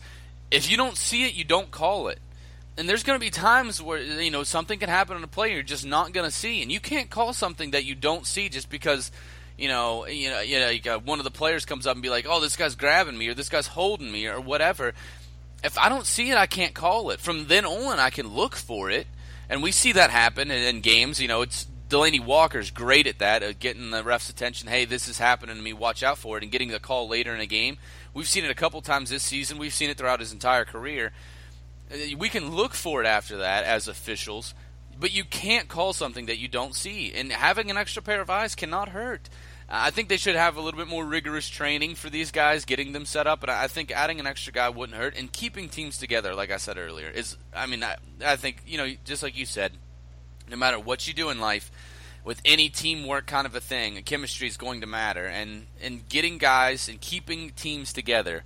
If 0.51 0.71
you 0.71 0.77
don't 0.77 0.99
see 0.99 1.25
it, 1.27 1.33
you 1.33 1.43
don't 1.43 1.71
call 1.71 2.09
it. 2.09 2.19
And 2.77 2.87
there's 2.87 3.03
going 3.03 3.19
to 3.19 3.25
be 3.25 3.31
times 3.31 3.81
where 3.81 3.99
you 3.99 4.31
know 4.31 4.45
something 4.45 4.79
can 4.79 4.91
happen 4.91 5.17
on 5.17 5.25
a 5.25 5.27
play 5.27 5.55
you're 5.55 5.63
just 5.63 5.87
not 5.87 6.13
going 6.13 6.29
to 6.29 6.31
see, 6.31 6.61
and 6.61 6.71
you 6.71 6.81
can't 6.81 7.09
call 7.09 7.33
something 7.33 7.71
that 7.71 7.87
you 7.87 7.95
don't 7.95 8.27
see 8.27 8.51
just 8.51 8.69
because 8.69 9.11
you 9.57 9.69
know 9.69 10.07
you 10.07 10.29
know 10.29 10.41
you 10.41 10.61
know 10.61 10.97
uh, 10.97 10.99
one 10.99 11.19
of 11.19 11.25
the 11.25 11.31
players 11.31 11.65
comes 11.65 11.87
up 11.87 11.95
and 11.95 12.03
be 12.03 12.11
like, 12.11 12.27
"Oh, 12.29 12.41
this 12.41 12.57
guy's 12.57 12.75
grabbing 12.75 13.17
me," 13.17 13.29
or 13.29 13.35
"This 13.35 13.49
guy's 13.49 13.69
holding 13.69 14.13
me," 14.13 14.27
or 14.27 14.39
whatever. 14.39 14.93
If 15.65 15.79
I 15.79 15.89
don't 15.89 16.07
see 16.07 16.31
it, 16.31 16.37
I 16.37 16.47
can't 16.47 16.75
call 16.75 17.09
it. 17.09 17.21
From 17.21 17.47
then 17.47 17.65
on, 17.65 17.99
I 17.99 18.11
can 18.11 18.29
look 18.29 18.55
for 18.55 18.91
it, 18.91 19.07
and 19.49 19.63
we 19.63 19.73
see 19.73 19.93
that 19.93 20.11
happen 20.11 20.51
in 20.51 20.83
games. 20.83 21.23
You 21.23 21.29
know, 21.29 21.41
it's 21.41 21.67
Delanie 21.91 22.25
Walker's 22.25 22.71
great 22.71 23.09
at 23.09 23.19
that, 23.19 23.43
at 23.43 23.59
getting 23.59 23.91
the 23.91 24.05
ref's 24.05 24.31
attention. 24.31 24.69
Hey, 24.69 24.85
this 24.85 25.09
is 25.09 25.19
happening 25.19 25.57
to 25.57 25.63
me. 25.63 25.73
Watch 25.73 26.05
out 26.05 26.19
for 26.19 26.37
it, 26.39 26.45
and 26.45 26.53
getting 26.53 26.69
the 26.69 26.79
call 26.79 27.09
later 27.09 27.35
in 27.35 27.41
a 27.41 27.47
game. 27.47 27.79
We've 28.15 28.29
seen 28.29 28.45
it 28.45 28.51
a 28.51 28.55
couple 28.55 28.81
times 28.81 29.11
this 29.11 29.25
season. 29.25 29.59
We've 29.59 29.75
seen 29.75 29.91
it 29.91 29.99
throughout 29.99 30.21
his 30.21 30.33
entire 30.33 30.65
career. 30.65 31.11
Uh, 31.93 32.17
we 32.17 32.29
can 32.29 32.55
look 32.55 32.75
for 32.75 33.03
it 33.03 33.09
after 33.09 33.39
that 33.39 33.65
as 33.65 33.89
officials, 33.89 34.55
but 35.01 35.13
you 35.13 35.25
can't 35.25 35.67
call 35.67 35.93
something 35.93 36.27
that 36.27 36.39
you 36.39 36.47
don't 36.47 36.77
see. 36.77 37.13
And 37.13 37.33
having 37.33 37.73
an 37.73 37.77
extra 37.77 38.03
pair 38.03 38.21
of 38.21 38.31
eyes 38.31 38.55
cannot 38.55 38.91
hurt. 38.91 39.29
I 39.69 39.91
think 39.91 40.09
they 40.09 40.17
should 40.17 40.37
have 40.37 40.57
a 40.57 40.61
little 40.61 40.79
bit 40.79 40.89
more 40.89 41.05
rigorous 41.05 41.49
training 41.49 41.97
for 41.97 42.09
these 42.09 42.31
guys, 42.31 42.65
getting 42.65 42.93
them 42.93 43.05
set 43.05 43.27
up. 43.27 43.41
But 43.41 43.51
I 43.51 43.67
think 43.67 43.91
adding 43.91 44.21
an 44.21 44.29
extra 44.29 44.53
guy 44.53 44.69
wouldn't 44.69 44.97
hurt, 44.97 45.17
and 45.17 45.33
keeping 45.33 45.69
teams 45.69 45.99
together, 45.99 46.37
like 46.37 46.53
I 46.53 46.57
said 46.57 46.79
earlier, 46.79 47.09
is. 47.11 47.37
I 47.53 47.67
mean, 47.67 47.83
I, 47.83 47.97
I 48.25 48.37
think 48.37 48.63
you 48.65 48.79
know, 48.79 48.89
just 49.05 49.25
like 49.25 49.37
you 49.37 49.47
said, 49.47 49.73
no 50.51 50.57
matter 50.57 50.79
what 50.79 51.07
you 51.07 51.15
do 51.15 51.31
in 51.31 51.41
life, 51.41 51.71
with 52.25 52.41
any 52.45 52.69
teamwork 52.69 53.27
kind 53.27 53.47
of 53.47 53.55
a 53.55 53.61
thing, 53.61 53.97
a 53.97 54.03
chemistry 54.03 54.47
is 54.47 54.57
going 54.57 54.81
to 54.83 54.87
matter. 54.87 55.27
And 55.27 55.67
and 55.83 56.09
getting 56.09 56.39
guys 56.39 56.89
and 56.89 57.01
keeping 57.01 57.51
teams 57.51 57.93
together, 57.93 58.45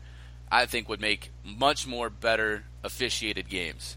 I 0.51 0.67
think 0.67 0.89
would 0.89 1.01
make 1.01 1.31
much 1.45 1.87
more 1.87 2.11
better 2.11 2.65
officiated 2.83 3.49
games. 3.49 3.97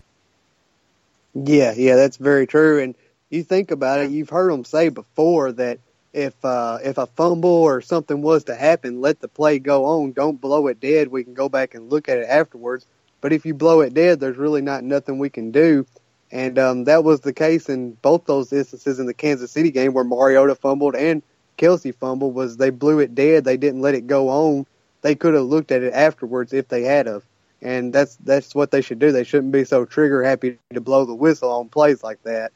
Yeah, 1.34 1.74
yeah, 1.78 1.96
that's 1.96 2.17
very 2.17 2.48
true. 2.48 2.82
And 2.82 2.96
you 3.30 3.43
think 3.43 3.72
about 3.72 4.00
it, 4.00 4.10
you've 4.10 4.30
heard 4.30 4.52
them 4.52 4.65
say 4.65 4.89
before 4.89 5.52
that 5.54 5.80
if 6.13 6.34
uh, 6.43 6.80
if 6.84 6.98
a 6.98 7.06
fumble 7.06 7.50
or 7.50 7.82
something 7.82 8.22
was 8.22 8.46
to 8.46 8.56
happen, 8.56 9.02
let 9.02 9.20
the 9.20 9.28
play 9.28 9.60
go 9.60 9.86
on. 9.86 10.13
Don't 10.13 10.41
blow 10.41 10.67
it 10.67 10.80
dead. 10.80 11.10
We 11.10 11.24
can 11.24 11.34
go 11.34 11.50
back 11.50 11.76
and 11.76 11.91
look 11.91 12.10
at 12.10 12.17
it 12.17 12.28
afterwards. 12.28 12.88
But 13.22 13.34
if 13.34 13.46
you 13.46 13.54
blow 13.54 13.82
it 13.82 13.93
dead, 13.93 14.20
there's 14.20 14.38
really 14.38 14.62
not 14.62 14.84
nothing 14.84 15.20
we 15.20 15.30
can 15.30 15.52
do. 15.52 15.86
And 16.32 16.60
um, 16.60 16.84
that 16.86 17.04
was 17.04 17.22
the 17.22 17.34
case 17.34 17.70
in 17.70 17.94
both 18.02 18.26
those 18.26 18.52
instances 18.52 19.00
in 19.00 19.06
the 19.06 19.13
Kansas 19.13 19.52
City 19.52 19.72
game 19.72 19.94
where 19.94 20.04
Mariota 20.04 20.56
fumbled 20.56 20.96
and 20.96 21.22
Kelce 21.58 21.96
fumbled 21.96 22.36
was 22.36 22.58
they 22.58 22.70
blew 22.70 23.00
it 23.00 23.16
dead. 23.16 23.46
They 23.46 23.58
didn't 23.58 23.82
let 23.82 23.96
it 23.96 24.08
go 24.08 24.30
on. 24.30 24.66
They 25.02 25.16
could 25.16 25.34
have 25.34 25.44
looked 25.44 25.72
at 25.72 25.84
it 25.84 25.94
afterwards 25.94 26.54
if 26.54 26.68
they 26.68 26.84
had 26.84 27.08
of. 27.08 27.26
And 27.62 27.92
that's 27.92 28.18
that's 28.18 28.54
what 28.54 28.72
they 28.72 28.82
should 28.82 29.00
do. 29.00 29.12
They 29.12 29.24
shouldn't 29.24 29.52
be 29.52 29.63
so 29.63 29.86
trigger 29.86 30.22
happy 30.22 30.60
to 30.74 30.82
blow 30.82 31.06
the 31.06 31.16
whistle 31.16 31.52
on 31.52 31.70
plays 31.70 32.04
like 32.04 32.22
that. 32.24 32.52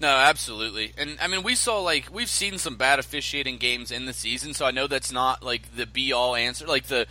No, 0.00 0.08
absolutely. 0.08 0.94
And 0.96 1.18
I 1.20 1.26
mean, 1.26 1.42
we 1.42 1.54
saw 1.54 1.80
like 1.80 2.08
we've 2.12 2.28
seen 2.28 2.58
some 2.58 2.76
bad 2.76 2.98
officiating 2.98 3.58
games 3.58 3.90
in 3.92 4.06
the 4.06 4.12
season, 4.12 4.54
so 4.54 4.64
I 4.66 4.70
know 4.70 4.86
that's 4.86 5.12
not 5.12 5.44
like 5.44 5.76
the 5.76 5.86
be 5.86 6.12
all 6.12 6.34
answer. 6.34 6.66
Like 6.66 6.84
the 6.84 7.06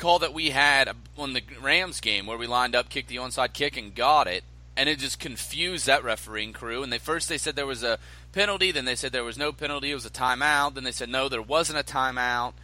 call 0.00 0.18
that 0.20 0.34
we 0.34 0.50
had 0.50 0.90
on 1.18 1.34
the 1.34 1.42
Rams 1.60 2.00
game 2.00 2.26
where 2.26 2.38
we 2.38 2.46
lined 2.46 2.74
up, 2.74 2.88
kicked 2.88 3.08
the 3.08 3.16
onside 3.16 3.52
kick, 3.52 3.76
and 3.76 3.94
got 3.94 4.26
it, 4.26 4.42
and 4.76 4.88
it 4.88 4.98
just 4.98 5.20
confused 5.20 5.86
that 5.86 6.02
refereeing 6.02 6.52
crew. 6.52 6.82
And 6.82 6.92
they 6.92 6.98
first 6.98 7.28
they 7.28 7.38
said 7.38 7.54
there 7.54 7.66
was 7.66 7.84
a 7.84 7.98
penalty, 8.32 8.72
then 8.72 8.86
they 8.86 8.96
said 8.96 9.12
there 9.12 9.22
was 9.22 9.38
no 9.38 9.52
penalty, 9.52 9.90
it 9.90 9.94
was 9.94 10.06
a 10.06 10.10
timeout. 10.10 10.74
Then 10.74 10.84
they 10.84 10.92
said 10.92 11.10
no, 11.10 11.28
there 11.28 11.42
wasn't 11.42 11.78
a 11.78 11.84
timeout. 11.84 12.54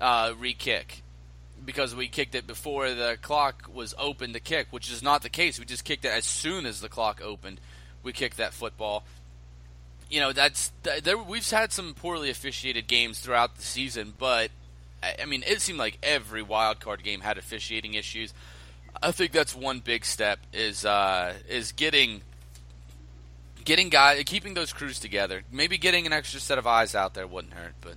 Uh, 0.00 0.32
re-kick 0.38 1.02
because 1.64 1.92
we 1.92 2.06
kicked 2.06 2.36
it 2.36 2.46
before 2.46 2.88
the 2.94 3.18
clock 3.20 3.68
was 3.74 3.92
open 3.98 4.32
to 4.32 4.40
kick, 4.40 4.68
which 4.70 4.90
is 4.90 5.02
not 5.02 5.22
the 5.22 5.28
case. 5.28 5.58
We 5.58 5.64
just 5.64 5.84
kicked 5.84 6.04
it 6.04 6.12
as 6.12 6.24
soon 6.24 6.64
as 6.66 6.80
the 6.80 6.88
clock 6.88 7.20
opened. 7.22 7.60
We 8.02 8.12
kicked 8.12 8.36
that 8.36 8.54
football. 8.54 9.04
You 10.08 10.20
know, 10.20 10.32
that's 10.32 10.72
there, 11.02 11.18
we've 11.18 11.48
had 11.50 11.72
some 11.72 11.94
poorly 11.94 12.30
officiated 12.30 12.86
games 12.86 13.18
throughout 13.18 13.56
the 13.56 13.62
season, 13.62 14.14
but 14.16 14.50
I 15.02 15.24
mean, 15.26 15.44
it 15.46 15.60
seemed 15.60 15.78
like 15.78 15.98
every 16.02 16.42
wild 16.42 16.80
card 16.80 17.02
game 17.02 17.20
had 17.20 17.38
officiating 17.38 17.94
issues. 17.94 18.34
I 19.02 19.12
think 19.12 19.32
that's 19.32 19.54
one 19.54 19.80
big 19.80 20.04
step 20.04 20.40
is 20.52 20.84
uh, 20.84 21.34
is 21.48 21.72
getting 21.72 22.22
getting 23.64 23.90
guys 23.90 24.22
keeping 24.24 24.54
those 24.54 24.72
crews 24.72 24.98
together. 24.98 25.42
Maybe 25.52 25.78
getting 25.78 26.06
an 26.06 26.12
extra 26.12 26.40
set 26.40 26.58
of 26.58 26.66
eyes 26.66 26.94
out 26.94 27.14
there 27.14 27.26
wouldn't 27.26 27.54
hurt, 27.54 27.74
but 27.80 27.94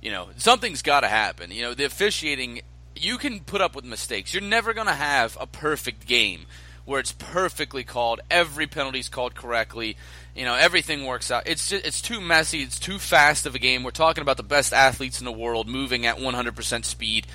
you 0.00 0.10
know 0.10 0.28
something's 0.36 0.82
got 0.82 1.00
to 1.00 1.08
happen. 1.08 1.50
You 1.50 1.62
know 1.62 1.74
the 1.74 1.84
officiating. 1.84 2.60
You 2.94 3.16
can 3.16 3.40
put 3.40 3.60
up 3.60 3.74
with 3.74 3.84
mistakes. 3.84 4.34
You're 4.34 4.42
never 4.42 4.74
going 4.74 4.86
to 4.86 4.92
have 4.92 5.36
a 5.40 5.46
perfect 5.46 6.06
game 6.06 6.46
where 6.84 7.00
it's 7.00 7.12
perfectly 7.12 7.84
called, 7.84 8.20
every 8.30 8.66
penalty's 8.66 9.08
called 9.08 9.34
correctly, 9.34 9.96
you 10.34 10.44
know, 10.44 10.54
everything 10.54 11.04
works 11.04 11.30
out. 11.30 11.44
It's 11.46 11.68
just, 11.68 11.84
it's 11.84 12.00
too 12.00 12.20
messy, 12.20 12.62
it's 12.62 12.78
too 12.78 12.98
fast 12.98 13.46
of 13.46 13.54
a 13.54 13.58
game. 13.58 13.82
We're 13.82 13.90
talking 13.90 14.22
about 14.22 14.36
the 14.36 14.42
best 14.42 14.72
athletes 14.72 15.20
in 15.20 15.24
the 15.24 15.32
world 15.32 15.68
moving 15.68 16.06
at 16.06 16.16
100% 16.16 16.84
speed. 16.84 17.26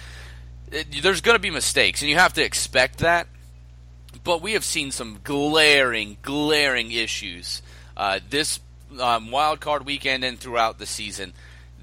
It, 0.71 1.01
there's 1.03 1.21
going 1.21 1.36
to 1.36 1.41
be 1.41 1.51
mistakes, 1.51 2.01
and 2.01 2.10
you 2.10 2.17
have 2.17 2.33
to 2.33 2.43
expect 2.43 2.99
that. 2.99 3.27
But 4.23 4.41
we 4.41 4.53
have 4.53 4.65
seen 4.65 4.91
some 4.91 5.19
glaring, 5.23 6.17
glaring 6.21 6.91
issues 6.91 7.62
uh, 7.97 8.19
this 8.29 8.60
um, 9.01 9.31
wild 9.31 9.60
card 9.60 9.86
weekend 9.86 10.23
and 10.23 10.39
throughout 10.39 10.77
the 10.77 10.86
season. 10.86 11.33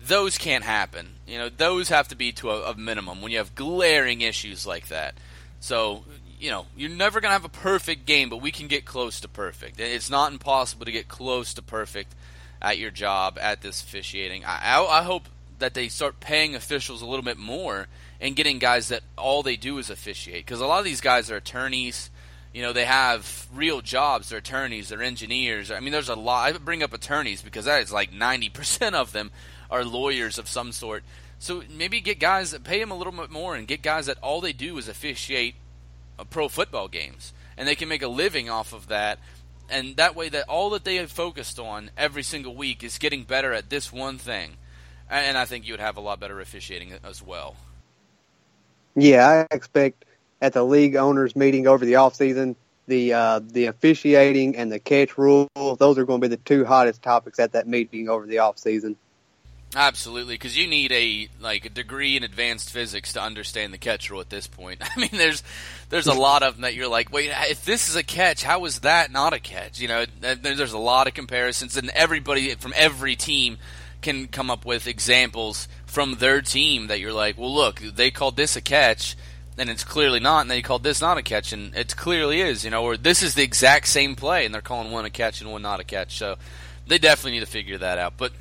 Those 0.07 0.39
can't 0.39 0.65
happen. 0.65 1.15
You 1.27 1.39
know, 1.39 1.49
those 1.49 1.89
have 1.89 2.09
to 2.09 2.15
be 2.15 2.33
to 2.33 2.51
a, 2.51 2.71
a 2.71 2.77
minimum 2.77 3.21
when 3.21 3.33
you 3.33 3.39
have 3.39 3.55
glaring 3.55 4.21
issues 4.21 4.67
like 4.67 4.89
that. 4.89 5.15
So, 5.61 6.05
you 6.45 6.51
know, 6.51 6.67
you're 6.77 6.91
never 6.91 7.23
going 7.23 7.31
to 7.31 7.33
have 7.33 7.47
a 7.47 7.49
perfect 7.49 8.05
game, 8.05 8.29
but 8.29 8.43
we 8.43 8.51
can 8.51 8.67
get 8.67 8.85
close 8.85 9.19
to 9.21 9.29
perfect. 9.29 9.81
It's 9.81 10.11
not 10.11 10.31
impossible 10.31 10.85
to 10.85 10.93
get 10.93 11.09
close 11.09 11.55
to 11.55 11.63
perfect 11.63 12.15
at 12.61 12.77
your 12.77 12.91
job 12.91 13.39
at 13.41 13.63
this 13.63 13.81
officiating. 13.81 14.45
I, 14.45 14.77
I, 14.77 15.01
I 15.01 15.03
hope 15.05 15.31
that 15.59 15.73
they 15.73 15.89
start 15.89 16.21
paying 16.21 16.55
officials 16.55 17.01
a 17.01 17.07
little 17.07 17.25
bit 17.25 17.39
more 17.39 17.89
and 18.21 18.37
getting 18.37 18.59
guys 18.59 18.89
that 18.89 19.03
all 19.17 19.43
they 19.43 19.57
do 19.57 19.79
is 19.79 19.89
officiate. 19.89 20.45
Because 20.45 20.61
a 20.61 20.67
lot 20.67 20.81
of 20.81 20.85
these 20.85 21.01
guys 21.01 21.31
are 21.31 21.37
attorneys. 21.37 22.11
You 22.53 22.61
know, 22.61 22.75
they 22.75 22.85
have 22.85 23.47
real 23.55 23.81
jobs. 23.81 24.29
They're 24.29 24.41
attorneys. 24.41 24.91
They're 24.91 25.03
engineers. 25.03 25.71
I 25.71 25.81
mean, 25.81 25.93
there's 25.93 26.11
a 26.11 26.15
lot. 26.15 26.55
I 26.55 26.59
bring 26.59 26.83
up 26.83 26.93
attorneys 26.93 27.41
because 27.41 27.65
that 27.65 27.83
is 27.83 27.91
like 27.91 28.13
90% 28.13 28.93
of 28.93 29.13
them 29.13 29.31
are 29.71 29.83
lawyers 29.83 30.39
of 30.39 30.47
some 30.47 30.73
sort. 30.73 31.05
So 31.39 31.63
maybe 31.75 32.03
get 32.03 32.21
guys 32.21 32.51
that 32.51 32.65
pay 32.65 32.81
them 32.81 32.91
a 32.91 32.97
little 32.97 33.15
bit 33.15 33.31
more 33.31 33.57
and 33.57 33.67
get 33.67 33.81
guys 33.81 34.07
that 34.07 34.19
all 34.21 34.43
they 34.43 34.53
do 34.53 34.77
is 34.77 34.89
officiate 34.89 35.55
pro 36.31 36.49
football 36.49 36.89
games. 36.89 37.33
And 37.57 37.67
they 37.67 37.75
can 37.75 37.89
make 37.89 38.03
a 38.03 38.09
living 38.09 38.51
off 38.51 38.73
of 38.73 38.89
that. 38.89 39.19
And 39.71 39.97
that 39.97 40.15
way, 40.15 40.29
that 40.29 40.49
all 40.49 40.71
that 40.71 40.85
they 40.85 40.97
have 40.97 41.11
focused 41.11 41.59
on 41.59 41.91
every 41.97 42.23
single 42.23 42.55
week 42.55 42.85
is 42.85 42.99
getting 42.99 43.25
better 43.25 43.53
at 43.53 43.71
this 43.71 43.93
one 43.93 44.19
thing. 44.19 44.57
And 45.09 45.37
I 45.37 45.45
think 45.45 45.67
you 45.67 45.73
would 45.73 45.81
have 45.81 45.97
a 45.97 46.01
lot 46.01 46.21
better 46.21 46.41
officiating 46.41 46.93
as 47.05 47.23
well. 47.23 47.57
Yeah, 48.97 49.27
I 49.51 49.55
expect 49.55 50.05
at 50.41 50.53
the 50.53 50.65
league 50.65 50.97
owners 50.97 51.35
meeting 51.35 51.67
over 51.67 51.85
the 51.85 51.97
off 51.97 52.15
season, 52.15 52.57
the 52.87 53.13
uh, 53.15 53.41
the 53.43 53.67
officiating 53.67 54.57
and 54.57 54.71
the 54.71 54.79
catch 54.79 55.17
rule, 55.17 55.49
those 55.55 55.99
are 55.99 56.05
going 56.05 56.21
to 56.21 56.29
be 56.29 56.35
the 56.35 56.43
two 56.43 56.65
hottest 56.65 57.03
topics 57.03 57.39
at 57.39 57.53
that 57.53 57.67
meeting 57.67 58.09
over 58.09 58.27
the 58.27 58.39
off 58.39 58.59
season. 58.59 58.97
Absolutely, 59.77 60.35
because 60.35 60.57
you 60.57 60.69
need 60.69 60.93
a 60.93 61.29
like 61.41 61.65
a 61.65 61.69
degree 61.69 62.17
in 62.17 62.23
advanced 62.23 62.71
physics 62.71 63.15
to 63.15 63.23
understand 63.23 63.73
the 63.73 63.79
catch 63.79 64.09
rule 64.09 64.21
at 64.21 64.31
this 64.31 64.47
point. 64.47 64.81
I 64.97 65.01
mean, 65.01 65.11
there's 65.13 65.43
there's 65.89 66.07
a 66.07 66.15
lot 66.15 66.43
of 66.43 66.55
them 66.55 66.63
that 66.63 66.75
you're 66.75 66.89
like, 66.89 67.13
wait, 67.13 67.31
if 67.51 67.65
this 67.65 67.89
is 67.89 67.97
a 67.97 68.05
catch, 68.05 68.43
how 68.43 68.65
is 68.67 68.81
that 68.81 69.11
not 69.11 69.33
a 69.33 69.41
catch? 69.41 69.81
You 69.81 69.89
know, 69.89 70.05
there's 70.21 70.73
a 70.73 70.79
lot 70.79 71.09
of 71.09 71.15
comparisons, 71.15 71.77
and 71.77 71.91
everybody 71.91 72.55
from 72.55 72.73
every 72.77 73.17
team 73.17 73.59
can 74.01 74.29
come 74.29 74.51
up 74.51 74.65
with 74.65 74.87
examples 74.87 75.67
from 75.87 76.17
their 76.17 76.41
team 76.43 76.89
that 76.89 77.01
you're 77.01 77.13
like, 77.13 77.39
well, 77.39 77.53
look, 77.53 77.81
they 77.81 78.11
called 78.11 78.37
this 78.37 78.55
a 78.55 78.61
catch, 78.61 79.17
and 79.59 79.71
it's 79.71 79.83
clearly 79.83 80.21
not, 80.21 80.43
and 80.43 80.51
they 80.51 80.63
called 80.63 80.85
this 80.85 81.01
not 81.01 81.19
a 81.19 81.23
catch, 81.23 81.53
and 81.53 81.75
it 81.75 81.97
clearly 81.97 82.41
is, 82.41 82.65
you 82.65 82.71
know, 82.71 82.85
or 82.85 82.97
this 82.97 83.23
is 83.23 83.35
the 83.35 83.43
exact 83.43 83.89
same 83.89 84.15
play, 84.15 84.45
and 84.45 84.55
they're 84.55 84.63
calling 84.63 84.93
one 84.93 85.05
a 85.05 85.11
catch 85.11 85.41
and 85.41 85.51
one 85.51 85.63
not 85.63 85.81
a 85.81 85.85
catch. 85.85 86.19
So 86.19 86.37
they 86.87 86.99
definitely 86.99 87.33
need 87.33 87.47
to 87.47 87.51
figure 87.51 87.79
that 87.79 87.99
out. 87.99 88.15
But 88.17 88.33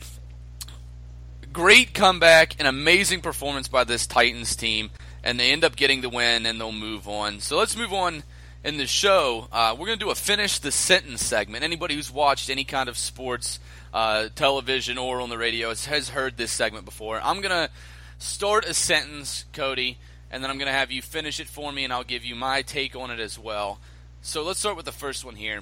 great 1.54 1.94
comeback, 1.94 2.60
an 2.60 2.66
amazing 2.66 3.22
performance 3.22 3.68
by 3.68 3.84
this 3.84 4.08
Titans 4.08 4.56
team, 4.56 4.90
and 5.24 5.40
they 5.40 5.52
end 5.52 5.64
up 5.64 5.76
getting 5.76 6.02
the 6.02 6.10
win, 6.10 6.46
and 6.46 6.60
they'll 6.60 6.72
move 6.72 7.08
on. 7.08 7.40
So 7.40 7.58
let's 7.58 7.78
move 7.78 7.94
on 7.94 8.24
in 8.64 8.78
the 8.78 8.88
show. 8.88 9.48
Uh, 9.52 9.76
we're 9.78 9.86
going 9.86 10.00
to 10.00 10.06
do 10.06 10.10
a 10.10 10.16
finish 10.16 10.58
the 10.58 10.72
sentence 10.72 11.24
segment. 11.24 11.64
Anybody 11.64 11.96
who's 11.96 12.12
watched 12.12 12.50
any 12.50 12.64
kind 12.64 12.90
of 12.90 12.98
sports, 12.98 13.60
uh, 13.94 14.30
television, 14.36 14.98
or 14.98 15.22
on 15.22 15.30
the 15.30 15.38
radio 15.38 15.70
has, 15.70 15.86
has 15.86 16.10
heard 16.10 16.38
this 16.38 16.52
segment 16.52 16.86
before. 16.86 17.22
I'm 17.24 17.40
going 17.40 17.52
to 17.52 17.70
start 18.18 18.66
a 18.66 18.74
sentence, 18.74 19.46
Cody, 19.54 20.00
and 20.32 20.44
then 20.44 20.50
I'm 20.50 20.58
going 20.58 20.72
to 20.72 20.78
have 20.78 20.92
you 20.92 21.04
finish 21.04 21.40
it 21.40 21.48
for 21.48 21.72
me, 21.72 21.84
and 21.84 21.94
I'll 21.94 22.04
give 22.04 22.26
you 22.26 22.36
my 22.36 22.64
take 22.64 22.96
on 22.96 23.12
it 23.12 23.20
as 23.20 23.38
well. 23.38 23.80
So 24.24 24.42
let's 24.42 24.60
start 24.60 24.76
with 24.76 24.86
the 24.86 24.92
first 24.92 25.24
one 25.24 25.36
here. 25.36 25.62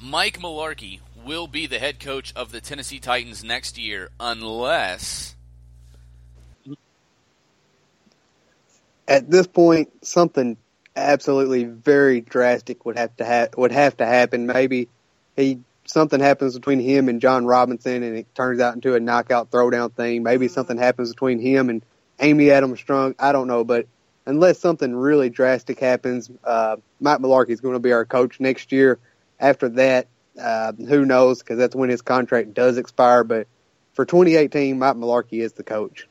Mike 0.00 0.38
Mularkey 0.38 0.98
will 1.24 1.46
be 1.46 1.66
the 1.66 1.78
head 1.78 2.00
coach 2.00 2.32
of 2.34 2.52
the 2.52 2.60
Tennessee 2.60 2.98
Titans 2.98 3.44
next 3.44 3.78
year 3.78 4.10
unless 4.18 5.34
at 9.08 9.30
this 9.30 9.46
point 9.46 9.90
something 10.04 10.56
absolutely 10.96 11.64
very 11.64 12.20
drastic 12.20 12.84
would 12.84 12.96
have 12.96 13.16
to 13.16 13.24
ha- 13.24 13.48
would 13.56 13.72
have 13.72 13.96
to 13.96 14.06
happen. 14.06 14.46
Maybe 14.46 14.88
he 15.36 15.60
something 15.84 16.20
happens 16.20 16.54
between 16.54 16.80
him 16.80 17.08
and 17.08 17.20
Jon 17.20 17.44
Robinson, 17.44 18.02
and 18.02 18.16
it 18.16 18.34
turns 18.34 18.60
out 18.60 18.74
into 18.74 18.94
a 18.94 19.00
knockout 19.00 19.50
throwdown 19.50 19.92
thing. 19.92 20.22
Maybe 20.22 20.48
something 20.48 20.78
happens 20.78 21.10
between 21.10 21.38
him 21.38 21.70
and 21.70 21.82
Amy 22.20 22.50
Adams 22.50 22.80
Strunk. 22.80 23.16
I 23.18 23.32
don't 23.32 23.48
know, 23.48 23.64
but 23.64 23.86
unless 24.26 24.58
something 24.58 24.94
really 24.94 25.30
drastic 25.30 25.80
happens, 25.80 26.30
uh, 26.44 26.76
Mike 27.00 27.18
Mularkey 27.18 27.50
is 27.50 27.60
going 27.60 27.74
to 27.74 27.80
be 27.80 27.92
our 27.92 28.04
coach 28.04 28.40
next 28.40 28.72
year. 28.72 28.98
After 29.40 29.68
that, 29.70 30.06
uh, 30.40 30.72
who 30.72 31.04
knows? 31.04 31.40
Because 31.40 31.58
that's 31.58 31.74
when 31.74 31.90
his 31.90 32.02
contract 32.02 32.54
does 32.54 32.78
expire. 32.78 33.24
But 33.24 33.46
for 33.94 34.04
2018, 34.04 34.78
Mike 34.78 34.96
Mularkey 34.96 35.40
is 35.40 35.52
the 35.52 35.62
coach. 35.62 36.08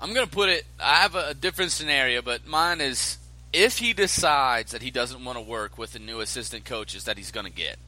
I'm 0.00 0.14
going 0.14 0.26
to 0.26 0.32
put 0.32 0.48
it. 0.48 0.64
I 0.78 0.96
have 0.96 1.14
a 1.14 1.34
different 1.34 1.72
scenario, 1.72 2.22
but 2.22 2.46
mine 2.46 2.80
is 2.80 3.18
if 3.52 3.78
he 3.78 3.92
decides 3.92 4.72
that 4.72 4.82
he 4.82 4.90
doesn't 4.90 5.24
want 5.24 5.38
to 5.38 5.44
work 5.44 5.76
with 5.76 5.92
the 5.92 5.98
new 5.98 6.20
assistant 6.20 6.64
coaches 6.64 7.04
that 7.04 7.16
he's 7.16 7.32
going 7.32 7.46
to 7.46 7.52
get, 7.52 7.78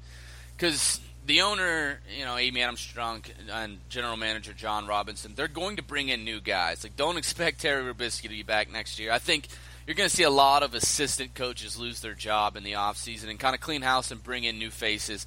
because 0.57 1.01
the 1.27 1.42
owner, 1.42 2.01
you 2.18 2.25
know, 2.25 2.37
Amy 2.37 2.62
Adams 2.62 2.81
Strunk 2.81 3.31
and 3.53 3.79
general 3.88 4.16
manager 4.16 4.53
Jon 4.53 4.87
Robinson, 4.87 5.35
they're 5.37 5.49
going 5.49 5.77
to 5.77 5.83
bring 5.83 6.09
in 6.09 6.25
new 6.25 6.40
guys. 6.40 6.83
Like, 6.83 6.96
don't 6.96 7.16
expect 7.16 7.61
Terry 7.61 7.94
Robiskie 7.94 8.23
to 8.23 8.29
be 8.29 8.42
back 8.42 8.73
next 8.73 8.99
year. 8.99 9.12
I 9.12 9.18
think 9.18 9.46
you're 9.87 9.95
going 9.95 10.09
to 10.09 10.14
see 10.14 10.23
a 10.23 10.31
lot 10.31 10.62
of 10.62 10.75
assistant 10.75 11.35
coaches 11.35 11.79
lose 11.79 12.01
their 12.01 12.14
job 12.14 12.57
in 12.57 12.62
the 12.62 12.73
offseason 12.73 13.29
and 13.29 13.38
kind 13.38 13.55
of 13.55 13.61
clean 13.61 13.83
house 13.83 14.11
and 14.11 14.23
bring 14.23 14.45
in 14.45 14.59
new 14.59 14.71
faces. 14.71 15.27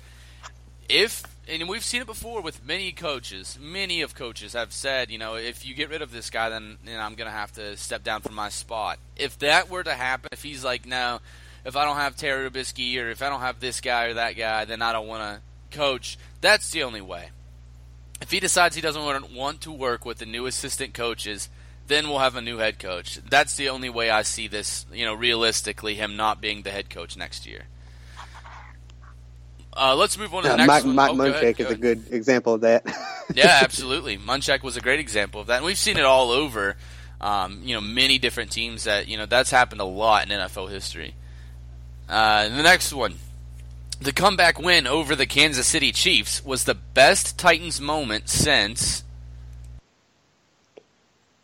If 0.89 1.23
and 1.47 1.67
we've 1.67 1.83
seen 1.83 2.01
it 2.01 2.07
before 2.07 2.41
with 2.41 2.65
many 2.65 2.91
coaches, 2.93 3.57
many 3.59 4.01
of 4.01 4.15
coaches 4.15 4.53
have 4.53 4.71
said, 4.71 5.11
you 5.11 5.17
know, 5.17 5.35
if 5.35 5.65
you 5.65 5.75
get 5.75 5.89
rid 5.89 6.01
of 6.01 6.11
this 6.11 6.29
guy, 6.29 6.49
then 6.49 6.77
I'm 6.87 7.15
going 7.15 7.29
to 7.29 7.35
have 7.35 7.51
to 7.53 7.75
step 7.75 8.03
down 8.03 8.21
from 8.21 8.35
my 8.35 8.49
spot. 8.49 8.97
If 9.17 9.39
that 9.39 9.69
were 9.69 9.83
to 9.83 9.93
happen, 9.93 10.29
if 10.31 10.43
he's 10.43 10.63
like, 10.63 10.85
no, 10.85 11.19
if 11.65 11.75
I 11.75 11.83
don't 11.83 11.97
have 11.97 12.15
Terry 12.15 12.49
Robiskie 12.49 12.97
or 13.01 13.09
if 13.09 13.21
I 13.21 13.29
don't 13.29 13.41
have 13.41 13.59
this 13.59 13.81
guy 13.81 14.05
or 14.05 14.13
that 14.13 14.37
guy, 14.37 14.63
then 14.65 14.81
I 14.81 14.93
don't 14.93 15.07
want 15.07 15.21
to 15.21 15.77
coach. 15.77 16.17
That's 16.39 16.69
the 16.71 16.83
only 16.83 17.01
way. 17.01 17.31
If 18.21 18.31
he 18.31 18.39
decides 18.39 18.75
he 18.75 18.81
doesn't 18.81 19.33
want 19.33 19.61
to 19.61 19.71
work 19.71 20.05
with 20.05 20.19
the 20.19 20.25
new 20.25 20.45
assistant 20.45 20.93
coaches, 20.93 21.49
then 21.87 22.07
we'll 22.07 22.19
have 22.19 22.35
a 22.35 22.41
new 22.41 22.57
head 22.57 22.79
coach. 22.79 23.19
That's 23.29 23.55
the 23.55 23.69
only 23.69 23.89
way 23.89 24.09
I 24.09 24.21
see 24.21 24.47
this, 24.47 24.85
you 24.93 25.05
know, 25.05 25.13
realistically, 25.13 25.95
him 25.95 26.15
not 26.15 26.41
being 26.41 26.61
the 26.63 26.71
head 26.71 26.89
coach 26.89 27.17
next 27.17 27.45
year. 27.45 27.63
Uh, 29.75 29.95
let's 29.95 30.17
move 30.17 30.33
on 30.33 30.43
to 30.43 30.49
the 30.49 30.57
next 30.57 30.67
Mike, 30.67 30.85
one. 30.85 30.95
Mike 30.95 31.11
oh, 31.11 31.15
Munchak 31.15 31.59
is 31.59 31.71
a 31.71 31.75
good 31.75 32.11
example 32.11 32.53
of 32.53 32.61
that. 32.61 32.85
yeah, 33.33 33.59
absolutely. 33.63 34.17
Munchak 34.17 34.61
was 34.61 34.77
a 34.77 34.81
great 34.81 34.99
example 34.99 35.41
of 35.41 35.47
that. 35.47 35.57
And 35.57 35.65
we've 35.65 35.77
seen 35.77 35.97
it 35.97 36.05
all 36.05 36.31
over, 36.31 36.75
um, 37.19 37.61
you 37.63 37.73
know, 37.73 37.81
many 37.81 38.19
different 38.19 38.51
teams 38.51 38.83
that, 38.83 39.07
you 39.07 39.17
know, 39.17 39.25
that's 39.25 39.49
happened 39.49 39.81
a 39.81 39.85
lot 39.85 40.29
in 40.29 40.37
NFL 40.37 40.69
history. 40.69 41.15
Uh, 42.07 42.49
the 42.49 42.63
next 42.63 42.93
one. 42.93 43.15
The 43.99 44.11
comeback 44.11 44.59
win 44.59 44.85
over 44.85 45.15
the 45.15 45.25
Kansas 45.25 45.65
City 45.65 45.91
Chiefs 45.91 46.43
was 46.43 46.65
the 46.65 46.75
best 46.75 47.39
Titans 47.39 47.79
moment 47.79 48.27
since 48.27 49.03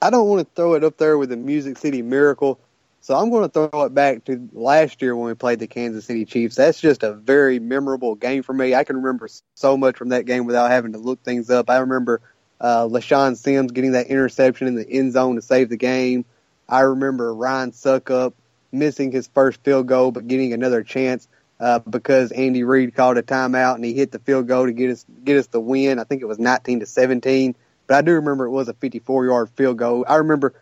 I 0.02 0.10
don't 0.10 0.28
want 0.28 0.48
to 0.48 0.56
throw 0.56 0.76
it 0.76 0.84
up 0.84 0.98
there 0.98 1.18
with 1.18 1.30
the 1.30 1.38
Music 1.38 1.78
City 1.78 2.02
Miracle, 2.02 2.60
so 3.02 3.18
I'm 3.18 3.30
going 3.30 3.50
to 3.50 3.50
throw 3.50 3.84
it 3.84 3.94
back 3.94 4.24
to 4.26 4.50
last 4.54 5.02
year 5.02 5.16
when 5.16 5.28
we 5.28 5.34
played 5.34 5.60
the 5.60 5.68
Kansas 5.68 6.06
City 6.06 6.26
Chiefs. 6.26 6.56
That's 6.56 6.80
just 6.80 7.04
a 7.04 7.14
very 7.14 7.60
memorable 7.60 8.16
game 8.16 8.44
for 8.44 8.54
me. 8.54 8.76
I 8.76 8.84
can 8.86 8.98
remember 8.98 9.28
so 9.56 9.76
much 9.78 9.98
from 9.98 10.10
that 10.10 10.26
game 10.26 10.46
without 10.46 10.72
having 10.72 10.94
to 10.94 11.00
look 11.00 11.22
things 11.24 11.50
up. 11.50 11.70
I 11.70 11.80
remember 11.80 12.22
uh, 12.62 12.86
LeShaun 12.86 13.36
Sims 13.36 13.72
getting 13.72 13.92
that 13.94 14.08
interception 14.08 14.68
in 14.68 14.76
the 14.76 14.90
end 14.90 15.14
zone 15.14 15.36
to 15.36 15.42
save 15.42 15.70
the 15.70 15.78
game. 15.78 16.26
I 16.68 16.82
remember 16.82 17.34
Ryan 17.34 17.72
Succop 17.72 18.34
missing 18.72 19.12
his 19.12 19.28
first 19.28 19.64
field 19.64 19.88
goal 19.88 20.12
but 20.12 20.28
getting 20.28 20.54
another 20.54 20.84
chance 20.84 21.28
uh, 21.60 21.80
because 21.80 22.32
Andy 22.32 22.64
Reid 22.64 22.96
called 22.96 23.18
a 23.18 23.24
timeout 23.24 23.76
and 23.76 23.84
he 23.84 23.94
hit 23.94 24.12
the 24.12 24.20
field 24.20 24.48
goal 24.48 24.66
to 24.66 24.72
get 24.72 24.92
us 24.92 25.06
get 25.24 25.38
us 25.38 25.48
the 25.48 25.60
win. 25.60 26.00
I 26.00 26.04
think 26.04 26.22
it 26.22 26.26
was 26.26 26.40
19 26.40 26.82
to 26.82 26.86
17. 26.86 27.56
But 27.90 27.98
I 27.98 28.02
do 28.04 28.14
remember 28.14 28.46
it 28.46 28.52
was 28.52 28.68
a 28.68 28.74
54 28.74 29.26
yard 29.26 29.50
field 29.50 29.78
goal. 29.78 30.06
I 30.08 30.18
remember 30.18 30.54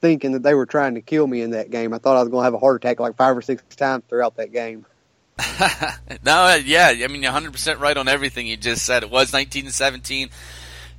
thinking 0.00 0.32
that 0.32 0.42
they 0.42 0.52
were 0.52 0.66
trying 0.66 0.96
to 0.96 1.00
kill 1.00 1.28
me 1.28 1.40
in 1.40 1.52
that 1.52 1.70
game. 1.70 1.94
I 1.94 1.98
thought 1.98 2.16
I 2.16 2.20
was 2.20 2.28
going 2.28 2.40
to 2.40 2.44
have 2.44 2.54
a 2.54 2.58
heart 2.58 2.74
attack 2.74 2.98
like 2.98 3.14
five 3.14 3.36
or 3.36 3.40
six 3.40 3.62
times 3.76 4.02
throughout 4.08 4.36
that 4.38 4.52
game. 4.52 4.84
no, 6.24 6.32
uh, 6.32 6.58
yeah, 6.64 6.88
I 6.88 7.06
mean, 7.06 7.22
you're 7.22 7.30
100% 7.30 7.78
right 7.78 7.96
on 7.96 8.08
everything 8.08 8.48
you 8.48 8.56
just 8.56 8.84
said. 8.84 9.04
It 9.04 9.10
was 9.10 9.32
1917. 9.32 10.30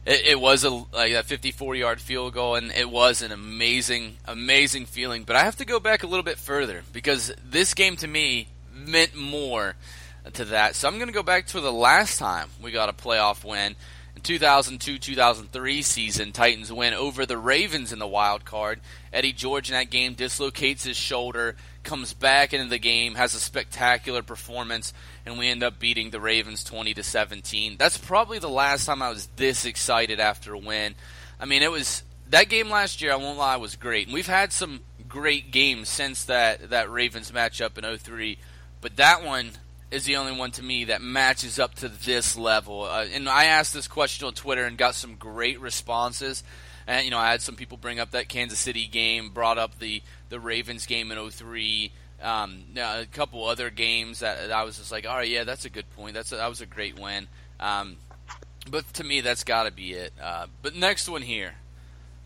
It, 0.06 0.26
it 0.26 0.40
was 0.40 0.64
a 0.64 0.70
like 0.70 1.12
a 1.12 1.22
54 1.22 1.76
yard 1.76 2.00
field 2.00 2.34
goal, 2.34 2.56
and 2.56 2.72
it 2.72 2.90
was 2.90 3.22
an 3.22 3.34
amazing, 3.34 4.16
amazing 4.26 4.86
feeling. 4.86 5.26
But 5.26 5.36
I 5.36 5.44
have 5.44 5.58
to 5.58 5.66
go 5.66 5.82
back 5.82 6.04
a 6.04 6.08
little 6.08 6.24
bit 6.24 6.38
further 6.38 6.84
because 6.94 7.34
this 7.46 7.74
game 7.74 7.98
to 7.98 8.08
me 8.08 8.48
meant 8.74 9.16
more 9.16 9.76
to 10.32 10.46
that. 10.46 10.76
So 10.76 10.88
I'm 10.88 10.96
going 10.96 11.08
to 11.08 11.14
go 11.14 11.24
back 11.24 11.48
to 11.48 11.60
the 11.60 11.74
last 11.74 12.20
time 12.20 12.48
we 12.62 12.72
got 12.72 12.88
a 12.88 12.94
playoff 12.94 13.44
win. 13.44 13.76
In 14.26 14.38
2002-2003 14.38 15.84
season, 15.84 16.32
Titans 16.32 16.72
win 16.72 16.94
over 16.94 17.26
the 17.26 17.38
Ravens 17.38 17.92
in 17.92 18.00
the 18.00 18.08
wild 18.08 18.46
card. 18.46 18.80
Eddie 19.12 19.34
George 19.34 19.70
in 19.70 19.74
that 19.74 19.90
game 19.90 20.14
dislocates 20.14 20.86
his 20.86 20.96
shoulder, 20.96 21.58
comes 21.84 22.14
back 22.14 22.54
into 22.54 22.70
the 22.70 22.80
game, 22.80 23.16
has 23.16 23.36
a 23.36 23.40
spectacular 23.40 24.24
performance, 24.24 24.94
and 25.26 25.38
we 25.38 25.50
end 25.50 25.62
up 25.62 25.78
beating 25.78 26.10
the 26.10 26.22
Ravens 26.22 26.64
20 26.64 26.94
to 26.94 27.04
17. 27.04 27.76
That's 27.78 27.98
probably 27.98 28.40
the 28.40 28.48
last 28.48 28.86
time 28.86 29.02
I 29.02 29.10
was 29.10 29.28
this 29.36 29.66
excited 29.66 30.22
after 30.22 30.54
a 30.54 30.58
win. 30.58 30.96
I 31.38 31.46
mean, 31.46 31.62
it 31.62 31.72
was 31.72 32.04
that 32.30 32.48
game 32.48 32.70
last 32.70 33.02
year. 33.02 33.12
I 33.12 33.18
won't 33.18 33.38
lie, 33.38 33.58
was 33.58 33.76
great, 33.76 34.08
and 34.08 34.14
we've 34.14 34.26
had 34.26 34.54
some 34.54 34.82
great 35.10 35.52
games 35.52 35.90
since 35.90 36.24
that 36.26 36.70
that 36.70 36.90
Ravens 36.90 37.32
matchup 37.32 37.78
in 37.78 37.98
03. 37.98 38.38
But 38.80 38.96
that 38.96 39.24
one 39.24 39.52
is 39.94 40.06
the 40.06 40.16
only 40.16 40.32
one 40.32 40.50
to 40.52 40.64
me 40.64 40.86
that 40.86 41.04
matches 41.04 41.60
up 41.60 41.76
to 41.76 41.88
this 41.88 42.36
level. 42.36 42.84
Uh, 42.84 43.06
and 43.14 43.30
I 43.30 43.46
asked 43.46 43.74
this 43.74 43.88
question 43.88 44.26
on 44.26 44.34
Twitter 44.34 44.66
and 44.66 44.76
got 44.76 44.96
some 44.96 45.16
great 45.16 45.62
responses. 45.62 46.44
And 46.88 47.06
you 47.06 47.12
know, 47.12 47.20
I 47.20 47.30
had 47.30 47.42
some 47.42 47.56
people 47.56 47.78
bring 47.78 48.00
up 48.00 48.12
that 48.12 48.28
Kansas 48.28 48.58
City 48.58 48.88
game, 48.88 49.30
brought 49.30 49.60
up 49.60 49.78
the 49.78 50.02
the 50.30 50.40
Ravens 50.40 50.88
game 50.88 51.12
in 51.12 51.30
03. 51.30 51.92
Um, 52.22 52.64
a 52.76 53.06
couple 53.12 53.46
other 53.46 53.70
games 53.70 54.20
that, 54.20 54.50
I 54.52 54.64
was 54.64 54.78
just 54.78 54.92
like, 54.92 55.06
all 55.08 55.18
right, 55.18 55.30
yeah, 55.30 55.44
that's 55.44 55.66
a 55.66 55.70
good 55.70 55.90
point. 55.96 56.14
That's 56.14 56.32
a, 56.32 56.38
that 56.38 56.48
was 56.48 56.62
a 56.62 56.66
great 56.66 56.98
win. 56.98 57.28
Um, 57.60 57.98
but 58.70 58.92
to 58.94 59.04
me, 59.04 59.20
that's 59.22 59.44
got 59.44 59.64
to 59.64 59.72
be 59.72 59.92
it. 59.92 60.14
Uh, 60.22 60.48
but 60.62 60.74
next 60.74 61.10
one 61.10 61.22
here, 61.22 61.56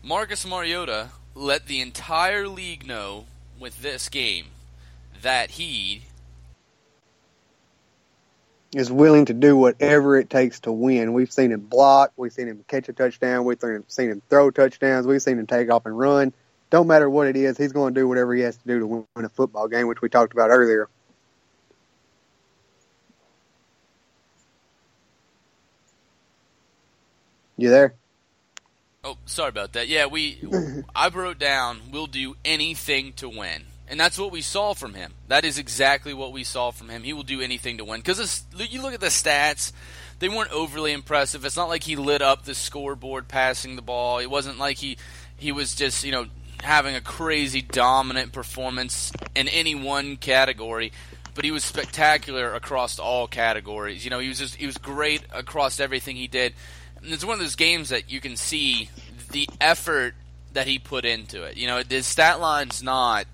Marcus 0.02 0.46
Mariota 0.46 1.10
let 1.34 1.66
the 1.66 1.80
entire 1.80 2.46
league 2.46 2.86
know 2.86 3.26
with 3.58 3.82
this 3.82 4.08
game 4.08 4.46
that 5.20 5.52
he 5.52 6.04
is 8.74 8.92
willing 8.92 9.24
to 9.26 9.34
do 9.34 9.56
whatever 9.56 10.16
it 10.16 10.28
takes 10.28 10.60
to 10.60 10.72
win. 10.72 11.12
We've 11.12 11.32
seen 11.32 11.52
him 11.52 11.60
block, 11.60 12.12
we've 12.16 12.32
seen 12.32 12.48
him 12.48 12.64
catch 12.68 12.88
a 12.88 12.92
touchdown, 12.92 13.44
we've 13.44 13.58
seen 13.88 14.10
him 14.10 14.22
throw 14.28 14.50
touchdowns, 14.50 15.06
we've 15.06 15.22
seen 15.22 15.38
him 15.38 15.46
take 15.46 15.70
off 15.70 15.86
and 15.86 15.98
run. 15.98 16.32
Don't 16.70 16.86
matter 16.86 17.08
what 17.08 17.26
it 17.26 17.36
is, 17.36 17.56
he's 17.56 17.72
going 17.72 17.94
to 17.94 18.00
do 18.00 18.06
whatever 18.06 18.34
he 18.34 18.42
has 18.42 18.56
to 18.58 18.66
do 18.66 18.78
to 18.80 18.86
win 18.86 19.24
a 19.24 19.28
football 19.30 19.68
game, 19.68 19.86
which 19.86 20.02
we 20.02 20.08
talked 20.08 20.34
about 20.34 20.50
earlier. 20.50 20.88
You 27.56 27.70
there? 27.70 27.94
Oh, 29.02 29.16
sorry 29.26 29.48
about 29.48 29.72
that. 29.72 29.88
Yeah, 29.88 30.06
we 30.06 30.38
I 30.94 31.08
wrote 31.08 31.38
down 31.38 31.80
we'll 31.90 32.06
do 32.06 32.36
anything 32.44 33.14
to 33.14 33.28
win. 33.28 33.64
And 33.90 33.98
that's 33.98 34.18
what 34.18 34.32
we 34.32 34.42
saw 34.42 34.74
from 34.74 34.94
him. 34.94 35.14
That 35.28 35.44
is 35.44 35.58
exactly 35.58 36.12
what 36.12 36.32
we 36.32 36.44
saw 36.44 36.70
from 36.70 36.90
him. 36.90 37.02
He 37.02 37.12
will 37.12 37.22
do 37.22 37.40
anything 37.40 37.78
to 37.78 37.84
win. 37.84 38.00
Because 38.00 38.44
you 38.56 38.82
look 38.82 38.92
at 38.92 39.00
the 39.00 39.06
stats, 39.06 39.72
they 40.18 40.28
weren't 40.28 40.52
overly 40.52 40.92
impressive. 40.92 41.44
It's 41.44 41.56
not 41.56 41.68
like 41.68 41.84
he 41.84 41.96
lit 41.96 42.20
up 42.20 42.44
the 42.44 42.54
scoreboard 42.54 43.28
passing 43.28 43.76
the 43.76 43.82
ball. 43.82 44.18
It 44.18 44.30
wasn't 44.30 44.58
like 44.58 44.78
he 44.78 44.98
he 45.36 45.52
was 45.52 45.74
just 45.74 46.04
you 46.04 46.12
know 46.12 46.26
having 46.62 46.96
a 46.96 47.00
crazy 47.00 47.62
dominant 47.62 48.32
performance 48.32 49.12
in 49.34 49.48
any 49.48 49.74
one 49.74 50.16
category. 50.16 50.92
But 51.34 51.44
he 51.44 51.52
was 51.52 51.64
spectacular 51.64 52.52
across 52.54 52.98
all 52.98 53.28
categories. 53.28 54.04
You 54.04 54.10
know, 54.10 54.18
he 54.18 54.28
was 54.28 54.38
just 54.38 54.56
he 54.56 54.66
was 54.66 54.76
great 54.76 55.22
across 55.32 55.80
everything 55.80 56.16
he 56.16 56.26
did. 56.26 56.52
And 57.02 57.12
it's 57.12 57.24
one 57.24 57.34
of 57.34 57.40
those 57.40 57.54
games 57.54 57.90
that 57.90 58.10
you 58.10 58.20
can 58.20 58.36
see 58.36 58.90
the 59.30 59.48
effort 59.60 60.14
that 60.52 60.66
he 60.66 60.80
put 60.80 61.04
into 61.04 61.44
it. 61.44 61.56
You 61.56 61.68
know, 61.68 61.82
his 61.88 62.06
stat 62.06 62.40
line's 62.40 62.82
not 62.82 63.26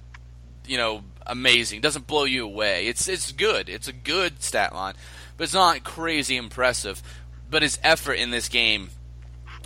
you 0.67 0.77
know 0.77 1.05
amazing. 1.27 1.81
Doesn't 1.81 2.07
blow 2.07 2.25
you 2.25 2.45
away. 2.45 2.87
It's 2.87 3.09
it's 3.09 3.33
good. 3.33 3.69
It's 3.69 3.89
a 3.89 3.93
good 3.93 4.43
stat 4.43 4.75
line, 4.75 4.95
but 5.37 5.45
it's 5.45 5.55
not 5.55 5.85
crazy 5.85 6.37
impressive. 6.37 7.03
But 7.51 7.63
his 7.63 7.79
effort 7.83 8.15
in 8.15 8.31
this 8.31 8.49
game 8.49 8.91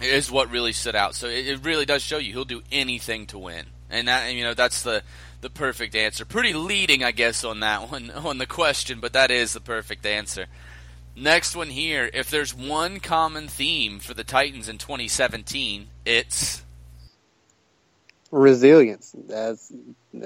is 0.03 0.31
what 0.31 0.51
really 0.51 0.73
stood 0.73 0.95
out. 0.95 1.15
So 1.15 1.27
it, 1.29 1.47
it 1.47 1.65
really 1.65 1.87
does 1.87 2.03
show 2.03 2.19
you 2.19 2.33
he'll 2.33 2.45
do 2.45 2.63
anything 2.71 3.27
to 3.27 3.39
win, 3.39 3.67
and 3.91 4.09
that 4.09 4.33
you 4.35 4.45
know 4.45 4.55
that's 4.55 4.83
the 4.83 5.03
the 5.41 5.51
perfect 5.51 5.95
answer. 5.95 6.25
Pretty 6.25 6.53
leading, 6.53 7.05
I 7.05 7.13
guess, 7.13 7.45
on 7.45 7.61
that 7.61 7.91
one 7.91 8.11
on 8.15 8.39
the 8.39 8.47
question, 8.47 9.01
but 9.01 9.13
that 9.13 9.31
is 9.31 9.53
the 9.53 9.61
perfect 9.61 10.07
answer. 10.07 10.47
Next 11.17 11.57
one 11.57 11.69
here. 11.69 12.09
If 12.13 12.31
there's 12.31 12.55
one 12.55 13.01
common 13.01 13.49
theme 13.49 13.99
for 13.99 14.15
the 14.15 14.23
Titans 14.23 14.69
in 14.69 14.79
2017, 14.79 15.89
it's 16.05 16.63
resilience. 18.31 19.15
As 19.33 19.73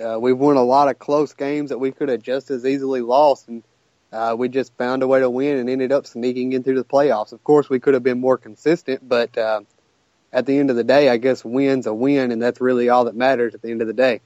uh, 0.03 0.19
we've 0.21 0.39
won 0.39 0.57
a 0.57 0.63
lot 0.63 0.89
of 0.89 0.99
close 0.99 1.35
games 1.35 1.71
that 1.71 1.79
we 1.79 1.93
could 1.93 2.09
have 2.09 2.23
just 2.23 2.51
as 2.51 2.65
easily 2.65 3.01
lost, 3.01 3.49
and 3.49 3.63
uh, 4.13 4.35
we 4.37 4.49
just 4.49 4.77
found 4.77 5.03
a 5.03 5.09
way 5.09 5.21
to 5.21 5.31
win 5.31 5.59
and 5.59 5.71
ended 5.71 5.93
up 5.93 6.07
sneaking 6.07 6.53
into 6.53 6.75
the 6.75 6.85
playoffs. 6.85 7.33
Of 7.33 7.43
course, 7.45 7.71
we 7.71 7.81
could 7.81 7.95
have 7.95 8.03
been 8.03 8.21
more 8.21 8.37
consistent, 8.37 9.09
but 9.09 9.37
uh, 9.39 9.63
at 10.33 10.47
the 10.47 10.59
end 10.59 10.71
of 10.71 10.77
the 10.77 10.85
day, 10.85 11.09
I 11.09 11.17
guess 11.17 11.45
win's 11.45 11.87
a 11.87 11.95
win, 11.95 12.31
and 12.33 12.43
that's 12.43 12.61
really 12.61 12.89
all 12.89 13.05
that 13.05 13.17
matters 13.17 13.55
at 13.55 13.63
the 13.63 13.71
end 13.71 13.81
of 13.81 13.87
the 13.87 13.95
day. 13.95 14.21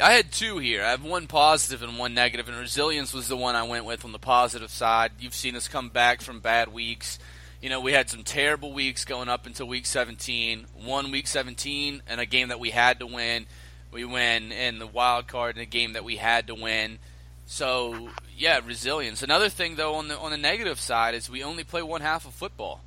I 0.00 0.12
had 0.12 0.32
two 0.32 0.58
here. 0.58 0.82
I 0.82 0.90
have 0.90 1.04
one 1.04 1.26
positive 1.28 1.82
and 1.82 1.98
one 1.98 2.14
negative, 2.14 2.48
and 2.48 2.56
resilience 2.56 3.12
was 3.12 3.28
the 3.28 3.36
one 3.36 3.54
I 3.54 3.62
went 3.64 3.84
with 3.84 4.04
on 4.04 4.12
the 4.12 4.18
positive 4.18 4.70
side. 4.70 5.12
You've 5.20 5.34
seen 5.34 5.54
us 5.54 5.68
come 5.68 5.90
back 5.90 6.22
from 6.22 6.40
bad 6.40 6.72
weeks 6.72 7.18
you 7.62 7.68
know, 7.68 7.80
we 7.80 7.92
had 7.92 8.10
some 8.10 8.24
terrible 8.24 8.72
weeks 8.72 9.04
going 9.04 9.28
up 9.28 9.46
until 9.46 9.68
week 9.68 9.86
17. 9.86 10.66
One 10.84 11.12
week 11.12 11.28
17 11.28 12.02
and 12.08 12.20
a 12.20 12.26
game 12.26 12.48
that 12.48 12.58
we 12.58 12.70
had 12.70 12.98
to 12.98 13.06
win. 13.06 13.46
We 13.92 14.04
win 14.04 14.50
in 14.50 14.80
the 14.80 14.86
wild 14.86 15.28
card 15.28 15.56
in 15.56 15.62
a 15.62 15.66
game 15.66 15.92
that 15.92 16.02
we 16.02 16.16
had 16.16 16.48
to 16.48 16.56
win. 16.56 16.98
So 17.46 18.08
yeah, 18.36 18.60
resilience. 18.66 19.22
Another 19.22 19.48
thing 19.48 19.76
though 19.76 19.94
on 19.94 20.08
the 20.08 20.18
on 20.18 20.32
the 20.32 20.36
negative 20.36 20.80
side 20.80 21.14
is 21.14 21.30
we 21.30 21.44
only 21.44 21.62
play 21.62 21.82
one 21.82 22.00
half 22.00 22.26
of 22.26 22.34
football. 22.34 22.80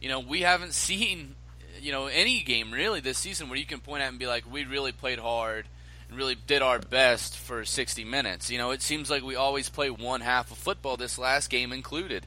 You 0.00 0.08
know, 0.08 0.20
we 0.20 0.42
haven't 0.42 0.74
seen 0.74 1.34
you 1.80 1.90
know 1.90 2.06
any 2.06 2.42
game 2.42 2.70
really 2.70 3.00
this 3.00 3.18
season 3.18 3.48
where 3.48 3.58
you 3.58 3.66
can 3.66 3.80
point 3.80 4.02
at 4.02 4.10
and 4.10 4.18
be 4.18 4.28
like, 4.28 4.50
we 4.50 4.64
really 4.64 4.92
played 4.92 5.18
hard 5.18 5.66
and 6.08 6.16
really 6.16 6.36
did 6.46 6.62
our 6.62 6.78
best 6.78 7.36
for 7.36 7.64
60 7.64 8.04
minutes. 8.04 8.48
You 8.48 8.58
know, 8.58 8.70
it 8.70 8.82
seems 8.82 9.10
like 9.10 9.24
we 9.24 9.34
always 9.34 9.68
play 9.68 9.90
one 9.90 10.20
half 10.20 10.52
of 10.52 10.58
football. 10.58 10.96
This 10.96 11.18
last 11.18 11.50
game 11.50 11.72
included. 11.72 12.26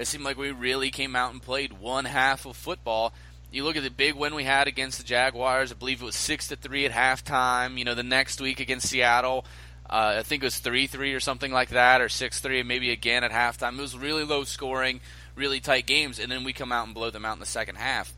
It 0.00 0.06
seemed 0.06 0.24
like 0.24 0.38
we 0.38 0.50
really 0.50 0.90
came 0.90 1.14
out 1.14 1.32
and 1.32 1.42
played 1.42 1.74
one 1.74 2.06
half 2.06 2.46
of 2.46 2.56
football. 2.56 3.12
You 3.52 3.64
look 3.64 3.76
at 3.76 3.82
the 3.82 3.90
big 3.90 4.14
win 4.14 4.34
we 4.34 4.44
had 4.44 4.66
against 4.66 4.96
the 4.96 5.04
Jaguars. 5.04 5.70
I 5.70 5.74
believe 5.74 6.00
it 6.00 6.04
was 6.06 6.16
six 6.16 6.48
to 6.48 6.56
three 6.56 6.86
at 6.86 6.92
halftime. 6.92 7.76
You 7.76 7.84
know, 7.84 7.94
the 7.94 8.02
next 8.02 8.40
week 8.40 8.60
against 8.60 8.88
Seattle, 8.88 9.44
uh, 9.90 10.14
I 10.18 10.22
think 10.22 10.42
it 10.42 10.46
was 10.46 10.58
three 10.58 10.86
three 10.86 11.12
or 11.12 11.20
something 11.20 11.52
like 11.52 11.68
that, 11.70 12.00
or 12.00 12.08
six 12.08 12.40
three, 12.40 12.62
maybe 12.62 12.90
again 12.90 13.24
at 13.24 13.30
halftime. 13.30 13.76
It 13.76 13.82
was 13.82 13.94
really 13.94 14.24
low 14.24 14.44
scoring, 14.44 15.00
really 15.34 15.60
tight 15.60 15.84
games, 15.84 16.18
and 16.18 16.32
then 16.32 16.44
we 16.44 16.54
come 16.54 16.72
out 16.72 16.86
and 16.86 16.94
blow 16.94 17.10
them 17.10 17.26
out 17.26 17.34
in 17.34 17.40
the 17.40 17.46
second 17.46 17.74
half. 17.74 18.10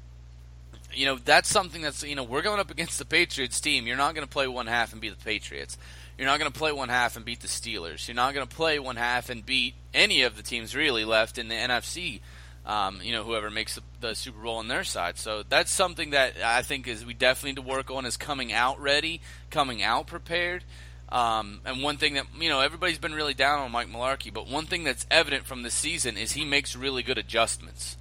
You 0.95 1.07
know, 1.07 1.17
that's 1.17 1.49
something 1.49 1.83
that's 1.83 2.05
you 2.05 2.15
know 2.15 2.23
we're 2.23 2.43
going 2.43 2.61
up 2.61 2.71
against 2.71 3.01
the 3.01 3.05
Patriots 3.05 3.61
team. 3.61 3.89
You're 3.89 3.97
not 3.97 4.15
going 4.15 4.27
to 4.27 4.33
play 4.33 4.47
one 4.47 4.69
half 4.69 4.93
and 4.93 5.01
be 5.01 5.09
the 5.09 5.17
Patriots. 5.17 5.77
You're 6.19 6.27
not 6.27 6.39
going 6.39 6.51
to 6.51 6.59
play 6.59 6.73
one 6.73 6.89
half 6.89 7.17
and 7.17 7.25
beat 7.25 7.41
the 7.41 7.49
Steelers. 7.49 8.07
You're 8.07 8.15
not 8.15 8.35
going 8.35 8.47
to 8.47 8.55
play 8.55 8.79
one 8.79 8.97
half 8.97 9.31
and 9.31 9.45
beat 9.45 9.75
any 9.95 10.23
of 10.23 10.37
the 10.37 10.43
teams 10.43 10.77
really 10.77 11.05
left 11.05 11.39
in 11.39 11.49
the 11.49 11.55
NFC. 11.55 12.21
Um, 12.65 13.01
you 13.03 13.13
know, 13.13 13.25
whoever 13.25 13.51
makes 13.51 13.75
the, 13.75 13.83
the, 14.01 14.15
Super 14.15 14.41
Bowl 14.41 14.59
on 14.59 14.69
their 14.69 14.85
side. 14.85 15.19
So 15.19 15.43
that's 15.49 15.71
something 15.71 16.11
that 16.11 16.35
I 16.45 16.63
think 16.63 16.87
is 16.87 17.05
we 17.05 17.13
definitely 17.13 17.51
need 17.51 17.57
to 17.57 17.63
work 17.63 17.91
on 17.91 18.07
is 18.07 18.17
coming 18.17 18.53
out 18.53 18.81
ready, 18.81 19.21
coming 19.51 19.83
out 19.83 20.07
prepared. 20.07 20.63
Um, 21.09 21.61
and 21.67 21.83
one 21.83 21.97
thing 21.97 22.15
that 22.15 22.27
you 22.41 22.49
know 22.49 22.61
everybody's 22.61 22.99
been 22.99 23.15
really 23.15 23.35
down 23.35 23.59
on 23.59 23.73
Mike 23.73 23.89
Mularkey, 23.89 24.33
but 24.33 24.49
one 24.49 24.67
thing 24.67 24.85
that's 24.85 25.07
evident 25.11 25.45
from 25.45 25.63
this 25.63 25.75
season 25.75 26.17
is 26.17 26.33
he 26.33 26.45
makes 26.45 26.77
really 26.77 27.03
good 27.03 27.19
adjustments. 27.19 27.97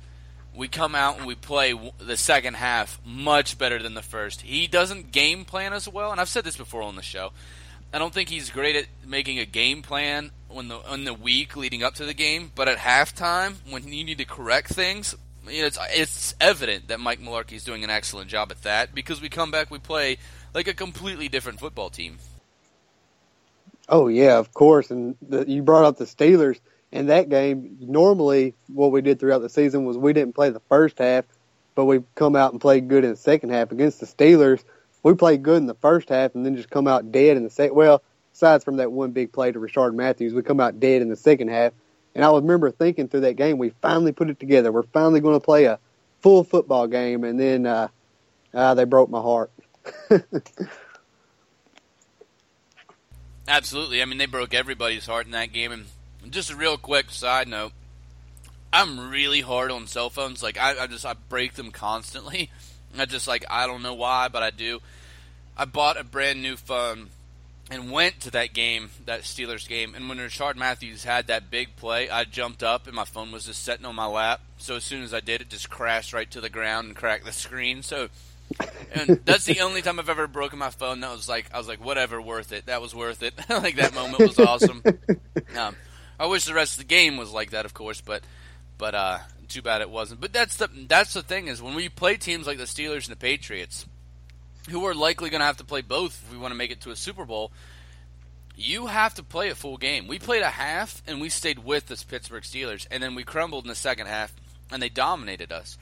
We 0.55 0.67
come 0.67 0.95
out 0.95 1.17
and 1.17 1.25
we 1.25 1.35
play 1.35 1.73
the 1.97 2.15
second 2.15 2.55
half 2.55 3.01
much 3.05 3.57
better 3.57 3.81
than 3.81 3.95
the 3.95 4.01
first. 4.01 4.41
He 4.41 4.67
doesn't 4.67 5.11
game 5.11 5.43
plan 5.43 5.73
as 5.73 5.89
well, 5.89 6.11
and 6.11 6.21
I've 6.21 6.29
said 6.29 6.43
this 6.43 6.55
before 6.55 6.83
on 6.83 6.95
the 6.95 7.01
show. 7.01 7.31
I 7.93 7.99
don't 7.99 8.13
think 8.13 8.29
he's 8.29 8.49
great 8.49 8.75
at 8.75 8.85
making 9.05 9.39
a 9.39 9.45
game 9.45 9.81
plan 9.81 10.31
when 10.47 10.67
the 10.69 10.79
in 10.93 11.03
the 11.03 11.13
week 11.13 11.57
leading 11.57 11.83
up 11.83 11.95
to 11.95 12.05
the 12.05 12.13
game, 12.13 12.51
but 12.55 12.67
at 12.67 12.77
halftime 12.77 13.55
when 13.69 13.87
you 13.87 14.03
need 14.03 14.17
to 14.19 14.25
correct 14.25 14.69
things, 14.69 15.15
you 15.47 15.61
know, 15.61 15.67
it's 15.67 15.79
it's 15.91 16.35
evident 16.39 16.87
that 16.87 16.99
Mike 16.99 17.19
Mularkey 17.19 17.53
is 17.53 17.63
doing 17.63 17.83
an 17.83 17.89
excellent 17.89 18.29
job 18.29 18.51
at 18.51 18.63
that 18.63 18.95
because 18.95 19.21
we 19.21 19.29
come 19.29 19.51
back, 19.51 19.69
we 19.69 19.79
play 19.79 20.17
like 20.53 20.67
a 20.67 20.73
completely 20.73 21.27
different 21.27 21.59
football 21.59 21.89
team. 21.89 22.17
Oh 23.89 24.07
yeah, 24.07 24.37
of 24.37 24.53
course. 24.53 24.89
And 24.89 25.17
the, 25.21 25.45
you 25.47 25.61
brought 25.61 25.85
up 25.85 25.97
the 25.97 26.05
Steelers 26.05 26.59
in 26.91 27.07
that 27.07 27.29
game. 27.29 27.77
Normally, 27.81 28.53
what 28.67 28.91
we 28.91 29.01
did 29.01 29.19
throughout 29.19 29.39
the 29.39 29.49
season 29.49 29.83
was 29.83 29.97
we 29.97 30.13
didn't 30.13 30.35
play 30.35 30.49
the 30.49 30.61
first 30.69 30.99
half, 30.99 31.25
but 31.75 31.85
we 31.85 32.03
come 32.15 32.37
out 32.37 32.53
and 32.53 32.61
played 32.61 32.87
good 32.87 33.03
in 33.03 33.11
the 33.11 33.17
second 33.17 33.49
half 33.49 33.71
against 33.71 33.99
the 33.99 34.05
Steelers 34.05 34.63
we 35.03 35.13
played 35.13 35.43
good 35.43 35.57
in 35.57 35.67
the 35.67 35.75
first 35.75 36.09
half 36.09 36.35
and 36.35 36.45
then 36.45 36.55
just 36.55 36.69
come 36.69 36.87
out 36.87 37.11
dead 37.11 37.37
in 37.37 37.43
the 37.43 37.49
second. 37.49 37.75
Well, 37.75 38.01
aside 38.33 38.63
from 38.63 38.77
that 38.77 38.91
one 38.91 39.11
big 39.11 39.31
play 39.31 39.51
to 39.51 39.59
Rishard 39.59 39.93
Matthews, 39.93 40.33
we 40.33 40.41
come 40.41 40.59
out 40.59 40.79
dead 40.79 41.01
in 41.01 41.09
the 41.09 41.15
second 41.15 41.49
half. 41.49 41.73
And 42.13 42.25
I 42.25 42.33
remember 42.33 42.71
thinking 42.71 43.07
through 43.07 43.21
that 43.21 43.35
game, 43.35 43.57
we 43.57 43.69
finally 43.81 44.11
put 44.11 44.29
it 44.29 44.39
together. 44.39 44.71
We're 44.71 44.83
finally 44.83 45.21
going 45.21 45.39
to 45.39 45.43
play 45.43 45.65
a, 45.65 45.79
full 46.21 46.43
football 46.43 46.87
game, 46.87 47.23
and 47.23 47.39
then 47.39 47.65
uh, 47.65 47.87
uh, 48.53 48.73
they 48.75 48.83
broke 48.85 49.09
my 49.09 49.21
heart. 49.21 49.51
Absolutely. 53.47 54.01
I 54.01 54.05
mean, 54.05 54.17
they 54.17 54.25
broke 54.27 54.53
everybody's 54.53 55.05
heart 55.05 55.25
in 55.25 55.31
that 55.31 55.51
game. 55.51 55.71
And 55.71 55.85
just 56.29 56.51
a 56.51 56.55
real 56.55 56.77
quick 56.77 57.09
side 57.09 57.47
note, 57.47 57.73
I'm 58.71 59.09
really 59.09 59.41
hard 59.41 59.71
on 59.71 59.87
cell 59.87 60.09
phones. 60.09 60.41
Like 60.41 60.57
I, 60.57 60.83
I 60.83 60.87
just 60.87 61.05
I 61.05 61.13
break 61.13 61.55
them 61.55 61.71
constantly. 61.71 62.49
I 62.97 63.05
just 63.05 63.27
like 63.27 63.45
I 63.49 63.67
don't 63.67 63.83
know 63.83 63.93
why, 63.93 64.27
but 64.27 64.43
I 64.43 64.49
do. 64.49 64.79
I 65.57 65.65
bought 65.65 65.99
a 65.99 66.03
brand 66.03 66.41
new 66.41 66.55
phone 66.55 67.09
and 67.69 67.91
went 67.91 68.19
to 68.21 68.31
that 68.31 68.53
game, 68.53 68.89
that 69.05 69.21
Steelers 69.21 69.67
game, 69.67 69.95
and 69.95 70.09
when 70.09 70.17
Rishard 70.17 70.55
Matthews 70.55 71.03
had 71.03 71.27
that 71.27 71.49
big 71.49 71.75
play, 71.77 72.09
I 72.09 72.25
jumped 72.25 72.63
up 72.63 72.87
and 72.87 72.95
my 72.95 73.05
phone 73.05 73.31
was 73.31 73.45
just 73.45 73.63
sitting 73.63 73.85
on 73.85 73.95
my 73.95 74.07
lap. 74.07 74.41
So 74.57 74.75
as 74.75 74.83
soon 74.83 75.03
as 75.03 75.13
I 75.13 75.21
did, 75.21 75.41
it 75.41 75.49
just 75.49 75.69
crashed 75.69 76.13
right 76.13 76.29
to 76.31 76.41
the 76.41 76.49
ground 76.49 76.87
and 76.87 76.95
cracked 76.95 77.25
the 77.25 77.31
screen. 77.31 77.81
So 77.81 78.09
and 78.93 79.21
that's 79.25 79.45
the 79.45 79.61
only 79.61 79.81
time 79.81 79.99
I've 79.99 80.09
ever 80.09 80.27
broken 80.27 80.59
my 80.59 80.69
phone. 80.69 81.01
That 81.01 81.11
was 81.11 81.29
like 81.29 81.45
I 81.53 81.57
was 81.57 81.67
like, 81.67 81.83
whatever, 81.83 82.21
worth 82.21 82.51
it. 82.51 82.65
That 82.65 82.81
was 82.81 82.93
worth 82.93 83.23
it. 83.23 83.33
like 83.49 83.75
that 83.75 83.93
moment 83.93 84.19
was 84.19 84.39
awesome. 84.39 84.83
Um, 85.57 85.75
I 86.17 86.27
wish 86.27 86.45
the 86.45 86.53
rest 86.53 86.73
of 86.73 86.77
the 86.77 86.85
game 86.85 87.17
was 87.17 87.33
like 87.33 87.49
that, 87.49 87.65
of 87.65 87.73
course, 87.73 87.99
but 87.99 88.23
but 88.77 88.95
uh, 88.95 89.17
too 89.51 89.61
bad 89.61 89.81
it 89.81 89.89
wasn't. 89.89 90.21
But 90.21 90.33
that's 90.33 90.57
the 90.57 90.69
that's 90.87 91.13
the 91.13 91.23
thing 91.23 91.47
is 91.47 91.61
when 91.61 91.75
we 91.75 91.89
play 91.89 92.17
teams 92.17 92.47
like 92.47 92.57
the 92.57 92.63
Steelers 92.63 93.07
and 93.07 93.15
the 93.15 93.19
Patriots, 93.19 93.85
who 94.69 94.85
are 94.85 94.93
likely 94.95 95.29
going 95.29 95.41
to 95.41 95.45
have 95.45 95.57
to 95.57 95.63
play 95.63 95.81
both 95.81 96.23
if 96.25 96.31
we 96.31 96.37
want 96.37 96.51
to 96.51 96.57
make 96.57 96.71
it 96.71 96.81
to 96.81 96.91
a 96.91 96.95
Super 96.95 97.25
Bowl. 97.25 97.51
You 98.55 98.87
have 98.87 99.15
to 99.15 99.23
play 99.23 99.49
a 99.49 99.55
full 99.55 99.77
game. 99.77 100.07
We 100.07 100.19
played 100.19 100.43
a 100.43 100.49
half 100.49 101.01
and 101.07 101.19
we 101.19 101.29
stayed 101.29 101.59
with 101.59 101.87
the 101.87 102.03
Pittsburgh 102.07 102.43
Steelers, 102.43 102.85
and 102.91 103.01
then 103.01 103.15
we 103.15 103.23
crumbled 103.23 103.63
in 103.63 103.69
the 103.69 103.75
second 103.75 104.07
half 104.07 104.33
and 104.71 104.81
they 104.81 104.89
dominated 104.89 105.51
us. 105.51 105.77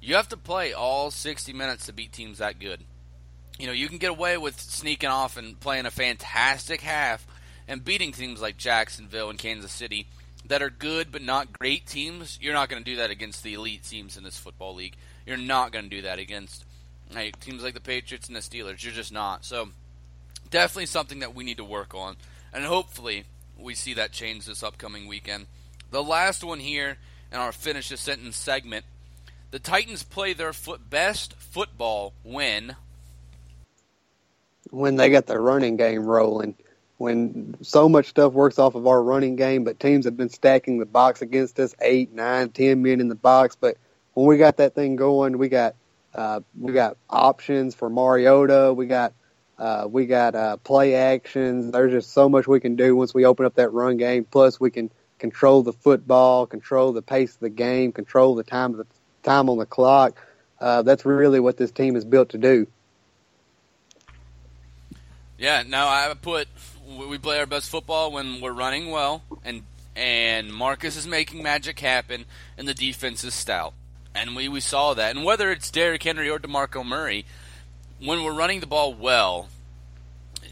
You 0.00 0.16
have 0.16 0.28
to 0.28 0.36
play 0.36 0.72
all 0.72 1.10
60 1.10 1.52
minutes 1.52 1.86
to 1.86 1.92
beat 1.92 2.12
teams 2.12 2.38
that 2.38 2.58
good. 2.58 2.80
You 3.58 3.66
know, 3.66 3.72
you 3.72 3.88
can 3.88 3.98
get 3.98 4.10
away 4.10 4.36
with 4.36 4.60
sneaking 4.60 5.08
off 5.08 5.36
and 5.36 5.58
playing 5.58 5.86
a 5.86 5.90
fantastic 5.90 6.80
half 6.80 7.26
and 7.68 7.84
beating 7.84 8.12
teams 8.12 8.42
like 8.42 8.56
Jacksonville 8.56 9.30
and 9.30 9.38
Kansas 9.38 9.72
City 9.72 10.08
that 10.46 10.62
are 10.62 10.70
good 10.70 11.10
but 11.10 11.22
not 11.22 11.52
great 11.52 11.86
teams. 11.86 12.38
You're 12.40 12.54
not 12.54 12.68
going 12.68 12.82
to 12.82 12.90
do 12.90 12.96
that 12.96 13.10
against 13.10 13.42
the 13.42 13.54
elite 13.54 13.84
teams 13.84 14.16
in 14.16 14.24
this 14.24 14.38
football 14.38 14.74
league. 14.74 14.96
You're 15.26 15.36
not 15.36 15.72
going 15.72 15.84
to 15.84 15.96
do 15.96 16.02
that 16.02 16.18
against 16.18 16.64
like, 17.14 17.38
teams 17.40 17.62
like 17.62 17.74
the 17.74 17.80
Patriots 17.80 18.28
and 18.28 18.36
the 18.36 18.40
Steelers. 18.40 18.82
You're 18.82 18.92
just 18.92 19.12
not. 19.12 19.44
So, 19.44 19.68
definitely 20.50 20.86
something 20.86 21.20
that 21.20 21.34
we 21.34 21.44
need 21.44 21.58
to 21.58 21.64
work 21.64 21.94
on. 21.94 22.16
And 22.52 22.64
hopefully, 22.64 23.24
we 23.58 23.74
see 23.74 23.94
that 23.94 24.12
change 24.12 24.46
this 24.46 24.62
upcoming 24.62 25.06
weekend. 25.06 25.46
The 25.90 26.02
last 26.02 26.44
one 26.44 26.60
here 26.60 26.98
in 27.32 27.38
our 27.38 27.52
finish 27.52 27.88
the 27.88 27.96
sentence 27.96 28.36
segment 28.36 28.84
the 29.54 29.60
Titans 29.60 30.02
play 30.02 30.32
their 30.32 30.52
foot 30.52 30.90
best 30.90 31.34
football 31.34 32.12
when 32.24 32.74
when 34.72 34.96
they 34.96 35.10
got 35.10 35.26
their 35.26 35.40
running 35.40 35.76
game 35.76 36.04
rolling. 36.04 36.56
When 36.96 37.56
so 37.62 37.88
much 37.88 38.06
stuff 38.06 38.32
works 38.32 38.58
off 38.58 38.76
of 38.76 38.86
our 38.86 39.02
running 39.02 39.34
game, 39.36 39.64
but 39.64 39.80
teams 39.80 40.04
have 40.04 40.16
been 40.16 40.28
stacking 40.28 40.78
the 40.78 40.86
box 40.86 41.22
against 41.22 41.58
us, 41.58 41.74
eight, 41.80 42.12
nine, 42.12 42.50
ten 42.50 42.82
men 42.82 43.00
in 43.00 43.08
the 43.08 43.16
box. 43.16 43.56
But 43.60 43.76
when 44.14 44.26
we 44.26 44.38
got 44.38 44.58
that 44.58 44.74
thing 44.74 44.96
going, 44.96 45.36
we 45.38 45.48
got 45.48 45.74
uh, 46.14 46.40
we 46.58 46.72
got 46.72 46.96
options 47.10 47.74
for 47.74 47.90
Mariota. 47.90 48.72
We 48.72 48.86
got 48.86 49.12
uh, 49.58 49.86
we 49.90 50.06
got 50.06 50.34
uh, 50.34 50.56
play 50.58 50.94
actions. 50.94 51.72
There's 51.72 51.92
just 51.92 52.12
so 52.12 52.28
much 52.28 52.46
we 52.46 52.60
can 52.60 52.76
do 52.76 52.94
once 52.94 53.12
we 53.12 53.24
open 53.24 53.44
up 53.46 53.56
that 53.56 53.72
run 53.72 53.96
game. 53.96 54.24
Plus, 54.24 54.60
we 54.60 54.70
can 54.70 54.90
control 55.18 55.62
the 55.62 55.72
football, 55.72 56.46
control 56.46 56.92
the 56.92 57.02
pace 57.02 57.34
of 57.34 57.40
the 57.40 57.50
game, 57.50 57.92
control 57.92 58.34
the 58.34 58.44
time 58.44 58.72
of 58.72 58.78
the 58.78 58.86
time 59.22 59.48
on 59.48 59.58
the 59.58 59.66
clock. 59.66 60.20
Uh, 60.60 60.82
that's 60.82 61.04
really 61.04 61.40
what 61.40 61.56
this 61.56 61.70
team 61.70 61.96
is 61.96 62.04
built 62.04 62.30
to 62.30 62.38
do. 62.38 62.66
Yeah, 65.38 65.64
no, 65.66 65.86
I 65.86 66.14
put 66.20 66.48
we 66.96 67.18
play 67.18 67.38
our 67.38 67.46
best 67.46 67.70
football 67.70 68.12
when 68.12 68.40
we're 68.40 68.52
running 68.52 68.90
well, 68.90 69.22
and 69.44 69.62
and 69.96 70.52
Marcus 70.52 70.96
is 70.96 71.06
making 71.06 71.42
magic 71.42 71.78
happen, 71.80 72.24
and 72.58 72.66
the 72.66 72.74
defense 72.74 73.22
is 73.24 73.34
stout, 73.34 73.74
and 74.14 74.34
we 74.34 74.48
we 74.48 74.60
saw 74.60 74.94
that. 74.94 75.14
And 75.14 75.24
whether 75.24 75.50
it's 75.50 75.70
Derrick 75.70 76.02
Henry 76.02 76.28
or 76.28 76.38
Demarco 76.38 76.84
Murray, 76.84 77.26
when 77.98 78.22
we're 78.24 78.34
running 78.34 78.60
the 78.60 78.66
ball 78.66 78.94
well, 78.94 79.48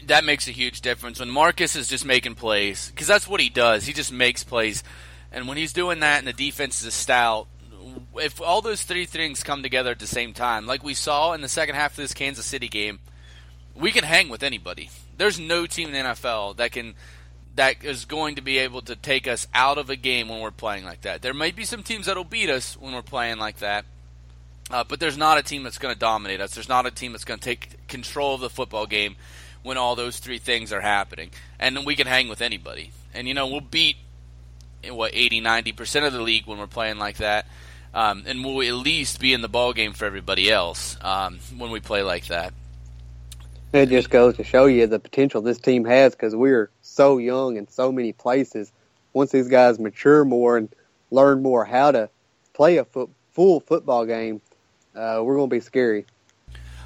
that 0.05 0.23
makes 0.23 0.47
a 0.47 0.51
huge 0.51 0.81
difference. 0.81 1.19
When 1.19 1.29
Marcus 1.29 1.75
is 1.75 1.87
just 1.87 2.05
making 2.05 2.35
plays, 2.35 2.89
because 2.89 3.07
that's 3.07 3.27
what 3.27 3.41
he 3.41 3.49
does, 3.49 3.85
he 3.85 3.93
just 3.93 4.11
makes 4.11 4.43
plays, 4.43 4.83
and 5.31 5.47
when 5.47 5.57
he's 5.57 5.73
doing 5.73 5.99
that, 5.99 6.19
and 6.19 6.27
the 6.27 6.33
defense 6.33 6.83
is 6.83 6.93
stout, 6.93 7.47
if 8.15 8.41
all 8.41 8.61
those 8.61 8.83
three 8.83 9.05
things 9.05 9.43
come 9.43 9.63
together 9.63 9.91
at 9.91 9.99
the 9.99 10.07
same 10.07 10.33
time, 10.33 10.65
like 10.65 10.83
we 10.83 10.93
saw 10.93 11.33
in 11.33 11.41
the 11.41 11.49
second 11.49 11.75
half 11.75 11.91
of 11.91 11.97
this 11.97 12.13
Kansas 12.13 12.45
City 12.45 12.67
game, 12.67 12.99
we 13.75 13.91
can 13.91 14.03
hang 14.03 14.29
with 14.29 14.43
anybody. 14.43 14.89
There's 15.17 15.39
no 15.39 15.65
team 15.65 15.89
in 15.89 15.93
the 15.93 16.09
NFL 16.11 16.57
that 16.57 16.71
can 16.71 16.95
that 17.55 17.83
is 17.83 18.05
going 18.05 18.35
to 18.35 18.41
be 18.41 18.57
able 18.59 18.81
to 18.81 18.95
take 18.95 19.27
us 19.27 19.47
out 19.53 19.77
of 19.77 19.89
a 19.89 19.95
game 19.95 20.27
when 20.27 20.39
we're 20.41 20.49
playing 20.49 20.85
like 20.85 21.01
that. 21.01 21.21
There 21.21 21.35
might 21.35 21.55
be 21.55 21.65
some 21.65 21.83
teams 21.83 22.07
that'll 22.07 22.23
beat 22.23 22.49
us 22.49 22.75
when 22.75 22.93
we're 22.93 23.03
playing 23.03 23.37
like 23.37 23.59
that, 23.59 23.85
uh, 24.71 24.83
but 24.83 24.99
there's 24.99 25.17
not 25.17 25.37
a 25.37 25.43
team 25.43 25.61
that's 25.61 25.77
going 25.77 25.93
to 25.93 25.99
dominate 25.99 26.41
us. 26.41 26.55
There's 26.55 26.69
not 26.69 26.87
a 26.87 26.91
team 26.91 27.11
that's 27.11 27.25
going 27.25 27.39
to 27.39 27.45
take 27.45 27.87
control 27.87 28.35
of 28.35 28.41
the 28.41 28.49
football 28.49 28.87
game 28.87 29.15
when 29.61 29.77
all 29.77 29.95
those 29.95 30.17
three 30.17 30.39
things 30.39 30.73
are 30.73 30.81
happening. 30.81 31.29
And 31.59 31.85
we 31.85 31.95
can 31.95 32.07
hang 32.07 32.27
with 32.27 32.41
anybody. 32.41 32.91
And 33.13 33.27
you 33.27 33.35
know, 33.35 33.45
we'll 33.45 33.61
beat 33.61 33.97
what 34.89 35.11
80, 35.13 35.41
90 35.41 35.71
percent 35.73 36.05
of 36.05 36.13
the 36.13 36.21
league 36.21 36.47
when 36.47 36.57
we're 36.57 36.67
playing 36.67 36.97
like 36.97 37.17
that 37.17 37.45
um, 37.93 38.23
and 38.25 38.43
we'll 38.43 38.67
at 38.67 38.73
least 38.73 39.19
be 39.19 39.33
in 39.33 39.41
the 39.41 39.49
ball 39.49 39.73
game 39.73 39.93
for 39.93 40.05
everybody 40.05 40.51
else 40.51 40.97
um, 41.01 41.39
when 41.57 41.71
we 41.71 41.79
play 41.79 42.01
like 42.01 42.27
that. 42.27 42.53
It 43.73 43.89
just 43.89 44.11
goes 44.11 44.37
to 44.37 44.43
show 44.43 44.67
you 44.67 44.85
the 44.85 44.99
potential 44.99 45.41
this 45.41 45.57
team 45.57 45.83
has 45.85 46.13
because 46.13 46.35
we're 46.35 46.69
so 46.83 47.17
young 47.17 47.57
in 47.57 47.67
so 47.67 47.91
many 47.91 48.13
places. 48.13 48.71
Once 49.13 49.31
these 49.31 49.47
guys 49.47 49.79
mature 49.79 50.23
more 50.23 50.57
and 50.57 50.69
learn 51.09 51.41
more 51.41 51.65
how 51.65 51.89
to 51.89 52.09
play 52.53 52.77
a 52.77 52.85
full 52.85 53.59
football 53.61 54.05
game, 54.05 54.41
uh, 54.95 55.21
we're 55.23 55.37
going 55.37 55.49
to 55.49 55.55
be 55.55 55.59
scary. 55.59 56.05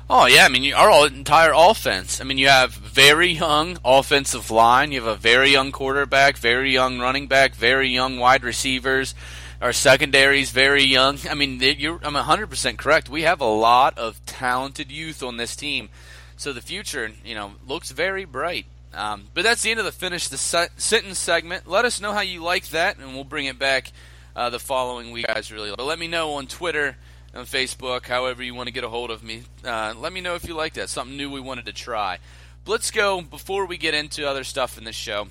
Oh 0.09 0.27
yeah, 0.27 0.45
I 0.45 0.47
mean 0.47 0.73
our 0.73 1.07
entire 1.07 1.51
offense. 1.53 2.21
I 2.21 2.23
mean 2.23 2.37
you 2.37 2.47
have 2.47 2.71
very 2.71 3.31
young 3.31 3.77
offensive 3.83 4.49
line, 4.49 4.93
you 4.93 5.01
have 5.01 5.17
a 5.17 5.19
very 5.19 5.51
young 5.51 5.73
quarterback, 5.73 6.37
very 6.37 6.71
young 6.71 6.99
running 6.99 7.27
back, 7.27 7.53
very 7.53 7.89
young 7.89 8.17
wide 8.17 8.45
receivers. 8.45 9.13
Our 9.61 9.73
secondary 9.73 10.39
is 10.39 10.51
very 10.51 10.83
young. 10.83 11.17
I 11.29 11.33
mean, 11.33 11.59
you're, 11.59 11.99
I'm 12.03 12.13
100% 12.13 12.77
correct. 12.77 13.09
We 13.09 13.23
have 13.23 13.41
a 13.41 13.45
lot 13.45 13.97
of 13.97 14.23
talented 14.27 14.91
youth 14.91 15.23
on 15.23 15.37
this 15.37 15.55
team. 15.55 15.89
So 16.37 16.53
the 16.53 16.61
future, 16.61 17.11
you 17.25 17.35
know, 17.35 17.53
looks 17.67 17.91
very 17.91 18.25
bright. 18.25 18.65
Um, 18.93 19.27
but 19.33 19.43
that's 19.43 19.61
the 19.61 19.71
end 19.71 19.79
of 19.79 19.85
the 19.85 19.91
finish 19.91 20.27
the 20.27 20.37
se- 20.37 20.69
sentence 20.77 21.19
segment. 21.19 21.67
Let 21.67 21.85
us 21.85 21.99
know 21.99 22.13
how 22.13 22.21
you 22.21 22.41
like 22.41 22.69
that, 22.69 22.97
and 22.97 23.13
we'll 23.13 23.23
bring 23.23 23.45
it 23.45 23.59
back 23.59 23.91
uh, 24.35 24.49
the 24.49 24.59
following 24.59 25.11
week. 25.11 25.27
Guys, 25.27 25.51
really. 25.51 25.71
But 25.75 25.85
let 25.85 25.99
me 25.99 26.07
know 26.07 26.33
on 26.33 26.47
Twitter, 26.47 26.95
on 27.35 27.45
Facebook, 27.45 28.05
however 28.05 28.41
you 28.43 28.55
want 28.55 28.67
to 28.67 28.73
get 28.73 28.83
a 28.83 28.89
hold 28.89 29.11
of 29.11 29.23
me. 29.23 29.43
Uh, 29.63 29.93
let 29.97 30.13
me 30.13 30.21
know 30.21 30.35
if 30.35 30.47
you 30.47 30.53
like 30.53 30.73
that. 30.75 30.89
Something 30.89 31.17
new 31.17 31.29
we 31.29 31.41
wanted 31.41 31.65
to 31.65 31.73
try. 31.73 32.19
But 32.63 32.71
let's 32.71 32.91
go 32.91 33.21
before 33.21 33.65
we 33.65 33.77
get 33.77 33.93
into 33.93 34.27
other 34.27 34.43
stuff 34.43 34.77
in 34.77 34.83
this 34.83 34.95
show 34.95 35.27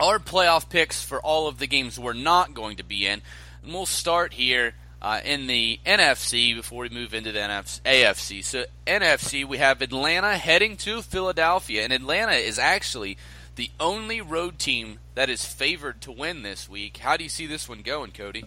our 0.00 0.18
playoff 0.18 0.68
picks 0.68 1.02
for 1.02 1.20
all 1.20 1.46
of 1.46 1.58
the 1.58 1.66
games 1.66 1.98
we're 1.98 2.12
not 2.12 2.54
going 2.54 2.76
to 2.76 2.84
be 2.84 3.06
in. 3.06 3.20
And 3.62 3.72
we'll 3.72 3.86
start 3.86 4.32
here 4.32 4.74
uh, 5.02 5.20
in 5.24 5.46
the 5.46 5.78
NFC 5.86 6.54
before 6.54 6.82
we 6.82 6.88
move 6.90 7.14
into 7.14 7.32
the 7.32 7.38
NFC, 7.38 7.80
AFC. 7.82 8.44
So, 8.44 8.64
NFC, 8.86 9.44
we 9.44 9.58
have 9.58 9.82
Atlanta 9.82 10.36
heading 10.36 10.76
to 10.78 11.02
Philadelphia, 11.02 11.82
and 11.82 11.92
Atlanta 11.92 12.32
is 12.32 12.58
actually 12.58 13.16
the 13.56 13.70
only 13.78 14.20
road 14.20 14.58
team 14.58 14.98
that 15.14 15.28
is 15.28 15.44
favored 15.44 16.00
to 16.02 16.12
win 16.12 16.42
this 16.42 16.68
week. 16.68 16.98
How 16.98 17.16
do 17.16 17.24
you 17.24 17.30
see 17.30 17.46
this 17.46 17.68
one 17.68 17.82
going, 17.82 18.12
Cody? 18.12 18.44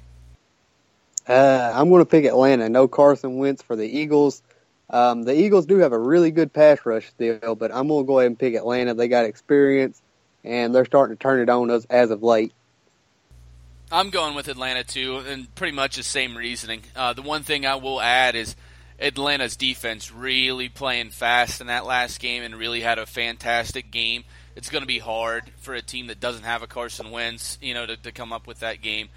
Uh, 1.27 1.71
I'm 1.73 1.89
going 1.89 2.01
to 2.01 2.09
pick 2.09 2.25
Atlanta. 2.25 2.69
No 2.69 2.87
Carson 2.87 3.37
Wentz 3.37 3.61
for 3.61 3.75
the 3.75 3.85
Eagles. 3.87 4.41
Um, 4.89 5.23
the 5.23 5.39
Eagles 5.39 5.65
do 5.65 5.77
have 5.77 5.93
a 5.93 5.97
really 5.97 6.31
good 6.31 6.53
pass 6.53 6.79
rush 6.85 7.07
still, 7.09 7.55
but 7.55 7.73
I'm 7.73 7.87
going 7.87 8.03
to 8.03 8.07
go 8.07 8.19
ahead 8.19 8.27
and 8.27 8.37
pick 8.39 8.53
Atlanta. 8.55 8.93
They 8.93 9.07
got 9.07 9.25
experience 9.25 10.01
and 10.43 10.75
they're 10.75 10.85
starting 10.85 11.15
to 11.15 11.21
turn 11.21 11.39
it 11.39 11.49
on 11.49 11.69
us 11.71 11.85
as 11.89 12.11
of 12.11 12.21
late. 12.21 12.53
I'm 13.93 14.09
going 14.09 14.33
with 14.33 14.47
Atlanta 14.47 14.83
too, 14.83 15.17
and 15.17 15.53
pretty 15.53 15.75
much 15.75 15.97
the 15.97 16.03
same 16.03 16.35
reasoning. 16.35 16.81
Uh, 16.95 17.13
the 17.13 17.21
one 17.21 17.43
thing 17.43 17.67
I 17.67 17.75
will 17.75 18.01
add 18.01 18.35
is 18.35 18.55
Atlanta's 18.99 19.55
defense 19.55 20.11
really 20.11 20.67
playing 20.67 21.11
fast 21.11 21.61
in 21.61 21.67
that 21.67 21.85
last 21.85 22.19
game 22.19 22.41
and 22.41 22.55
really 22.55 22.81
had 22.81 22.97
a 22.97 23.05
fantastic 23.05 23.91
game. 23.91 24.23
It's 24.55 24.71
going 24.71 24.81
to 24.81 24.87
be 24.87 24.97
hard 24.97 25.43
for 25.57 25.75
a 25.75 25.81
team 25.83 26.07
that 26.07 26.19
doesn't 26.19 26.41
have 26.41 26.63
a 26.63 26.67
Carson 26.67 27.11
Wentz, 27.11 27.59
you 27.61 27.75
know, 27.75 27.85
to, 27.85 27.95
to 27.97 28.11
come 28.11 28.33
up 28.33 28.47
with 28.47 28.61
that 28.61 28.81
game 28.81 29.09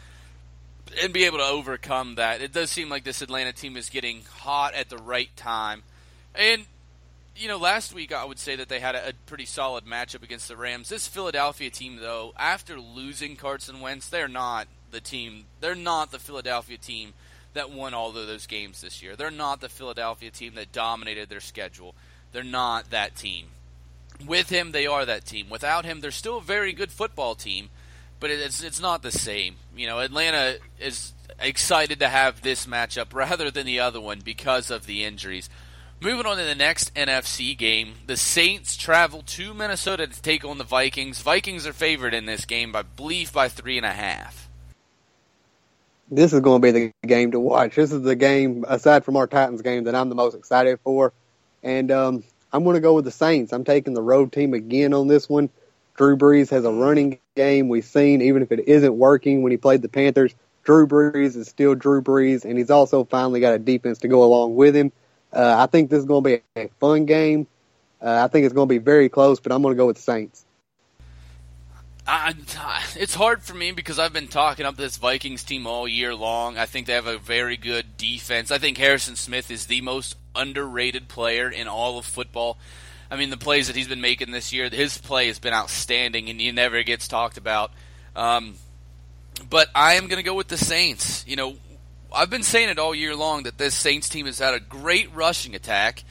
and 1.03 1.11
be 1.11 1.25
able 1.25 1.39
to 1.39 1.45
overcome 1.45 2.17
that. 2.17 2.43
It 2.43 2.53
does 2.53 2.71
seem 2.71 2.91
like 2.91 3.03
this 3.03 3.23
Atlanta 3.23 3.55
team 3.55 3.79
is 3.79 3.89
getting 3.89 4.25
hot 4.41 4.75
at 4.75 4.91
the 4.91 4.99
right 4.99 5.35
time. 5.37 5.85
And 6.35 6.67
you 7.37 7.49
know, 7.49 7.59
last 7.59 7.95
week 7.95 8.13
I 8.13 8.25
would 8.25 8.39
say 8.39 8.57
that 8.57 8.69
they 8.69 8.81
had 8.81 8.95
a, 8.95 9.11
a, 9.11 9.13
pretty 9.27 9.45
solid 9.45 9.85
matchup 9.85 10.23
against 10.23 10.49
the 10.49 10.57
Rams. 10.57 10.89
This 10.89 11.07
Philadelphia 11.07 11.71
team, 11.71 11.97
though, 11.97 12.33
after 12.37 12.81
losing 12.81 13.37
Carson 13.37 13.81
Wentz, 13.81 14.09
they're 14.09 14.29
not 14.29 14.69
the 14.91 15.01
team. 15.01 15.45
They're 15.61 15.75
not 15.75 16.11
the 16.11 16.19
Philadelphia 16.19 16.79
team 16.79 17.15
that 17.55 17.71
won 17.71 17.95
all 17.95 18.09
of 18.11 18.15
those 18.15 18.47
games 18.47 18.81
this 18.81 19.03
year. 19.03 19.17
They're 19.17 19.31
not 19.31 19.61
the 19.61 19.69
Philadelphia 19.69 20.31
team 20.31 20.55
that 20.55 20.73
dominated 20.73 21.29
their 21.29 21.41
schedule. 21.41 21.95
They're 22.33 22.45
not 22.45 22.91
that 22.91 23.17
team. 23.17 23.47
With 24.27 24.49
him, 24.49 24.73
they 24.73 24.87
are 24.87 25.05
that 25.05 25.27
team. 25.27 25.49
Without 25.51 25.85
him, 25.85 26.01
they're 26.01 26.11
still 26.11 26.39
a 26.39 26.43
very 26.43 26.73
good 26.73 26.91
football 26.91 27.35
team, 27.35 27.69
but 28.21 28.31
it's 28.31 28.63
it's 28.63 28.81
not 28.81 29.03
the 29.03 29.13
same. 29.13 29.57
You 29.77 29.87
know, 29.87 30.01
Atlanta 30.01 30.57
is 30.81 31.13
excited 31.39 32.01
to 32.01 32.09
have 32.09 32.41
this 32.41 32.67
matchup 32.67 33.13
rather 33.13 33.51
than 33.51 33.67
the 33.67 33.81
other 33.81 34.01
one 34.01 34.21
because 34.21 34.71
of 34.71 34.87
the 34.87 35.05
injuries. 35.05 35.51
Moving 35.99 36.27
on 36.27 36.37
to 36.37 36.45
the 36.45 36.55
next 36.55 36.95
NFC 36.95 37.57
game, 37.57 37.95
the 38.07 38.19
Saints 38.19 38.77
travel 38.77 39.23
to 39.23 39.55
Minnesota 39.55 40.07
to 40.07 40.23
take 40.23 40.45
on 40.45 40.59
the 40.59 40.65
Vikings. 40.65 41.23
Vikings 41.23 41.67
are 41.67 41.73
favored 41.73 42.13
in 42.13 42.27
this 42.27 42.45
game, 42.45 42.77
I 42.77 42.83
believe, 42.83 43.33
by 43.33 43.49
three 43.49 43.79
and 43.79 43.87
a 43.87 43.93
half. 43.93 44.51
This 46.11 46.35
is 46.35 46.41
going 46.41 46.61
to 46.61 46.67
be 46.67 46.71
the 46.71 46.93
game 47.09 47.31
to 47.33 47.41
watch. 47.41 47.77
This 47.77 47.93
is 47.93 48.03
the 48.03 48.15
game, 48.15 48.67
aside 48.69 49.07
from 49.07 49.17
our 49.17 49.27
Titans 49.27 49.63
game, 49.63 49.85
that 49.85 49.95
I'm 49.95 50.11
the 50.11 50.15
most 50.15 50.35
excited 50.35 50.81
for. 50.85 51.15
And 51.63 51.91
um, 51.91 52.25
I'm 52.53 52.63
going 52.63 52.75
to 52.75 52.81
go 52.81 52.93
with 52.93 53.07
the 53.07 53.11
Saints. 53.11 53.55
I'm 53.55 53.65
taking 53.65 53.95
the 53.95 54.03
road 54.03 54.33
team 54.33 54.53
again 54.53 54.93
on 54.93 55.09
this 55.09 55.31
one. 55.31 55.49
Drew 55.97 56.19
Brees 56.19 56.51
has 56.51 56.67
a 56.67 56.71
running 56.71 57.21
game. 57.37 57.71
We've 57.71 57.83
seen, 57.83 58.21
even 58.21 58.43
if 58.43 58.53
it 58.53 58.69
isn't 58.69 58.95
working 58.95 59.43
when 59.43 59.51
he 59.51 59.57
played 59.57 59.81
the 59.81 59.89
Panthers, 59.89 60.35
Drew 60.63 60.87
Brees 60.87 61.37
is 61.37 61.49
still 61.49 61.75
Drew 61.75 62.03
Brees, 62.03 62.45
and 62.45 62.59
he's 62.59 62.71
also 62.71 63.05
finally 63.05 63.41
got 63.41 63.55
a 63.55 63.59
defense 63.59 64.01
to 64.01 64.09
go 64.09 64.23
along 64.23 64.57
with 64.57 64.77
him. 64.77 64.93
Uh, 65.33 65.55
I 65.59 65.67
think 65.67 65.91
this 65.91 66.01
is 66.01 66.05
going 66.05 66.25
to 66.25 66.31
be 66.39 66.61
a 66.61 66.69
fun 66.81 67.05
game. 67.05 67.47
Uh, 68.01 68.25
I 68.25 68.29
think 68.29 68.45
it's 68.45 68.55
going 68.55 68.69
to 68.69 68.73
be 68.73 68.79
very 68.79 69.09
close, 69.09 69.41
but 69.41 69.53
I'm 69.53 69.63
going 69.63 69.75
to 69.75 69.77
go 69.77 69.87
with 69.87 69.97
the 69.97 70.03
Saints. 70.03 70.45
I, 72.09 72.35
it's 72.97 73.15
hard 73.15 73.43
for 73.43 73.55
me 73.55 73.73
because 73.73 73.99
I've 73.99 74.13
been 74.13 74.29
talking 74.29 74.65
up 74.65 74.77
this 74.77 74.97
Vikings 74.97 75.43
team 75.43 75.67
all 75.67 75.89
year 75.89 76.15
long. 76.15 76.57
I 76.57 76.67
think 76.67 76.87
they 76.87 76.93
have 76.93 77.09
a 77.09 77.19
very 77.19 77.57
good 77.57 77.97
defense. 77.97 78.53
I 78.53 78.59
think 78.59 78.79
Harrison 78.79 79.17
Smith 79.17 79.51
is 79.51 79.67
the 79.67 79.81
most 79.81 80.17
underrated 80.35 81.09
player 81.09 81.51
in 81.51 81.67
all 81.67 81.99
of 81.99 82.05
football. 82.05 82.59
I 83.11 83.17
mean, 83.17 83.31
the 83.31 83.37
plays 83.37 83.67
that 83.67 83.75
he's 83.75 83.89
been 83.89 84.01
making 84.01 84.31
this 84.31 84.53
year, 84.53 84.69
his 84.69 84.99
play 84.99 85.27
has 85.27 85.41
been 85.41 85.53
outstanding, 85.53 86.31
and 86.31 86.41
he 86.41 86.51
never 86.53 86.83
gets 86.85 87.09
talked 87.09 87.39
about. 87.39 87.73
Um, 88.15 88.55
but 89.51 89.69
I 89.75 89.95
am 89.95 90.07
going 90.07 90.19
to 90.19 90.23
go 90.23 90.35
with 90.35 90.49
the 90.49 90.59
Saints. 90.59 91.25
You 91.27 91.37
know, 91.37 91.57
I've 92.17 92.31
been 92.31 92.43
saying 92.43 92.71
it 92.71 92.79
all 92.79 92.95
year 92.95 93.15
long 93.15 93.43
that 93.43 93.59
this 93.59 93.75
Saints 93.75 94.09
team 94.09 94.25
has 94.25 94.39
had 94.39 94.55
a 94.55 94.61
great 94.61 95.15
rushing 95.15 95.55
attack, 95.55 96.03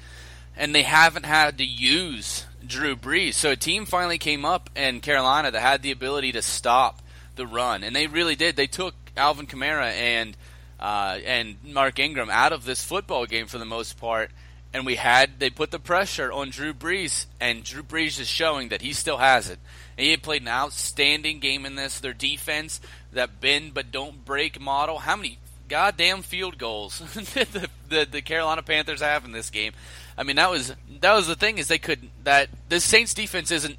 and 0.55 0.73
they 0.73 0.83
haven't 0.83 1.25
had 1.25 1.57
to 1.57 1.65
use 1.65 2.45
Drew 2.63 2.95
Brees. 2.95 3.33
So 3.33 3.49
a 3.49 3.55
team 3.55 3.87
finally 3.87 4.19
came 4.19 4.45
up 4.45 4.69
in 4.75 5.01
Carolina 5.01 5.49
that 5.49 5.59
had 5.59 5.81
the 5.81 5.89
ability 5.89 6.33
to 6.33 6.43
stop 6.43 7.01
the 7.35 7.47
run, 7.47 7.83
and 7.83 7.95
they 7.95 8.05
really 8.05 8.35
did. 8.35 8.55
They 8.55 8.67
took 8.67 8.93
Alvin 9.17 9.47
Kamara 9.47 9.91
and 9.93 10.37
uh, 10.79 11.17
and 11.25 11.55
Mark 11.63 11.97
Ingram 11.97 12.29
out 12.29 12.53
of 12.53 12.65
this 12.65 12.83
football 12.83 13.25
game 13.25 13.47
for 13.47 13.57
the 13.57 13.65
most 13.65 13.99
part, 13.99 14.29
and 14.75 14.85
we 14.85 14.97
had 14.97 15.39
they 15.39 15.49
put 15.49 15.71
the 15.71 15.79
pressure 15.79 16.31
on 16.31 16.51
Drew 16.51 16.71
Brees, 16.71 17.25
and 17.41 17.63
Drew 17.63 17.81
Brees 17.81 18.19
is 18.19 18.27
showing 18.27 18.69
that 18.69 18.83
he 18.83 18.93
still 18.93 19.17
has 19.17 19.49
it. 19.49 19.57
And 19.97 20.05
he 20.05 20.15
played 20.17 20.43
an 20.43 20.49
outstanding 20.49 21.39
game 21.39 21.65
in 21.65 21.75
this. 21.75 21.99
Their 21.99 22.13
defense, 22.13 22.79
that 23.11 23.41
bend 23.41 23.73
but 23.73 23.91
don't 23.91 24.23
break 24.23 24.61
model. 24.61 24.99
How 24.99 25.15
many 25.15 25.39
goddamn 25.67 26.21
field 26.21 26.57
goals 26.57 26.99
the, 27.13 27.69
the 27.89 28.07
the 28.09 28.21
Carolina 28.21 28.63
Panthers 28.63 29.01
have 29.01 29.25
in 29.25 29.31
this 29.31 29.49
game? 29.49 29.73
I 30.17 30.23
mean, 30.23 30.37
that 30.37 30.49
was 30.49 30.73
that 31.01 31.13
was 31.13 31.27
the 31.27 31.35
thing 31.35 31.57
is 31.57 31.67
they 31.67 31.77
could 31.77 32.09
that 32.23 32.49
the 32.69 32.79
Saints 32.79 33.13
defense 33.13 33.51
isn't 33.51 33.77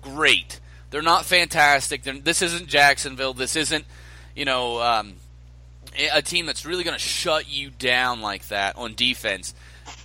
great. 0.00 0.60
They're 0.90 1.02
not 1.02 1.24
fantastic. 1.24 2.04
They're, 2.04 2.18
this 2.18 2.42
isn't 2.42 2.68
Jacksonville. 2.68 3.34
This 3.34 3.56
isn't 3.56 3.84
you 4.34 4.44
know 4.44 4.80
um, 4.80 5.14
a 6.12 6.22
team 6.22 6.46
that's 6.46 6.64
really 6.64 6.84
going 6.84 6.96
to 6.96 7.02
shut 7.02 7.48
you 7.48 7.70
down 7.70 8.20
like 8.20 8.48
that 8.48 8.76
on 8.76 8.94
defense. 8.94 9.54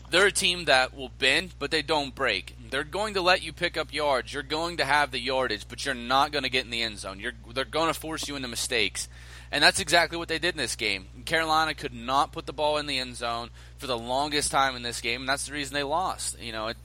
They're 0.09 0.27
a 0.27 0.31
team 0.31 0.65
that 0.65 0.93
will 0.93 1.09
bend, 1.09 1.53
but 1.57 1.71
they 1.71 1.81
don't 1.81 2.13
break. 2.13 2.55
They're 2.69 2.83
going 2.83 3.13
to 3.13 3.21
let 3.21 3.43
you 3.43 3.53
pick 3.53 3.77
up 3.77 3.93
yards. 3.93 4.33
You're 4.33 4.43
going 4.43 4.77
to 4.77 4.85
have 4.85 5.11
the 5.11 5.19
yardage, 5.19 5.67
but 5.69 5.85
you're 5.85 5.95
not 5.95 6.33
going 6.33 6.43
to 6.43 6.49
get 6.49 6.65
in 6.65 6.71
the 6.71 6.81
end 6.81 6.99
zone. 6.99 7.19
You're, 7.19 7.31
they're 7.53 7.63
going 7.63 7.87
to 7.87 7.97
force 7.97 8.27
you 8.27 8.35
into 8.35 8.49
mistakes. 8.49 9.07
And 9.51 9.61
that's 9.63 9.79
exactly 9.79 10.17
what 10.17 10.29
they 10.29 10.39
did 10.39 10.55
in 10.55 10.57
this 10.57 10.75
game. 10.75 11.07
Carolina 11.25 11.73
could 11.73 11.93
not 11.93 12.31
put 12.31 12.45
the 12.45 12.53
ball 12.53 12.77
in 12.77 12.85
the 12.85 12.99
end 12.99 13.17
zone 13.17 13.49
for 13.77 13.87
the 13.87 13.97
longest 13.97 14.49
time 14.51 14.75
in 14.75 14.81
this 14.81 15.01
game, 15.01 15.21
and 15.21 15.29
that's 15.29 15.47
the 15.47 15.53
reason 15.53 15.73
they 15.73 15.83
lost. 15.83 16.39
You 16.39 16.53
know, 16.53 16.67
it, 16.67 16.77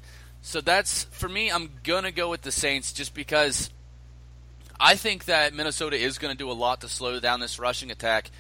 so 0.43 0.61
that's 0.61 1.05
for 1.05 1.29
me. 1.29 1.51
I'm 1.51 1.71
gonna 1.85 2.11
go 2.11 2.29
with 2.29 2.43
the 2.43 2.51
Saints 2.51 2.93
just 2.93 3.15
because 3.15 3.71
I 4.79 4.97
think 4.97 5.25
that 5.27 5.55
Minnesota 5.55 5.97
is 5.97 6.19
going 6.19 6.33
to 6.33 6.39
do 6.39 6.51
a 6.51 6.53
lot 6.53 6.83
to 6.83 6.89
slow 6.89 7.19
down 7.19 7.41
this 7.41 7.59
rushing 7.59 7.91
attack 7.91 8.31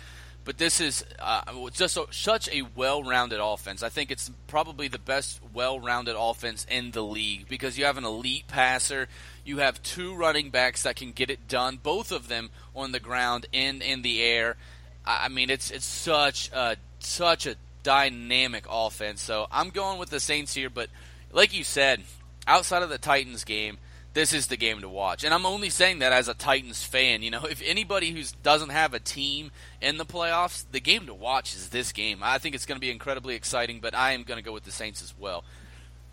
but 0.46 0.58
this 0.58 0.80
is 0.80 1.04
uh, 1.18 1.42
just 1.72 1.98
such 2.12 2.48
a 2.50 2.62
well-rounded 2.76 3.40
offense. 3.42 3.82
I 3.82 3.88
think 3.88 4.12
it's 4.12 4.30
probably 4.46 4.86
the 4.86 4.98
best 4.98 5.40
well-rounded 5.52 6.14
offense 6.16 6.64
in 6.70 6.92
the 6.92 7.02
league 7.02 7.48
because 7.48 7.76
you 7.76 7.84
have 7.84 7.98
an 7.98 8.04
elite 8.04 8.46
passer, 8.46 9.08
you 9.44 9.58
have 9.58 9.82
two 9.82 10.14
running 10.14 10.50
backs 10.50 10.84
that 10.84 10.94
can 10.94 11.10
get 11.10 11.30
it 11.30 11.48
done, 11.48 11.80
both 11.82 12.12
of 12.12 12.28
them 12.28 12.50
on 12.76 12.92
the 12.92 13.00
ground 13.00 13.46
and 13.52 13.82
in 13.82 14.02
the 14.02 14.22
air. 14.22 14.56
I 15.04 15.28
mean, 15.28 15.50
it's 15.50 15.72
it's 15.72 15.84
such 15.84 16.50
a 16.52 16.76
such 17.00 17.46
a 17.46 17.56
dynamic 17.82 18.66
offense. 18.70 19.22
So 19.22 19.48
I'm 19.50 19.70
going 19.70 19.98
with 19.98 20.10
the 20.10 20.20
Saints 20.20 20.54
here, 20.54 20.70
but 20.70 20.90
like 21.32 21.56
you 21.56 21.64
said, 21.64 22.02
outside 22.46 22.84
of 22.84 22.88
the 22.88 22.98
Titans 22.98 23.42
game, 23.42 23.78
this 24.16 24.32
is 24.32 24.46
the 24.46 24.56
game 24.56 24.80
to 24.80 24.88
watch. 24.88 25.24
And 25.24 25.34
I'm 25.34 25.44
only 25.44 25.68
saying 25.68 25.98
that 25.98 26.10
as 26.10 26.26
a 26.26 26.32
Titans 26.32 26.82
fan. 26.82 27.22
You 27.22 27.30
know, 27.30 27.44
if 27.44 27.60
anybody 27.62 28.12
who 28.12 28.22
doesn't 28.42 28.70
have 28.70 28.94
a 28.94 28.98
team 28.98 29.50
in 29.82 29.98
the 29.98 30.06
playoffs, 30.06 30.64
the 30.72 30.80
game 30.80 31.04
to 31.08 31.12
watch 31.12 31.54
is 31.54 31.68
this 31.68 31.92
game. 31.92 32.20
I 32.22 32.38
think 32.38 32.54
it's 32.54 32.64
going 32.64 32.76
to 32.76 32.80
be 32.80 32.90
incredibly 32.90 33.34
exciting, 33.34 33.78
but 33.78 33.94
I 33.94 34.12
am 34.12 34.22
going 34.22 34.38
to 34.38 34.42
go 34.42 34.54
with 34.54 34.64
the 34.64 34.70
Saints 34.70 35.02
as 35.02 35.12
well. 35.18 35.44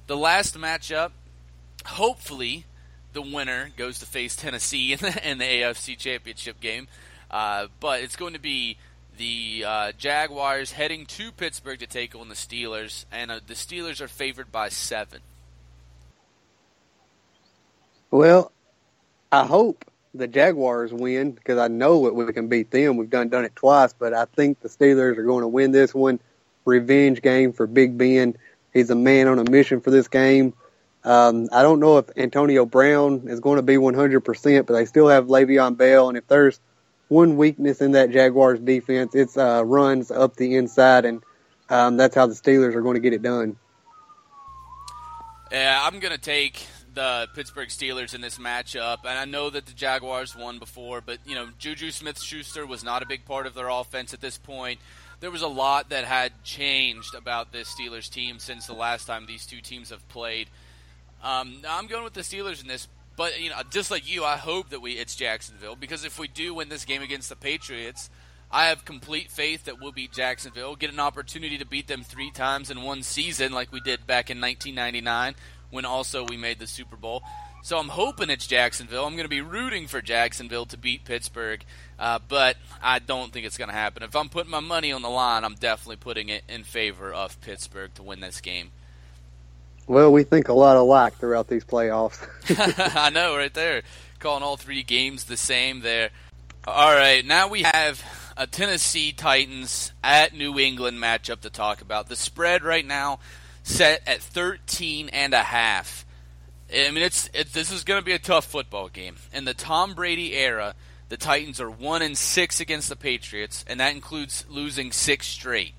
The 0.08 0.18
last 0.18 0.58
matchup, 0.58 1.12
hopefully, 1.86 2.66
the 3.14 3.22
winner 3.22 3.72
goes 3.78 4.00
to 4.00 4.06
face 4.06 4.36
Tennessee 4.36 4.92
in 4.92 5.00
the, 5.00 5.30
in 5.32 5.38
the 5.38 5.46
AFC 5.46 5.98
Championship 5.98 6.60
game. 6.60 6.90
Uh, 7.32 7.68
but 7.80 8.02
it's 8.02 8.18
going 8.18 8.34
to 8.34 8.40
be 8.40 8.76
the 9.18 9.64
uh, 9.66 9.92
Jaguars 9.98 10.74
heading 10.74 11.06
to 11.06 11.32
Pittsburgh 11.32 11.80
to 11.80 11.88
take 11.88 12.16
on 12.16 12.28
the 12.28 12.36
Steelers, 12.36 13.06
and 13.14 13.32
uh, 13.32 13.40
the 13.48 13.54
Steelers 13.54 14.02
are 14.02 14.10
favored 14.10 14.52
by 14.52 14.68
seven. 14.68 15.22
Well, 18.14 18.52
I 19.32 19.44
hope 19.44 19.86
the 20.14 20.28
Jaguars 20.28 20.94
win 20.94 21.32
because 21.32 21.58
I 21.58 21.68
know 21.68 22.06
that 22.06 22.14
we 22.14 22.32
can 22.32 22.48
beat 22.48 22.70
them. 22.70 22.96
We've 22.96 23.10
done 23.10 23.30
done 23.30 23.44
it 23.44 23.56
twice, 23.56 23.92
but 23.92 24.14
I 24.14 24.26
think 24.26 24.60
the 24.60 24.70
Steelers 24.70 25.18
are 25.18 25.24
going 25.24 25.42
to 25.42 25.48
win 25.48 25.72
this 25.72 25.96
one. 25.96 26.20
Revenge 26.64 27.24
game 27.24 27.54
for 27.54 27.66
Big 27.66 27.98
Ben. 27.98 28.36
He's 28.72 28.92
a 28.92 28.96
man 28.96 29.28
on 29.28 29.40
a 29.40 29.50
mission 29.50 29.82
for 29.82 29.90
this 29.90 30.10
game. 30.10 30.54
Um, 31.04 31.50
I 31.52 31.64
don't 31.64 31.80
know 31.80 31.98
if 31.98 32.06
Antonio 32.16 32.68
Brown 32.68 33.24
is 33.30 33.40
going 33.40 33.56
to 33.56 33.64
be 33.64 33.78
100%, 33.78 34.68
but 34.68 34.74
they 34.74 34.86
still 34.86 35.08
have 35.08 35.26
Le'Veon 35.26 35.76
Bell, 35.76 36.08
and 36.08 36.16
if 36.16 36.28
there's 36.28 36.60
one 37.08 37.36
weakness 37.36 37.82
in 37.82 37.94
that 37.94 38.12
Jaguars 38.12 38.60
defense, 38.60 39.16
it's 39.16 39.38
uh, 39.38 39.66
runs 39.66 40.12
up 40.12 40.36
the 40.36 40.54
inside, 40.54 41.06
and 41.06 41.24
um, 41.68 41.98
that's 41.98 42.14
how 42.14 42.28
the 42.28 42.36
Steelers 42.36 42.76
are 42.76 42.84
going 42.84 42.94
to 42.94 43.02
get 43.02 43.14
it 43.14 43.24
done. 43.24 43.58
Yeah, 45.52 45.80
I'm 45.82 46.00
going 46.00 46.14
to 46.14 46.22
take 46.22 46.68
the 46.94 47.28
Pittsburgh 47.34 47.70
Steelers 47.70 48.14
in 48.14 48.22
this 48.22 48.38
matchup, 48.38 49.00
and 49.06 49.18
I 49.18 49.26
know 49.26 49.50
that 49.50 49.66
the 49.66 49.74
Jaguars 49.74 50.36
won 50.36 50.60
before, 50.60 51.02
but 51.02 51.20
you 51.26 51.36
know 51.36 51.48
Juju 51.58 51.92
Smith-Schuster 51.92 52.66
was 52.66 52.84
not 52.84 53.04
a 53.04 53.06
big 53.06 53.26
part 53.26 53.48
of 53.48 53.54
their 53.54 53.70
offense 53.70 54.14
at 54.14 54.22
this 54.22 54.38
point. 54.38 54.80
There 55.20 55.32
was 55.32 55.42
a 55.42 55.48
lot 55.48 55.90
that 55.90 56.06
had 56.06 56.32
changed 56.44 57.16
about 57.16 57.52
this 57.52 57.74
Steelers 57.74 58.10
team 58.10 58.40
since 58.40 58.68
the 58.68 58.74
last 58.74 59.06
time 59.06 59.26
these 59.26 59.46
two 59.46 59.62
teams 59.62 59.90
have 59.90 60.08
played. 60.10 60.50
Um, 61.24 61.62
I'm 61.68 61.88
going 61.88 62.04
with 62.04 62.14
the 62.14 62.22
Steelers 62.22 62.62
in 62.62 62.68
this, 62.68 62.88
but 63.16 63.42
you 63.42 63.50
know, 63.50 63.56
just 63.70 63.90
like 63.90 64.10
you, 64.10 64.24
I 64.24 64.38
hope 64.38 64.70
that 64.70 64.82
we 64.82 64.94
it's 64.94 65.16
Jacksonville 65.16 65.76
because 65.76 66.04
if 66.04 66.20
we 66.20 66.28
do 66.28 66.54
win 66.56 66.70
this 66.70 66.86
game 66.86 67.02
against 67.02 67.30
the 67.30 67.36
Patriots, 67.36 68.10
I 68.52 68.66
have 68.66 68.86
complete 68.86 69.32
faith 69.32 69.66
that 69.66 69.82
we'll 69.82 69.92
beat 69.92 70.12
Jacksonville, 70.12 70.76
get 70.76 70.94
an 70.94 71.00
opportunity 71.00 71.58
to 71.58 71.66
beat 71.66 71.88
them 71.88 72.04
three 72.04 72.30
times 72.30 72.70
in 72.70 72.84
one 72.84 73.02
season, 73.02 73.52
like 73.52 73.72
we 73.72 73.80
did 73.80 74.06
back 74.06 74.30
in 74.30 74.40
1999 74.40 75.34
when 75.74 75.86
also 75.86 76.24
we 76.24 76.38
made 76.38 76.60
the 76.60 76.68
Super 76.68 76.96
Bowl. 76.96 77.24
So 77.64 77.78
I'm 77.78 77.88
hoping 77.88 78.30
it's 78.30 78.46
Jacksonville. 78.46 79.06
I'm 79.06 79.14
going 79.14 79.24
to 79.24 79.30
be 79.30 79.42
rooting 79.42 79.88
for 79.88 80.02
Jacksonville 80.02 80.66
to 80.66 80.78
beat 80.78 81.06
Pittsburgh, 81.06 81.64
uh, 81.98 82.20
but 82.28 82.58
I 82.82 83.00
don't 83.00 83.32
think 83.32 83.46
it's 83.46 83.58
going 83.58 83.70
to 83.70 83.74
happen. 83.74 84.04
If 84.04 84.18
I'm 84.18 84.28
putting 84.28 84.52
my 84.52 84.60
money 84.60 84.92
on 84.92 85.02
the 85.02 85.10
line, 85.10 85.46
I'm 85.46 85.56
definitely 85.56 85.96
putting 85.96 86.28
it 86.30 86.44
in 86.50 86.64
favor 86.66 87.14
of 87.14 87.40
Pittsburgh 87.40 87.94
to 87.96 88.04
win 88.04 88.20
this 88.20 88.42
game. 88.42 88.72
Well, 89.88 90.12
we 90.12 90.24
think 90.24 90.50
a 90.50 90.54
lot 90.54 90.76
alike 90.76 91.16
throughout 91.16 91.48
these 91.48 91.64
playoffs. 91.64 92.28
I 92.98 93.10
know, 93.10 93.36
right 93.38 93.54
there. 93.54 93.84
Calling 94.20 94.44
all 94.44 94.58
three 94.58 94.84
games 94.84 95.24
the 95.24 95.38
same 95.38 95.82
there. 95.82 96.10
All 96.66 96.94
right, 96.94 97.26
now 97.26 97.48
we 97.48 97.64
have 97.64 98.04
a 98.36 98.46
Tennessee 98.46 99.14
Titans 99.14 99.94
at 100.04 100.34
New 100.34 100.60
England 100.60 100.98
matchup 100.98 101.42
to 101.42 101.50
talk 101.50 101.82
about. 101.82 102.10
The 102.10 102.16
spread 102.16 102.64
right 102.64 102.86
now 102.86 103.20
set 103.64 104.02
at 104.06 104.22
13 104.22 105.10
and 105.10 105.34
a 105.34 105.44
half. 105.44 106.06
I 106.74 106.92
mean, 106.92 107.04
it's 107.04 107.30
it, 107.34 107.54
this 107.54 107.72
is 107.72 107.84
going 107.84 108.02
to 108.02 108.06
be 108.06 108.14
a 108.14 108.20
tough 108.20 108.46
football 108.46 108.90
game. 108.90 109.16
In 109.32 109.46
the 109.46 109.54
Tom 109.54 109.94
Brady 109.94 110.34
era, 110.34 110.76
the 111.10 111.18
Titans 111.18 111.62
are 111.62 111.70
one 111.70 112.02
and 112.02 112.18
six 112.18 112.60
against 112.60 112.90
the 112.90 112.96
Patriots, 112.96 113.64
and 113.68 113.80
that 113.80 113.94
includes 113.94 114.46
losing 114.50 114.92
six 114.92 115.28
straight. 115.28 115.74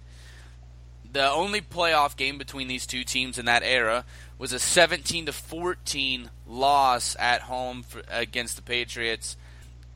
The 1.11 1.30
only 1.30 1.61
playoff 1.61 2.16
game 2.16 2.39
between 2.39 2.68
these 2.68 2.87
two 2.87 3.05
teams 3.05 3.39
in 3.39 3.45
that 3.47 3.62
era 3.62 4.05
was 4.39 4.53
a 4.53 4.59
17 4.59 5.26
to 5.26 5.32
14 5.32 6.30
loss 6.47 7.16
at 7.18 7.43
home 7.43 7.82
for, 7.82 8.03
against 8.11 8.57
the 8.57 8.62
Patriots 8.62 9.37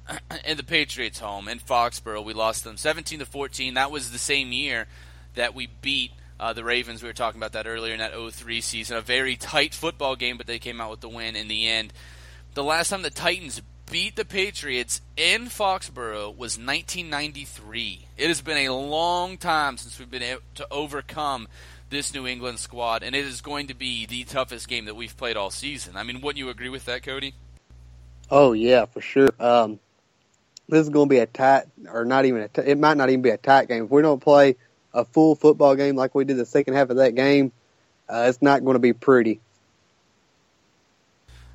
in 0.44 0.56
the 0.56 0.62
Patriots 0.62 1.18
home 1.18 1.48
in 1.48 1.58
Foxborough. 1.58 2.24
We 2.24 2.34
lost 2.34 2.64
them 2.64 2.76
17 2.76 3.18
to 3.18 3.26
14. 3.26 3.74
That 3.74 3.90
was 3.90 4.10
the 4.10 4.18
same 4.18 4.52
year 4.52 4.86
that 5.34 5.54
we 5.54 5.68
beat 5.82 6.12
uh, 6.40 6.52
the 6.52 6.64
Ravens. 6.64 7.02
We 7.02 7.08
were 7.08 7.14
talking 7.14 7.40
about 7.40 7.52
that 7.52 7.66
earlier 7.66 7.92
in 7.92 7.98
that 7.98 8.12
03 8.14 8.60
season. 8.60 8.96
A 8.96 9.00
very 9.00 9.36
tight 9.36 9.74
football 9.74 10.16
game, 10.16 10.36
but 10.36 10.46
they 10.46 10.58
came 10.58 10.80
out 10.80 10.90
with 10.90 11.00
the 11.00 11.08
win 11.08 11.36
in 11.36 11.48
the 11.48 11.68
end. 11.68 11.92
The 12.54 12.64
last 12.64 12.90
time 12.90 13.02
the 13.02 13.10
Titans 13.10 13.62
beat 13.90 14.16
the 14.16 14.24
Patriots 14.24 15.00
in 15.16 15.46
Foxborough 15.46 16.30
was 16.30 16.58
1993. 16.58 18.06
It 18.16 18.28
has 18.28 18.40
been 18.40 18.68
a 18.68 18.74
long 18.74 19.38
time 19.38 19.76
since 19.76 19.98
we've 19.98 20.10
been 20.10 20.22
able 20.22 20.42
to 20.56 20.66
overcome 20.70 21.48
this 21.90 22.12
New 22.12 22.26
England 22.26 22.58
squad, 22.58 23.02
and 23.02 23.16
it 23.16 23.24
is 23.24 23.40
going 23.40 23.68
to 23.68 23.74
be 23.74 24.06
the 24.06 24.24
toughest 24.24 24.68
game 24.68 24.84
that 24.84 24.94
we've 24.94 25.16
played 25.16 25.36
all 25.36 25.50
season. 25.50 25.96
I 25.96 26.02
mean, 26.02 26.20
wouldn't 26.20 26.38
you 26.38 26.50
agree 26.50 26.68
with 26.68 26.84
that, 26.84 27.02
Cody? 27.02 27.34
Oh 28.30 28.52
yeah, 28.52 28.84
for 28.84 29.00
sure. 29.00 29.30
Um, 29.40 29.80
this 30.68 30.80
is 30.80 30.90
going 30.90 31.08
to 31.08 31.10
be 31.10 31.18
a 31.18 31.26
tight, 31.26 31.64
or 31.90 32.04
not 32.04 32.26
even 32.26 32.42
a. 32.42 32.48
T- 32.48 32.62
it 32.62 32.78
might 32.78 32.98
not 32.98 33.08
even 33.08 33.22
be 33.22 33.30
a 33.30 33.38
tight 33.38 33.68
game 33.68 33.84
if 33.84 33.90
we 33.90 34.02
don't 34.02 34.20
play 34.20 34.56
a 34.98 35.04
full 35.04 35.36
football 35.36 35.76
game 35.76 35.94
like 35.96 36.14
we 36.14 36.24
did 36.24 36.36
the 36.36 36.44
second 36.44 36.74
half 36.74 36.90
of 36.90 36.96
that 36.96 37.14
game. 37.14 37.52
Uh, 38.08 38.26
it's 38.28 38.42
not 38.42 38.64
going 38.64 38.74
to 38.74 38.80
be 38.80 38.92
pretty. 38.92 39.40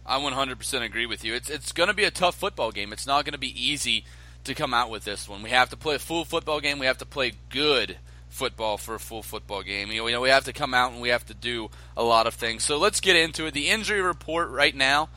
I 0.06 0.20
100% 0.20 0.82
agree 0.82 1.06
with 1.06 1.24
you. 1.24 1.34
It's 1.34 1.50
it's 1.50 1.72
going 1.72 1.88
to 1.88 1.94
be 1.94 2.04
a 2.04 2.12
tough 2.12 2.36
football 2.36 2.72
game. 2.72 2.94
It's 2.94 3.08
not 3.08 3.26
going 3.26 3.34
to 3.34 3.40
be 3.40 3.54
easy 3.62 4.06
to 4.44 4.54
come 4.54 4.74
out 4.74 4.90
with 4.90 5.04
this 5.06 5.28
one. 5.28 5.44
We 5.44 5.50
have 5.50 5.70
to 5.70 5.78
play 5.78 5.96
a 5.96 6.00
full 6.00 6.26
football 6.26 6.60
game. 6.60 6.80
We 6.80 6.86
have 6.86 6.98
to 7.00 7.06
play 7.06 7.34
good 7.50 7.98
football 8.30 8.78
for 8.78 8.96
a 8.96 9.00
full 9.00 9.24
football 9.24 9.62
game. 9.64 9.92
You 9.92 10.12
know, 10.12 10.22
we 10.22 10.30
have 10.30 10.46
to 10.46 10.54
come 10.54 10.74
out 10.74 10.92
and 10.92 11.02
we 11.02 11.10
have 11.10 11.26
to 11.28 11.34
do 11.34 11.70
a 11.96 12.04
lot 12.04 12.28
of 12.28 12.34
things. 12.34 12.64
So 12.64 12.78
let's 12.78 13.00
get 13.00 13.16
into 13.16 13.46
it. 13.46 13.54
The 13.54 13.70
injury 13.70 14.02
report 14.02 14.50
right 14.50 14.76
now. 14.76 15.10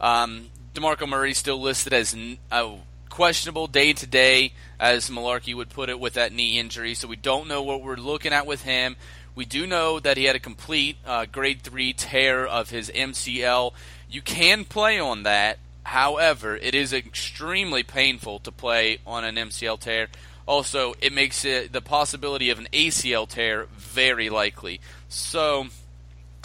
Um, 0.00 0.50
Demarco 0.74 1.08
Murray 1.08 1.34
still 1.34 1.60
listed 1.60 1.92
as 1.92 2.16
a 2.50 2.78
questionable 3.08 3.66
day 3.66 3.92
to 3.92 4.06
day, 4.06 4.52
as 4.78 5.10
Mularkey 5.10 5.54
would 5.54 5.70
put 5.70 5.88
it, 5.88 6.00
with 6.00 6.14
that 6.14 6.32
knee 6.32 6.58
injury. 6.58 6.94
So 6.94 7.08
we 7.08 7.16
don't 7.16 7.48
know 7.48 7.62
what 7.62 7.82
we're 7.82 7.96
looking 7.96 8.32
at 8.32 8.46
with 8.46 8.62
him. 8.62 8.96
We 9.34 9.44
do 9.44 9.66
know 9.66 9.98
that 10.00 10.16
he 10.16 10.24
had 10.24 10.36
a 10.36 10.40
complete 10.40 10.96
uh, 11.04 11.26
grade 11.26 11.62
three 11.62 11.92
tear 11.92 12.46
of 12.46 12.70
his 12.70 12.90
MCL. 12.90 13.72
You 14.08 14.22
can 14.22 14.64
play 14.64 14.98
on 14.98 15.24
that. 15.24 15.58
However, 15.82 16.56
it 16.56 16.74
is 16.74 16.92
extremely 16.92 17.82
painful 17.82 18.38
to 18.40 18.52
play 18.52 18.98
on 19.06 19.24
an 19.24 19.36
MCL 19.36 19.80
tear. 19.80 20.08
Also, 20.46 20.94
it 21.00 21.12
makes 21.12 21.44
it 21.44 21.72
the 21.72 21.80
possibility 21.80 22.50
of 22.50 22.58
an 22.58 22.68
ACL 22.72 23.28
tear 23.28 23.66
very 23.76 24.30
likely. 24.30 24.80
So, 25.08 25.66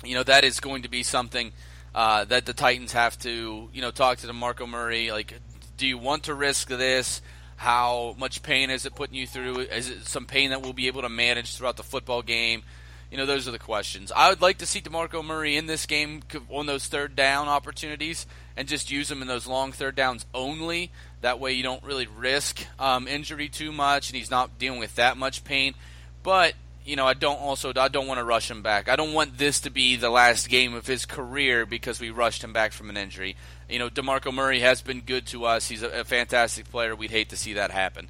you 0.03 0.15
know 0.15 0.23
that 0.23 0.43
is 0.43 0.59
going 0.59 0.83
to 0.83 0.89
be 0.89 1.03
something 1.03 1.51
uh, 1.93 2.25
that 2.25 2.45
the 2.45 2.53
Titans 2.53 2.93
have 2.93 3.17
to, 3.19 3.69
you 3.73 3.81
know, 3.81 3.91
talk 3.91 4.19
to 4.19 4.27
DeMarco 4.27 4.67
Murray. 4.67 5.11
Like, 5.11 5.39
do 5.79 5.87
you 5.87 5.97
want 5.97 6.23
to 6.23 6.35
risk 6.35 6.67
this? 6.67 7.21
How 7.55 8.13
much 8.19 8.43
pain 8.43 8.69
is 8.69 8.85
it 8.85 8.95
putting 8.95 9.15
you 9.15 9.25
through? 9.25 9.59
Is 9.59 9.89
it 9.89 10.05
some 10.05 10.25
pain 10.25 10.51
that 10.51 10.61
we'll 10.61 10.73
be 10.73 10.87
able 10.87 11.01
to 11.01 11.09
manage 11.09 11.55
throughout 11.55 11.77
the 11.77 11.83
football 11.83 12.21
game? 12.21 12.63
You 13.09 13.17
know, 13.17 13.25
those 13.25 13.47
are 13.47 13.51
the 13.51 13.59
questions. 13.59 14.11
I 14.15 14.29
would 14.29 14.41
like 14.41 14.59
to 14.59 14.65
see 14.65 14.81
DeMarco 14.81 15.25
Murray 15.25 15.55
in 15.55 15.65
this 15.65 15.85
game 15.85 16.21
on 16.49 16.67
those 16.67 16.85
third 16.87 17.15
down 17.15 17.47
opportunities 17.47 18.27
and 18.55 18.67
just 18.67 18.91
use 18.91 19.09
him 19.09 19.21
in 19.21 19.27
those 19.27 19.47
long 19.47 19.71
third 19.71 19.95
downs 19.95 20.25
only. 20.33 20.91
That 21.21 21.39
way 21.39 21.53
you 21.53 21.63
don't 21.63 21.83
really 21.83 22.07
risk 22.07 22.61
um, 22.77 23.07
injury 23.07 23.47
too 23.47 23.71
much 23.71 24.09
and 24.09 24.17
he's 24.17 24.29
not 24.29 24.59
dealing 24.59 24.79
with 24.79 24.95
that 24.95 25.17
much 25.17 25.43
pain. 25.43 25.75
But, 26.23 26.53
you 26.85 26.97
know, 26.97 27.07
I 27.07 27.13
don't 27.13 27.39
also 27.39 27.71
I 27.75 27.87
don't 27.87 28.05
want 28.05 28.19
to 28.19 28.25
rush 28.25 28.51
him 28.51 28.61
back. 28.61 28.89
I 28.89 28.97
don't 28.97 29.13
want 29.13 29.37
this 29.37 29.61
to 29.61 29.69
be 29.69 29.95
the 29.95 30.09
last 30.09 30.49
game 30.49 30.73
of 30.73 30.85
his 30.85 31.05
career 31.05 31.65
because 31.65 32.01
we 32.01 32.09
rushed 32.09 32.43
him 32.43 32.51
back 32.53 32.73
from 32.73 32.89
an 32.89 32.97
injury. 32.97 33.37
You 33.69 33.79
know, 33.79 33.89
DeMarco 33.89 34.33
Murray 34.33 34.61
has 34.61 34.81
been 34.81 35.01
good 35.01 35.27
to 35.27 35.45
us. 35.45 35.67
He's 35.67 35.83
a, 35.83 36.01
a 36.01 36.03
fantastic 36.03 36.69
player. 36.71 36.95
We'd 36.95 37.11
hate 37.11 37.29
to 37.29 37.37
see 37.37 37.53
that 37.53 37.71
happen. 37.71 38.07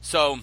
So, 0.00 0.40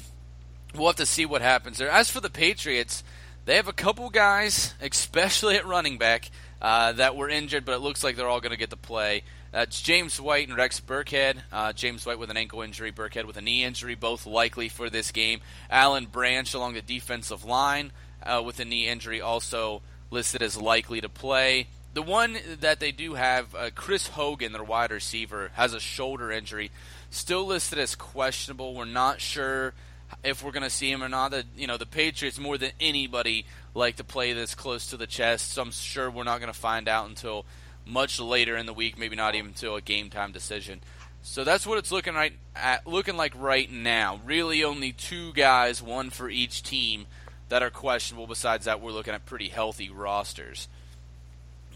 we'll 0.74 0.88
have 0.88 0.96
to 0.98 1.06
see 1.06 1.26
what 1.26 1.42
happens 1.42 1.78
there. 1.78 1.90
As 1.90 2.10
for 2.10 2.20
the 2.20 2.30
Patriots, 2.30 3.04
they 3.46 3.56
have 3.58 3.68
a 3.68 3.74
couple 3.74 4.10
guys, 4.10 4.74
especially 4.82 5.56
at 5.56 5.66
running 5.66 5.98
back, 5.98 6.32
uh, 6.62 6.94
that 6.94 7.16
were 7.16 7.30
injured, 7.30 7.64
but 7.64 7.76
it 7.76 7.80
looks 7.80 8.04
like 8.04 8.16
they're 8.16 8.28
all 8.28 8.42
going 8.42 8.52
to 8.52 8.58
get 8.58 8.72
to 8.72 8.78
play. 8.78 9.24
That's 9.52 9.82
James 9.82 10.20
White 10.20 10.48
and 10.48 10.58
Rex 10.58 10.82
Burkhead. 10.82 11.38
Uh, 11.52 11.72
James 11.72 12.06
White 12.06 12.20
with 12.20 12.30
an 12.30 12.38
ankle 12.38 12.62
injury, 12.62 12.92
Burkhead 12.92 13.26
with 13.26 13.38
a 13.38 13.42
knee 13.42 13.64
injury, 13.64 13.96
both 13.96 14.26
likely 14.26 14.68
for 14.68 14.90
this 14.90 15.12
game. 15.12 15.42
Alan 15.70 16.08
Branch 16.08 16.52
along 16.54 16.74
the 16.74 16.82
defensive 16.82 17.46
line 17.46 17.92
uh, 18.24 18.42
with 18.44 18.60
a 18.60 18.66
knee 18.66 18.88
injury, 18.88 19.22
also 19.22 19.82
listed 20.10 20.42
as 20.42 20.58
likely 20.58 21.00
to 21.02 21.08
play. 21.08 21.68
The 21.96 22.02
one 22.02 22.38
that 22.60 22.82
they 22.82 22.92
do 22.92 23.14
have, 23.14 23.56
uh, 23.56 23.70
Chris 23.74 24.10
Hogan, 24.10 24.52
their 24.52 24.66
wide 24.66 24.92
receiver, 24.92 25.52
has 25.54 25.74
a 25.74 25.80
shoulder 25.80 26.30
injury, 26.30 26.70
still 27.10 27.46
listed 27.46 27.80
as 27.80 27.96
questionable. 27.96 28.76
We're 28.76 28.84
not 28.84 29.22
sure 29.22 29.74
if 30.22 30.44
we're 30.44 30.52
going 30.52 30.64
to 30.64 30.70
see 30.70 30.92
him 30.92 31.02
or 31.02 31.08
not. 31.08 31.32
The, 31.32 31.46
you 31.56 31.68
know, 31.68 31.78
the 31.78 31.86
Patriots 31.86 32.38
more 32.38 32.58
than 32.58 32.72
anybody 32.82 33.46
like 33.74 33.96
to 33.96 34.04
play 34.04 34.34
this 34.34 34.56
close 34.56 34.88
to 34.88 34.98
the 34.98 35.08
chest, 35.08 35.54
so 35.54 35.62
I'm 35.62 35.72
sure 35.72 36.12
we're 36.12 36.26
not 36.26 36.42
going 36.42 36.52
to 36.52 36.60
find 36.60 36.90
out 36.90 37.08
until 37.08 37.46
much 37.86 38.20
later 38.20 38.58
in 38.58 38.66
the 38.66 38.74
week, 38.74 38.98
maybe 38.98 39.16
not 39.16 39.34
even 39.36 39.52
until 39.52 39.78
a 39.78 39.82
game 39.82 40.10
time 40.10 40.34
decision. 40.34 40.82
So 41.22 41.46
that's 41.46 41.66
what 41.66 41.78
it's 41.78 41.94
looking 41.94 42.14
right 42.14 42.34
at, 42.58 42.86
looking 42.86 43.16
like 43.16 43.32
right 43.38 43.72
now. 43.72 44.20
Really, 44.26 44.66
only 44.66 44.92
two 44.92 45.32
guys, 45.32 45.82
one 45.82 46.10
for 46.10 46.30
each 46.30 46.62
team, 46.62 47.06
that 47.48 47.64
are 47.64 47.70
questionable. 47.70 48.28
Besides 48.28 48.66
that, 48.66 48.82
we're 48.82 48.92
looking 48.92 49.14
at 49.14 49.26
pretty 49.26 49.48
healthy 49.48 49.90
rosters. 49.90 50.68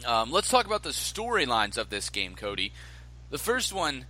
Um, 0.05 0.31
let's 0.31 0.49
talk 0.49 0.65
about 0.65 0.83
the 0.83 0.89
storylines 0.89 1.77
of 1.77 1.89
this 1.89 2.09
game, 2.09 2.35
Cody. 2.35 2.71
The 3.29 3.37
first 3.37 3.73
one, 3.73 4.05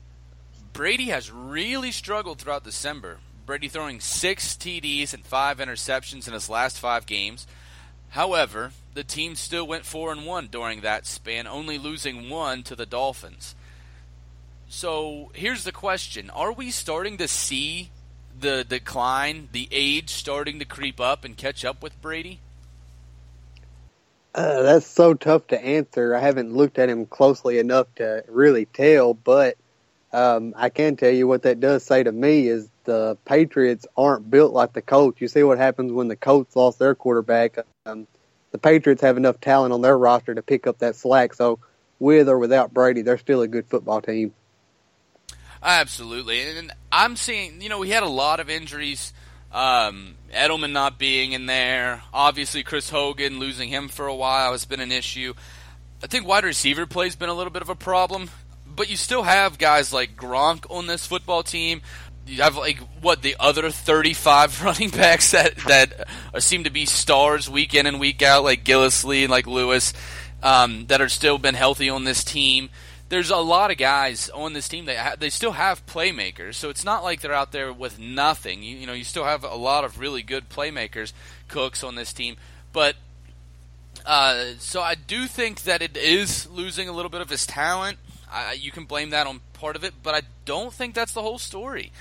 Brady 0.72 1.06
has 1.06 1.32
really 1.32 1.92
struggled 1.92 2.40
throughout 2.40 2.64
December. 2.64 3.18
Brady 3.46 3.68
throwing 3.68 4.00
six 4.00 4.54
TDs 4.56 5.14
and 5.14 5.26
five 5.26 5.58
interceptions 5.58 6.28
in 6.28 6.34
his 6.34 6.50
last 6.50 6.80
five 6.80 7.06
games. 7.06 7.48
However, 8.10 8.72
the 8.94 9.04
team 9.04 9.36
still 9.36 9.66
went 9.66 9.86
four 9.86 10.12
and 10.12 10.26
one 10.26 10.48
during 10.48 10.82
that 10.82 11.06
span, 11.06 11.48
only 11.48 11.78
losing 11.78 12.30
one 12.30 12.64
to 12.64 12.76
the 12.76 12.86
Dolphins. 12.86 13.56
So 14.68 15.32
here's 15.34 15.64
the 15.64 15.72
question: 15.72 16.30
Are 16.30 16.52
we 16.52 16.70
starting 16.70 17.18
to 17.18 17.28
see 17.28 17.90
the 18.40 18.64
decline, 18.64 19.50
the 19.52 19.68
age 19.72 20.10
starting 20.12 20.60
to 20.60 20.66
creep 20.66 21.00
up 21.00 21.26
and 21.26 21.36
catch 21.36 21.66
up 21.66 21.82
with 21.82 22.00
Brady? 22.02 22.40
Uh, 24.34 24.62
that's 24.62 24.86
so 24.86 25.14
tough 25.14 25.48
to 25.48 25.60
answer. 25.60 26.16
I 26.16 26.20
haven't 26.20 26.54
looked 26.54 26.78
at 26.78 26.90
him 26.90 27.06
closely 27.06 27.58
enough 27.58 27.88
to 27.96 28.24
really 28.28 28.66
tell, 28.66 29.14
but 29.14 29.58
um, 30.14 30.54
I 30.56 30.70
can 30.70 30.96
tell 30.96 31.12
you 31.12 31.28
what 31.28 31.44
that 31.44 31.60
does 31.60 31.84
say 31.84 32.04
to 32.04 32.12
me 32.12 32.48
is 32.48 32.70
the 32.86 33.18
Patriots 33.26 33.86
aren't 33.98 34.30
built 34.30 34.54
like 34.54 34.74
the 34.74 34.82
Colts. 34.82 35.22
You 35.22 35.28
see 35.28 35.44
what 35.44 35.58
happens 35.58 35.92
when 35.92 36.08
the 36.08 36.16
Colts 36.16 36.56
lost 36.56 36.80
their 36.80 36.96
quarterback. 36.96 37.58
Um, 37.86 38.08
the 38.52 38.58
Patriots 38.58 39.02
have 39.02 39.18
enough 39.18 39.40
talent 39.40 39.74
on 39.74 39.82
their 39.82 39.98
roster 39.98 40.34
to 40.34 40.42
pick 40.42 40.68
up 40.68 40.80
that 40.80 40.96
slack. 40.96 41.34
So, 41.34 41.60
with 42.00 42.30
or 42.30 42.40
without 42.40 42.74
Brady, 42.74 43.02
they're 43.02 43.18
still 43.18 43.42
a 43.42 43.48
good 43.48 43.68
football 43.68 44.02
team. 44.02 44.34
Absolutely, 45.62 46.42
and 46.58 46.72
I'm 46.92 47.16
seeing. 47.16 47.62
You 47.62 47.70
know, 47.70 47.80
we 47.80 47.90
had 47.90 48.04
a 48.04 48.10
lot 48.10 48.40
of 48.40 48.50
injuries. 48.50 49.14
Um, 49.52 50.16
Edelman 50.32 50.72
not 50.72 51.00
being 51.00 51.32
in 51.32 51.48
there, 51.48 52.04
obviously 52.14 52.62
Chris 52.64 52.90
Hogan 52.90 53.40
losing 53.40 53.70
him 53.70 53.88
for 53.88 54.06
a 54.06 54.16
while 54.16 54.52
has 54.52 54.66
been 54.66 54.80
an 54.80 54.92
issue. 54.92 55.34
I 56.04 56.08
think 56.08 56.28
wide 56.28 56.44
receiver 56.44 56.86
play's 56.86 57.16
been 57.16 57.30
a 57.30 57.34
little 57.34 57.52
bit 57.52 57.64
of 57.64 57.70
a 57.70 57.76
problem, 57.76 58.30
but 58.66 58.90
you 58.90 58.96
still 58.96 59.24
have 59.24 59.58
guys 59.58 59.92
like 59.92 60.16
Gronk 60.16 60.66
on 60.70 60.88
this 60.88 61.08
football 61.08 61.42
team 61.44 61.82
you 62.30 62.44
have 62.44 62.56
like 62.56 62.78
what 63.02 63.22
the 63.22 63.36
other 63.40 63.70
35 63.70 64.64
running 64.64 64.90
backs 64.90 65.32
that 65.32 65.56
that 65.68 66.08
seem 66.38 66.64
to 66.64 66.70
be 66.70 66.86
stars 66.86 67.50
week 67.50 67.74
in 67.74 67.86
and 67.86 68.00
week 68.00 68.22
out, 68.22 68.44
like 68.44 68.64
Gillislee 68.64 69.24
and 69.24 69.32
like 69.32 69.48
Lewis, 69.48 69.94
um, 70.44 70.86
that 70.88 71.02
are 71.02 71.10
still 71.10 71.38
been 71.38 71.56
healthy 71.56 71.90
on 71.90 72.04
this 72.04 72.24
team. 72.24 72.70
There's 73.10 73.32
a 73.32 73.38
lot 73.38 73.72
of 73.72 73.78
guys 73.78 74.30
on 74.30 74.54
this 74.54 74.68
team 74.68 74.86
that 74.86 74.98
ha- 74.98 75.16
they 75.18 75.30
still 75.30 75.54
have 75.54 75.86
playmakers, 75.86 76.56
so 76.56 76.70
it's 76.70 76.86
not 76.86 77.04
like 77.04 77.22
they're 77.22 77.34
out 77.34 77.52
there 77.52 77.74
with 77.74 78.00
nothing. 78.00 78.64
You, 78.64 78.78
you 78.78 78.88
know, 78.88 78.94
you 78.94 79.04
still 79.04 79.26
have 79.26 79.44
a 79.44 79.56
lot 79.56 79.84
of 79.84 80.00
really 80.00 80.22
good 80.22 80.50
playmakers, 80.50 81.14
Cooks 81.48 81.84
on 81.84 81.96
this 81.96 82.14
team, 82.14 82.38
but. 82.74 82.96
Uh, 84.06 84.54
so 84.60 84.82
I 84.82 84.96
do 84.96 85.28
think 85.28 85.64
that 85.64 85.82
it 85.82 85.98
is 85.98 86.50
losing 86.50 86.88
a 86.88 86.94
little 86.94 87.10
bit 87.10 87.20
of 87.20 87.30
his 87.30 87.46
talent. 87.46 87.98
You 88.58 88.72
can 88.72 88.86
blame 88.86 89.10
that 89.10 89.28
on 89.28 89.42
part 89.54 89.76
of 89.76 89.84
it, 89.84 89.94
but 90.02 90.16
I 90.16 90.22
don't 90.46 90.74
think 90.74 90.96
that's 90.96 91.12
the 91.12 91.22
whole 91.22 91.38
story. 91.38 91.92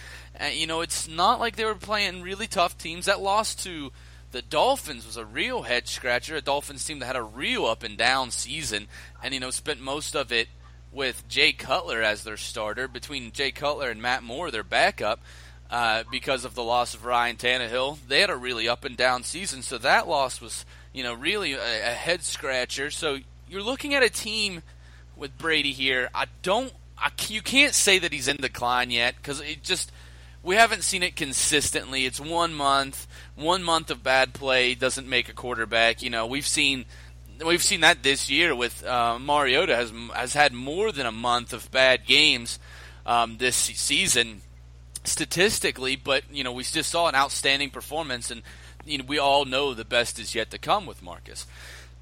Uh, 0.40 0.46
you 0.46 0.66
know, 0.66 0.80
it's 0.80 1.08
not 1.08 1.40
like 1.40 1.56
they 1.56 1.64
were 1.64 1.74
playing 1.74 2.22
really 2.22 2.46
tough 2.46 2.78
teams. 2.78 3.06
That 3.06 3.20
loss 3.20 3.54
to 3.56 3.90
the 4.30 4.42
Dolphins 4.42 5.06
was 5.06 5.16
a 5.16 5.24
real 5.24 5.62
head 5.62 5.88
scratcher. 5.88 6.36
A 6.36 6.40
Dolphins 6.40 6.84
team 6.84 7.00
that 7.00 7.06
had 7.06 7.16
a 7.16 7.22
real 7.22 7.66
up 7.66 7.82
and 7.82 7.96
down 7.96 8.30
season, 8.30 8.86
and 9.22 9.34
you 9.34 9.40
know 9.40 9.50
spent 9.50 9.80
most 9.80 10.14
of 10.14 10.30
it 10.30 10.48
with 10.92 11.26
Jay 11.28 11.52
Cutler 11.52 12.02
as 12.02 12.24
their 12.24 12.36
starter, 12.36 12.88
between 12.88 13.32
Jay 13.32 13.50
Cutler 13.50 13.90
and 13.90 14.00
Matt 14.00 14.22
Moore, 14.22 14.50
their 14.50 14.64
backup, 14.64 15.20
uh, 15.70 16.04
because 16.10 16.44
of 16.44 16.54
the 16.54 16.62
loss 16.62 16.94
of 16.94 17.04
Ryan 17.04 17.36
Tannehill. 17.36 17.98
They 18.08 18.20
had 18.20 18.30
a 18.30 18.36
really 18.36 18.68
up 18.68 18.84
and 18.84 18.96
down 18.96 19.22
season, 19.22 19.62
so 19.62 19.78
that 19.78 20.08
loss 20.08 20.40
was, 20.40 20.64
you 20.92 21.02
know, 21.02 21.14
really 21.14 21.52
a, 21.52 21.90
a 21.90 21.94
head 21.94 22.22
scratcher. 22.22 22.90
So 22.90 23.18
you're 23.48 23.62
looking 23.62 23.94
at 23.94 24.02
a 24.02 24.10
team 24.10 24.62
with 25.16 25.36
Brady 25.36 25.72
here. 25.72 26.08
I 26.14 26.26
don't, 26.42 26.72
I, 26.96 27.10
you 27.28 27.42
can't 27.42 27.74
say 27.74 27.98
that 27.98 28.12
he's 28.12 28.28
in 28.28 28.36
decline 28.36 28.90
yet 28.90 29.16
because 29.16 29.40
it 29.40 29.62
just 29.62 29.92
we 30.42 30.54
haven't 30.54 30.82
seen 30.82 31.02
it 31.02 31.16
consistently. 31.16 32.06
It's 32.06 32.20
one 32.20 32.54
month, 32.54 33.06
one 33.34 33.62
month 33.62 33.90
of 33.90 34.02
bad 34.02 34.32
play 34.32 34.74
doesn't 34.74 35.08
make 35.08 35.28
a 35.28 35.34
quarterback. 35.34 36.02
You 36.02 36.10
know, 36.10 36.26
we've 36.26 36.46
seen 36.46 36.86
we've 37.44 37.62
seen 37.62 37.80
that 37.80 38.02
this 38.02 38.30
year 38.30 38.54
with 38.54 38.84
uh, 38.84 39.18
Mariota 39.18 39.74
has 39.74 39.92
has 40.14 40.34
had 40.34 40.52
more 40.52 40.92
than 40.92 41.06
a 41.06 41.12
month 41.12 41.52
of 41.52 41.70
bad 41.70 42.06
games 42.06 42.58
um, 43.06 43.36
this 43.38 43.56
season 43.56 44.42
statistically, 45.04 45.96
but 45.96 46.24
you 46.30 46.44
know 46.44 46.52
we 46.52 46.62
just 46.62 46.90
saw 46.90 47.08
an 47.08 47.14
outstanding 47.14 47.70
performance, 47.70 48.30
and 48.30 48.42
you 48.84 48.98
know 48.98 49.04
we 49.06 49.18
all 49.18 49.44
know 49.44 49.74
the 49.74 49.84
best 49.84 50.18
is 50.18 50.34
yet 50.34 50.50
to 50.50 50.58
come 50.58 50.86
with 50.86 51.02
Marcus. 51.02 51.46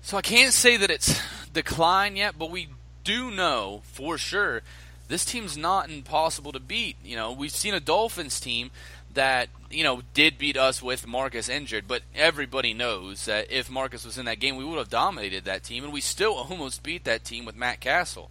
So 0.02 0.16
I 0.16 0.22
can't 0.22 0.52
say 0.52 0.76
that 0.76 0.90
it's 0.90 1.20
decline 1.52 2.16
yet, 2.16 2.38
but 2.38 2.50
we 2.50 2.68
do 3.04 3.30
know 3.30 3.82
for 3.84 4.18
sure 4.18 4.62
this 5.08 5.24
team's 5.24 5.56
not 5.56 5.90
impossible 5.90 6.52
to 6.52 6.60
beat. 6.60 6.96
You 7.04 7.16
know 7.16 7.32
we've 7.32 7.50
seen 7.50 7.74
a 7.74 7.80
Dolphins 7.80 8.40
team 8.40 8.70
that 9.16 9.48
you 9.70 9.82
know 9.82 10.02
did 10.14 10.38
beat 10.38 10.56
us 10.56 10.80
with 10.80 11.06
Marcus 11.06 11.48
injured, 11.48 11.88
but 11.88 12.02
everybody 12.14 12.72
knows 12.72 13.24
that 13.26 13.50
if 13.50 13.68
Marcus 13.68 14.04
was 14.04 14.16
in 14.16 14.24
that 14.26 14.38
game, 14.38 14.56
we 14.56 14.64
would 14.64 14.78
have 14.78 14.88
dominated 14.88 15.44
that 15.44 15.64
team, 15.64 15.84
and 15.84 15.92
we 15.92 16.00
still 16.00 16.34
almost 16.50 16.82
beat 16.82 17.04
that 17.04 17.24
team 17.24 17.44
with 17.44 17.56
Matt 17.56 17.80
Cassel. 17.80 18.30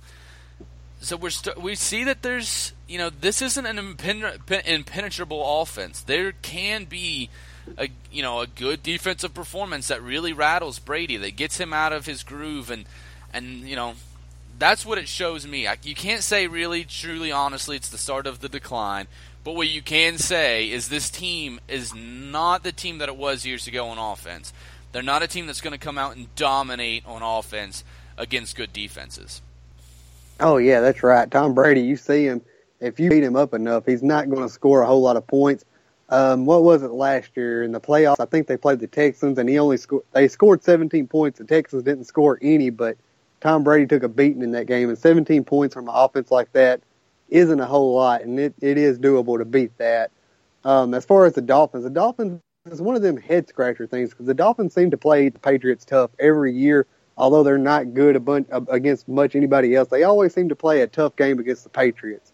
So 1.02 1.18
we're 1.18 1.30
st- 1.30 1.62
we 1.62 1.76
see 1.76 2.04
that 2.06 2.24
there's 2.24 2.74
you 2.88 2.98
know 2.98 3.10
this 3.10 3.42
isn't 3.42 3.66
an 3.66 3.78
impenetrable 3.78 5.62
offense. 5.62 6.02
There 6.02 6.32
can 6.32 6.86
be 6.86 7.30
a 7.78 7.90
you 8.12 8.24
know 8.24 8.40
a 8.40 8.48
good 8.48 8.82
defensive 8.82 9.34
performance 9.34 9.90
that 9.90 10.02
really 10.02 10.34
rattles 10.34 10.80
Brady, 10.80 11.18
that 11.18 11.36
gets 11.36 11.60
him 11.60 11.74
out 11.74 11.94
of 11.94 12.06
his 12.06 12.24
groove, 12.24 12.72
and 12.72 12.86
and 13.34 13.68
you 13.68 13.76
know 13.76 13.96
that's 14.58 14.86
what 14.86 14.98
it 14.98 15.08
shows 15.08 15.46
me. 15.46 15.68
I, 15.68 15.78
you 15.84 15.96
can't 15.96 16.24
say 16.24 16.48
really, 16.48 16.86
truly, 16.86 17.32
honestly, 17.32 17.76
it's 17.76 17.90
the 17.90 17.98
start 17.98 18.26
of 18.26 18.40
the 18.40 18.50
decline. 18.50 19.08
But 19.46 19.56
what 19.56 19.70
you 19.70 19.84
can 19.84 20.18
say 20.18 20.72
is 20.72 20.90
this 20.90 21.12
team 21.12 21.60
is 21.68 21.94
not 21.94 22.64
the 22.64 22.72
team 22.72 22.98
that 22.98 23.10
it 23.10 23.16
was 23.16 23.46
years 23.46 23.68
ago 23.68 23.90
on 23.90 24.00
offense. 24.00 24.52
They're 24.92 25.04
not 25.04 25.22
a 25.22 25.28
team 25.28 25.46
that's 25.46 25.62
going 25.62 25.74
to 25.74 25.78
come 25.78 26.00
out 26.00 26.16
and 26.16 26.34
dominate 26.36 27.06
on 27.06 27.22
offense 27.22 27.84
against 28.18 28.56
good 28.56 28.74
defenses. 28.74 29.44
Oh 30.40 30.58
yeah, 30.58 30.80
that's 30.80 31.04
right. 31.04 31.30
Tom 31.30 31.54
Brady, 31.54 31.82
you 31.82 31.96
see 31.96 32.26
him. 32.26 32.42
If 32.80 33.00
you 33.00 33.12
beat 33.12 33.24
him 33.24 33.36
up 33.36 33.54
enough, 33.54 33.86
he's 33.86 34.02
not 34.02 34.32
going 34.32 34.42
to 34.42 34.50
score 34.50 34.82
a 34.82 34.88
whole 34.88 35.02
lot 35.02 35.16
of 35.16 35.28
points. 35.28 35.64
Um, 36.10 36.48
what 36.48 36.64
was 36.64 36.82
it 36.82 36.92
last 36.92 37.30
year 37.36 37.62
in 37.62 37.72
the 37.72 37.80
playoffs? 37.80 38.20
I 38.20 38.26
think 38.26 38.48
they 38.48 38.58
played 38.58 38.80
the 38.80 38.88
Texans, 38.88 39.38
and 39.38 39.48
he 39.48 39.60
only 39.60 39.78
scored. 39.78 40.04
They 40.14 40.28
scored 40.28 40.64
17 40.64 41.06
points. 41.06 41.38
The 41.38 41.46
Texans 41.46 41.84
didn't 41.84 42.06
score 42.06 42.40
any, 42.42 42.72
but 42.72 42.98
Tom 43.42 43.64
Brady 43.64 43.86
took 43.86 44.02
a 44.02 44.10
beating 44.10 44.42
in 44.42 44.52
that 44.52 44.66
game, 44.66 44.90
and 44.90 44.98
17 44.98 45.44
points 45.44 45.76
from 45.76 45.88
an 45.88 45.94
offense 45.96 46.32
like 46.32 46.52
that 46.54 46.82
isn't 47.30 47.60
a 47.60 47.66
whole 47.66 47.96
lot, 47.96 48.22
and 48.22 48.40
it, 48.40 48.54
it 48.62 48.78
is 48.78 49.00
doable 49.00 49.38
to 49.38 49.46
beat 49.46 49.78
that. 49.78 50.12
Um, 50.64 50.94
as 50.94 51.06
far 51.06 51.26
as 51.26 51.34
the 51.34 51.42
Dolphins, 51.42 51.84
the 51.84 51.90
Dolphins 51.90 52.42
is 52.66 52.82
one 52.82 52.96
of 52.96 53.02
them 53.02 53.18
head 53.18 53.48
scratcher 53.48 53.86
things 53.88 54.10
because 54.10 54.26
the 54.26 54.34
Dolphins 54.34 54.74
seem 54.74 54.92
to 54.92 54.98
play 54.98 55.30
the 55.30 55.40
Patriots 55.40 55.86
tough 55.86 56.12
every 56.20 56.54
year. 56.54 56.88
Although 57.18 57.44
they're 57.44 57.58
not 57.58 57.94
good 57.94 58.18
a 58.18 58.20
bunch, 58.20 58.48
against 58.68 59.08
much 59.08 59.36
anybody 59.36 59.74
else, 59.74 59.88
they 59.88 60.04
always 60.04 60.34
seem 60.34 60.50
to 60.50 60.56
play 60.56 60.82
a 60.82 60.88
tough 60.88 61.16
game 61.16 61.40
against 61.40 61.64
the 61.64 61.70
Patriots. 61.70 62.34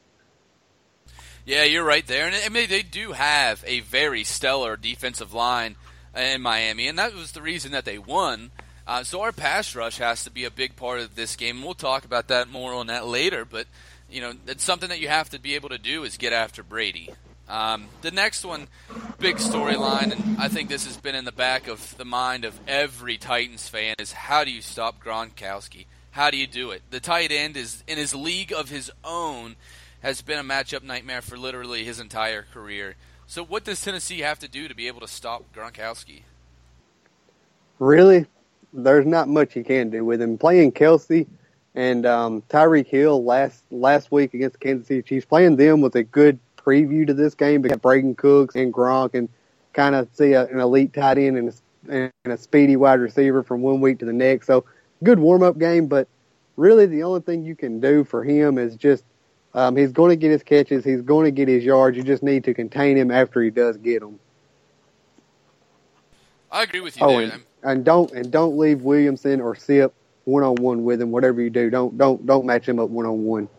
Yeah, 1.46 1.64
you're 1.66 1.84
right 1.84 2.06
there, 2.06 2.28
and 2.28 2.36
I 2.36 2.50
mean 2.50 2.70
they 2.70 2.82
do 2.82 3.12
have 3.12 3.64
a 3.68 3.82
very 3.82 4.24
stellar 4.24 4.78
defensive 4.78 5.34
line 5.34 5.76
in 6.16 6.42
Miami, 6.42 6.88
and 6.88 6.98
that 6.98 7.14
was 7.14 7.32
the 7.32 7.42
reason 7.42 7.72
that 7.72 7.86
they 7.86 7.98
won. 7.98 8.52
Uh, 8.88 9.04
so 9.04 9.22
our 9.22 9.32
pass 9.32 9.76
rush 9.76 9.98
has 9.98 10.24
to 10.24 10.32
be 10.32 10.44
a 10.44 10.52
big 10.52 10.76
part 10.76 11.00
of 11.00 11.16
this 11.16 11.36
game. 11.36 11.64
We'll 11.64 11.74
talk 11.74 12.06
about 12.06 12.28
that 12.30 12.50
more 12.50 12.74
on 12.74 12.88
that 12.88 13.06
later, 13.06 13.46
but 13.46 13.68
you 14.12 14.22
know, 14.22 14.34
it's 14.48 14.64
something 14.64 14.90
that 14.90 15.00
you 15.00 15.08
have 15.08 15.30
to 15.30 15.40
be 15.40 15.56
able 15.56 15.70
to 15.70 15.78
do 15.78 16.04
is 16.04 16.18
get 16.18 16.34
after 16.34 16.64
Brady. 16.64 17.10
Um, 17.48 17.88
the 18.02 18.12
next 18.12 18.46
one, 18.46 18.68
big 19.20 19.38
storyline, 19.38 20.12
and 20.14 20.40
I 20.40 20.48
think 20.48 20.70
this 20.70 20.86
has 20.86 20.98
been 20.98 21.16
in 21.16 21.26
the 21.26 21.32
back 21.32 21.68
of 21.68 21.98
the 21.98 22.06
mind 22.06 22.46
of 22.46 22.58
every 22.68 23.18
Titans 23.18 23.68
fan, 23.68 23.96
is 24.00 24.14
how 24.14 24.44
do 24.44 24.52
you 24.52 24.62
stop 24.62 25.04
Gronkowski? 25.04 25.86
How 26.12 26.32
do 26.32 26.38
you 26.38 26.48
do 26.48 26.72
it? 26.72 26.82
The 26.92 27.00
tight 27.00 27.32
end 27.32 27.58
is 27.58 27.84
in 27.88 27.98
his 27.98 28.14
league 28.14 28.54
of 28.54 28.70
his 28.70 28.92
own 29.04 29.56
has 30.02 30.22
been 30.22 30.40
a 30.40 30.44
matchup 30.44 30.84
nightmare 30.84 31.22
for 31.22 31.38
literally 31.38 31.84
his 31.84 32.00
entire 32.00 32.46
career. 32.54 32.96
So, 33.28 33.44
what 33.44 33.64
does 33.64 33.82
Tennessee 33.82 34.20
have 34.20 34.40
to 34.40 34.48
do 34.48 34.68
to 34.68 34.76
be 34.76 34.88
able 34.88 35.02
to 35.02 35.08
stop 35.08 35.44
Gronkowski? 35.56 36.24
Really, 37.80 38.26
there's 38.74 39.06
not 39.06 39.28
much 39.28 39.56
you 39.56 39.64
can 39.64 39.90
do 39.90 40.04
with 40.04 40.22
him. 40.22 40.38
Playing 40.38 40.72
Kelce 40.72 41.28
and 41.76 42.06
um, 42.06 42.42
Tyreek 42.44 42.88
Hill 42.88 43.24
last 43.24 43.64
last 43.72 44.12
week 44.12 44.34
against 44.34 44.54
the 44.54 44.60
Kansas 44.60 44.88
City 44.88 45.02
Chiefs, 45.02 45.26
playing 45.26 45.56
them 45.56 45.82
with 45.82 45.96
a 45.96 46.04
good 46.04 46.40
preview 46.58 47.08
to 47.08 47.14
this 47.14 47.34
game 47.34 47.62
because 47.62 47.78
Brandin 47.78 48.16
Cooks 48.18 48.56
and 48.56 48.74
Gronk 48.74 49.14
and 49.14 49.30
kind 49.74 49.96
of 49.96 50.08
see 50.14 50.34
a, 50.34 50.46
an 50.48 50.60
elite 50.60 50.94
tight 50.94 51.18
end 51.18 51.38
and 51.38 51.50
a, 51.90 52.12
and 52.24 52.34
a 52.34 52.38
speedy 52.38 52.76
wide 52.76 53.00
receiver 53.00 53.42
from 53.42 53.62
one 53.62 53.82
week 53.82 54.00
to 54.00 54.06
the 54.06 54.14
next. 54.14 54.48
So 54.48 54.66
good 55.04 55.20
warm 55.20 55.44
up 55.44 55.58
game, 55.58 55.88
but 55.88 56.08
really 56.58 56.86
the 56.86 57.04
only 57.04 57.22
thing 57.22 57.44
you 57.44 57.56
can 57.56 57.80
do 57.80 58.04
for 58.04 58.24
him 58.24 58.58
is 58.58 58.76
just 58.76 59.04
um, 59.54 59.76
he's 59.76 59.92
going 59.92 60.10
to 60.10 60.16
get 60.16 60.32
his 60.32 60.44
catches, 60.44 60.84
he's 60.84 61.02
going 61.02 61.26
to 61.26 61.32
get 61.32 61.48
his 61.48 61.64
yards. 61.64 61.98
You 61.98 62.04
just 62.04 62.24
need 62.24 62.44
to 62.46 62.54
contain 62.54 62.98
him 62.98 63.12
after 63.12 63.42
he 63.42 63.50
does 63.50 63.78
get 63.78 64.02
them. 64.02 64.20
I 66.52 66.64
agree 66.64 66.82
with 66.82 67.00
you. 67.00 67.06
Oh, 67.06 67.18
and, 67.18 67.42
and, 67.64 67.86
don't 67.86 68.12
and 68.12 68.30
don't 68.30 68.58
leave 68.58 68.82
Williamson 68.82 69.40
or 69.40 69.56
Sip 69.56 69.94
one 70.26 70.44
on 70.44 70.56
one 70.56 70.84
with 70.84 71.02
him. 71.02 71.12
Whatever 71.12 71.42
you 71.42 71.50
do, 71.50 71.70
don't 71.70 71.98
don't 71.98 72.26
don't 72.26 72.46
match 72.46 72.68
him 72.68 72.80
up 72.80 72.90
one 72.90 73.06
on 73.06 73.24
one. 73.24 73.50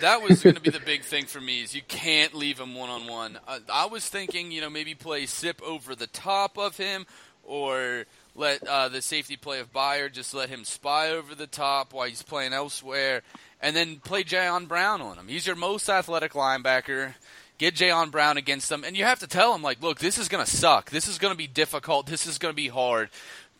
That 0.00 0.22
was 0.22 0.42
going 0.44 0.54
to 0.54 0.60
be 0.60 0.70
the 0.70 0.78
big 0.78 1.02
thing 1.02 1.26
for 1.26 1.40
me 1.40 1.62
is 1.62 1.74
you 1.74 1.82
can't 1.82 2.32
leave 2.32 2.60
him 2.60 2.76
one 2.76 2.88
on 2.88 3.08
one. 3.08 3.38
I 3.72 3.86
was 3.86 4.08
thinking, 4.08 4.52
you 4.52 4.60
know, 4.60 4.70
maybe 4.70 4.94
play 4.94 5.26
Sip 5.26 5.60
over 5.60 5.96
the 5.96 6.06
top 6.06 6.56
of 6.56 6.76
him, 6.76 7.04
or 7.42 8.04
let 8.36 8.62
uh, 8.66 8.88
the 8.88 9.02
safety 9.02 9.36
play 9.36 9.58
of 9.58 9.72
Byard 9.72 10.12
just 10.12 10.34
let 10.34 10.50
him 10.50 10.64
spy 10.64 11.10
over 11.10 11.34
the 11.34 11.48
top 11.48 11.92
while 11.92 12.06
he's 12.06 12.22
playing 12.22 12.52
elsewhere, 12.52 13.22
and 13.60 13.74
then 13.74 13.96
play 13.96 14.22
Jayon 14.22 14.68
Brown 14.68 15.02
on 15.02 15.18
him. 15.18 15.26
He's 15.26 15.46
your 15.46 15.56
most 15.56 15.88
athletic 15.88 16.32
linebacker. 16.32 17.14
Get 17.58 17.74
Jayon 17.74 18.12
Brown 18.12 18.36
against 18.36 18.68
them, 18.68 18.84
and 18.84 18.96
you 18.96 19.02
have 19.02 19.18
to 19.18 19.26
tell 19.26 19.52
him 19.52 19.62
like, 19.62 19.82
look, 19.82 19.98
this 19.98 20.16
is 20.16 20.28
going 20.28 20.44
to 20.44 20.50
suck. 20.50 20.90
This 20.90 21.08
is 21.08 21.18
going 21.18 21.32
to 21.32 21.36
be 21.36 21.48
difficult. 21.48 22.06
This 22.06 22.24
is 22.24 22.38
going 22.38 22.52
to 22.52 22.56
be 22.56 22.68
hard 22.68 23.10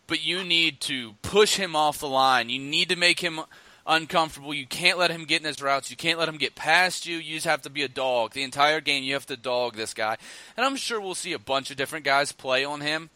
but 0.09 0.25
you 0.25 0.43
need 0.43 0.81
to 0.81 1.13
push 1.23 1.55
him 1.55 1.77
off 1.77 2.01
the 2.01 2.09
line. 2.09 2.49
You 2.49 2.59
need 2.59 2.89
to 2.89 2.97
make 2.97 3.21
him 3.21 3.41
uncomfortable. 3.87 4.53
You 4.53 4.67
can't 4.67 4.99
let 4.99 5.11
him 5.11 5.25
get 5.25 5.43
in 5.43 5.47
his 5.47 5.63
routes. 5.63 5.91
You 5.91 5.97
can't 5.97 6.19
let 6.19 6.29
him 6.29 6.39
get 6.39 6.57
past 6.57 7.07
you. 7.07 7.19
You 7.19 7.37
just 7.37 7.47
have 7.47 7.63
to 7.63 7.71
be 7.71 7.85
a 7.85 7.89
dog. 7.89 8.33
The 8.33 8.43
entire 8.43 8.81
game, 8.81 9.05
you 9.05 9.15
have 9.15 9.27
to 9.27 9.37
dog 9.37 9.77
this 9.77 9.95
guy. 9.95 10.17
And 10.57 10.67
I'm 10.67 10.77
sure 10.77 11.01
we'll 11.01 11.15
see 11.15 11.35
a 11.35 11.39
bunch 11.39 11.71
of 11.71 11.77
different 11.77 12.05
guys 12.05 12.33
play 12.33 12.65
on 12.65 12.81
him 12.81 13.11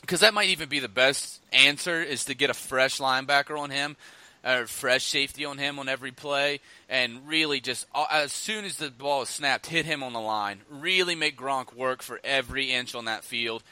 because 0.00 0.20
that 0.20 0.34
might 0.34 0.48
even 0.48 0.68
be 0.68 0.80
the 0.80 0.88
best 0.88 1.40
answer 1.52 2.02
is 2.02 2.26
to 2.26 2.34
get 2.34 2.50
a 2.50 2.54
fresh 2.54 2.98
linebacker 2.98 3.58
on 3.58 3.70
him 3.70 3.96
or 4.44 4.66
fresh 4.66 5.04
safety 5.04 5.46
on 5.46 5.56
him 5.56 5.78
on 5.78 5.88
every 5.88 6.12
play 6.12 6.60
and 6.88 7.26
really 7.26 7.60
just 7.60 7.86
uh, 7.94 8.04
as 8.10 8.30
soon 8.30 8.66
as 8.66 8.76
the 8.76 8.90
ball 8.90 9.22
is 9.22 9.30
snapped 9.30 9.66
hit 9.66 9.86
him 9.86 10.02
on 10.02 10.12
the 10.12 10.20
line 10.20 10.60
really 10.68 11.14
make 11.14 11.38
Gronk 11.38 11.74
work 11.74 12.02
for 12.02 12.20
every 12.22 12.70
inch 12.70 12.94
on 12.94 13.06
that 13.06 13.24
field 13.24 13.62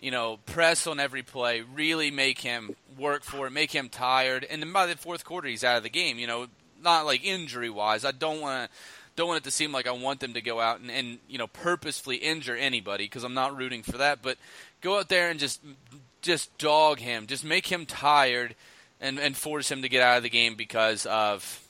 you 0.00 0.10
know, 0.10 0.38
press 0.46 0.86
on 0.86 1.00
every 1.00 1.22
play, 1.22 1.62
really 1.62 2.10
make 2.10 2.40
him 2.40 2.74
work 2.98 3.24
for 3.24 3.46
it, 3.46 3.50
make 3.50 3.72
him 3.72 3.88
tired, 3.88 4.46
and 4.48 4.62
then 4.62 4.72
by 4.72 4.86
the 4.86 4.96
fourth 4.96 5.24
quarter 5.24 5.48
he's 5.48 5.64
out 5.64 5.76
of 5.76 5.82
the 5.82 5.90
game. 5.90 6.18
You 6.18 6.26
know, 6.26 6.46
not 6.82 7.06
like 7.06 7.24
injury 7.24 7.70
wise. 7.70 8.04
I 8.04 8.12
don't 8.12 8.40
want 8.40 8.70
to 8.70 8.76
don't 9.16 9.28
want 9.28 9.38
it 9.38 9.44
to 9.44 9.50
seem 9.50 9.72
like 9.72 9.88
I 9.88 9.92
want 9.92 10.20
them 10.20 10.34
to 10.34 10.40
go 10.40 10.60
out 10.60 10.78
and, 10.78 10.90
and 10.90 11.18
you 11.28 11.38
know 11.38 11.48
purposefully 11.48 12.16
injure 12.16 12.54
anybody 12.54 13.04
because 13.04 13.24
I'm 13.24 13.34
not 13.34 13.56
rooting 13.56 13.82
for 13.82 13.98
that. 13.98 14.22
But 14.22 14.38
go 14.80 14.98
out 14.98 15.08
there 15.08 15.30
and 15.30 15.40
just 15.40 15.60
just 16.22 16.56
dog 16.58 17.00
him, 17.00 17.26
just 17.26 17.44
make 17.44 17.66
him 17.66 17.84
tired, 17.84 18.54
and 19.00 19.18
and 19.18 19.36
force 19.36 19.70
him 19.70 19.82
to 19.82 19.88
get 19.88 20.02
out 20.02 20.18
of 20.18 20.22
the 20.22 20.30
game 20.30 20.54
because 20.54 21.06
of. 21.06 21.64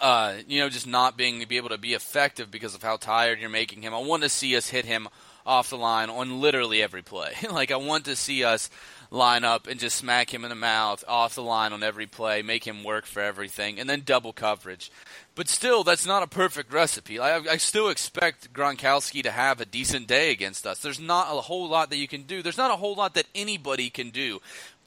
Uh, 0.00 0.38
you 0.48 0.58
know, 0.58 0.68
just 0.68 0.88
not 0.88 1.16
being 1.16 1.44
be 1.46 1.56
able 1.56 1.68
to 1.68 1.78
be 1.78 1.94
effective 1.94 2.50
because 2.50 2.74
of 2.74 2.82
how 2.82 2.96
tired 2.96 3.38
you're 3.38 3.48
making 3.48 3.80
him. 3.80 3.94
I 3.94 3.98
want 3.98 4.24
to 4.24 4.28
see 4.28 4.56
us 4.56 4.66
hit 4.66 4.84
him 4.84 5.06
off 5.46 5.70
the 5.70 5.78
line 5.78 6.10
on 6.10 6.40
literally 6.40 6.82
every 6.82 7.02
play. 7.02 7.34
like 7.50 7.70
I 7.70 7.76
want 7.76 8.06
to 8.06 8.16
see 8.16 8.44
us 8.44 8.70
line 9.10 9.44
up 9.44 9.66
and 9.66 9.78
just 9.78 9.96
smack 9.96 10.32
him 10.32 10.44
in 10.44 10.50
the 10.50 10.56
mouth 10.56 11.04
off 11.06 11.34
the 11.34 11.42
line 11.42 11.72
on 11.72 11.82
every 11.82 12.06
play, 12.06 12.42
make 12.42 12.66
him 12.66 12.82
work 12.82 13.06
for 13.06 13.20
everything, 13.20 13.78
and 13.78 13.88
then 13.88 14.02
double 14.04 14.32
coverage. 14.32 14.90
But 15.34 15.48
still, 15.48 15.84
that's 15.84 16.06
not 16.06 16.22
a 16.22 16.26
perfect 16.26 16.72
recipe. 16.72 17.18
I, 17.18 17.36
I 17.38 17.56
still 17.58 17.88
expect 17.88 18.52
Gronkowski 18.52 19.22
to 19.22 19.30
have 19.30 19.60
a 19.60 19.64
decent 19.66 20.06
day 20.06 20.30
against 20.30 20.66
us. 20.66 20.80
There's 20.80 21.00
not 21.00 21.28
a 21.30 21.40
whole 21.40 21.68
lot 21.68 21.90
that 21.90 21.96
you 21.96 22.08
can 22.08 22.22
do. 22.22 22.42
There's 22.42 22.58
not 22.58 22.70
a 22.70 22.76
whole 22.76 22.94
lot 22.94 23.14
that 23.14 23.26
anybody 23.34 23.90
can 23.90 24.10
do. 24.10 24.40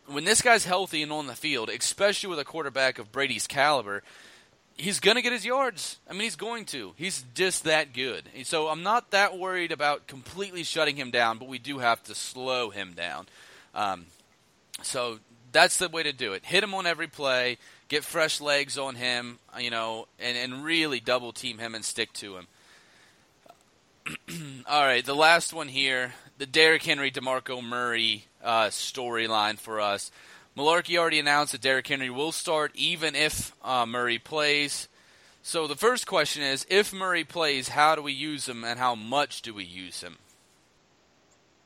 when 0.08 0.24
this 0.24 0.41
guy's 0.41 0.66
healthy 0.66 1.03
and 1.03 1.12
on 1.12 1.28
the 1.28 1.36
field, 1.36 1.70
especially 1.70 2.30
with 2.30 2.39
a 2.39 2.45
quarterback 2.45 2.99
of 2.99 3.12
Brady's 3.12 3.47
caliber, 3.47 4.03
he's 4.78 4.99
going 4.99 5.15
to 5.15 5.21
get 5.21 5.34
his 5.34 5.45
yards. 5.45 5.97
I 6.09 6.13
mean, 6.13 6.21
he's 6.21 6.36
going 6.36 6.65
to. 6.65 6.93
He's 6.95 7.25
just 7.34 7.63
that 7.65 7.93
good. 7.93 8.23
So 8.43 8.67
I'm 8.67 8.84
not 8.84 9.11
that 9.11 9.38
worried 9.38 9.71
about 9.71 10.07
completely 10.07 10.63
shutting 10.63 10.95
him 10.95 11.11
down, 11.11 11.38
but 11.38 11.47
we 11.47 11.57
do 11.59 11.80
have 11.80 12.03
to 12.03 12.15
slow 12.15 12.69
him 12.69 12.93
down. 12.93 13.28
Um, 13.73 14.05
so 14.82 15.19
that's 15.51 15.78
the 15.78 15.89
way 15.89 16.03
to 16.03 16.13
do 16.13 16.34
it. 16.34 16.45
Hit 16.45 16.63
him 16.63 16.73
on 16.73 16.86
every 16.86 17.07
play, 17.07 17.57
get 17.88 18.03
fresh 18.03 18.39
legs 18.39 18.78
on 18.78 18.95
him, 18.95 19.39
you 19.59 19.69
know, 19.69 20.07
and, 20.19 20.38
and 20.38 20.63
really 20.63 20.99
double 20.99 21.32
team 21.32 21.57
him 21.57 21.75
and 21.75 21.84
stick 21.84 22.13
to 22.13 22.38
him. 22.38 22.47
All 24.67 24.84
right, 24.84 25.05
the 25.05 25.15
last 25.15 25.53
one 25.53 25.67
here, 25.67 26.13
the 26.38 26.45
Derrick 26.45 26.84
Henry, 26.84 27.11
DeMarco 27.11 27.63
Murray 27.63 28.25
uh, 28.43 28.67
storyline 28.67 29.57
for 29.57 29.82
us. 29.82 30.11
Mularkey 30.58 30.97
already 30.97 31.20
announced 31.20 31.51
that 31.51 31.62
Derrick 31.62 31.88
Henry 31.88 32.10
will 32.10 32.32
start 32.32 32.72
even 32.74 33.14
if 33.14 33.53
uh, 33.64 33.86
Murray 33.86 34.18
plays. 34.18 34.88
So 35.43 35.68
the 35.68 35.76
first 35.76 36.08
question 36.08 36.41
is, 36.41 36.66
if 36.68 36.91
Murray 36.91 37.24
plays, 37.24 37.70
how 37.70 37.93
do 37.93 38.01
we 38.01 38.12
use 38.12 38.49
him 38.49 38.64
and 38.64 38.80
how 38.80 38.95
much 38.95 39.43
do 39.43 39.53
we 39.53 39.64
use 39.64 40.01
him? 40.01 40.18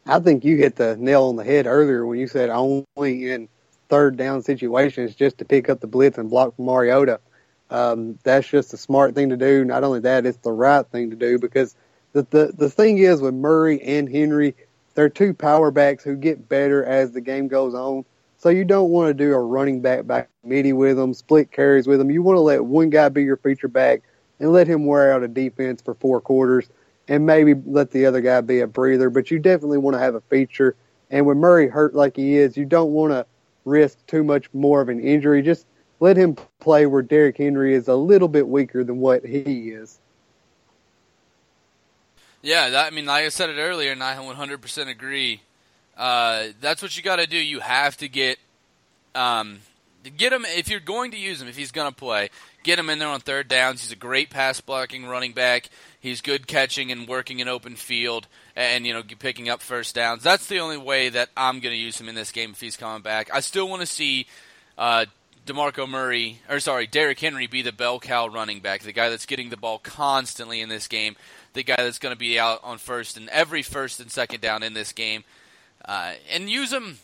I 0.06 0.20
think 0.20 0.44
you 0.44 0.58
hit 0.58 0.76
the 0.76 0.98
nail 0.98 1.24
on 1.30 1.38
the 1.38 1.46
head 1.46 1.68
earlier 1.68 2.06
when 2.06 2.20
you 2.20 2.28
said 2.28 2.50
only 2.50 3.32
in 3.32 3.48
third 3.88 4.18
down 4.18 4.42
situations 4.42 5.16
just 5.16 5.38
to 5.38 5.46
pick 5.46 5.70
up 5.70 5.80
the 5.80 5.88
blitz 5.88 6.18
and 6.18 6.30
block 6.30 6.60
Mariota. 6.60 7.22
Um, 7.70 8.20
that's 8.24 8.50
just 8.50 8.74
a 8.74 8.78
smart 8.78 9.16
thing 9.16 9.30
to 9.30 9.38
do. 9.38 9.64
Not 9.64 9.86
only 9.86 10.02
that, 10.02 10.26
it's 10.26 10.38
the 10.40 10.52
right 10.52 10.86
thing 10.86 11.12
to 11.12 11.16
do 11.16 11.40
because 11.40 11.76
the, 12.12 12.28
the 12.30 12.52
the 12.58 12.70
thing 12.70 12.98
is 12.98 13.22
with 13.22 13.34
Murray 13.34 13.82
and 13.82 14.10
Henry, 14.10 14.54
they're 14.96 15.08
two 15.08 15.34
power 15.34 15.72
backs 15.72 16.04
who 16.04 16.18
get 16.18 16.50
better 16.50 16.84
as 16.84 17.12
the 17.12 17.22
game 17.22 17.48
goes 17.48 17.74
on. 17.74 18.04
So 18.42 18.50
you 18.50 18.66
don't 18.66 18.90
want 18.90 19.08
to 19.08 19.14
do 19.14 19.34
a 19.34 19.40
running 19.40 19.82
back 19.82 20.08
back 20.08 20.28
midi 20.44 20.74
with 20.74 20.98
them, 20.98 21.14
split 21.14 21.52
carries 21.52 21.86
with 21.86 22.00
them. 22.00 22.10
You 22.10 22.24
want 22.24 22.38
to 22.38 22.42
let 22.42 22.66
one 22.66 22.90
guy 22.90 23.08
be 23.08 23.22
your 23.22 23.38
feature 23.38 23.68
back 23.68 24.02
and 24.40 24.52
let 24.52 24.66
him 24.66 24.88
wear 24.88 25.14
out 25.14 25.22
a 25.22 25.28
defense 25.28 25.80
for 25.80 25.94
four 25.94 26.20
quarters 26.20 26.68
and 27.08 27.24
maybe 27.24 27.54
let 27.68 27.92
the 27.92 28.08
other 28.08 28.20
guy 28.20 28.42
be 28.42 28.62
a 28.62 28.66
breather. 28.66 29.12
But 29.12 29.30
you 29.30 29.38
definitely 29.38 29.78
want 29.78 29.94
to 29.94 30.00
have 30.00 30.16
a 30.16 30.22
feature. 30.22 30.76
And 31.12 31.28
when 31.28 31.38
Murray 31.38 31.68
hurt 31.68 31.94
like 31.94 32.16
he 32.16 32.38
is, 32.38 32.58
you 32.58 32.66
don't 32.66 32.94
want 32.94 33.12
to 33.12 33.28
risk 33.64 34.04
too 34.08 34.24
much 34.24 34.52
more 34.56 34.82
of 34.82 34.90
an 34.90 35.00
injury. 35.00 35.44
Just 35.44 35.68
let 36.00 36.18
him 36.18 36.36
play 36.60 36.88
where 36.88 37.04
Derrick 37.04 37.38
Henry 37.38 37.76
is 37.76 37.90
a 37.90 37.96
little 37.96 38.28
bit 38.28 38.48
weaker 38.48 38.84
than 38.84 38.98
what 38.98 39.24
he 39.24 39.70
is. 39.70 40.00
Yeah, 42.42 42.70
that, 42.72 42.88
I 42.88 42.90
mean, 42.90 43.06
like 43.06 43.24
I 43.24 43.30
said 43.30 43.52
it 43.52 43.60
earlier, 43.60 43.92
and 43.92 44.04
I 44.04 44.16
100% 44.16 44.88
agree. 44.88 45.42
Uh, 45.98 46.48
that's 46.60 46.82
what 46.82 46.96
you 46.96 47.04
got 47.04 47.18
to 47.18 47.28
do. 47.28 47.38
You 47.38 47.60
have 47.60 47.98
to 47.98 48.08
get 48.08 48.40
um, 49.16 49.60
get 50.18 50.34
him 50.34 50.46
if 50.46 50.70
you're 50.70 50.80
going 50.80 51.12
to 51.12 51.18
use 51.18 51.42
him. 51.42 51.48
If 51.48 51.58
he's 51.58 51.72
going 51.72 51.90
to 51.90 51.96
play, 51.96 52.30
get 52.64 52.80
him 52.80 52.90
in 52.90 53.00
there 53.00 53.08
on 53.08 53.20
third 53.20 53.48
downs. 53.48 53.82
He's 53.82 53.92
a 53.92 53.98
great 53.98 54.30
pass 54.30 54.62
blocking 54.62 55.06
running 55.06 55.34
back. 55.34 55.70
He's 56.00 56.22
good 56.22 56.48
catching 56.48 56.92
and 56.92 57.08
working 57.08 57.40
in 57.40 57.48
open 57.48 57.76
field, 57.76 58.28
and 58.56 58.86
you 58.86 58.94
know 58.94 59.04
picking 59.20 59.50
up 59.50 59.62
first 59.62 59.96
downs. 59.96 60.24
That's 60.24 60.48
the 60.48 60.60
only 60.60 60.78
way 60.78 61.10
that 61.10 61.30
I'm 61.38 61.60
going 61.60 61.74
to 61.74 61.82
use 61.82 62.00
him 62.00 62.10
in 62.10 62.16
this 62.16 62.32
game 62.32 62.52
if 62.52 62.62
he's 62.62 62.78
coming 62.78 63.02
back. 63.02 63.30
I 63.34 63.40
still 63.42 63.70
want 63.70 63.82
to 63.82 63.88
see. 63.88 64.28
Uh, 64.78 65.06
DeMarco 65.46 65.90
Murray, 65.90 66.40
or 66.48 66.60
sorry, 66.60 66.86
Derrick 66.86 67.20
Henry 67.20 67.48
be 67.48 67.64
the 67.64 67.72
bell 67.72 68.00
cow 68.00 68.28
running 68.28 68.60
back, 68.60 68.84
the 68.84 68.92
guy 68.92 69.10
that's 69.10 69.26
getting 69.26 69.50
the 69.50 69.58
ball 69.58 69.80
constantly 69.80 70.62
in 70.62 70.70
this 70.70 70.88
game, 70.88 71.16
the 71.54 71.64
guy 71.64 71.78
that's 71.78 71.98
going 71.98 72.14
to 72.14 72.20
be 72.20 72.40
out 72.40 72.60
on 72.64 72.78
first 72.78 73.18
and 73.18 73.28
every 73.30 73.64
first 73.64 74.00
and 74.00 74.12
second 74.12 74.42
down 74.42 74.62
in 74.62 74.76
this 74.76 74.92
game. 74.92 75.24
Uh, 75.86 76.14
and 76.32 76.50
use 76.50 76.70
them 76.70 76.98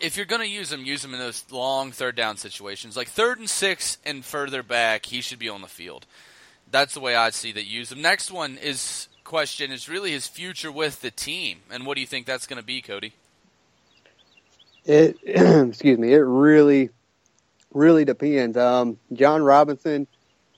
if 0.00 0.16
you're 0.16 0.26
going 0.26 0.40
to 0.40 0.48
use 0.48 0.72
him, 0.72 0.84
use 0.84 1.04
him 1.04 1.12
in 1.12 1.20
those 1.20 1.44
long 1.50 1.92
third 1.92 2.16
down 2.16 2.36
situations, 2.36 2.96
like 2.96 3.08
third 3.08 3.38
and 3.38 3.48
six 3.48 3.98
and 4.04 4.24
further 4.24 4.62
back. 4.62 5.06
He 5.06 5.20
should 5.20 5.38
be 5.38 5.48
on 5.48 5.62
the 5.62 5.68
field. 5.68 6.06
That's 6.70 6.94
the 6.94 7.00
way 7.00 7.14
I 7.14 7.30
see 7.30 7.52
that. 7.52 7.64
Use 7.64 7.92
him. 7.92 8.02
Next 8.02 8.30
one 8.30 8.58
is 8.58 9.08
question 9.22 9.72
is 9.72 9.88
really 9.88 10.10
his 10.10 10.26
future 10.26 10.70
with 10.70 11.00
the 11.00 11.10
team, 11.10 11.60
and 11.70 11.86
what 11.86 11.94
do 11.94 12.00
you 12.00 12.06
think 12.06 12.26
that's 12.26 12.46
going 12.46 12.60
to 12.60 12.64
be, 12.64 12.82
Cody? 12.82 13.12
It 14.84 15.18
excuse 15.24 15.98
me. 15.98 16.12
It 16.12 16.18
really, 16.18 16.90
really 17.72 18.04
depends. 18.04 18.56
Um, 18.56 18.98
Jon 19.12 19.42
Robinson. 19.42 20.06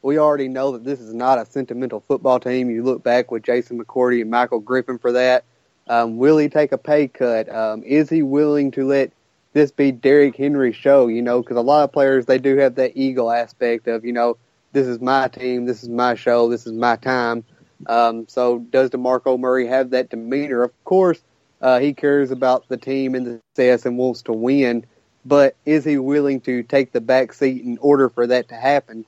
We 0.02 0.18
already 0.18 0.46
know 0.46 0.70
that 0.72 0.84
this 0.84 1.00
is 1.00 1.12
not 1.12 1.40
a 1.40 1.46
sentimental 1.46 1.98
football 1.98 2.38
team. 2.38 2.70
You 2.70 2.84
look 2.84 3.02
back 3.02 3.32
with 3.32 3.42
Jason 3.42 3.82
McCourty 3.82 4.20
and 4.20 4.30
Michael 4.30 4.60
Griffin 4.60 4.98
for 4.98 5.10
that. 5.12 5.42
Um, 5.88 6.16
will 6.16 6.38
he 6.38 6.48
take 6.48 6.72
a 6.72 6.78
pay 6.78 7.08
cut? 7.08 7.48
Um, 7.48 7.82
is 7.84 8.10
he 8.10 8.22
willing 8.22 8.70
to 8.72 8.86
let 8.86 9.12
this 9.52 9.70
be 9.70 9.92
Derrick 9.92 10.36
Henry's 10.36 10.76
show? 10.76 11.06
You 11.06 11.22
know, 11.22 11.40
because 11.40 11.56
a 11.56 11.62
lot 11.62 11.84
of 11.84 11.92
players 11.92 12.26
they 12.26 12.38
do 12.38 12.56
have 12.58 12.74
that 12.76 12.96
ego 12.96 13.30
aspect 13.30 13.86
of 13.88 14.04
you 14.04 14.12
know 14.12 14.36
this 14.72 14.86
is 14.86 15.00
my 15.00 15.28
team, 15.28 15.64
this 15.64 15.82
is 15.82 15.88
my 15.88 16.14
show, 16.14 16.48
this 16.50 16.66
is 16.66 16.72
my 16.72 16.96
time. 16.96 17.44
Um, 17.86 18.26
so 18.28 18.58
does 18.58 18.90
DeMarco 18.90 19.38
Murray 19.38 19.66
have 19.66 19.90
that 19.90 20.10
demeanor? 20.10 20.62
Of 20.62 20.84
course, 20.84 21.22
uh, 21.60 21.78
he 21.78 21.94
cares 21.94 22.30
about 22.30 22.68
the 22.68 22.76
team 22.76 23.14
and 23.14 23.26
the 23.26 23.40
success 23.54 23.86
and 23.86 23.96
wants 23.96 24.22
to 24.22 24.32
win, 24.32 24.84
but 25.24 25.56
is 25.64 25.84
he 25.84 25.98
willing 25.98 26.40
to 26.42 26.62
take 26.62 26.92
the 26.92 27.00
back 27.00 27.32
seat 27.32 27.62
in 27.62 27.78
order 27.78 28.08
for 28.08 28.26
that 28.26 28.48
to 28.48 28.54
happen? 28.54 29.04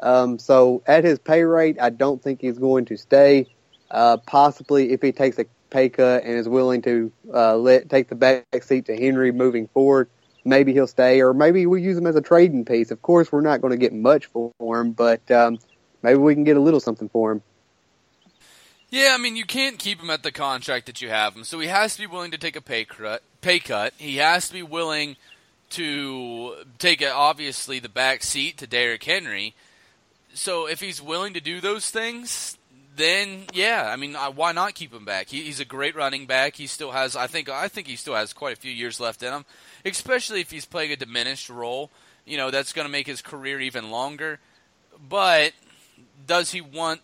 Um, 0.00 0.38
so 0.38 0.82
at 0.86 1.04
his 1.04 1.18
pay 1.18 1.42
rate, 1.44 1.78
I 1.80 1.90
don't 1.90 2.22
think 2.22 2.40
he's 2.40 2.58
going 2.58 2.84
to 2.86 2.96
stay. 2.96 3.46
Uh, 3.90 4.16
possibly 4.18 4.90
if 4.90 5.00
he 5.00 5.12
takes 5.12 5.38
a 5.38 5.46
pay 5.76 5.90
cut 5.90 6.24
and 6.24 6.32
is 6.38 6.48
willing 6.48 6.80
to 6.80 7.12
uh, 7.34 7.54
let 7.54 7.90
take 7.90 8.08
the 8.08 8.14
back 8.14 8.46
seat 8.62 8.86
to 8.86 8.96
Henry 8.96 9.30
moving 9.30 9.68
forward, 9.68 10.08
maybe 10.42 10.72
he'll 10.72 10.86
stay, 10.86 11.20
or 11.20 11.34
maybe 11.34 11.66
we 11.66 11.82
use 11.82 11.98
him 11.98 12.06
as 12.06 12.16
a 12.16 12.22
trading 12.22 12.64
piece. 12.64 12.90
Of 12.90 13.02
course, 13.02 13.30
we're 13.30 13.42
not 13.42 13.60
going 13.60 13.72
to 13.72 13.76
get 13.76 13.92
much 13.92 14.24
for 14.26 14.52
him, 14.58 14.92
but 14.92 15.30
um, 15.30 15.58
maybe 16.02 16.18
we 16.18 16.32
can 16.32 16.44
get 16.44 16.56
a 16.56 16.60
little 16.60 16.80
something 16.80 17.10
for 17.10 17.32
him. 17.32 17.42
Yeah, 18.88 19.12
I 19.12 19.18
mean, 19.18 19.36
you 19.36 19.44
can't 19.44 19.78
keep 19.78 20.00
him 20.00 20.08
at 20.08 20.22
the 20.22 20.32
contract 20.32 20.86
that 20.86 21.02
you 21.02 21.10
have 21.10 21.34
him, 21.36 21.44
so 21.44 21.58
he 21.60 21.66
has 21.66 21.94
to 21.96 22.00
be 22.00 22.06
willing 22.06 22.30
to 22.30 22.38
take 22.38 22.56
a 22.56 22.62
pay 22.62 22.86
cut. 22.86 23.22
Pay 23.42 23.58
cut. 23.58 23.92
He 23.98 24.16
has 24.16 24.48
to 24.48 24.54
be 24.54 24.62
willing 24.62 25.16
to 25.70 26.54
take 26.78 27.04
obviously 27.04 27.80
the 27.80 27.90
back 27.90 28.22
seat 28.22 28.56
to 28.58 28.66
Derrick 28.66 29.04
Henry. 29.04 29.54
So 30.32 30.66
if 30.66 30.80
he's 30.80 31.02
willing 31.02 31.34
to 31.34 31.40
do 31.40 31.60
those 31.60 31.90
things, 31.90 32.56
then 32.96 33.44
yeah, 33.52 33.88
I 33.92 33.96
mean, 33.96 34.14
why 34.14 34.52
not 34.52 34.74
keep 34.74 34.92
him 34.92 35.04
back? 35.04 35.28
He, 35.28 35.42
he's 35.42 35.60
a 35.60 35.64
great 35.64 35.94
running 35.94 36.26
back. 36.26 36.56
He 36.56 36.66
still 36.66 36.92
has, 36.92 37.16
I 37.16 37.26
think, 37.26 37.48
I 37.48 37.68
think 37.68 37.86
he 37.86 37.96
still 37.96 38.14
has 38.14 38.32
quite 38.32 38.56
a 38.56 38.60
few 38.60 38.72
years 38.72 39.00
left 39.00 39.22
in 39.22 39.32
him, 39.32 39.44
especially 39.84 40.40
if 40.40 40.50
he's 40.50 40.64
playing 40.64 40.92
a 40.92 40.96
diminished 40.96 41.48
role. 41.48 41.90
You 42.24 42.36
know, 42.36 42.50
that's 42.50 42.72
going 42.72 42.86
to 42.86 42.92
make 42.92 43.06
his 43.06 43.22
career 43.22 43.60
even 43.60 43.90
longer. 43.90 44.40
But 45.08 45.52
does 46.26 46.50
he 46.50 46.60
want 46.60 47.00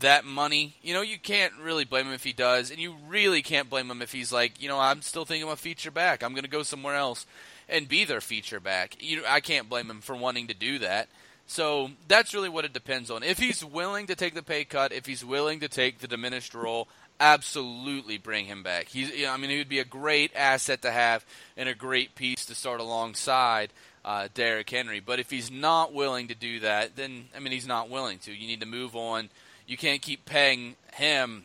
that 0.00 0.24
money? 0.24 0.76
You 0.82 0.94
know, 0.94 1.02
you 1.02 1.18
can't 1.18 1.52
really 1.62 1.84
blame 1.84 2.06
him 2.06 2.14
if 2.14 2.24
he 2.24 2.32
does, 2.32 2.70
and 2.70 2.78
you 2.78 2.94
really 3.08 3.42
can't 3.42 3.68
blame 3.68 3.90
him 3.90 4.00
if 4.00 4.12
he's 4.12 4.32
like, 4.32 4.62
you 4.62 4.68
know, 4.68 4.78
I'm 4.78 5.02
still 5.02 5.24
thinking 5.24 5.44
of 5.44 5.52
a 5.52 5.56
feature 5.56 5.90
back. 5.90 6.22
I'm 6.22 6.32
going 6.32 6.44
to 6.44 6.50
go 6.50 6.62
somewhere 6.62 6.94
else 6.94 7.26
and 7.68 7.88
be 7.88 8.04
their 8.04 8.20
feature 8.20 8.60
back. 8.60 8.96
You, 9.00 9.22
I 9.28 9.40
can't 9.40 9.68
blame 9.68 9.90
him 9.90 10.00
for 10.00 10.16
wanting 10.16 10.46
to 10.46 10.54
do 10.54 10.78
that. 10.78 11.08
So 11.48 11.90
that's 12.06 12.34
really 12.34 12.50
what 12.50 12.66
it 12.66 12.74
depends 12.74 13.10
on. 13.10 13.22
If 13.22 13.38
he's 13.38 13.64
willing 13.64 14.06
to 14.08 14.14
take 14.14 14.34
the 14.34 14.42
pay 14.42 14.64
cut, 14.64 14.92
if 14.92 15.06
he's 15.06 15.24
willing 15.24 15.60
to 15.60 15.68
take 15.68 15.98
the 15.98 16.06
diminished 16.06 16.54
role, 16.54 16.88
absolutely 17.18 18.18
bring 18.18 18.44
him 18.44 18.62
back. 18.62 18.88
He's, 18.88 19.10
you 19.10 19.24
know, 19.24 19.32
I 19.32 19.38
mean, 19.38 19.48
he 19.48 19.56
would 19.56 19.68
be 19.68 19.78
a 19.78 19.84
great 19.84 20.30
asset 20.36 20.82
to 20.82 20.90
have 20.90 21.24
and 21.56 21.66
a 21.66 21.74
great 21.74 22.14
piece 22.14 22.44
to 22.46 22.54
start 22.54 22.80
alongside 22.80 23.70
uh, 24.04 24.28
Derrick 24.34 24.68
Henry. 24.68 25.00
But 25.00 25.20
if 25.20 25.30
he's 25.30 25.50
not 25.50 25.94
willing 25.94 26.28
to 26.28 26.34
do 26.34 26.60
that, 26.60 26.96
then 26.96 27.28
I 27.34 27.40
mean, 27.40 27.54
he's 27.54 27.66
not 27.66 27.88
willing 27.88 28.18
to. 28.20 28.32
You 28.32 28.46
need 28.46 28.60
to 28.60 28.66
move 28.66 28.94
on. 28.94 29.30
You 29.66 29.78
can't 29.78 30.02
keep 30.02 30.26
paying 30.26 30.76
him 30.92 31.44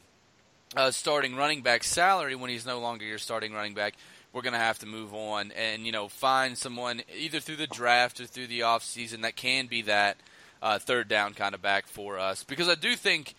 a 0.76 0.92
starting 0.92 1.38
running 1.38 1.62
back 1.62 1.86
salary 1.86 2.36
when 2.36 2.50
he's 2.50 2.66
no 2.66 2.82
longer 2.82 3.06
your 3.06 3.20
starting 3.20 3.54
running 3.54 3.74
back 3.74 3.94
we're 4.34 4.42
going 4.42 4.54
to 4.54 4.60
have 4.60 4.80
to 4.80 4.86
move 4.86 5.14
on 5.14 5.52
and 5.52 5.86
you 5.86 5.92
know 5.92 6.08
find 6.08 6.58
someone 6.58 7.02
either 7.18 7.40
through 7.40 7.56
the 7.56 7.68
draft 7.68 8.20
or 8.20 8.26
through 8.26 8.48
the 8.48 8.64
off 8.64 8.84
season 8.84 9.22
that 9.22 9.36
can 9.36 9.68
be 9.68 9.84
that 9.84 10.18
uh, 10.62 10.80
third 10.80 11.08
down 11.08 11.34
kind 11.34 11.56
of 11.56 11.62
back 11.62 11.88
for 11.88 12.18
us 12.20 12.44
because 12.44 12.68
I 12.68 12.76
do 12.76 12.96
think 12.96 13.36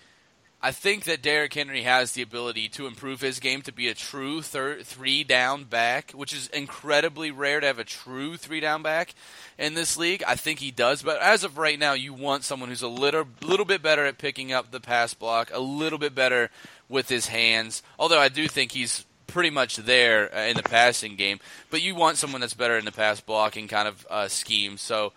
I 0.64 0.72
think 0.72 1.04
that 1.04 1.20
Derrick 1.20 1.52
Henry 1.52 1.82
has 1.82 2.12
the 2.12 2.22
ability 2.22 2.70
to 2.70 2.86
improve 2.86 3.20
his 3.20 3.38
game 3.38 3.60
to 3.62 3.72
be 3.72 3.88
a 3.88 3.94
true 3.94 4.40
three 4.40 5.22
down 5.22 5.64
back, 5.64 6.12
which 6.12 6.32
is 6.32 6.46
incredibly 6.48 7.30
rare 7.30 7.60
to 7.60 7.66
have 7.66 7.78
a 7.78 7.84
true 7.84 8.38
three 8.38 8.60
down 8.60 8.82
back 8.82 9.14
in 9.58 9.74
this 9.74 9.98
league. 9.98 10.22
I 10.26 10.36
think 10.36 10.60
he 10.60 10.70
does, 10.70 11.02
but 11.02 11.20
as 11.20 11.44
of 11.44 11.58
right 11.58 11.78
now, 11.78 11.92
you 11.92 12.14
want 12.14 12.44
someone 12.44 12.70
who's 12.70 12.80
a 12.80 12.88
little 12.88 13.26
little 13.42 13.66
bit 13.66 13.82
better 13.82 14.06
at 14.06 14.16
picking 14.16 14.54
up 14.54 14.70
the 14.70 14.80
pass 14.80 15.12
block, 15.12 15.50
a 15.52 15.60
little 15.60 15.98
bit 15.98 16.14
better 16.14 16.48
with 16.88 17.10
his 17.10 17.26
hands. 17.26 17.82
Although 17.98 18.20
I 18.20 18.30
do 18.30 18.48
think 18.48 18.72
he's 18.72 19.04
pretty 19.26 19.50
much 19.50 19.76
there 19.76 20.34
uh, 20.34 20.46
in 20.46 20.56
the 20.56 20.62
passing 20.62 21.16
game, 21.16 21.40
but 21.70 21.82
you 21.82 21.94
want 21.94 22.16
someone 22.16 22.40
that's 22.40 22.54
better 22.54 22.76
in 22.76 22.84
the 22.84 22.92
pass 22.92 23.20
blocking 23.20 23.68
kind 23.68 23.88
of 23.88 24.06
uh, 24.10 24.28
scheme. 24.28 24.76
So, 24.76 25.12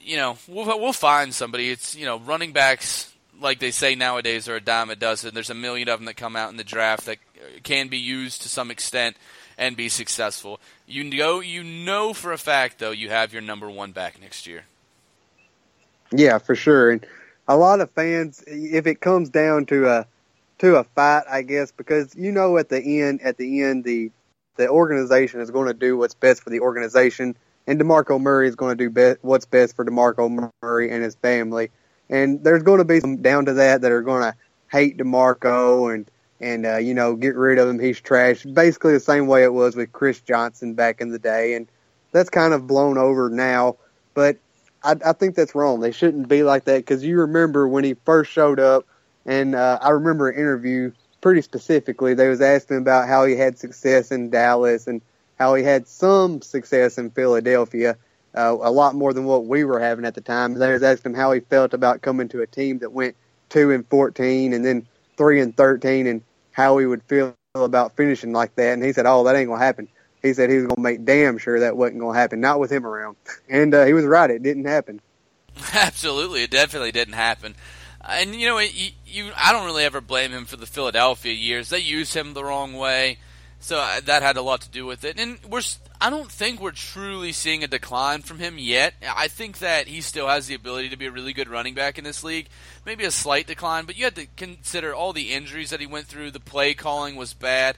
you 0.00 0.16
know, 0.16 0.38
we'll 0.48 0.78
we'll 0.78 0.92
find 0.92 1.34
somebody. 1.34 1.70
It's 1.70 1.94
you 1.96 2.06
know, 2.06 2.18
running 2.18 2.52
backs 2.52 3.12
like 3.40 3.58
they 3.58 3.70
say 3.70 3.94
nowadays 3.94 4.48
are 4.48 4.56
a 4.56 4.60
dime 4.60 4.90
a 4.90 4.96
dozen. 4.96 5.34
There's 5.34 5.50
a 5.50 5.54
million 5.54 5.88
of 5.88 5.98
them 5.98 6.06
that 6.06 6.16
come 6.16 6.36
out 6.36 6.50
in 6.50 6.56
the 6.56 6.64
draft 6.64 7.06
that 7.06 7.18
can 7.62 7.88
be 7.88 7.98
used 7.98 8.42
to 8.42 8.48
some 8.48 8.70
extent, 8.70 9.16
and 9.58 9.76
be 9.76 9.88
successful. 9.88 10.60
You 10.86 11.04
know, 11.04 11.40
you 11.40 11.62
know 11.62 12.12
for 12.12 12.32
a 12.32 12.38
fact 12.38 12.78
though, 12.78 12.90
you 12.90 13.10
have 13.10 13.32
your 13.32 13.42
number 13.42 13.68
one 13.70 13.92
back 13.92 14.20
next 14.20 14.46
year. 14.46 14.64
Yeah, 16.12 16.38
for 16.38 16.56
sure. 16.56 16.90
And 16.90 17.06
a 17.46 17.56
lot 17.56 17.80
of 17.80 17.90
fans, 17.90 18.42
if 18.46 18.86
it 18.86 19.00
comes 19.00 19.28
down 19.28 19.66
to 19.66 19.88
a 19.88 20.06
to 20.60 20.76
a 20.76 20.84
fight, 20.84 21.24
I 21.28 21.42
guess, 21.42 21.72
because 21.72 22.14
you 22.14 22.32
know 22.32 22.56
at 22.58 22.68
the 22.68 23.00
end, 23.02 23.20
at 23.22 23.36
the 23.36 23.62
end, 23.62 23.84
the 23.84 24.10
the 24.56 24.68
organization 24.68 25.40
is 25.40 25.50
going 25.50 25.68
to 25.68 25.74
do 25.74 25.96
what's 25.96 26.14
best 26.14 26.42
for 26.42 26.50
the 26.50 26.60
organization, 26.60 27.36
and 27.66 27.80
Demarco 27.80 28.20
Murray 28.20 28.46
is 28.46 28.56
going 28.56 28.76
to 28.76 28.84
do 28.84 28.90
be- 28.90 29.18
what's 29.22 29.46
best 29.46 29.74
for 29.74 29.84
Demarco 29.84 30.50
Murray 30.62 30.90
and 30.90 31.02
his 31.02 31.14
family. 31.16 31.70
And 32.10 32.42
there's 32.44 32.62
going 32.62 32.78
to 32.78 32.84
be 32.84 33.00
some 33.00 33.22
down 33.22 33.46
to 33.46 33.54
that 33.54 33.80
that 33.80 33.92
are 33.92 34.02
going 34.02 34.22
to 34.22 34.36
hate 34.70 34.98
Demarco 34.98 35.94
and 35.94 36.10
and 36.40 36.66
uh, 36.66 36.76
you 36.76 36.94
know 36.94 37.16
get 37.16 37.36
rid 37.36 37.58
of 37.58 37.68
him. 37.68 37.78
He's 37.78 38.00
trash. 38.00 38.44
Basically 38.44 38.92
the 38.92 39.00
same 39.00 39.26
way 39.26 39.44
it 39.44 39.52
was 39.52 39.76
with 39.76 39.92
Chris 39.92 40.20
Johnson 40.20 40.74
back 40.74 41.00
in 41.00 41.10
the 41.10 41.18
day, 41.18 41.54
and 41.54 41.66
that's 42.12 42.30
kind 42.30 42.52
of 42.52 42.66
blown 42.66 42.98
over 42.98 43.30
now. 43.30 43.76
But 44.12 44.36
I, 44.82 44.96
I 45.06 45.12
think 45.14 45.36
that's 45.36 45.54
wrong. 45.54 45.80
They 45.80 45.92
shouldn't 45.92 46.28
be 46.28 46.42
like 46.42 46.64
that 46.64 46.78
because 46.78 47.02
you 47.02 47.18
remember 47.20 47.66
when 47.66 47.84
he 47.84 47.94
first 48.04 48.30
showed 48.30 48.60
up, 48.60 48.86
and 49.26 49.54
uh, 49.54 49.78
I 49.80 49.90
remember 49.90 50.28
an 50.28 50.38
interview 50.38 50.92
pretty 51.20 51.42
specifically. 51.42 52.14
They 52.14 52.28
was 52.28 52.40
asking 52.40 52.78
about 52.78 53.08
how 53.08 53.24
he 53.24 53.36
had 53.36 53.58
success 53.58 54.10
in 54.10 54.30
Dallas 54.30 54.86
and 54.86 55.02
how 55.38 55.54
he 55.54 55.62
had 55.62 55.86
some 55.86 56.42
success 56.42 56.98
in 56.98 57.10
Philadelphia, 57.10 57.96
uh, 58.34 58.56
a 58.60 58.70
lot 58.70 58.94
more 58.94 59.12
than 59.12 59.24
what 59.24 59.46
we 59.46 59.64
were 59.64 59.80
having 59.80 60.04
at 60.04 60.14
the 60.14 60.20
time. 60.20 60.54
They 60.54 60.72
was 60.72 60.82
asking 60.82 61.12
him 61.12 61.16
how 61.16 61.32
he 61.32 61.40
felt 61.40 61.74
about 61.74 62.02
coming 62.02 62.28
to 62.28 62.42
a 62.42 62.46
team 62.46 62.78
that 62.78 62.92
went 62.92 63.16
two 63.48 63.70
and 63.70 63.86
fourteen 63.88 64.52
and 64.52 64.64
then 64.64 64.86
three 65.16 65.40
and 65.40 65.56
thirteen, 65.56 66.06
and 66.06 66.22
how 66.52 66.78
he 66.78 66.86
would 66.86 67.02
feel 67.04 67.34
about 67.54 67.96
finishing 67.96 68.32
like 68.32 68.54
that. 68.56 68.74
And 68.74 68.84
he 68.84 68.92
said, 68.92 69.06
"Oh, 69.06 69.24
that 69.24 69.36
ain't 69.36 69.48
gonna 69.48 69.64
happen." 69.64 69.88
he 70.22 70.34
said 70.34 70.50
he 70.50 70.56
was 70.56 70.66
to 70.68 70.80
make 70.80 71.04
damn 71.04 71.38
sure 71.38 71.60
that 71.60 71.76
wasn't 71.76 72.00
to 72.00 72.10
happen, 72.12 72.40
not 72.40 72.60
with 72.60 72.70
him 72.70 72.86
around. 72.86 73.16
And 73.48 73.74
uh, 73.74 73.84
he 73.84 73.92
was 73.92 74.04
right; 74.04 74.30
it 74.30 74.44
didn't 74.44 74.66
happen. 74.66 75.00
Absolutely, 75.74 76.44
it 76.44 76.52
definitely 76.52 76.92
didn't 76.92 77.14
happen. 77.14 77.56
And 78.10 78.34
you 78.34 78.46
know, 78.46 78.58
you, 78.58 78.90
you, 79.06 79.30
I 79.36 79.52
don't 79.52 79.66
really 79.66 79.84
ever 79.84 80.00
blame 80.00 80.32
him 80.32 80.44
for 80.44 80.56
the 80.56 80.66
Philadelphia 80.66 81.32
years. 81.32 81.68
They 81.68 81.78
used 81.78 82.14
him 82.14 82.34
the 82.34 82.44
wrong 82.44 82.74
way, 82.74 83.18
so 83.58 83.78
uh, 83.78 84.00
that 84.04 84.22
had 84.22 84.36
a 84.36 84.42
lot 84.42 84.62
to 84.62 84.70
do 84.70 84.86
with 84.86 85.04
it. 85.04 85.18
And 85.18 85.38
we're, 85.48 85.62
I 86.00 86.10
don't 86.10 86.30
think 86.30 86.60
we're 86.60 86.72
truly 86.72 87.32
seeing 87.32 87.62
a 87.62 87.68
decline 87.68 88.22
from 88.22 88.38
him 88.38 88.58
yet. 88.58 88.94
I 89.16 89.28
think 89.28 89.58
that 89.58 89.88
he 89.88 90.00
still 90.00 90.28
has 90.28 90.46
the 90.46 90.54
ability 90.54 90.88
to 90.90 90.96
be 90.96 91.06
a 91.06 91.10
really 91.10 91.32
good 91.32 91.48
running 91.48 91.74
back 91.74 91.98
in 91.98 92.04
this 92.04 92.24
league. 92.24 92.48
Maybe 92.84 93.04
a 93.04 93.10
slight 93.10 93.46
decline, 93.46 93.84
but 93.84 93.96
you 93.96 94.04
had 94.04 94.16
to 94.16 94.26
consider 94.36 94.94
all 94.94 95.12
the 95.12 95.32
injuries 95.32 95.70
that 95.70 95.80
he 95.80 95.86
went 95.86 96.06
through. 96.06 96.30
The 96.30 96.40
play 96.40 96.74
calling 96.74 97.16
was 97.16 97.34
bad 97.34 97.76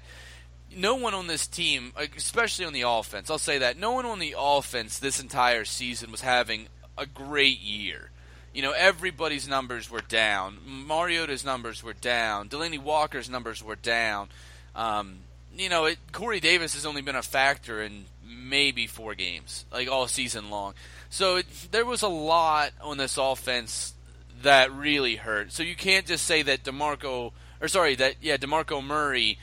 no 0.77 0.95
one 0.95 1.15
on 1.15 1.27
this 1.27 1.47
team, 1.47 1.93
especially 2.17 2.65
on 2.65 2.73
the 2.73 2.83
offense, 2.83 3.31
I'll 3.31 3.39
say 3.39 3.59
that 3.59 3.79
no 3.79 3.93
one 3.93 4.07
on 4.07 4.19
the 4.19 4.35
offense 4.39 4.99
this 4.99 5.21
entire 5.21 5.65
season 5.65 6.11
was 6.11 6.23
having 6.23 6.69
a 6.97 7.07
great 7.07 7.61
year. 7.61 8.11
You 8.55 8.63
know, 8.63 8.73
everybody's 8.73 9.49
numbers 9.49 9.91
were 9.91 10.03
down. 10.03 10.59
Mariota's 10.67 11.45
numbers 11.45 11.83
were 11.83 11.95
down. 11.95 12.49
Delanie 12.49 12.79
Walker's 12.79 13.31
numbers 13.31 13.63
were 13.65 13.77
down. 13.77 14.29
Um, 14.77 15.19
you 15.57 15.69
know, 15.69 15.87
it, 15.87 15.99
Corey 16.13 16.41
Davis 16.41 16.75
has 16.75 16.87
only 16.87 17.03
been 17.03 17.17
a 17.17 17.23
factor 17.23 17.83
in 17.83 18.05
maybe 18.25 18.87
four 18.87 19.15
games, 19.15 19.65
like 19.73 19.89
all 19.89 20.07
season 20.07 20.51
long. 20.51 20.75
So 21.11 21.37
it, 21.37 21.47
there 21.71 21.87
was 21.87 22.03
a 22.03 22.09
lot 22.09 22.73
on 22.81 22.97
this 22.97 23.19
offense 23.19 23.95
that 24.43 24.73
really 24.73 25.17
hurt. 25.17 25.53
So 25.53 25.63
you 25.63 25.77
can't 25.77 26.07
just 26.07 26.25
say 26.25 26.43
that 26.43 26.65
Demarco, 26.65 27.33
or 27.61 27.69
sorry, 27.69 27.95
that 27.97 28.17
yeah, 28.21 28.37
Demarco 28.37 28.85
Murray 28.85 29.39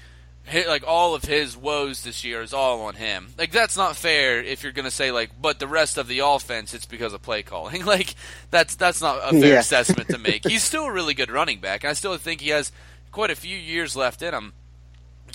like 0.67 0.83
all 0.87 1.13
of 1.13 1.23
his 1.23 1.55
woes 1.55 2.03
this 2.03 2.23
year 2.23 2.41
is 2.41 2.53
all 2.53 2.81
on 2.81 2.95
him. 2.95 3.33
Like 3.37 3.51
that's 3.51 3.77
not 3.77 3.95
fair 3.95 4.41
if 4.41 4.63
you're 4.63 4.71
going 4.71 4.85
to 4.85 4.91
say 4.91 5.11
like, 5.11 5.31
but 5.39 5.59
the 5.59 5.67
rest 5.67 5.97
of 5.97 6.07
the 6.07 6.19
offense 6.19 6.73
it's 6.73 6.85
because 6.85 7.13
of 7.13 7.21
play 7.21 7.43
calling. 7.43 7.85
like 7.89 8.15
that's 8.49 8.75
that's 8.75 9.01
not 9.01 9.19
a 9.23 9.39
fair 9.39 9.53
yeah. 9.53 9.59
assessment 9.59 10.09
to 10.09 10.17
make. 10.17 10.43
He's 10.47 10.63
still 10.63 10.85
a 10.85 10.91
really 10.91 11.13
good 11.13 11.31
running 11.31 11.59
back. 11.59 11.85
I 11.85 11.93
still 11.93 12.17
think 12.17 12.41
he 12.41 12.49
has 12.49 12.71
quite 13.11 13.31
a 13.31 13.35
few 13.35 13.57
years 13.57 13.95
left 13.95 14.21
in 14.21 14.33
him. 14.33 14.53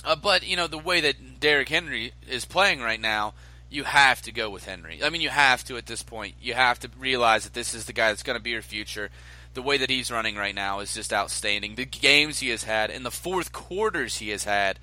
Uh, 0.03 0.15
but 0.15 0.45
you 0.45 0.55
know 0.55 0.67
the 0.67 0.77
way 0.77 1.01
that 1.01 1.39
Derrick 1.39 1.69
Henry 1.69 2.11
is 2.29 2.45
playing 2.45 2.81
right 2.81 2.99
now, 2.99 3.33
you 3.69 3.83
have 3.83 4.21
to 4.23 4.31
go 4.31 4.49
with 4.49 4.65
Henry. 4.65 5.01
I 5.03 5.09
mean, 5.09 5.21
you 5.21 5.29
have 5.29 5.63
to 5.65 5.77
at 5.77 5.85
this 5.85 6.03
point. 6.03 6.35
You 6.41 6.53
have 6.53 6.79
to 6.79 6.89
realize 6.99 7.45
that 7.45 7.53
this 7.53 7.73
is 7.73 7.85
the 7.85 7.93
guy 7.93 8.09
that's 8.09 8.23
going 8.23 8.37
to 8.37 8.43
be 8.43 8.51
your 8.51 8.61
future. 8.61 9.09
The 9.53 9.61
way 9.61 9.77
that 9.77 9.89
he's 9.89 10.11
running 10.11 10.35
right 10.35 10.53
now 10.53 10.81
is 10.81 10.93
just 10.93 11.13
outstanding. 11.13 11.75
The 11.75 11.85
games 11.85 12.39
he 12.39 12.49
has 12.49 12.63
had 12.63 12.91
and 12.91 13.05
the 13.05 13.11
fourth 13.11 13.53
quarters 13.53 14.17
he 14.17 14.29
has 14.29 14.43
had 14.43 14.79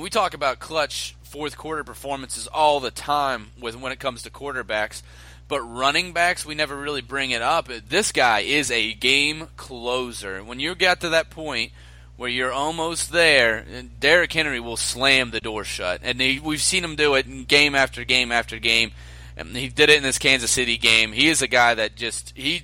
we 0.00 0.10
talk 0.10 0.34
about 0.34 0.58
clutch 0.58 1.14
fourth 1.22 1.56
quarter 1.56 1.84
performances 1.84 2.46
all 2.46 2.80
the 2.80 2.90
time 2.90 3.48
with 3.60 3.76
when 3.76 3.92
it 3.92 4.00
comes 4.00 4.22
to 4.22 4.30
quarterbacks, 4.30 5.02
but 5.48 5.60
running 5.60 6.12
backs 6.12 6.46
we 6.46 6.54
never 6.54 6.76
really 6.76 7.02
bring 7.02 7.30
it 7.30 7.42
up. 7.42 7.68
This 7.88 8.12
guy 8.12 8.40
is 8.40 8.70
a 8.70 8.94
game 8.94 9.48
closer. 9.56 10.42
When 10.42 10.60
you 10.60 10.74
get 10.74 11.00
to 11.00 11.10
that 11.10 11.30
point 11.30 11.72
where 12.16 12.30
you're 12.30 12.52
almost 12.52 13.12
there, 13.12 13.64
Derrick 14.00 14.32
Henry 14.32 14.60
will 14.60 14.76
slam 14.76 15.30
the 15.30 15.40
door 15.40 15.64
shut, 15.64 16.00
and 16.02 16.20
he, 16.20 16.40
we've 16.40 16.62
seen 16.62 16.84
him 16.84 16.96
do 16.96 17.14
it 17.14 17.48
game 17.48 17.74
after 17.74 18.04
game 18.04 18.32
after 18.32 18.58
game. 18.58 18.92
And 19.36 19.54
he 19.54 19.68
did 19.68 19.90
it 19.90 19.98
in 19.98 20.02
this 20.02 20.16
Kansas 20.16 20.50
City 20.50 20.78
game. 20.78 21.12
He 21.12 21.28
is 21.28 21.42
a 21.42 21.46
guy 21.46 21.74
that 21.74 21.94
just 21.94 22.32
he 22.34 22.62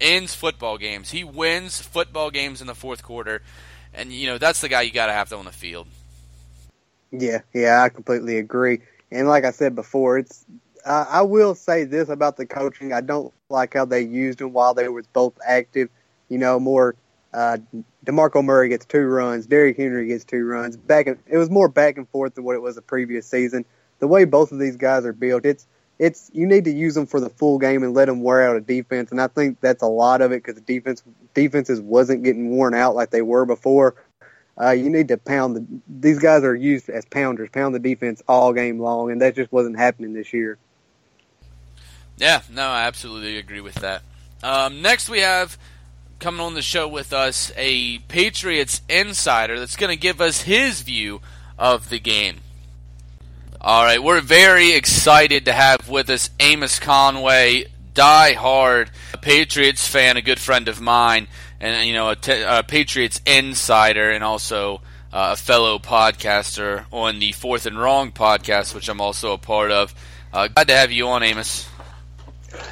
ends 0.00 0.34
football 0.34 0.78
games. 0.78 1.10
He 1.10 1.24
wins 1.24 1.80
football 1.80 2.30
games 2.30 2.60
in 2.60 2.68
the 2.68 2.76
fourth 2.76 3.02
quarter, 3.02 3.42
and 3.92 4.12
you 4.12 4.28
know 4.28 4.38
that's 4.38 4.60
the 4.60 4.68
guy 4.68 4.82
you 4.82 4.92
got 4.92 5.06
to 5.06 5.12
have 5.12 5.32
on 5.32 5.46
the 5.46 5.50
field. 5.50 5.88
Yeah, 7.18 7.40
yeah, 7.54 7.82
I 7.82 7.88
completely 7.88 8.38
agree. 8.38 8.80
And 9.10 9.28
like 9.28 9.44
I 9.44 9.50
said 9.50 9.74
before, 9.74 10.18
it's 10.18 10.44
uh, 10.84 11.06
I 11.08 11.22
will 11.22 11.54
say 11.54 11.84
this 11.84 12.08
about 12.08 12.36
the 12.36 12.46
coaching. 12.46 12.92
I 12.92 13.00
don't 13.00 13.32
like 13.48 13.74
how 13.74 13.84
they 13.84 14.02
used 14.02 14.40
him 14.40 14.52
while 14.52 14.74
they 14.74 14.88
were 14.88 15.02
both 15.12 15.34
active. 15.46 15.88
You 16.28 16.38
know, 16.38 16.58
more 16.58 16.96
uh, 17.32 17.58
Demarco 18.04 18.44
Murray 18.44 18.68
gets 18.68 18.84
two 18.86 19.04
runs, 19.06 19.46
Derrick 19.46 19.76
Henry 19.76 20.06
gets 20.08 20.24
two 20.24 20.44
runs. 20.44 20.76
Back 20.76 21.06
and, 21.06 21.18
it 21.26 21.38
was 21.38 21.50
more 21.50 21.68
back 21.68 21.96
and 21.96 22.08
forth 22.08 22.34
than 22.34 22.44
what 22.44 22.56
it 22.56 22.62
was 22.62 22.74
the 22.76 22.82
previous 22.82 23.26
season. 23.26 23.64
The 23.98 24.08
way 24.08 24.24
both 24.24 24.52
of 24.52 24.58
these 24.58 24.76
guys 24.76 25.04
are 25.06 25.12
built, 25.12 25.46
it's 25.46 25.66
it's 25.98 26.30
you 26.34 26.46
need 26.46 26.64
to 26.64 26.72
use 26.72 26.94
them 26.94 27.06
for 27.06 27.20
the 27.20 27.30
full 27.30 27.58
game 27.58 27.82
and 27.82 27.94
let 27.94 28.06
them 28.06 28.20
wear 28.20 28.48
out 28.48 28.56
a 28.56 28.60
defense. 28.60 29.10
And 29.10 29.20
I 29.20 29.28
think 29.28 29.60
that's 29.60 29.82
a 29.82 29.86
lot 29.88 30.20
of 30.20 30.32
it 30.32 30.42
because 30.42 30.56
the 30.56 30.60
defense 30.60 31.02
defenses 31.34 31.80
wasn't 31.80 32.24
getting 32.24 32.50
worn 32.50 32.74
out 32.74 32.94
like 32.94 33.10
they 33.10 33.22
were 33.22 33.46
before 33.46 33.94
uh, 34.60 34.70
you 34.70 34.88
need 34.88 35.08
to 35.08 35.16
pound 35.16 35.56
the. 35.56 35.66
These 35.88 36.18
guys 36.18 36.42
are 36.42 36.54
used 36.54 36.88
as 36.88 37.04
pounders, 37.04 37.50
pound 37.50 37.74
the 37.74 37.78
defense 37.78 38.22
all 38.26 38.52
game 38.52 38.80
long, 38.80 39.10
and 39.10 39.20
that 39.20 39.34
just 39.34 39.52
wasn't 39.52 39.76
happening 39.76 40.14
this 40.14 40.32
year. 40.32 40.58
Yeah, 42.16 42.40
no, 42.50 42.66
I 42.66 42.86
absolutely 42.86 43.36
agree 43.36 43.60
with 43.60 43.74
that. 43.76 44.02
Um, 44.42 44.80
next, 44.80 45.10
we 45.10 45.20
have 45.20 45.58
coming 46.18 46.40
on 46.40 46.54
the 46.54 46.62
show 46.62 46.88
with 46.88 47.12
us 47.12 47.52
a 47.56 47.98
Patriots 47.98 48.80
insider 48.88 49.58
that's 49.58 49.76
going 49.76 49.94
to 49.94 50.00
give 50.00 50.20
us 50.20 50.42
his 50.42 50.80
view 50.80 51.20
of 51.58 51.90
the 51.90 51.98
game. 51.98 52.38
All 53.60 53.84
right, 53.84 54.02
we're 54.02 54.20
very 54.20 54.72
excited 54.72 55.44
to 55.46 55.52
have 55.52 55.88
with 55.88 56.08
us 56.08 56.30
Amos 56.40 56.78
Conway, 56.78 57.66
die-hard 57.96 58.90
a 59.12 59.18
Patriots 59.18 59.88
fan, 59.88 60.16
a 60.16 60.22
good 60.22 60.38
friend 60.38 60.68
of 60.68 60.80
mine 60.80 61.26
and 61.60 61.88
you 61.88 61.94
know 61.94 62.10
a, 62.10 62.62
Patriots 62.62 63.20
insider 63.26 64.10
and 64.10 64.22
also 64.22 64.76
uh, 65.12 65.30
a 65.32 65.36
fellow 65.36 65.78
podcaster 65.78 66.84
on 66.92 67.18
the 67.18 67.32
Fourth 67.32 67.66
and 67.66 67.78
Wrong 67.78 68.12
podcast, 68.12 68.74
which 68.74 68.88
I'm 68.88 69.00
also 69.00 69.32
a 69.32 69.38
part 69.38 69.70
of. 69.70 69.94
Uh, 70.32 70.48
glad 70.48 70.68
to 70.68 70.74
have 70.74 70.92
you 70.92 71.08
on, 71.08 71.22
Amos. 71.22 71.68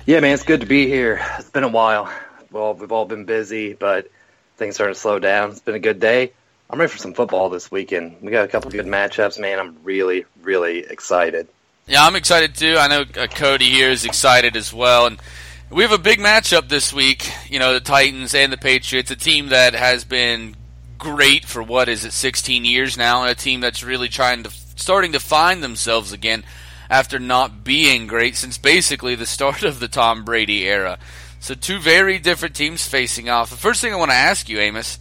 Yeah, 0.07 0.21
man, 0.21 0.35
it's 0.35 0.43
good 0.43 0.61
to 0.61 0.67
be 0.67 0.87
here. 0.87 1.25
It's 1.39 1.51
been 1.51 1.65
a 1.65 1.69
while. 1.69 2.13
Well, 2.51 2.75
we've 2.75 2.93
all 2.93 3.07
been 3.07 3.25
busy, 3.25 3.73
but 3.73 4.11
things 4.57 4.75
starting 4.75 4.95
to 4.95 5.01
slow 5.01 5.19
down. 5.19 5.51
It's 5.51 5.61
been 5.61 5.75
a 5.75 5.81
good 5.81 6.01
day. 6.01 6.33
I'm 6.69 6.79
ready 6.79 6.91
for 6.91 6.99
some 6.99 7.15
football 7.15 7.49
this 7.51 7.71
weekend. 7.71 8.17
We 8.21 8.31
got 8.31 8.45
a 8.45 8.49
couple 8.49 8.71
good 8.71 8.87
matchups, 8.87 9.39
man. 9.39 9.59
I'm 9.59 9.79
really, 9.83 10.25
really 10.43 10.81
excited. 10.81 11.49
Yeah, 11.87 12.07
I'm 12.07 12.17
excited 12.17 12.55
too. 12.55 12.77
I 12.79 12.89
know 12.89 13.05
uh, 13.15 13.27
Cody 13.27 13.69
here 13.69 13.91
is 13.91 14.07
excited 14.07 14.57
as 14.57 14.73
well, 14.73 15.05
and 15.05 15.21
we 15.69 15.83
have 15.83 15.93
a 15.93 15.99
big 15.99 16.19
matchup 16.19 16.71
this 16.71 16.95
week. 16.95 17.31
You 17.51 17.59
know, 17.59 17.75
the 17.75 17.81
Titans 17.81 18.35
and 18.35 18.51
the 18.51 18.57
Patriots, 18.57 19.11
a 19.11 19.17
team 19.17 19.49
that 19.49 19.75
has 19.75 20.03
been 20.03 20.57
great 20.97 21.45
for 21.45 21.63
what 21.63 21.91
is 21.91 22.07
it, 22.07 22.13
16 22.13 22.65
years 22.65 22.97
now, 22.97 23.21
and 23.21 23.31
a 23.31 23.35
team 23.35 23.61
that's 23.61 23.85
really 23.85 24.09
trying 24.09 24.45
to 24.45 24.51
starting 24.51 25.13
to 25.13 25.21
find 25.21 25.63
themselves 25.63 26.11
again 26.11 26.43
after 26.89 27.19
not 27.19 27.65
being 27.65 28.07
great 28.07 28.37
since 28.37 28.57
basically 28.57 29.15
the 29.15 29.27
start 29.27 29.63
of 29.63 29.79
the 29.79 29.89
Tom 29.89 30.25
Brady 30.25 30.67
era. 30.67 30.99
So 31.39 31.53
two 31.53 31.79
very 31.79 32.19
different 32.19 32.55
teams 32.55 32.89
facing 32.89 33.29
off. 33.29 33.51
The 33.51 33.57
first 33.57 33.83
thing 33.83 33.93
I 33.93 33.97
want 33.97 34.11
to 34.11 34.17
ask 34.17 34.49
you, 34.49 34.59
Amos, 34.59 34.99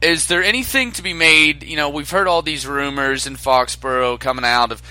is 0.00 0.28
there 0.28 0.44
anything 0.44 0.92
to 0.92 1.02
be 1.02 1.14
made? 1.14 1.64
You 1.64 1.74
know, 1.74 1.88
we've 1.88 2.10
heard 2.10 2.28
all 2.28 2.42
these 2.42 2.64
rumors 2.64 3.26
in 3.26 3.34
Foxborough 3.34 4.20
coming 4.20 4.44
out 4.44 4.70
of 4.70 4.82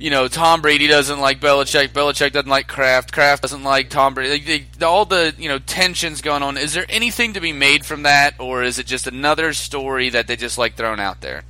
you 0.00 0.08
know, 0.08 0.28
Tom 0.28 0.62
Brady 0.62 0.86
doesn't 0.86 1.20
like 1.20 1.40
Belichick. 1.40 1.88
Belichick 1.88 2.32
doesn't 2.32 2.48
like 2.48 2.66
Kraft. 2.66 3.12
Kraft 3.12 3.42
doesn't 3.42 3.62
like 3.62 3.90
Tom 3.90 4.14
Brady. 4.14 4.66
They, 4.78 4.84
all 4.84 5.04
the 5.04 5.34
you 5.38 5.48
know 5.48 5.58
tensions 5.58 6.22
going 6.22 6.42
on. 6.42 6.56
Is 6.56 6.72
there 6.72 6.86
anything 6.88 7.34
to 7.34 7.40
be 7.40 7.52
made 7.52 7.84
from 7.84 8.04
that, 8.04 8.40
or 8.40 8.62
is 8.62 8.78
it 8.78 8.86
just 8.86 9.06
another 9.06 9.52
story 9.52 10.08
that 10.08 10.26
they 10.26 10.36
just 10.36 10.56
like 10.56 10.74
thrown 10.74 11.00
out 11.00 11.20
there? 11.20 11.44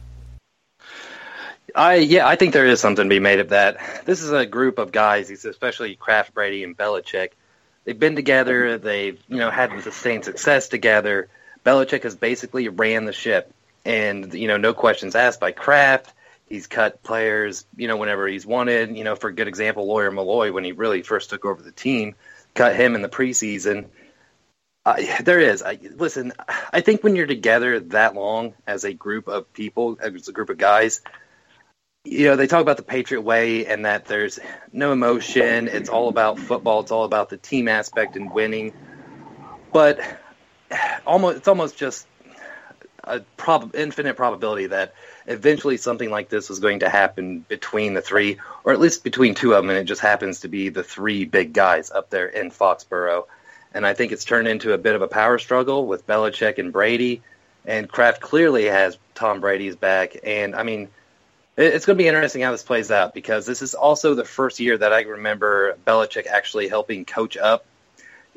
I 1.77 1.97
yeah, 1.97 2.27
I 2.27 2.35
think 2.35 2.53
there 2.53 2.67
is 2.67 2.81
something 2.81 3.05
to 3.05 3.09
be 3.09 3.21
made 3.21 3.39
of 3.39 3.51
that. 3.51 4.05
This 4.05 4.21
is 4.21 4.33
a 4.33 4.45
group 4.45 4.79
of 4.79 4.91
guys, 4.91 5.31
especially 5.31 5.95
Kraft, 5.95 6.35
Brady, 6.35 6.65
and 6.65 6.77
Belichick. 6.77 7.31
They've 7.85 7.99
been 7.99 8.17
together. 8.17 8.79
They've 8.79 9.21
you 9.29 9.37
know 9.37 9.51
had 9.51 9.81
sustained 9.83 10.25
success 10.25 10.69
together. 10.69 11.29
Belichick 11.65 12.03
has 12.03 12.17
basically 12.17 12.69
ran 12.69 13.05
the 13.05 13.13
ship, 13.13 13.55
and 13.85 14.35
you 14.35 14.49
know 14.49 14.57
no 14.57 14.75
questions 14.75 15.15
asked 15.15 15.39
by 15.39 15.53
Kraft. 15.53 16.13
He's 16.51 16.67
cut 16.67 17.03
players, 17.05 17.65
you 17.77 17.89
know, 17.89 17.97
whenever 17.97 18.27
he's 18.27 18.45
wanted. 18.45 18.97
You 18.97 19.05
know, 19.05 19.15
for 19.15 19.29
a 19.29 19.33
good 19.35 19.49
example, 19.49 19.87
Lawyer 19.87 20.11
Milloy, 20.11 20.53
when 20.53 20.65
he 20.65 20.73
really 20.73 21.03
first 21.03 21.31
took 21.31 21.45
over 21.45 21.63
the 21.63 21.73
team, 21.73 22.17
cut 22.55 22.75
him 22.75 22.97
in 22.97 23.03
the 23.03 23.09
preseason. 23.09 23.87
Uh, 24.85 24.97
there 25.23 25.39
is. 25.39 25.63
I, 25.63 25.79
listen, 25.95 26.33
I 26.73 26.81
think 26.81 27.05
when 27.05 27.15
you're 27.15 27.27
together 27.27 27.79
that 27.81 28.15
long 28.15 28.55
as 28.67 28.85
a 28.85 28.93
group 28.93 29.29
of 29.29 29.53
people, 29.53 29.99
as 30.03 30.27
a 30.27 30.33
group 30.33 30.51
of 30.51 30.59
guys, 30.59 31.03
you 32.05 32.25
know, 32.25 32.37
they 32.37 32.47
talk 32.47 32.63
about 32.63 32.79
the 32.79 32.83
Patriot 32.83 33.21
way 33.21 33.67
and 33.67 33.85
that 33.85 34.07
there's 34.07 34.41
no 34.73 34.91
emotion. 34.93 35.69
It's 35.69 35.89
all 35.89 36.09
about 36.09 36.39
football. 36.39 36.81
It's 36.81 36.91
all 36.91 37.05
about 37.05 37.29
the 37.29 37.37
team 37.37 37.69
aspect 37.69 38.17
and 38.17 38.33
winning. 38.33 38.73
But 39.73 40.01
almost, 41.07 41.37
it's 41.37 41.49
almost 41.49 41.77
just 41.77 42.07
a 43.05 43.21
prob- 43.37 43.77
infinite 43.77 44.17
probability 44.17 44.67
that 44.67 44.95
eventually 45.31 45.77
something 45.77 46.11
like 46.11 46.29
this 46.29 46.49
was 46.49 46.59
going 46.59 46.81
to 46.81 46.89
happen 46.89 47.45
between 47.49 47.95
the 47.95 48.03
three, 48.03 48.39
or 48.65 48.73
at 48.73 48.81
least 48.81 49.05
between 49.05 49.35
two 49.35 49.55
of 49.55 49.63
them, 49.63 49.71
and 49.71 49.79
it 49.79 49.85
just 49.85 50.01
happens 50.01 50.41
to 50.41 50.49
be 50.49 50.69
the 50.69 50.83
three 50.83 51.25
big 51.25 51.53
guys 51.53 51.91
up 51.91 52.11
there 52.11 52.27
in 52.27 52.51
Foxborough. 52.51 53.27
And 53.73 53.87
I 53.87 53.95
think 53.95 54.11
it's 54.11 54.25
turned 54.25 54.49
into 54.49 54.73
a 54.73 54.79
bit 54.79 54.97
of 54.97 55.03
a 55.03 55.09
power 55.09 55.39
struggle 55.39 55.87
with 55.87 56.07
Belichick 56.07 56.59
and 56.59 56.73
Brady. 56.73 57.23
And 57.65 57.89
Kraft 57.89 58.21
clearly 58.21 58.65
has 58.65 58.99
Tom 59.15 59.41
Brady's 59.41 59.77
back. 59.77 60.17
And 60.25 60.57
I 60.57 60.65
mean, 60.65 60.89
it's 61.57 61.87
going 61.87 61.97
to 61.97 62.03
be 62.03 62.09
interesting 62.09 62.43
how 62.43 62.51
this 62.51 62.65
plays 62.65 62.91
out 62.91 63.15
because 63.15 63.47
this 63.47 63.63
is 63.63 63.75
also 63.75 64.15
the 64.15 64.25
first 64.25 64.59
year 64.59 64.77
that 64.77 64.93
I 64.93 65.03
remember 65.03 65.77
Belichick 65.87 66.27
actually 66.27 66.69
helping 66.69 67.05
coach 67.05 67.37
up 67.37 67.65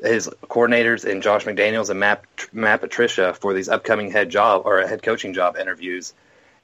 his 0.00 0.28
coordinators 0.44 1.10
and 1.10 1.22
Josh 1.22 1.44
McDaniels 1.44 1.90
and 1.90 1.98
Matt, 1.98 2.24
Matt 2.52 2.80
Patricia 2.80 3.34
for 3.34 3.54
these 3.54 3.68
upcoming 3.68 4.10
head 4.10 4.30
job 4.30 4.62
or 4.64 4.86
head 4.86 5.02
coaching 5.02 5.34
job 5.34 5.56
interviews. 5.56 6.12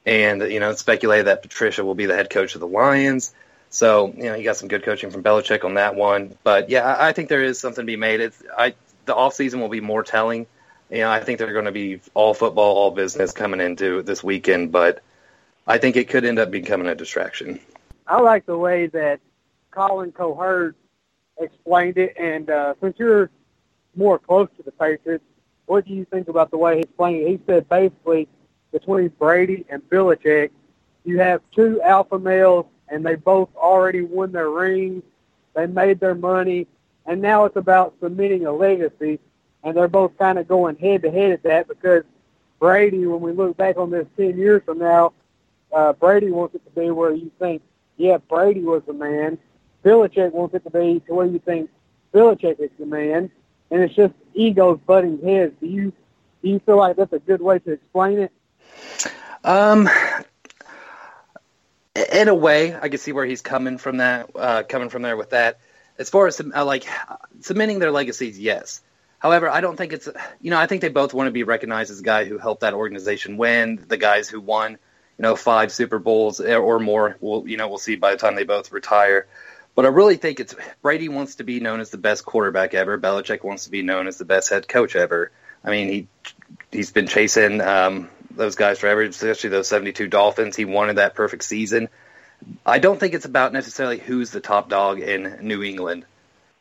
And, 0.06 0.42
you 0.42 0.60
know, 0.60 0.70
it's 0.70 0.80
speculated 0.80 1.26
that 1.26 1.42
Patricia 1.42 1.84
will 1.84 1.94
be 1.94 2.06
the 2.06 2.16
head 2.16 2.30
coach 2.30 2.54
of 2.54 2.60
the 2.60 2.66
Lions. 2.66 3.34
So, 3.68 4.12
you 4.16 4.24
know, 4.24 4.34
you 4.34 4.44
got 4.44 4.56
some 4.56 4.68
good 4.68 4.82
coaching 4.82 5.10
from 5.10 5.22
Belichick 5.22 5.64
on 5.64 5.74
that 5.74 5.94
one. 5.94 6.36
But 6.42 6.70
yeah, 6.70 6.84
I, 6.84 7.08
I 7.08 7.12
think 7.12 7.28
there 7.28 7.42
is 7.42 7.60
something 7.60 7.82
to 7.82 7.86
be 7.86 7.96
made. 7.96 8.20
It's, 8.20 8.42
I, 8.56 8.74
the 9.04 9.14
off 9.14 9.34
season 9.34 9.60
will 9.60 9.68
be 9.68 9.80
more 9.80 10.02
telling. 10.02 10.46
You 10.90 10.98
know, 10.98 11.10
I 11.10 11.20
think 11.20 11.38
they're 11.38 11.52
going 11.52 11.66
to 11.66 11.72
be 11.72 12.00
all 12.14 12.34
football, 12.34 12.76
all 12.76 12.90
business 12.90 13.32
coming 13.32 13.60
into 13.60 14.02
this 14.02 14.24
weekend, 14.24 14.72
but 14.72 15.02
I 15.66 15.78
think 15.78 15.96
it 15.96 16.08
could 16.08 16.24
end 16.24 16.40
up 16.40 16.50
becoming 16.50 16.88
a 16.88 16.96
distraction. 16.96 17.60
I 18.08 18.20
like 18.20 18.44
the 18.46 18.58
way 18.58 18.88
that 18.88 19.20
Colin 19.70 20.10
Cowherd 20.10 20.74
explained 21.38 21.96
it, 21.96 22.16
and 22.18 22.50
uh, 22.50 22.74
since 22.80 22.98
you're 22.98 23.30
more 23.94 24.18
close 24.18 24.48
to 24.56 24.64
the 24.64 24.72
Patriots, 24.72 25.24
what 25.66 25.86
do 25.86 25.94
you 25.94 26.04
think 26.06 26.26
about 26.26 26.50
the 26.50 26.58
way 26.58 26.76
he 26.76 26.80
explained 26.80 27.22
it? 27.22 27.28
He 27.28 27.40
said 27.46 27.68
basically 27.68 28.26
between 28.72 29.08
Brady 29.18 29.64
and 29.68 29.82
Belichick, 29.88 30.50
you 31.04 31.18
have 31.18 31.40
two 31.54 31.80
alpha 31.82 32.18
males, 32.18 32.66
and 32.88 33.04
they 33.04 33.14
both 33.14 33.48
already 33.56 34.02
won 34.02 34.32
their 34.32 34.50
rings. 34.50 35.02
They 35.54 35.66
made 35.66 36.00
their 36.00 36.14
money, 36.14 36.66
and 37.06 37.20
now 37.20 37.44
it's 37.44 37.56
about 37.56 37.94
cementing 38.00 38.46
a 38.46 38.52
legacy. 38.52 39.18
And 39.62 39.76
they're 39.76 39.88
both 39.88 40.16
kind 40.16 40.38
of 40.38 40.48
going 40.48 40.76
head 40.76 41.02
to 41.02 41.10
head 41.10 41.32
at 41.32 41.42
that 41.42 41.68
because 41.68 42.04
Brady, 42.58 43.06
when 43.06 43.20
we 43.20 43.32
look 43.32 43.56
back 43.56 43.76
on 43.76 43.90
this 43.90 44.06
10 44.16 44.38
years 44.38 44.62
from 44.64 44.78
now, 44.78 45.12
uh, 45.72 45.92
Brady 45.92 46.30
wants 46.30 46.54
it 46.54 46.64
to 46.64 46.80
be 46.80 46.90
where 46.90 47.12
you 47.12 47.30
think, 47.38 47.62
yeah, 47.96 48.16
Brady 48.16 48.62
was 48.62 48.82
the 48.86 48.92
man. 48.92 49.38
Belichick 49.84 50.32
wants 50.32 50.54
it 50.54 50.64
to 50.64 50.70
be 50.70 51.00
to 51.06 51.14
where 51.14 51.26
you 51.26 51.38
think 51.38 51.70
Belichick 52.12 52.60
is 52.60 52.70
the 52.78 52.86
man, 52.86 53.30
and 53.70 53.82
it's 53.82 53.94
just 53.94 54.14
egos 54.34 54.78
butting 54.86 55.20
heads. 55.22 55.54
Do 55.60 55.66
you 55.66 55.92
do 56.42 56.48
you 56.48 56.58
feel 56.60 56.78
like 56.78 56.96
that's 56.96 57.12
a 57.12 57.18
good 57.18 57.40
way 57.40 57.58
to 57.60 57.72
explain 57.72 58.18
it? 58.18 58.32
Um, 59.44 59.88
in 62.12 62.28
a 62.28 62.34
way, 62.34 62.74
I 62.74 62.88
can 62.88 62.98
see 62.98 63.12
where 63.12 63.24
he's 63.24 63.42
coming 63.42 63.78
from 63.78 63.98
that, 63.98 64.30
uh, 64.34 64.62
coming 64.64 64.88
from 64.88 65.02
there 65.02 65.16
with 65.16 65.30
that. 65.30 65.60
As 65.98 66.08
far 66.08 66.26
as 66.26 66.40
uh, 66.40 66.64
like 66.64 66.84
cementing 67.40 67.78
their 67.78 67.90
legacies, 67.90 68.38
yes. 68.38 68.80
However, 69.18 69.48
I 69.50 69.60
don't 69.60 69.76
think 69.76 69.92
it's 69.92 70.08
you 70.40 70.50
know 70.50 70.58
I 70.58 70.66
think 70.66 70.80
they 70.80 70.88
both 70.88 71.12
want 71.12 71.26
to 71.26 71.32
be 71.32 71.42
recognized 71.42 71.90
as 71.90 72.00
a 72.00 72.02
guy 72.02 72.24
who 72.24 72.38
helped 72.38 72.62
that 72.62 72.74
organization 72.74 73.36
win, 73.36 73.84
the 73.88 73.98
guys 73.98 74.28
who 74.28 74.40
won 74.40 74.78
you 75.20 75.22
know, 75.24 75.36
five 75.36 75.70
Super 75.70 75.98
Bowls 75.98 76.40
or 76.40 76.80
more. 76.80 77.18
We'll, 77.20 77.46
you 77.46 77.58
know, 77.58 77.68
we'll 77.68 77.76
see 77.76 77.94
by 77.94 78.12
the 78.12 78.16
time 78.16 78.36
they 78.36 78.44
both 78.44 78.72
retire. 78.72 79.26
But 79.74 79.84
I 79.84 79.88
really 79.88 80.16
think 80.16 80.40
it's 80.40 80.54
Brady 80.80 81.10
wants 81.10 81.34
to 81.34 81.44
be 81.44 81.60
known 81.60 81.80
as 81.80 81.90
the 81.90 81.98
best 81.98 82.24
quarterback 82.24 82.72
ever. 82.72 82.98
Belichick 82.98 83.44
wants 83.44 83.64
to 83.64 83.70
be 83.70 83.82
known 83.82 84.06
as 84.06 84.16
the 84.16 84.24
best 84.24 84.48
head 84.48 84.66
coach 84.66 84.96
ever. 84.96 85.30
I 85.62 85.68
mean, 85.68 85.88
he 85.88 86.08
he's 86.72 86.90
been 86.90 87.06
chasing 87.06 87.60
um, 87.60 88.08
those 88.30 88.54
guys 88.54 88.78
forever, 88.78 89.02
especially 89.02 89.50
those 89.50 89.68
72 89.68 90.08
Dolphins. 90.08 90.56
He 90.56 90.64
wanted 90.64 90.96
that 90.96 91.14
perfect 91.14 91.44
season. 91.44 91.88
I 92.64 92.78
don't 92.78 92.98
think 92.98 93.14
it's 93.14 93.26
about 93.26 93.52
necessarily 93.52 93.98
who's 93.98 94.30
the 94.30 94.40
top 94.40 94.68
dog 94.68 95.00
in 95.00 95.38
New 95.42 95.62
England 95.62 96.04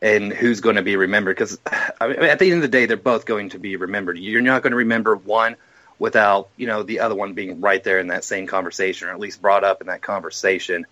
and 0.01 0.31
who's 0.31 0.61
going 0.61 0.75
to 0.75 0.81
be 0.81 0.95
remembered 0.95 1.35
because 1.35 1.57
I 1.99 2.07
mean, 2.07 2.19
at 2.19 2.39
the 2.39 2.45
end 2.45 2.55
of 2.55 2.61
the 2.61 2.67
day, 2.67 2.85
they're 2.85 2.97
both 2.97 3.25
going 3.25 3.49
to 3.49 3.59
be 3.59 3.75
remembered. 3.75 4.17
You're 4.17 4.41
not 4.41 4.61
going 4.61 4.71
to 4.71 4.77
remember 4.77 5.15
one 5.15 5.55
without 5.97 6.49
you 6.55 6.67
know 6.67 6.83
the 6.83 7.01
other 7.01 7.15
one 7.15 7.33
being 7.33 7.61
right 7.61 7.83
there 7.83 7.99
in 7.99 8.07
that 8.07 8.23
same 8.23 8.47
conversation 8.47 9.07
or 9.07 9.11
at 9.11 9.19
least 9.19 9.41
brought 9.41 9.63
up 9.63 9.81
in 9.81 9.87
that 9.87 10.01
conversation. 10.01 10.85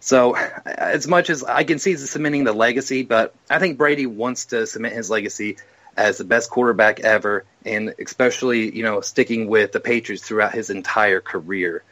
So 0.00 0.34
as 0.64 1.06
much 1.06 1.30
as 1.30 1.44
I 1.44 1.64
can 1.64 1.78
see 1.78 1.90
he's 1.90 2.08
cementing 2.08 2.44
the 2.44 2.52
legacy, 2.52 3.02
but 3.02 3.34
I 3.48 3.58
think 3.58 3.78
Brady 3.78 4.06
wants 4.06 4.46
to 4.46 4.66
cement 4.66 4.94
his 4.94 5.10
legacy 5.10 5.58
as 5.96 6.18
the 6.18 6.24
best 6.24 6.50
quarterback 6.50 7.00
ever, 7.00 7.44
and 7.64 7.94
especially 7.98 8.74
you 8.76 8.82
know 8.82 9.00
sticking 9.00 9.46
with 9.46 9.72
the 9.72 9.80
Patriots 9.80 10.26
throughout 10.26 10.52
his 10.52 10.70
entire 10.70 11.20
career. 11.20 11.82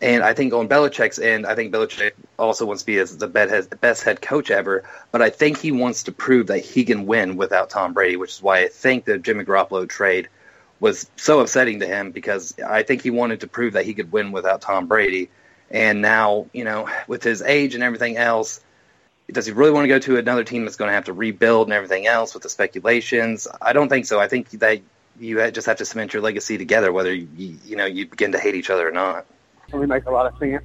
And 0.00 0.22
I 0.22 0.32
think 0.32 0.52
on 0.52 0.68
Belichick's 0.68 1.18
end, 1.18 1.44
I 1.44 1.56
think 1.56 1.74
Belichick 1.74 2.12
also 2.38 2.64
wants 2.66 2.82
to 2.82 2.86
be 2.86 2.98
as 2.98 3.16
the 3.16 3.26
best 3.26 4.04
head 4.04 4.22
coach 4.22 4.48
ever. 4.50 4.84
But 5.10 5.22
I 5.22 5.30
think 5.30 5.58
he 5.58 5.72
wants 5.72 6.04
to 6.04 6.12
prove 6.12 6.46
that 6.48 6.64
he 6.64 6.84
can 6.84 7.04
win 7.04 7.36
without 7.36 7.70
Tom 7.70 7.94
Brady, 7.94 8.14
which 8.16 8.30
is 8.30 8.42
why 8.42 8.62
I 8.62 8.68
think 8.68 9.04
the 9.04 9.18
Jimmy 9.18 9.44
Garoppolo 9.44 9.88
trade 9.88 10.28
was 10.80 11.10
so 11.16 11.40
upsetting 11.40 11.80
to 11.80 11.86
him 11.86 12.12
because 12.12 12.54
I 12.60 12.84
think 12.84 13.02
he 13.02 13.10
wanted 13.10 13.40
to 13.40 13.48
prove 13.48 13.72
that 13.72 13.84
he 13.84 13.94
could 13.94 14.12
win 14.12 14.30
without 14.30 14.60
Tom 14.60 14.86
Brady. 14.86 15.30
And 15.70 16.00
now, 16.00 16.46
you 16.52 16.64
know, 16.64 16.88
with 17.08 17.22
his 17.24 17.42
age 17.42 17.74
and 17.74 17.82
everything 17.82 18.16
else, 18.16 18.60
does 19.30 19.46
he 19.46 19.52
really 19.52 19.72
want 19.72 19.84
to 19.84 19.88
go 19.88 19.98
to 19.98 20.16
another 20.16 20.44
team 20.44 20.64
that's 20.64 20.76
going 20.76 20.88
to 20.88 20.94
have 20.94 21.04
to 21.06 21.12
rebuild 21.12 21.66
and 21.66 21.74
everything 21.74 22.06
else 22.06 22.34
with 22.34 22.44
the 22.44 22.48
speculations? 22.48 23.48
I 23.60 23.72
don't 23.72 23.88
think 23.88 24.06
so. 24.06 24.18
I 24.18 24.28
think 24.28 24.50
that 24.50 24.80
you 25.18 25.50
just 25.50 25.66
have 25.66 25.76
to 25.78 25.84
cement 25.84 26.12
your 26.12 26.22
legacy 26.22 26.58
together, 26.58 26.92
whether 26.92 27.12
you, 27.14 27.58
you 27.64 27.76
know 27.76 27.86
you 27.86 28.06
begin 28.06 28.32
to 28.32 28.38
hate 28.38 28.54
each 28.54 28.70
other 28.70 28.88
or 28.88 28.92
not. 28.92 29.26
It 29.72 29.76
makes 29.76 30.06
a 30.06 30.10
lot 30.10 30.26
of 30.26 30.38
sense. 30.38 30.62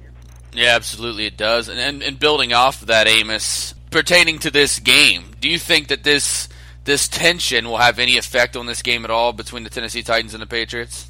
Yeah, 0.52 0.76
absolutely, 0.76 1.26
it 1.26 1.36
does. 1.36 1.68
And, 1.68 1.78
and 1.78 2.02
and 2.02 2.18
building 2.18 2.52
off 2.52 2.82
of 2.82 2.88
that, 2.88 3.06
Amos, 3.06 3.74
pertaining 3.90 4.38
to 4.40 4.50
this 4.50 4.78
game, 4.78 5.24
do 5.40 5.48
you 5.48 5.58
think 5.58 5.88
that 5.88 6.04
this 6.04 6.48
this 6.84 7.08
tension 7.08 7.68
will 7.68 7.78
have 7.78 7.98
any 7.98 8.16
effect 8.16 8.56
on 8.56 8.66
this 8.66 8.82
game 8.82 9.04
at 9.04 9.10
all 9.10 9.32
between 9.32 9.64
the 9.64 9.70
Tennessee 9.70 10.02
Titans 10.02 10.34
and 10.34 10.42
the 10.42 10.46
Patriots? 10.46 11.08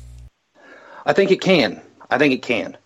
I 1.04 1.12
think 1.12 1.30
it 1.30 1.40
can. 1.40 1.82
I 2.10 2.18
think 2.18 2.32
it 2.32 2.42
can. 2.42 2.76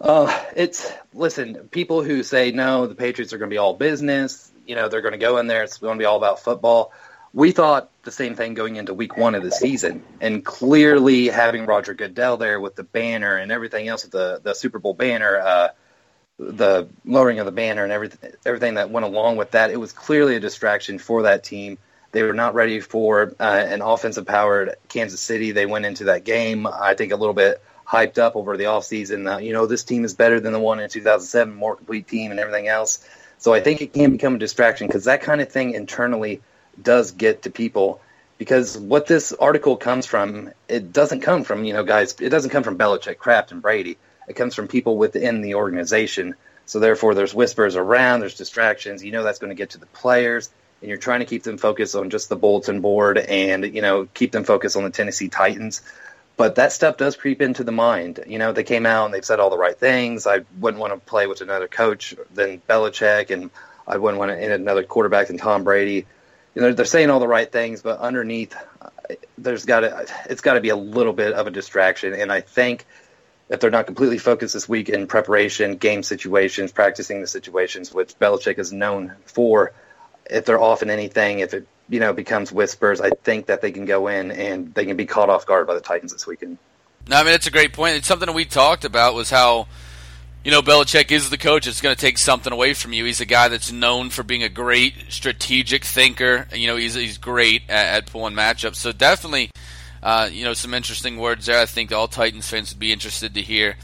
Uh, 0.00 0.44
it's 0.54 0.92
listen. 1.12 1.68
People 1.70 2.02
who 2.02 2.22
say 2.22 2.50
no, 2.50 2.86
the 2.86 2.94
Patriots 2.94 3.32
are 3.32 3.38
going 3.38 3.50
to 3.50 3.54
be 3.54 3.58
all 3.58 3.74
business. 3.74 4.50
You 4.66 4.76
know, 4.76 4.88
they're 4.88 5.00
going 5.00 5.12
to 5.12 5.18
go 5.18 5.38
in 5.38 5.46
there. 5.46 5.62
It's 5.62 5.78
going 5.78 5.98
to 5.98 6.02
be 6.02 6.06
all 6.06 6.16
about 6.16 6.40
football. 6.40 6.92
We 7.34 7.50
thought 7.50 7.90
the 8.04 8.12
same 8.12 8.36
thing 8.36 8.54
going 8.54 8.76
into 8.76 8.94
Week 8.94 9.16
One 9.16 9.34
of 9.34 9.42
the 9.42 9.50
season, 9.50 10.04
and 10.20 10.44
clearly 10.44 11.26
having 11.26 11.66
Roger 11.66 11.92
Goodell 11.92 12.36
there 12.36 12.60
with 12.60 12.76
the 12.76 12.84
banner 12.84 13.36
and 13.36 13.50
everything 13.50 13.88
else, 13.88 14.04
the 14.04 14.40
the 14.40 14.54
Super 14.54 14.78
Bowl 14.78 14.94
banner, 14.94 15.40
uh, 15.40 15.68
the 16.38 16.88
lowering 17.04 17.40
of 17.40 17.46
the 17.46 17.52
banner 17.52 17.82
and 17.82 17.92
everything 17.92 18.32
everything 18.46 18.74
that 18.74 18.90
went 18.90 19.04
along 19.04 19.36
with 19.36 19.50
that, 19.50 19.72
it 19.72 19.76
was 19.76 19.92
clearly 19.92 20.36
a 20.36 20.40
distraction 20.40 20.98
for 20.98 21.22
that 21.22 21.42
team. 21.42 21.76
They 22.12 22.22
were 22.22 22.34
not 22.34 22.54
ready 22.54 22.78
for 22.78 23.34
uh, 23.40 23.42
an 23.42 23.82
offensive 23.82 24.26
powered 24.26 24.76
Kansas 24.88 25.20
City. 25.20 25.50
They 25.50 25.66
went 25.66 25.86
into 25.86 26.04
that 26.04 26.22
game, 26.22 26.68
I 26.68 26.94
think, 26.94 27.10
a 27.10 27.16
little 27.16 27.34
bit 27.34 27.60
hyped 27.84 28.18
up 28.18 28.36
over 28.36 28.56
the 28.56 28.64
offseason. 28.64 29.34
Uh, 29.34 29.38
you 29.38 29.52
know, 29.52 29.66
this 29.66 29.82
team 29.82 30.04
is 30.04 30.14
better 30.14 30.38
than 30.38 30.52
the 30.52 30.60
one 30.60 30.78
in 30.78 30.88
2007, 30.88 31.52
more 31.52 31.74
complete 31.74 32.06
team 32.06 32.30
and 32.30 32.38
everything 32.38 32.68
else. 32.68 33.04
So 33.38 33.52
I 33.52 33.60
think 33.60 33.82
it 33.82 33.92
can 33.92 34.12
become 34.12 34.36
a 34.36 34.38
distraction 34.38 34.86
because 34.86 35.04
that 35.04 35.22
kind 35.22 35.40
of 35.40 35.50
thing 35.50 35.72
internally 35.74 36.40
does 36.82 37.12
get 37.12 37.42
to 37.42 37.50
people. 37.50 38.00
Because 38.38 38.76
what 38.76 39.06
this 39.06 39.32
article 39.32 39.76
comes 39.76 40.06
from, 40.06 40.50
it 40.68 40.92
doesn't 40.92 41.20
come 41.20 41.44
from, 41.44 41.64
you 41.64 41.72
know, 41.72 41.84
guys, 41.84 42.14
it 42.20 42.30
doesn't 42.30 42.50
come 42.50 42.64
from 42.64 42.76
Belichick, 42.76 43.18
Kraft, 43.18 43.52
and 43.52 43.62
Brady. 43.62 43.96
It 44.28 44.34
comes 44.34 44.54
from 44.54 44.68
people 44.68 44.96
within 44.96 45.40
the 45.40 45.54
organization. 45.54 46.34
So 46.66 46.80
therefore, 46.80 47.14
there's 47.14 47.34
whispers 47.34 47.76
around, 47.76 48.20
there's 48.20 48.36
distractions. 48.36 49.04
You 49.04 49.12
know 49.12 49.22
that's 49.22 49.38
going 49.38 49.50
to 49.50 49.54
get 49.54 49.70
to 49.70 49.78
the 49.78 49.86
players 49.86 50.50
and 50.84 50.90
you're 50.90 50.98
trying 50.98 51.20
to 51.20 51.26
keep 51.26 51.42
them 51.42 51.56
focused 51.56 51.96
on 51.96 52.10
just 52.10 52.28
the 52.28 52.36
bulletin 52.36 52.82
board 52.82 53.16
and 53.16 53.74
you 53.74 53.80
know 53.80 54.06
keep 54.12 54.32
them 54.32 54.44
focused 54.44 54.76
on 54.76 54.84
the 54.84 54.90
Tennessee 54.90 55.30
Titans. 55.30 55.80
But 56.36 56.56
that 56.56 56.72
stuff 56.72 56.98
does 56.98 57.16
creep 57.16 57.40
into 57.40 57.64
the 57.64 57.72
mind. 57.72 58.20
You 58.26 58.38
know, 58.38 58.52
they 58.52 58.64
came 58.64 58.84
out 58.84 59.06
and 59.06 59.14
they've 59.14 59.24
said 59.24 59.40
all 59.40 59.48
the 59.48 59.56
right 59.56 59.78
things. 59.78 60.26
I 60.26 60.40
wouldn't 60.58 60.80
want 60.80 60.92
to 60.92 60.98
play 60.98 61.26
with 61.26 61.40
another 61.40 61.68
coach 61.68 62.14
than 62.34 62.60
Belichick, 62.68 63.30
and 63.30 63.50
I 63.86 63.96
wouldn't 63.96 64.18
want 64.18 64.30
to 64.30 64.38
in 64.38 64.50
another 64.50 64.82
quarterback 64.82 65.28
than 65.28 65.38
Tom 65.38 65.64
Brady. 65.64 66.06
You 66.54 66.62
know, 66.62 66.72
they're 66.72 66.84
saying 66.84 67.10
all 67.10 67.20
the 67.20 67.28
right 67.28 67.50
things, 67.50 67.82
but 67.82 67.98
underneath, 67.98 68.54
there's 69.36 69.64
got 69.64 69.80
to 69.80 70.06
it's 70.30 70.40
got 70.40 70.54
to 70.54 70.60
be 70.60 70.68
a 70.68 70.76
little 70.76 71.12
bit 71.12 71.32
of 71.32 71.46
a 71.46 71.50
distraction. 71.50 72.14
And 72.14 72.30
I 72.32 72.40
think 72.40 72.86
if 73.48 73.60
they're 73.60 73.70
not 73.70 73.86
completely 73.86 74.18
focused 74.18 74.54
this 74.54 74.68
week 74.68 74.88
in 74.88 75.06
preparation, 75.06 75.76
game 75.76 76.02
situations, 76.02 76.72
practicing 76.72 77.20
the 77.20 77.26
situations, 77.26 77.92
which 77.92 78.18
Belichick 78.18 78.58
is 78.58 78.72
known 78.72 79.14
for, 79.26 79.72
if 80.30 80.44
they're 80.46 80.60
off 80.60 80.82
in 80.82 80.90
anything, 80.90 81.40
if 81.40 81.54
it 81.54 81.66
you 81.88 82.00
know 82.00 82.12
becomes 82.12 82.52
whispers, 82.52 83.00
I 83.00 83.10
think 83.10 83.46
that 83.46 83.60
they 83.60 83.72
can 83.72 83.84
go 83.84 84.08
in 84.08 84.30
and 84.30 84.72
they 84.74 84.86
can 84.86 84.96
be 84.96 85.06
caught 85.06 85.28
off 85.28 85.46
guard 85.46 85.66
by 85.66 85.74
the 85.74 85.80
Titans 85.80 86.12
this 86.12 86.26
weekend. 86.26 86.58
No, 87.08 87.16
I 87.16 87.24
mean 87.24 87.34
it's 87.34 87.46
a 87.46 87.50
great 87.50 87.72
point. 87.72 87.96
It's 87.96 88.06
something 88.06 88.26
that 88.26 88.32
we 88.32 88.44
talked 88.44 88.84
about 88.84 89.14
was 89.14 89.28
how 89.28 89.66
you 90.44 90.50
know 90.50 90.60
Belichick 90.60 91.10
is 91.10 91.30
the 91.30 91.38
coach. 91.38 91.66
It's 91.66 91.80
going 91.80 91.94
to 91.94 92.00
take 92.00 92.18
something 92.18 92.52
away 92.52 92.74
from 92.74 92.92
you. 92.92 93.04
He's 93.04 93.20
a 93.20 93.26
guy 93.26 93.48
that's 93.48 93.72
known 93.72 94.10
for 94.10 94.22
being 94.22 94.42
a 94.42 94.48
great 94.48 94.94
strategic 95.08 95.84
thinker. 95.84 96.46
You 96.52 96.66
know, 96.66 96.76
he's 96.76 96.94
he's 96.94 97.18
great 97.18 97.62
at, 97.68 97.86
at 97.86 98.06
pulling 98.06 98.34
matchups. 98.34 98.76
So 98.76 98.92
definitely, 98.92 99.50
uh, 100.02 100.28
you 100.30 100.44
know, 100.44 100.52
some 100.52 100.74
interesting 100.74 101.16
words 101.16 101.46
there. 101.46 101.60
I 101.60 101.66
think 101.66 101.92
all 101.92 102.08
Titans 102.08 102.48
fans 102.48 102.72
would 102.72 102.78
be 102.78 102.92
interested 102.92 103.34
to 103.34 103.42
hear. 103.42 103.76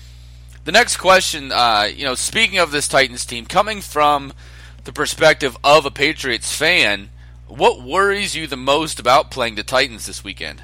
The 0.65 0.73
next 0.73 0.99
question, 0.99 1.51
uh, 1.51 1.89
you 1.93 2.05
know, 2.05 2.15
speaking 2.15 2.59
of 2.59 2.71
this 2.71 2.87
Titans 2.87 3.25
team, 3.25 3.47
coming 3.47 3.81
from 3.81 4.35
the 4.85 4.93
perspective 4.93 5.57
of 5.65 5.87
a 5.87 5.91
Patriots 5.91 6.55
fan, 6.55 7.09
what 7.49 7.83
worries 7.83 8.37
you 8.37 8.47
the 8.47 8.57
most 8.57 9.01
about 9.01 9.31
playing 9.31 9.55
the 9.55 9.63
Titans 9.63 10.05
this 10.05 10.23
weekend? 10.23 10.63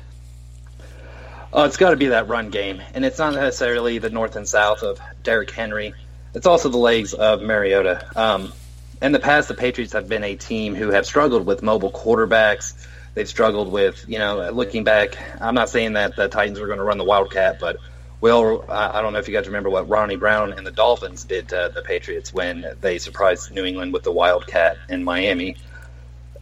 Uh, 1.54 1.64
it's 1.66 1.76
got 1.76 1.90
to 1.90 1.96
be 1.96 2.08
that 2.08 2.28
run 2.28 2.50
game, 2.50 2.82
and 2.94 3.04
it's 3.04 3.18
not 3.18 3.34
necessarily 3.34 3.98
the 3.98 4.10
north 4.10 4.36
and 4.36 4.48
south 4.48 4.82
of 4.82 5.00
Derrick 5.22 5.50
Henry. 5.50 5.94
It's 6.34 6.46
also 6.46 6.68
the 6.68 6.78
legs 6.78 7.14
of 7.14 7.40
Mariota. 7.40 8.06
Um, 8.14 8.52
in 9.00 9.12
the 9.12 9.18
past, 9.18 9.48
the 9.48 9.54
Patriots 9.54 9.92
have 9.92 10.08
been 10.08 10.24
a 10.24 10.36
team 10.36 10.74
who 10.74 10.90
have 10.90 11.06
struggled 11.06 11.46
with 11.46 11.62
mobile 11.62 11.90
quarterbacks. 11.90 12.74
They've 13.14 13.28
struggled 13.28 13.72
with, 13.72 14.04
you 14.08 14.18
know, 14.18 14.50
looking 14.50 14.84
back. 14.84 15.16
I'm 15.40 15.54
not 15.54 15.70
saying 15.70 15.94
that 15.94 16.16
the 16.16 16.28
Titans 16.28 16.58
are 16.60 16.66
going 16.66 16.78
to 16.78 16.84
run 16.84 16.98
the 16.98 17.04
Wildcat, 17.04 17.58
but 17.60 17.78
well, 18.20 18.64
I 18.68 19.00
don't 19.02 19.12
know 19.12 19.18
if 19.18 19.28
you 19.28 19.34
guys 19.34 19.46
remember 19.46 19.70
what 19.70 19.88
Ronnie 19.88 20.16
Brown 20.16 20.52
and 20.52 20.66
the 20.66 20.70
Dolphins 20.70 21.24
did 21.24 21.50
to 21.50 21.70
the 21.74 21.82
Patriots 21.82 22.32
when 22.32 22.66
they 22.80 22.98
surprised 22.98 23.52
New 23.52 23.64
England 23.64 23.92
with 23.92 24.02
the 24.02 24.12
Wildcat 24.12 24.78
in 24.88 25.04
Miami. 25.04 25.56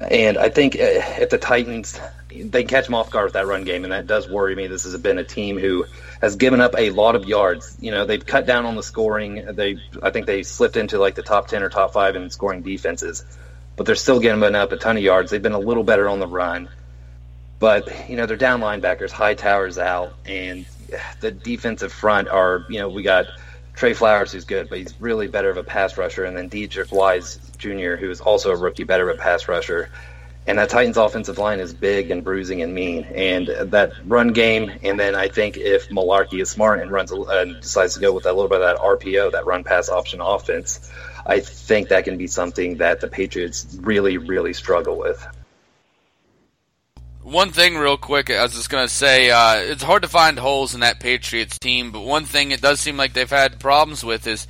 And 0.00 0.38
I 0.38 0.48
think 0.48 0.76
uh, 0.76 0.78
if 1.20 1.30
the 1.30 1.38
Titans 1.38 2.00
they 2.42 2.64
catch 2.64 2.86
them 2.86 2.94
off 2.94 3.10
guard 3.10 3.26
with 3.26 3.34
that 3.34 3.46
run 3.46 3.64
game, 3.64 3.84
and 3.84 3.92
that 3.92 4.06
does 4.06 4.28
worry 4.28 4.54
me. 4.54 4.66
This 4.66 4.84
has 4.84 4.96
been 4.98 5.18
a 5.18 5.24
team 5.24 5.58
who 5.58 5.86
has 6.20 6.36
given 6.36 6.60
up 6.60 6.74
a 6.76 6.90
lot 6.90 7.16
of 7.16 7.26
yards. 7.26 7.76
You 7.80 7.90
know, 7.90 8.06
they've 8.06 8.24
cut 8.24 8.46
down 8.46 8.66
on 8.66 8.76
the 8.76 8.82
scoring. 8.82 9.44
They, 9.52 9.78
I 10.02 10.10
think, 10.10 10.26
they 10.26 10.42
slipped 10.42 10.76
into 10.76 10.98
like 10.98 11.14
the 11.14 11.22
top 11.22 11.48
ten 11.48 11.62
or 11.62 11.68
top 11.68 11.92
five 11.92 12.16
in 12.16 12.30
scoring 12.30 12.62
defenses, 12.62 13.24
but 13.76 13.86
they're 13.86 13.94
still 13.94 14.20
giving 14.20 14.42
up 14.54 14.72
a 14.72 14.76
ton 14.76 14.96
of 14.96 15.02
yards. 15.02 15.30
They've 15.30 15.42
been 15.42 15.52
a 15.52 15.58
little 15.58 15.84
better 15.84 16.08
on 16.08 16.20
the 16.20 16.26
run, 16.26 16.68
but 17.58 18.08
you 18.08 18.16
know, 18.16 18.26
their 18.26 18.36
down 18.36 18.60
linebackers, 18.60 19.10
Hightower's 19.10 19.78
out, 19.78 20.14
and 20.26 20.66
the 21.20 21.30
defensive 21.30 21.92
front 21.92 22.28
are, 22.28 22.66
you 22.68 22.78
know, 22.78 22.88
we 22.88 23.02
got 23.02 23.26
Trey 23.74 23.92
Flowers, 23.92 24.32
who's 24.32 24.44
good, 24.44 24.68
but 24.68 24.78
he's 24.78 25.00
really 25.00 25.26
better 25.26 25.50
of 25.50 25.56
a 25.56 25.64
pass 25.64 25.98
rusher, 25.98 26.24
and 26.24 26.36
then 26.36 26.48
Deatrich 26.48 26.92
Wise 26.92 27.38
Jr., 27.58 27.96
who 27.96 28.10
is 28.10 28.20
also 28.20 28.52
a 28.52 28.56
rookie, 28.56 28.84
better 28.84 29.10
of 29.10 29.18
a 29.18 29.20
pass 29.20 29.48
rusher. 29.48 29.90
And 30.46 30.58
that 30.58 30.68
Titans 30.68 30.98
offensive 30.98 31.38
line 31.38 31.58
is 31.58 31.72
big 31.72 32.10
and 32.10 32.22
bruising 32.22 32.60
and 32.60 32.74
mean. 32.74 33.04
And 33.14 33.48
that 33.72 33.92
run 34.04 34.32
game, 34.32 34.70
and 34.82 35.00
then 35.00 35.14
I 35.14 35.28
think 35.28 35.56
if 35.56 35.88
Mularkey 35.88 36.42
is 36.42 36.50
smart 36.50 36.80
and 36.80 36.90
runs 36.90 37.12
and 37.12 37.60
decides 37.60 37.94
to 37.94 38.00
go 38.00 38.12
with 38.12 38.26
a 38.26 38.32
little 38.32 38.48
bit 38.48 38.60
of 38.60 38.66
that 38.66 38.76
RPO, 38.76 39.32
that 39.32 39.46
run 39.46 39.64
pass 39.64 39.88
option 39.88 40.20
offense, 40.20 40.90
I 41.24 41.40
think 41.40 41.88
that 41.88 42.04
can 42.04 42.18
be 42.18 42.26
something 42.26 42.76
that 42.78 43.00
the 43.00 43.08
Patriots 43.08 43.78
really, 43.80 44.18
really 44.18 44.52
struggle 44.52 44.98
with. 44.98 45.26
One 47.22 47.52
thing, 47.52 47.78
real 47.78 47.96
quick, 47.96 48.28
I 48.28 48.42
was 48.42 48.52
just 48.52 48.68
going 48.68 48.86
to 48.86 48.92
say, 48.92 49.30
uh, 49.30 49.54
it's 49.56 49.82
hard 49.82 50.02
to 50.02 50.08
find 50.08 50.38
holes 50.38 50.74
in 50.74 50.80
that 50.80 51.00
Patriots 51.00 51.58
team, 51.58 51.90
but 51.90 52.00
one 52.00 52.26
thing 52.26 52.50
it 52.50 52.60
does 52.60 52.80
seem 52.80 52.98
like 52.98 53.14
they've 53.14 53.30
had 53.30 53.58
problems 53.58 54.04
with 54.04 54.26
is 54.26 54.46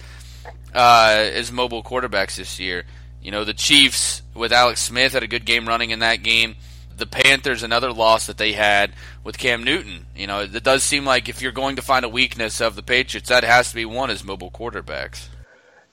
uh, 0.75 1.31
is 1.33 1.53
mobile 1.53 1.85
quarterbacks 1.85 2.35
this 2.35 2.59
year. 2.59 2.85
You 3.25 3.31
know, 3.31 3.45
the 3.45 3.55
Chiefs 3.55 4.23
with 4.35 4.53
Alex 4.53 4.83
Smith 4.83 5.15
had 5.15 5.23
a 5.23 5.27
good 5.27 5.47
game 5.47 5.67
running 5.67 5.91
in 5.91 6.01
that 6.01 6.23
game. 6.23 6.57
The 6.97 7.07
Panthers, 7.07 7.65
another 7.65 7.93
loss 7.93 8.27
that 8.27 8.37
they 8.37 8.53
had 8.53 8.93
with 9.25 9.39
Cam 9.39 9.65
Newton. 9.65 10.07
You 10.15 10.29
know, 10.29 10.41
it 10.41 10.63
does 10.63 10.85
seem 10.85 11.05
like 11.05 11.29
if 11.29 11.43
you're 11.43 11.51
going 11.51 11.77
to 11.77 11.83
find 11.83 12.05
a 12.05 12.09
weakness 12.09 12.61
of 12.61 12.77
the 12.77 12.83
Patriots, 12.83 13.31
that 13.31 13.43
has 13.43 13.71
to 13.71 13.75
be 13.75 13.85
one 13.85 14.11
is 14.11 14.23
mobile 14.23 14.51
quarterbacks. 14.51 15.27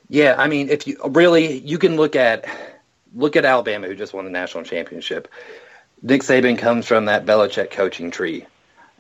Yeah, 0.10 0.36
I 0.38 0.48
mean, 0.48 0.70
if 0.70 0.86
you 0.86 0.98
really, 1.08 1.60
you 1.60 1.80
can 1.80 1.95
look 1.95 2.16
at 2.18 2.45
look 3.16 3.36
at 3.38 3.45
Alabama, 3.45 3.88
who 3.88 3.95
just 3.95 4.14
won 4.14 4.26
the 4.26 4.32
national 4.32 4.66
championship. 4.66 5.30
Nick 6.02 6.22
Saban 6.22 6.58
comes 6.58 6.86
from 6.86 7.06
that 7.06 7.26
Belichick 7.26 7.72
coaching 7.72 8.12
tree. 8.12 8.45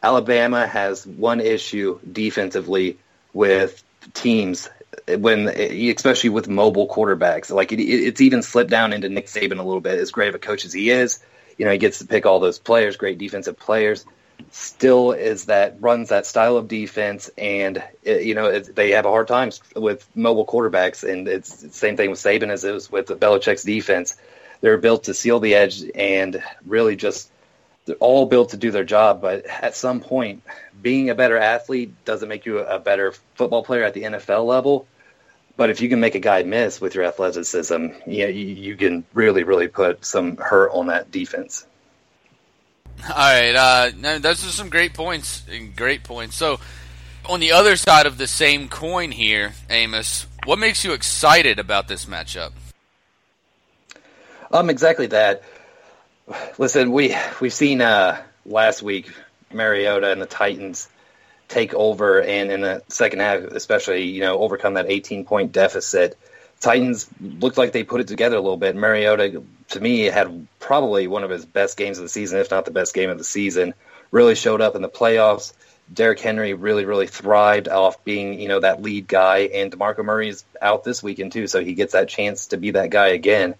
Alabama 0.01 0.65
has 0.65 1.05
one 1.05 1.41
issue 1.41 1.99
defensively 2.11 2.97
with 3.33 3.83
teams 4.13 4.69
when, 5.07 5.47
especially 5.47 6.29
with 6.29 6.47
mobile 6.47 6.87
quarterbacks. 6.87 7.51
Like 7.51 7.71
it, 7.71 7.81
it's 7.81 8.21
even 8.21 8.41
slipped 8.41 8.69
down 8.69 8.93
into 8.93 9.09
Nick 9.09 9.27
Saban 9.27 9.59
a 9.59 9.63
little 9.63 9.81
bit. 9.81 9.99
As 9.99 10.11
great 10.11 10.29
of 10.29 10.35
a 10.35 10.39
coach 10.39 10.65
as 10.65 10.73
he 10.73 10.89
is, 10.89 11.19
you 11.57 11.65
know, 11.65 11.71
he 11.71 11.77
gets 11.77 11.99
to 11.99 12.07
pick 12.07 12.25
all 12.25 12.39
those 12.39 12.59
players, 12.59 12.97
great 12.97 13.17
defensive 13.17 13.57
players. 13.57 14.05
Still, 14.49 15.11
is 15.11 15.45
that 15.45 15.77
runs 15.81 16.09
that 16.09 16.25
style 16.25 16.57
of 16.57 16.67
defense, 16.67 17.29
and 17.37 17.81
it, 18.03 18.23
you 18.23 18.33
know 18.33 18.47
it, 18.47 18.75
they 18.75 18.91
have 18.91 19.05
a 19.05 19.09
hard 19.09 19.27
time 19.27 19.51
with 19.75 20.07
mobile 20.15 20.47
quarterbacks, 20.47 21.07
and 21.07 21.27
it's 21.27 21.61
the 21.61 21.69
same 21.69 21.95
thing 21.95 22.09
with 22.09 22.17
Saban 22.17 22.49
as 22.49 22.63
it 22.63 22.71
was 22.71 22.91
with 22.91 23.05
Belichick's 23.07 23.61
defense 23.61 24.17
they're 24.61 24.77
built 24.77 25.03
to 25.05 25.13
seal 25.13 25.39
the 25.39 25.55
edge 25.55 25.83
and 25.93 26.41
really 26.65 26.95
just 26.95 27.29
they're 27.85 27.95
all 27.95 28.27
built 28.27 28.51
to 28.51 28.57
do 28.57 28.71
their 28.71 28.83
job. 28.83 29.21
But 29.21 29.45
at 29.45 29.75
some 29.75 29.99
point, 29.99 30.43
being 30.81 31.09
a 31.09 31.15
better 31.15 31.37
athlete 31.37 32.05
doesn't 32.05 32.27
make 32.27 32.45
you 32.45 32.59
a 32.59 32.79
better 32.79 33.13
football 33.35 33.63
player 33.63 33.83
at 33.83 33.93
the 33.93 34.03
NFL 34.03 34.45
level. 34.45 34.87
But 35.57 35.69
if 35.69 35.81
you 35.81 35.89
can 35.89 35.99
make 35.99 36.15
a 36.15 36.19
guy 36.19 36.43
miss 36.43 36.79
with 36.81 36.95
your 36.95 37.03
athleticism, 37.03 37.87
yeah, 38.07 38.27
you, 38.27 38.45
you 38.47 38.75
can 38.75 39.03
really, 39.13 39.43
really 39.43 39.67
put 39.67 40.05
some 40.05 40.37
hurt 40.37 40.71
on 40.71 40.87
that 40.87 41.11
defense. 41.11 41.65
All 43.03 43.15
right, 43.15 43.55
uh, 43.55 44.19
those 44.19 44.45
are 44.45 44.49
some 44.49 44.69
great 44.69 44.93
points. 44.93 45.43
Great 45.75 46.03
points. 46.03 46.35
So, 46.35 46.59
on 47.27 47.39
the 47.39 47.51
other 47.51 47.75
side 47.75 48.05
of 48.05 48.17
the 48.17 48.27
same 48.27 48.69
coin 48.69 49.11
here, 49.11 49.53
Amos, 49.69 50.25
what 50.45 50.59
makes 50.59 50.83
you 50.83 50.93
excited 50.93 51.59
about 51.59 51.87
this 51.87 52.05
matchup? 52.05 52.51
Um, 54.51 54.69
exactly 54.69 55.07
that. 55.07 55.43
Listen, 56.57 56.91
we 56.91 57.15
we've 57.39 57.53
seen 57.53 57.81
uh, 57.81 58.21
last 58.45 58.81
week 58.81 59.11
Mariota 59.53 60.11
and 60.11 60.21
the 60.21 60.25
Titans 60.25 60.89
take 61.47 61.73
over, 61.73 62.21
and 62.21 62.51
in 62.51 62.61
the 62.61 62.81
second 62.87 63.19
half, 63.19 63.41
especially, 63.41 64.03
you 64.03 64.21
know, 64.21 64.39
overcome 64.39 64.75
that 64.75 64.89
18 64.89 65.25
point 65.25 65.51
deficit. 65.51 66.17
Titans 66.59 67.09
looked 67.19 67.57
like 67.57 67.71
they 67.71 67.83
put 67.83 68.01
it 68.01 68.07
together 68.07 68.37
a 68.37 68.41
little 68.41 68.57
bit. 68.57 68.75
Mariota, 68.75 69.43
to 69.69 69.79
me, 69.79 70.01
had 70.01 70.47
probably 70.59 71.07
one 71.07 71.23
of 71.23 71.29
his 71.29 71.45
best 71.45 71.75
games 71.75 71.97
of 71.97 72.03
the 72.03 72.09
season, 72.09 72.39
if 72.39 72.51
not 72.51 72.65
the 72.65 72.71
best 72.71 72.93
game 72.93 73.09
of 73.09 73.17
the 73.17 73.23
season. 73.23 73.73
Really 74.11 74.35
showed 74.35 74.61
up 74.61 74.75
in 74.75 74.81
the 74.81 74.89
playoffs. 74.89 75.53
Derrick 75.91 76.19
Henry 76.19 76.53
really, 76.53 76.85
really 76.85 77.07
thrived 77.07 77.67
off 77.67 78.03
being, 78.05 78.39
you 78.39 78.47
know, 78.47 78.59
that 78.59 78.81
lead 78.81 79.07
guy, 79.07 79.39
and 79.39 79.71
DeMarco 79.71 80.05
Murray's 80.05 80.45
out 80.61 80.83
this 80.83 81.03
weekend 81.03 81.31
too, 81.31 81.47
so 81.47 81.63
he 81.63 81.73
gets 81.73 81.93
that 81.93 82.07
chance 82.07 82.47
to 82.47 82.57
be 82.57 82.71
that 82.71 82.91
guy 82.91 83.07
again 83.07 83.55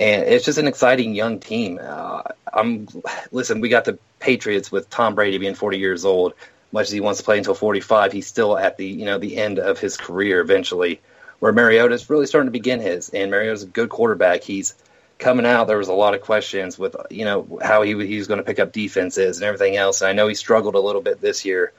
and 0.00 0.24
it's 0.24 0.46
just 0.46 0.58
an 0.58 0.66
exciting 0.66 1.14
young 1.14 1.40
team. 1.40 1.78
Uh, 1.80 2.22
I'm 2.52 2.88
listen. 3.30 3.60
We 3.60 3.68
got 3.68 3.84
the 3.84 3.98
Patriots 4.18 4.72
with 4.72 4.88
Tom 4.88 5.14
Brady 5.14 5.36
being 5.36 5.54
40 5.54 5.78
years 5.78 6.04
old. 6.04 6.32
Much 6.72 6.86
as 6.86 6.92
he 6.92 7.00
wants 7.00 7.18
to 7.18 7.24
play 7.24 7.36
until 7.36 7.54
45, 7.54 8.12
he's 8.12 8.26
still 8.26 8.56
at 8.56 8.78
the 8.78 8.86
you 8.86 9.04
know 9.04 9.18
the 9.18 9.36
end 9.36 9.58
of 9.58 9.78
his 9.78 9.96
career 9.96 10.40
eventually. 10.40 11.00
Where 11.38 11.52
Mariota's 11.52 12.08
really 12.08 12.26
starting 12.26 12.48
to 12.48 12.52
begin 12.52 12.80
his, 12.80 13.10
and 13.10 13.30
Mariota's 13.30 13.62
a 13.62 13.66
good 13.66 13.90
quarterback. 13.90 14.42
He's 14.42 14.74
coming 15.18 15.44
out. 15.46 15.66
There 15.66 15.78
was 15.78 15.88
a 15.88 15.92
lot 15.92 16.14
of 16.14 16.22
questions 16.22 16.78
with 16.78 16.96
you 17.10 17.26
know 17.26 17.58
how 17.62 17.82
he, 17.82 17.94
was 17.94 18.26
going 18.26 18.38
to 18.38 18.44
pick 18.44 18.58
up 18.58 18.72
defenses 18.72 19.36
and 19.36 19.44
everything 19.44 19.76
else. 19.76 20.00
And 20.00 20.08
I 20.08 20.12
know 20.14 20.28
he 20.28 20.34
struggled 20.34 20.76
a 20.76 20.80
little 20.80 21.02
bit 21.02 21.20
this 21.20 21.44
year, 21.44 21.72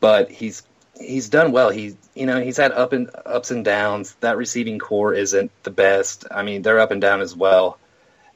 but 0.00 0.30
he's 0.30 0.62
he's 0.98 1.28
done 1.28 1.52
well. 1.52 1.70
He's 1.70 1.96
you 2.14 2.26
know 2.26 2.40
he's 2.40 2.56
had 2.56 2.72
up 2.72 2.92
and 2.92 3.10
ups 3.24 3.50
and 3.50 3.64
downs. 3.64 4.14
That 4.20 4.36
receiving 4.36 4.78
corps 4.78 5.14
isn't 5.14 5.50
the 5.62 5.70
best. 5.70 6.26
I 6.30 6.42
mean 6.42 6.62
they're 6.62 6.80
up 6.80 6.90
and 6.90 7.00
down 7.00 7.20
as 7.20 7.34
well. 7.34 7.78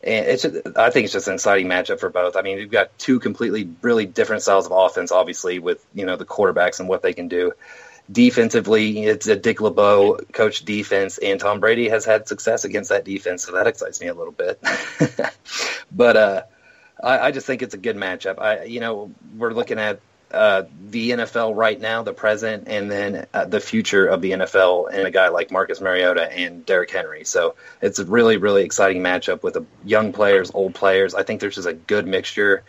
And 0.02 0.26
it's 0.26 0.42
just, 0.44 0.78
I 0.78 0.88
think 0.90 1.04
it's 1.04 1.12
just 1.12 1.28
an 1.28 1.34
exciting 1.34 1.66
matchup 1.66 2.00
for 2.00 2.08
both. 2.08 2.36
I 2.36 2.42
mean 2.42 2.56
we've 2.56 2.70
got 2.70 2.96
two 2.98 3.20
completely 3.20 3.70
really 3.82 4.06
different 4.06 4.42
styles 4.42 4.66
of 4.66 4.72
offense, 4.72 5.12
obviously 5.12 5.58
with 5.58 5.84
you 5.94 6.06
know 6.06 6.16
the 6.16 6.26
quarterbacks 6.26 6.80
and 6.80 6.88
what 6.88 7.02
they 7.02 7.12
can 7.12 7.28
do. 7.28 7.52
Defensively, 8.10 9.04
it's 9.04 9.28
a 9.28 9.36
Dick 9.36 9.60
LeBeau 9.60 10.18
coach 10.32 10.64
defense, 10.64 11.18
and 11.18 11.38
Tom 11.38 11.60
Brady 11.60 11.90
has 11.90 12.04
had 12.04 12.26
success 12.26 12.64
against 12.64 12.90
that 12.90 13.04
defense, 13.04 13.44
so 13.44 13.52
that 13.52 13.68
excites 13.68 14.00
me 14.00 14.08
a 14.08 14.14
little 14.14 14.32
bit. 14.32 14.60
but 15.92 16.16
uh, 16.16 16.42
I, 17.00 17.18
I 17.18 17.30
just 17.30 17.46
think 17.46 17.62
it's 17.62 17.74
a 17.74 17.78
good 17.78 17.94
matchup. 17.94 18.40
I 18.40 18.64
you 18.64 18.80
know 18.80 19.12
we're 19.36 19.52
looking 19.52 19.78
at 19.78 20.00
uh, 20.32 20.64
the 20.88 21.10
NFL 21.10 21.56
right 21.56 21.80
now, 21.80 22.02
the 22.02 22.12
present, 22.12 22.68
and 22.68 22.90
then 22.90 23.26
uh, 23.34 23.44
the 23.46 23.60
future 23.60 24.06
of 24.06 24.20
the 24.20 24.32
NFL, 24.32 24.92
and 24.92 25.06
a 25.06 25.10
guy 25.10 25.28
like 25.28 25.50
Marcus 25.50 25.80
Mariota 25.80 26.30
and 26.32 26.64
Derrick 26.64 26.90
Henry. 26.90 27.24
So 27.24 27.56
it's 27.82 27.98
a 27.98 28.04
really, 28.04 28.36
really 28.36 28.62
exciting 28.62 29.02
matchup 29.02 29.42
with 29.42 29.56
young 29.84 30.12
players, 30.12 30.50
old 30.54 30.74
players. 30.74 31.14
I 31.14 31.22
think 31.22 31.40
there's 31.40 31.56
just 31.56 31.66
a 31.68 31.72
good 31.72 32.06
mixture, 32.06 32.62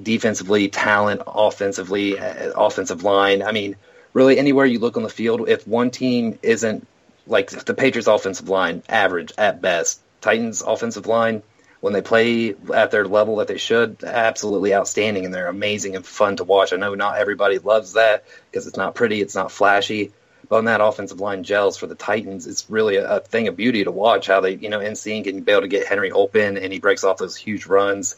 defensively, 0.00 0.68
talent, 0.68 1.22
offensively, 1.26 2.18
uh, 2.18 2.52
offensive 2.56 3.04
line. 3.04 3.42
I 3.42 3.52
mean, 3.52 3.76
really 4.12 4.38
anywhere 4.38 4.66
you 4.66 4.78
look 4.78 4.96
on 4.96 5.02
the 5.02 5.08
field, 5.08 5.48
if 5.48 5.66
one 5.66 5.90
team 5.90 6.38
isn't 6.42 6.86
like 7.26 7.50
the 7.50 7.74
Patriots' 7.74 8.08
offensive 8.08 8.48
line, 8.48 8.82
average 8.88 9.32
at 9.38 9.62
best, 9.62 10.00
Titans' 10.20 10.62
offensive 10.62 11.06
line 11.06 11.42
when 11.80 11.92
they 11.92 12.02
play 12.02 12.54
at 12.74 12.90
their 12.90 13.06
level 13.06 13.36
that 13.36 13.48
they 13.48 13.58
should, 13.58 14.02
absolutely 14.02 14.74
outstanding, 14.74 15.24
and 15.24 15.34
they're 15.34 15.48
amazing 15.48 15.96
and 15.96 16.06
fun 16.06 16.36
to 16.36 16.44
watch. 16.44 16.72
I 16.72 16.76
know 16.76 16.94
not 16.94 17.18
everybody 17.18 17.58
loves 17.58 17.94
that 17.94 18.24
because 18.50 18.66
it's 18.66 18.76
not 18.76 18.94
pretty, 18.94 19.20
it's 19.20 19.34
not 19.34 19.52
flashy, 19.52 20.12
but 20.48 20.56
when 20.56 20.64
that 20.66 20.80
offensive 20.80 21.20
line 21.20 21.42
gels 21.42 21.76
for 21.76 21.86
the 21.86 21.94
Titans, 21.94 22.46
it's 22.46 22.70
really 22.70 22.96
a, 22.96 23.16
a 23.16 23.20
thing 23.20 23.48
of 23.48 23.56
beauty 23.56 23.84
to 23.84 23.90
watch 23.90 24.26
how 24.26 24.40
they, 24.40 24.54
you 24.54 24.68
know, 24.68 24.80
in 24.80 24.96
sync 24.96 25.26
and 25.26 25.44
be 25.44 25.52
able 25.52 25.62
to 25.62 25.68
get 25.68 25.86
Henry 25.86 26.12
open 26.12 26.56
and 26.56 26.72
he 26.72 26.78
breaks 26.78 27.04
off 27.04 27.18
those 27.18 27.36
huge 27.36 27.66
runs. 27.66 28.16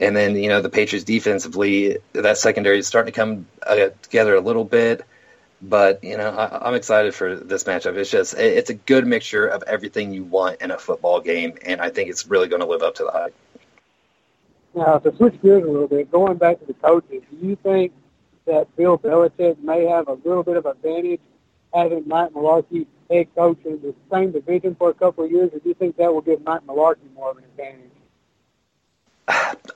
And 0.00 0.16
then, 0.16 0.36
you 0.36 0.48
know, 0.48 0.60
the 0.60 0.70
Patriots 0.70 1.04
defensively, 1.04 1.98
that 2.12 2.36
secondary 2.36 2.78
is 2.78 2.86
starting 2.86 3.12
to 3.12 3.16
come 3.16 3.46
uh, 3.64 3.90
together 4.02 4.34
a 4.34 4.40
little 4.40 4.64
bit. 4.64 5.04
But 5.66 6.04
you 6.04 6.18
know, 6.18 6.28
I, 6.30 6.68
am 6.68 6.74
excited 6.74 7.14
for 7.14 7.36
this 7.36 7.64
matchup. 7.64 7.96
It's 7.96 8.10
just 8.10 8.34
it's 8.36 8.68
a 8.68 8.74
good 8.74 9.06
mixture 9.06 9.46
of 9.46 9.62
everything 9.66 10.12
you 10.12 10.22
want 10.22 10.60
in 10.60 10.70
a 10.70 10.78
football 10.78 11.20
game, 11.20 11.54
and 11.62 11.80
I 11.80 11.88
think 11.88 12.10
it's 12.10 12.26
really 12.26 12.48
going 12.48 12.60
to 12.60 12.66
live 12.66 12.82
up 12.82 12.96
to 12.96 13.04
the 13.04 13.10
hype. 13.10 13.34
Now, 14.74 14.98
to 14.98 15.16
switch 15.16 15.40
gears 15.40 15.64
a 15.64 15.66
little 15.66 15.88
bit, 15.88 16.10
going 16.10 16.36
back 16.36 16.60
to 16.60 16.66
the 16.66 16.74
coaches, 16.74 17.22
do 17.30 17.46
you 17.46 17.56
think 17.56 17.92
that 18.44 18.76
Bill 18.76 18.98
Belichick 18.98 19.58
may 19.62 19.86
have 19.86 20.08
a 20.08 20.14
little 20.24 20.42
bit 20.42 20.58
of 20.58 20.66
advantage 20.66 21.20
having 21.72 22.06
Mike 22.06 22.30
Mularkey 22.32 22.86
head 23.10 23.34
coach 23.34 23.58
in 23.64 23.80
the 23.80 23.94
same 24.12 24.32
division 24.32 24.74
for 24.74 24.90
a 24.90 24.94
couple 24.94 25.24
of 25.24 25.30
years, 25.30 25.50
or 25.54 25.60
do 25.60 25.68
you 25.70 25.74
think 25.74 25.96
that 25.96 26.12
will 26.12 26.20
give 26.20 26.44
Mike 26.44 26.66
Mularkey 26.66 27.10
more 27.14 27.30
of 27.30 27.38
an 27.38 27.44
advantage? 27.44 27.90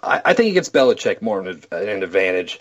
I, 0.02 0.20
I 0.24 0.34
think 0.34 0.50
it 0.50 0.52
gives 0.52 0.68
Belichick 0.68 1.22
more 1.22 1.40
of 1.40 1.66
an 1.72 2.02
advantage. 2.02 2.60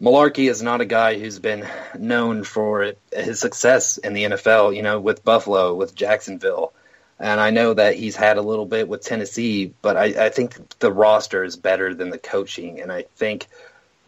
Mularkey 0.00 0.50
is 0.50 0.62
not 0.62 0.82
a 0.82 0.84
guy 0.84 1.18
who's 1.18 1.38
been 1.38 1.66
known 1.98 2.44
for 2.44 2.92
his 3.12 3.40
success 3.40 3.96
in 3.96 4.12
the 4.12 4.24
NFL, 4.24 4.76
you 4.76 4.82
know, 4.82 5.00
with 5.00 5.24
Buffalo, 5.24 5.74
with 5.74 5.94
Jacksonville. 5.94 6.72
And 7.18 7.40
I 7.40 7.48
know 7.48 7.72
that 7.72 7.94
he's 7.94 8.14
had 8.14 8.36
a 8.36 8.42
little 8.42 8.66
bit 8.66 8.88
with 8.88 9.02
Tennessee, 9.02 9.72
but 9.80 9.96
I, 9.96 10.26
I 10.26 10.28
think 10.28 10.78
the 10.80 10.92
roster 10.92 11.44
is 11.44 11.56
better 11.56 11.94
than 11.94 12.10
the 12.10 12.18
coaching. 12.18 12.80
And 12.82 12.92
I 12.92 13.04
think 13.16 13.46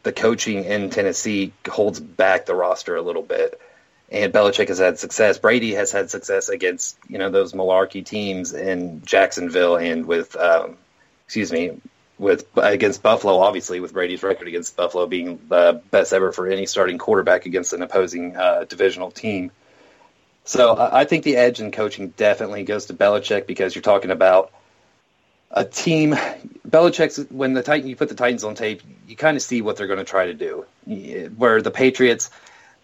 the 0.02 0.12
coaching 0.12 0.64
in 0.64 0.90
Tennessee 0.90 1.52
holds 1.66 2.00
back 2.00 2.44
the 2.44 2.54
roster 2.54 2.96
a 2.96 3.02
little 3.02 3.22
bit. 3.22 3.58
And 4.10 4.32
Belichick 4.32 4.68
has 4.68 4.78
had 4.78 4.98
success. 4.98 5.38
Brady 5.38 5.74
has 5.74 5.90
had 5.90 6.10
success 6.10 6.50
against, 6.50 6.98
you 7.08 7.16
know, 7.16 7.30
those 7.30 7.54
Mularkey 7.54 8.04
teams 8.04 8.52
in 8.52 9.02
Jacksonville 9.06 9.76
and 9.76 10.04
with, 10.06 10.36
um, 10.36 10.76
excuse 11.24 11.50
me, 11.50 11.78
with 12.18 12.46
against 12.56 13.02
Buffalo, 13.02 13.38
obviously 13.38 13.80
with 13.80 13.92
Brady's 13.92 14.22
record 14.22 14.48
against 14.48 14.76
Buffalo 14.76 15.06
being 15.06 15.38
the 15.48 15.80
best 15.90 16.12
ever 16.12 16.32
for 16.32 16.48
any 16.48 16.66
starting 16.66 16.98
quarterback 16.98 17.46
against 17.46 17.72
an 17.72 17.82
opposing 17.82 18.36
uh, 18.36 18.64
divisional 18.64 19.10
team. 19.10 19.50
So 20.44 20.76
I 20.78 21.04
think 21.04 21.24
the 21.24 21.36
edge 21.36 21.60
in 21.60 21.70
coaching 21.70 22.08
definitely 22.16 22.64
goes 22.64 22.86
to 22.86 22.94
Belichick 22.94 23.46
because 23.46 23.74
you're 23.74 23.82
talking 23.82 24.10
about 24.10 24.50
a 25.50 25.64
team. 25.64 26.14
Belichick's 26.66 27.30
when 27.30 27.52
the 27.52 27.62
Titan 27.62 27.88
you 27.88 27.96
put 27.96 28.08
the 28.08 28.14
Titans 28.14 28.44
on 28.44 28.54
tape, 28.54 28.82
you 29.06 29.14
kind 29.14 29.36
of 29.36 29.42
see 29.42 29.60
what 29.60 29.76
they're 29.76 29.86
going 29.86 29.98
to 29.98 30.04
try 30.04 30.26
to 30.26 30.34
do. 30.34 30.64
Where 31.36 31.60
the 31.60 31.70
Patriots, 31.70 32.30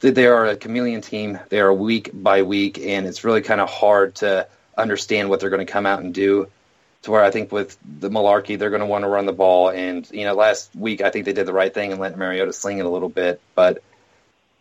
they 0.00 0.26
are 0.26 0.46
a 0.46 0.56
chameleon 0.56 1.00
team. 1.00 1.38
They 1.48 1.60
are 1.60 1.72
week 1.72 2.10
by 2.12 2.42
week, 2.42 2.78
and 2.78 3.06
it's 3.06 3.24
really 3.24 3.42
kind 3.42 3.60
of 3.60 3.70
hard 3.70 4.16
to 4.16 4.46
understand 4.76 5.30
what 5.30 5.40
they're 5.40 5.50
going 5.50 5.64
to 5.64 5.72
come 5.72 5.86
out 5.86 6.00
and 6.02 6.12
do 6.12 6.48
to 7.04 7.10
where 7.10 7.22
I 7.22 7.30
think 7.30 7.52
with 7.52 7.76
the 7.84 8.08
Mularkey, 8.08 8.58
they're 8.58 8.70
going 8.70 8.80
to 8.80 8.86
want 8.86 9.04
to 9.04 9.08
run 9.08 9.26
the 9.26 9.32
ball. 9.32 9.68
And, 9.68 10.10
you 10.10 10.24
know, 10.24 10.34
last 10.34 10.74
week, 10.74 11.02
I 11.02 11.10
think 11.10 11.26
they 11.26 11.34
did 11.34 11.46
the 11.46 11.52
right 11.52 11.72
thing 11.72 11.92
and 11.92 12.00
let 12.00 12.16
Mariota 12.16 12.52
sling 12.52 12.78
it 12.78 12.86
a 12.86 12.88
little 12.88 13.10
bit. 13.10 13.42
But 13.54 13.82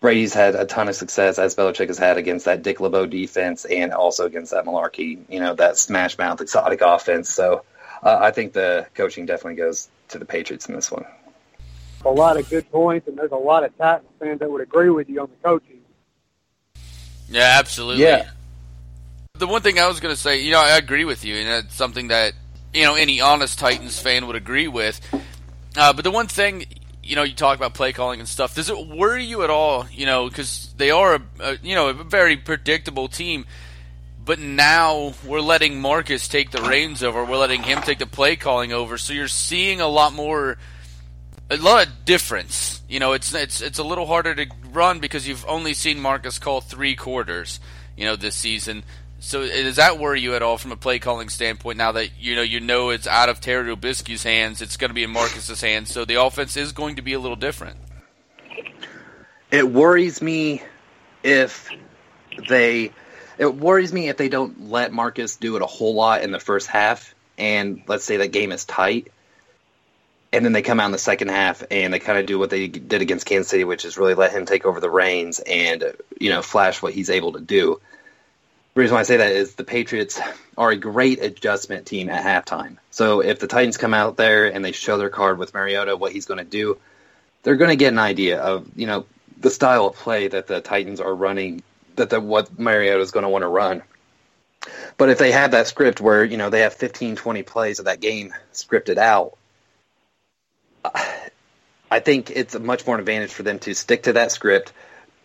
Brady's 0.01 0.33
had 0.33 0.55
a 0.55 0.65
ton 0.65 0.89
of 0.89 0.95
success, 0.95 1.39
as 1.39 1.55
Belichick 1.55 1.87
has 1.87 1.97
had, 1.97 2.17
against 2.17 2.45
that 2.45 2.61
Dick 2.61 2.81
LeBeau 2.81 3.05
defense 3.05 3.63
and 3.63 3.93
also 3.93 4.25
against 4.25 4.51
that 4.51 4.65
Mularkey, 4.65 5.19
you 5.29 5.39
know, 5.39 5.55
that 5.55 5.77
smash 5.77 6.17
mouth 6.17 6.41
exotic 6.41 6.81
offense. 6.81 7.29
So 7.29 7.63
uh, 8.03 8.17
I 8.19 8.31
think 8.31 8.51
the 8.51 8.87
coaching 8.93 9.25
definitely 9.25 9.55
goes 9.55 9.87
to 10.09 10.19
the 10.19 10.25
Patriots 10.25 10.67
in 10.67 10.75
this 10.75 10.91
one. 10.91 11.05
A 12.03 12.09
lot 12.09 12.35
of 12.35 12.49
good 12.49 12.69
points, 12.69 13.07
and 13.07 13.17
there's 13.17 13.31
a 13.31 13.37
lot 13.37 13.63
of 13.63 13.77
Titans 13.77 14.09
fans 14.19 14.39
that 14.39 14.51
would 14.51 14.59
agree 14.59 14.89
with 14.89 15.09
you 15.09 15.21
on 15.21 15.29
the 15.29 15.47
coaching. 15.47 15.79
Yeah, 17.29 17.55
absolutely. 17.57 18.03
Yeah 18.03 18.31
the 19.39 19.47
one 19.47 19.63
thing 19.63 19.79
I 19.79 19.87
was 19.87 19.99
going 19.99 20.13
to 20.13 20.19
say, 20.19 20.43
you 20.43 20.51
know, 20.51 20.59
I 20.59 20.77
agree 20.77 21.05
with 21.05 21.25
you, 21.25 21.35
and 21.37 21.47
that's 21.47 21.75
something 21.75 22.09
that 22.09 22.33
you 22.71 22.83
know 22.83 22.93
any 22.93 23.19
honest 23.19 23.57
Titans 23.57 23.99
fan 23.99 24.27
would 24.27 24.35
agree 24.35 24.67
with. 24.67 25.01
Uh, 25.75 25.91
but 25.91 26.03
the 26.03 26.11
one 26.11 26.27
thing, 26.27 26.65
you 27.01 27.15
know, 27.15 27.23
you 27.23 27.33
talk 27.33 27.57
about 27.57 27.73
play 27.73 27.93
calling 27.93 28.19
and 28.19 28.29
stuff. 28.29 28.53
Does 28.53 28.69
it 28.69 28.87
worry 28.87 29.23
you 29.23 29.43
at 29.43 29.49
all? 29.49 29.87
You 29.91 30.05
know, 30.05 30.29
because 30.29 30.71
they 30.77 30.91
are 30.91 31.15
a, 31.15 31.21
a 31.39 31.57
you 31.63 31.73
know 31.73 31.89
a 31.89 31.93
very 31.93 32.37
predictable 32.37 33.07
team. 33.07 33.45
But 34.23 34.37
now 34.37 35.13
we're 35.25 35.41
letting 35.41 35.81
Marcus 35.81 36.27
take 36.27 36.51
the 36.51 36.61
reins 36.61 37.03
over. 37.03 37.25
We're 37.25 37.35
letting 37.35 37.63
him 37.63 37.81
take 37.81 37.99
the 37.99 38.05
play 38.05 38.35
calling 38.35 38.71
over. 38.71 38.97
So 38.99 39.11
you're 39.13 39.27
seeing 39.27 39.81
a 39.81 39.87
lot 39.87 40.13
more, 40.13 40.57
a 41.49 41.57
lot 41.57 41.87
of 41.87 42.05
difference. 42.05 42.81
You 42.87 42.99
know, 42.99 43.13
it's 43.13 43.33
it's 43.33 43.61
it's 43.61 43.79
a 43.79 43.83
little 43.83 44.05
harder 44.05 44.35
to 44.35 44.45
run 44.71 44.99
because 44.99 45.27
you've 45.27 45.43
only 45.47 45.73
seen 45.73 45.99
Marcus 45.99 46.37
call 46.37 46.61
three 46.61 46.95
quarters. 46.95 47.59
You 47.97 48.05
know, 48.05 48.15
this 48.15 48.35
season. 48.35 48.83
So 49.23 49.47
does 49.47 49.77
that 49.77 49.99
worry 49.99 50.19
you 50.19 50.35
at 50.35 50.43
all 50.43 50.57
from 50.57 50.73
a 50.73 50.75
play 50.75 50.99
calling 50.99 51.29
standpoint? 51.29 51.77
Now 51.77 51.93
that 51.93 52.09
you 52.19 52.35
know 52.35 52.41
you 52.41 52.59
know 52.59 52.89
it's 52.89 53.07
out 53.07 53.29
of 53.29 53.39
Terry 53.39 53.73
Robiskie's 53.73 54.21
hands, 54.21 54.61
it's 54.61 54.75
going 54.75 54.89
to 54.89 54.93
be 54.93 55.03
in 55.03 55.11
Marcus's 55.11 55.61
hands. 55.61 55.93
So 55.93 56.03
the 56.03 56.21
offense 56.21 56.57
is 56.57 56.73
going 56.73 56.97
to 56.97 57.01
be 57.01 57.13
a 57.13 57.19
little 57.19 57.37
different. 57.37 57.77
It 59.49 59.71
worries 59.71 60.21
me 60.21 60.61
if 61.23 61.69
they. 62.49 62.91
It 63.37 63.55
worries 63.55 63.93
me 63.93 64.09
if 64.09 64.17
they 64.17 64.27
don't 64.27 64.69
let 64.69 64.91
Marcus 64.91 65.37
do 65.37 65.55
it 65.55 65.61
a 65.61 65.67
whole 65.67 65.95
lot 65.95 66.21
in 66.21 66.31
the 66.31 66.39
first 66.39 66.67
half, 66.67 67.15
and 67.37 67.81
let's 67.87 68.03
say 68.03 68.17
that 68.17 68.33
game 68.33 68.51
is 68.51 68.65
tight, 68.65 69.09
and 70.33 70.43
then 70.43 70.51
they 70.51 70.61
come 70.61 70.81
out 70.81 70.87
in 70.87 70.91
the 70.91 70.97
second 70.97 71.29
half 71.29 71.63
and 71.71 71.93
they 71.93 71.99
kind 71.99 72.19
of 72.19 72.25
do 72.25 72.37
what 72.37 72.49
they 72.49 72.67
did 72.67 73.01
against 73.01 73.25
Kansas 73.25 73.49
City, 73.49 73.63
which 73.63 73.85
is 73.85 73.97
really 73.97 74.15
let 74.15 74.33
him 74.33 74.45
take 74.45 74.65
over 74.65 74.81
the 74.81 74.89
reins 74.89 75.39
and 75.39 75.93
you 76.19 76.29
know 76.29 76.41
flash 76.41 76.81
what 76.81 76.93
he's 76.93 77.09
able 77.09 77.31
to 77.31 77.39
do 77.39 77.79
the 78.73 78.81
reason 78.81 78.95
why 78.95 79.01
I 79.01 79.03
say 79.03 79.17
that 79.17 79.31
is 79.31 79.55
the 79.55 79.63
Patriots 79.63 80.19
are 80.57 80.71
a 80.71 80.75
great 80.75 81.21
adjustment 81.21 81.85
team 81.85 82.09
at 82.09 82.23
halftime. 82.23 82.77
So 82.89 83.19
if 83.19 83.39
the 83.39 83.47
Titans 83.47 83.77
come 83.77 83.93
out 83.93 84.17
there 84.17 84.47
and 84.47 84.65
they 84.65 84.71
show 84.71 84.97
their 84.97 85.09
card 85.09 85.37
with 85.37 85.53
Mariota, 85.53 85.95
what 85.95 86.11
he's 86.11 86.25
going 86.25 86.39
to 86.39 86.43
do, 86.43 86.79
they're 87.43 87.55
going 87.55 87.69
to 87.69 87.75
get 87.75 87.93
an 87.93 87.99
idea 87.99 88.41
of 88.41 88.67
you 88.75 88.87
know 88.87 89.05
the 89.39 89.51
style 89.51 89.87
of 89.87 89.95
play 89.95 90.27
that 90.27 90.47
the 90.47 90.61
Titans 90.61 90.99
are 91.01 91.13
running, 91.13 91.61
that 91.97 92.09
the, 92.09 92.19
what 92.19 92.57
Mariota 92.57 93.01
is 93.01 93.11
going 93.11 93.23
to 93.23 93.29
want 93.29 93.43
to 93.43 93.47
run. 93.47 93.83
But 94.97 95.09
if 95.09 95.17
they 95.17 95.31
have 95.33 95.51
that 95.51 95.67
script 95.67 96.01
where 96.01 96.23
you 96.23 96.37
know 96.37 96.49
they 96.49 96.61
have 96.61 96.73
15, 96.73 97.15
20 97.15 97.43
plays 97.43 97.79
of 97.79 97.85
that 97.85 97.99
game 97.99 98.33
scripted 98.53 98.97
out, 98.97 99.37
I 101.91 101.99
think 101.99 102.31
it's 102.31 102.55
a 102.55 102.59
much 102.59 102.87
more 102.87 102.97
advantage 102.97 103.31
for 103.31 103.43
them 103.43 103.59
to 103.59 103.75
stick 103.75 104.03
to 104.03 104.13
that 104.13 104.31
script, 104.31 104.73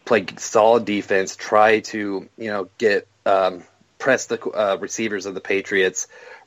play 0.05 0.27
solid 0.37 0.85
defense, 0.85 1.35
try 1.35 1.81
to 1.81 2.29
you 2.37 2.51
know 2.51 2.69
get 2.77 3.09
um, 3.27 3.63
press 3.99 4.27
the 4.27 4.41
uh, 4.51 4.77
receivers 4.81 5.27
of 5.27 5.35
the 5.35 5.41
Patriots, 5.41 6.07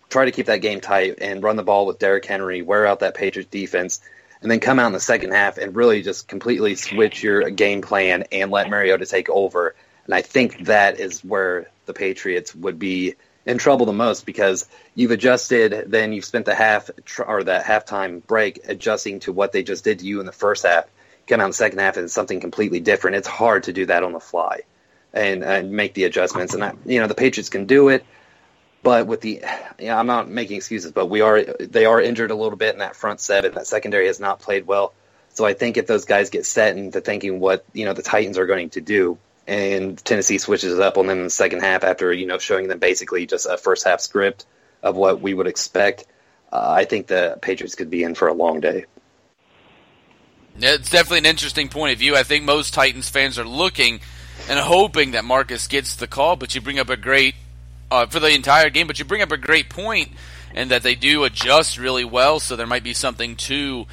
try 0.09 0.25
to 0.25 0.31
keep 0.31 0.47
that 0.47 0.61
game 0.61 0.81
tight, 0.81 1.19
and 1.21 1.43
run 1.43 1.55
the 1.55 1.63
ball 1.63 1.85
with 1.85 1.99
Derrick 1.99 2.25
Henry, 2.25 2.61
wear 2.61 2.85
out 2.85 2.99
that 2.99 3.13
Patriots 3.13 3.51
defense, 3.51 4.01
and 4.41 4.49
then 4.49 4.59
come 4.59 4.79
out 4.79 4.87
in 4.87 4.93
the 4.93 4.99
second 4.99 5.31
half 5.31 5.57
and 5.57 5.75
really 5.75 6.01
just 6.01 6.27
completely 6.27 6.75
switch 6.75 7.21
your 7.21 7.49
game 7.49 7.81
plan 7.81 8.23
and 8.31 8.51
let 8.51 8.69
Mariota 8.69 9.05
take 9.05 9.29
over. 9.29 9.75
And 10.05 10.15
I 10.15 10.21
think 10.21 10.65
that 10.65 10.99
is 10.99 11.23
where 11.23 11.69
the 11.85 11.93
Patriots 11.93 12.55
would 12.55 12.79
be 12.79 13.15
in 13.45 13.57
trouble 13.57 13.85
the 13.85 13.93
most 13.93 14.25
because 14.25 14.67
you've 14.95 15.11
adjusted, 15.11 15.85
then 15.87 16.13
you've 16.13 16.25
spent 16.25 16.45
the 16.45 16.55
half 16.55 16.89
or 17.25 17.43
that 17.43 17.65
halftime 17.65 18.25
break 18.25 18.61
adjusting 18.67 19.19
to 19.21 19.31
what 19.31 19.51
they 19.51 19.63
just 19.63 19.83
did 19.83 19.99
to 19.99 20.05
you 20.05 20.19
in 20.19 20.25
the 20.25 20.31
first 20.31 20.63
half. 20.63 20.85
Come 21.27 21.39
out 21.39 21.45
in 21.45 21.49
the 21.51 21.55
second 21.55 21.79
half 21.79 21.97
and 21.97 22.05
it's 22.05 22.13
something 22.13 22.39
completely 22.39 22.79
different. 22.79 23.17
It's 23.17 23.27
hard 23.27 23.63
to 23.63 23.73
do 23.73 23.85
that 23.85 24.03
on 24.03 24.11
the 24.11 24.19
fly 24.19 24.61
and, 25.13 25.43
and 25.43 25.71
make 25.71 25.93
the 25.93 26.05
adjustments. 26.05 26.53
And 26.53 26.63
I, 26.63 26.73
you 26.85 26.99
know, 26.99 27.07
the 27.07 27.15
Patriots 27.15 27.49
can 27.49 27.65
do 27.65 27.89
it, 27.89 28.05
but 28.83 29.07
with 29.07 29.21
the, 29.21 29.43
you 29.79 29.87
know, 29.87 29.97
I'm 29.97 30.07
not 30.07 30.29
making 30.29 30.57
excuses, 30.57 30.91
but 30.91 31.07
we 31.07 31.21
are 31.21 31.43
they 31.43 31.85
are 31.85 32.01
injured 32.01 32.31
a 32.31 32.35
little 32.35 32.57
bit 32.57 32.73
in 32.73 32.79
that 32.79 32.95
front 32.95 33.19
seven. 33.19 33.53
That 33.53 33.67
secondary 33.67 34.07
has 34.07 34.19
not 34.19 34.39
played 34.39 34.65
well. 34.65 34.93
So 35.33 35.45
I 35.45 35.53
think 35.53 35.77
if 35.77 35.87
those 35.87 36.05
guys 36.05 36.29
get 36.29 36.45
set 36.45 36.75
into 36.77 36.99
thinking 37.01 37.39
what 37.39 37.65
you 37.73 37.85
know 37.85 37.93
the 37.93 38.01
Titans 38.01 38.37
are 38.37 38.47
going 38.47 38.71
to 38.71 38.81
do, 38.81 39.17
and 39.47 39.97
Tennessee 40.03 40.37
switches 40.37 40.73
it 40.73 40.81
up 40.81 40.97
on 40.97 41.07
them 41.07 41.19
in 41.19 41.23
the 41.25 41.29
second 41.29 41.61
half 41.61 41.83
after 41.83 42.11
you 42.11 42.25
know 42.25 42.37
showing 42.37 42.67
them 42.67 42.79
basically 42.79 43.25
just 43.25 43.45
a 43.45 43.57
first 43.57 43.85
half 43.85 44.01
script 44.01 44.45
of 44.81 44.95
what 44.95 45.21
we 45.21 45.33
would 45.33 45.47
expect, 45.47 46.05
uh, 46.51 46.73
I 46.75 46.85
think 46.85 47.07
the 47.07 47.37
Patriots 47.41 47.75
could 47.75 47.89
be 47.89 48.03
in 48.03 48.15
for 48.15 48.27
a 48.27 48.33
long 48.33 48.59
day. 48.59 48.85
It's 50.59 50.89
definitely 50.89 51.19
an 51.19 51.25
interesting 51.27 51.69
point 51.69 51.93
of 51.93 51.99
view. 51.99 52.15
I 52.15 52.23
think 52.23 52.43
most 52.43 52.73
Titans 52.73 53.09
fans 53.09 53.39
are 53.39 53.45
looking 53.45 54.01
and 54.49 54.59
hoping 54.59 55.11
that 55.11 55.25
Marcus 55.25 55.67
gets 55.67 55.95
the 55.95 56.07
call, 56.07 56.35
but 56.35 56.55
you 56.55 56.61
bring 56.61 56.79
up 56.79 56.89
a 56.89 56.97
great 56.97 57.35
uh, 57.89 58.05
for 58.05 58.19
the 58.19 58.29
entire 58.29 58.69
game. 58.69 58.87
But 58.87 58.99
you 58.99 59.05
bring 59.05 59.21
up 59.21 59.31
a 59.31 59.37
great 59.37 59.69
point, 59.69 60.11
and 60.53 60.71
that 60.71 60.83
they 60.83 60.95
do 60.95 61.23
adjust 61.23 61.77
really 61.77 62.05
well. 62.05 62.39
So 62.39 62.55
there 62.55 62.67
might 62.67 62.83
be 62.83 62.93
something 62.93 63.35
to, 63.37 63.85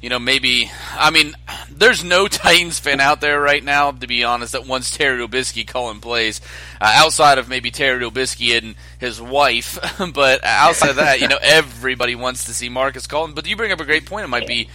you 0.00 0.08
know, 0.08 0.18
maybe. 0.18 0.70
I 0.92 1.10
mean, 1.10 1.34
there's 1.70 2.02
no 2.02 2.28
Titans 2.28 2.78
fan 2.78 3.00
out 3.00 3.20
there 3.20 3.40
right 3.40 3.62
now, 3.62 3.90
to 3.90 4.06
be 4.06 4.24
honest, 4.24 4.52
that 4.52 4.66
wants 4.66 4.96
Terry 4.96 5.26
Robiskie 5.26 5.66
calling 5.66 6.00
plays 6.00 6.40
uh, 6.80 6.92
outside 6.94 7.38
of 7.38 7.48
maybe 7.48 7.70
Terry 7.70 8.02
Robiskie 8.02 8.56
and 8.56 8.74
his 8.98 9.20
wife. 9.20 9.78
but 10.14 10.44
outside 10.44 10.90
of 10.90 10.96
that, 10.96 11.20
you 11.20 11.28
know, 11.28 11.38
everybody 11.40 12.14
wants 12.14 12.44
to 12.46 12.54
see 12.54 12.68
Marcus 12.68 13.06
calling. 13.06 13.34
But 13.34 13.46
you 13.46 13.56
bring 13.56 13.72
up 13.72 13.80
a 13.80 13.84
great 13.84 14.06
point. 14.06 14.24
It 14.24 14.28
might 14.28 14.46
be 14.46 14.68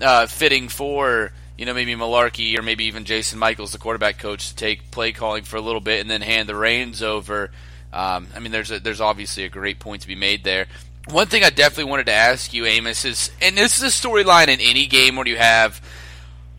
uh, 0.00 0.26
fitting 0.26 0.68
for 0.68 1.32
you 1.58 1.66
know, 1.66 1.74
maybe 1.74 1.94
Mularkey 1.94 2.56
or 2.56 2.62
maybe 2.62 2.84
even 2.84 3.04
Jason 3.04 3.38
Michaels, 3.38 3.72
the 3.72 3.78
quarterback 3.78 4.18
coach, 4.18 4.50
to 4.50 4.54
take 4.54 4.92
play 4.92 5.10
calling 5.10 5.42
for 5.42 5.56
a 5.56 5.60
little 5.60 5.80
bit 5.80 6.00
and 6.00 6.08
then 6.08 6.22
hand 6.22 6.48
the 6.48 6.54
reins 6.54 7.02
over. 7.02 7.50
Um, 7.92 8.28
I 8.34 8.38
mean, 8.38 8.52
there's 8.52 8.70
a, 8.70 8.78
there's 8.78 9.00
obviously 9.00 9.44
a 9.44 9.48
great 9.48 9.80
point 9.80 10.02
to 10.02 10.08
be 10.08 10.14
made 10.14 10.44
there. 10.44 10.66
One 11.10 11.26
thing 11.26 11.42
I 11.42 11.50
definitely 11.50 11.90
wanted 11.90 12.06
to 12.06 12.12
ask 12.12 12.54
you, 12.54 12.64
Amos, 12.64 13.04
is, 13.04 13.32
and 13.42 13.58
this 13.58 13.76
is 13.76 13.82
a 13.82 14.08
storyline 14.08 14.48
in 14.48 14.60
any 14.60 14.86
game 14.86 15.16
where 15.16 15.26
you 15.26 15.36
have 15.36 15.82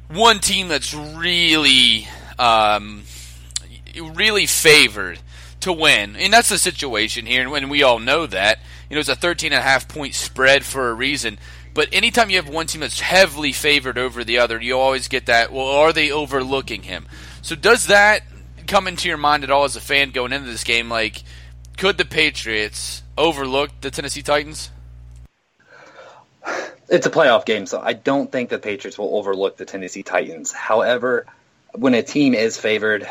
one 0.10 0.40
team 0.40 0.68
that's 0.68 0.94
really, 0.94 2.08
um, 2.38 3.04
really 3.96 4.48
favored 4.48 5.20
to 5.62 5.72
win, 5.72 6.16
and 6.16 6.34
that's 6.34 6.50
the 6.50 6.58
situation 6.58 7.26
here, 7.26 7.56
and 7.56 7.70
we 7.70 7.84
all 7.84 8.00
know 8.00 8.26
that. 8.26 8.60
You 8.90 8.96
know, 8.96 9.02
it's 9.02 9.10
a 9.10 9.16
13 9.16 9.54
and 9.54 9.60
a 9.60 9.62
half 9.62 9.88
point 9.88 10.16
spread 10.16 10.66
for 10.66 10.90
a 10.90 10.94
reason. 10.94 11.38
But 11.74 11.90
anytime 11.94 12.30
you 12.30 12.38
have 12.38 12.50
one 12.50 12.68
team 12.68 12.82
that's 12.82 13.00
heavily 13.00 13.52
favored 13.52 13.98
over 13.98 14.24
the 14.24 14.40
other, 14.40 14.60
you 14.60 14.78
always 14.78 15.08
get 15.08 15.28
that. 15.28 15.52
Well, 15.52 15.68
are 15.68 15.94
they 15.94 16.12
overlooking 16.12 16.84
him? 16.84 17.08
So 17.42 17.56
does 17.56 17.88
that 17.88 18.24
come 18.68 18.88
into 18.88 19.08
your 19.08 19.18
mind 19.18 19.44
at 19.44 19.52
all 19.52 19.64
as 19.64 19.76
a 19.76 19.82
fan 19.82 20.12
going 20.12 20.34
into 20.34 20.50
this 20.50 20.64
game? 20.64 20.90
Like, 20.90 21.24
could 21.78 21.98
the 21.98 22.06
Patriots 22.06 23.04
overlook 23.18 23.72
the 23.82 23.92
Tennessee 23.92 24.22
Titans? 24.22 24.72
It's 26.90 27.06
a 27.06 27.12
playoff 27.12 27.46
game, 27.46 27.68
so 27.68 27.80
I 27.80 27.94
don't 27.94 28.32
think 28.32 28.50
the 28.50 28.58
Patriots 28.58 28.98
will 28.98 29.16
overlook 29.16 29.58
the 29.58 29.66
Tennessee 29.66 30.04
Titans. 30.04 30.52
However, 30.52 31.28
when 31.74 31.94
a 31.94 32.02
team 32.02 32.34
is 32.34 32.58
favored, 32.58 33.08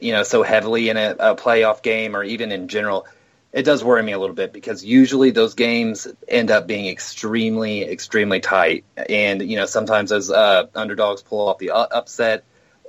you 0.00 0.12
know, 0.12 0.22
so 0.22 0.42
heavily 0.42 0.88
in 0.88 0.96
a, 0.96 1.16
a 1.18 1.34
playoff 1.34 1.82
game 1.82 2.14
or 2.14 2.22
even 2.22 2.52
in 2.52 2.68
general, 2.68 3.06
it 3.52 3.64
does 3.64 3.82
worry 3.82 4.02
me 4.02 4.12
a 4.12 4.18
little 4.18 4.34
bit 4.34 4.52
because 4.52 4.84
usually 4.84 5.30
those 5.30 5.54
games 5.54 6.06
end 6.28 6.50
up 6.50 6.66
being 6.66 6.86
extremely, 6.86 7.82
extremely 7.82 8.40
tight, 8.40 8.84
and 8.96 9.42
you 9.42 9.56
know 9.56 9.66
sometimes 9.66 10.10
those 10.10 10.30
uh, 10.30 10.66
underdogs 10.74 11.22
pull 11.22 11.48
off 11.48 11.58
the 11.58 11.70
upset, 11.70 12.44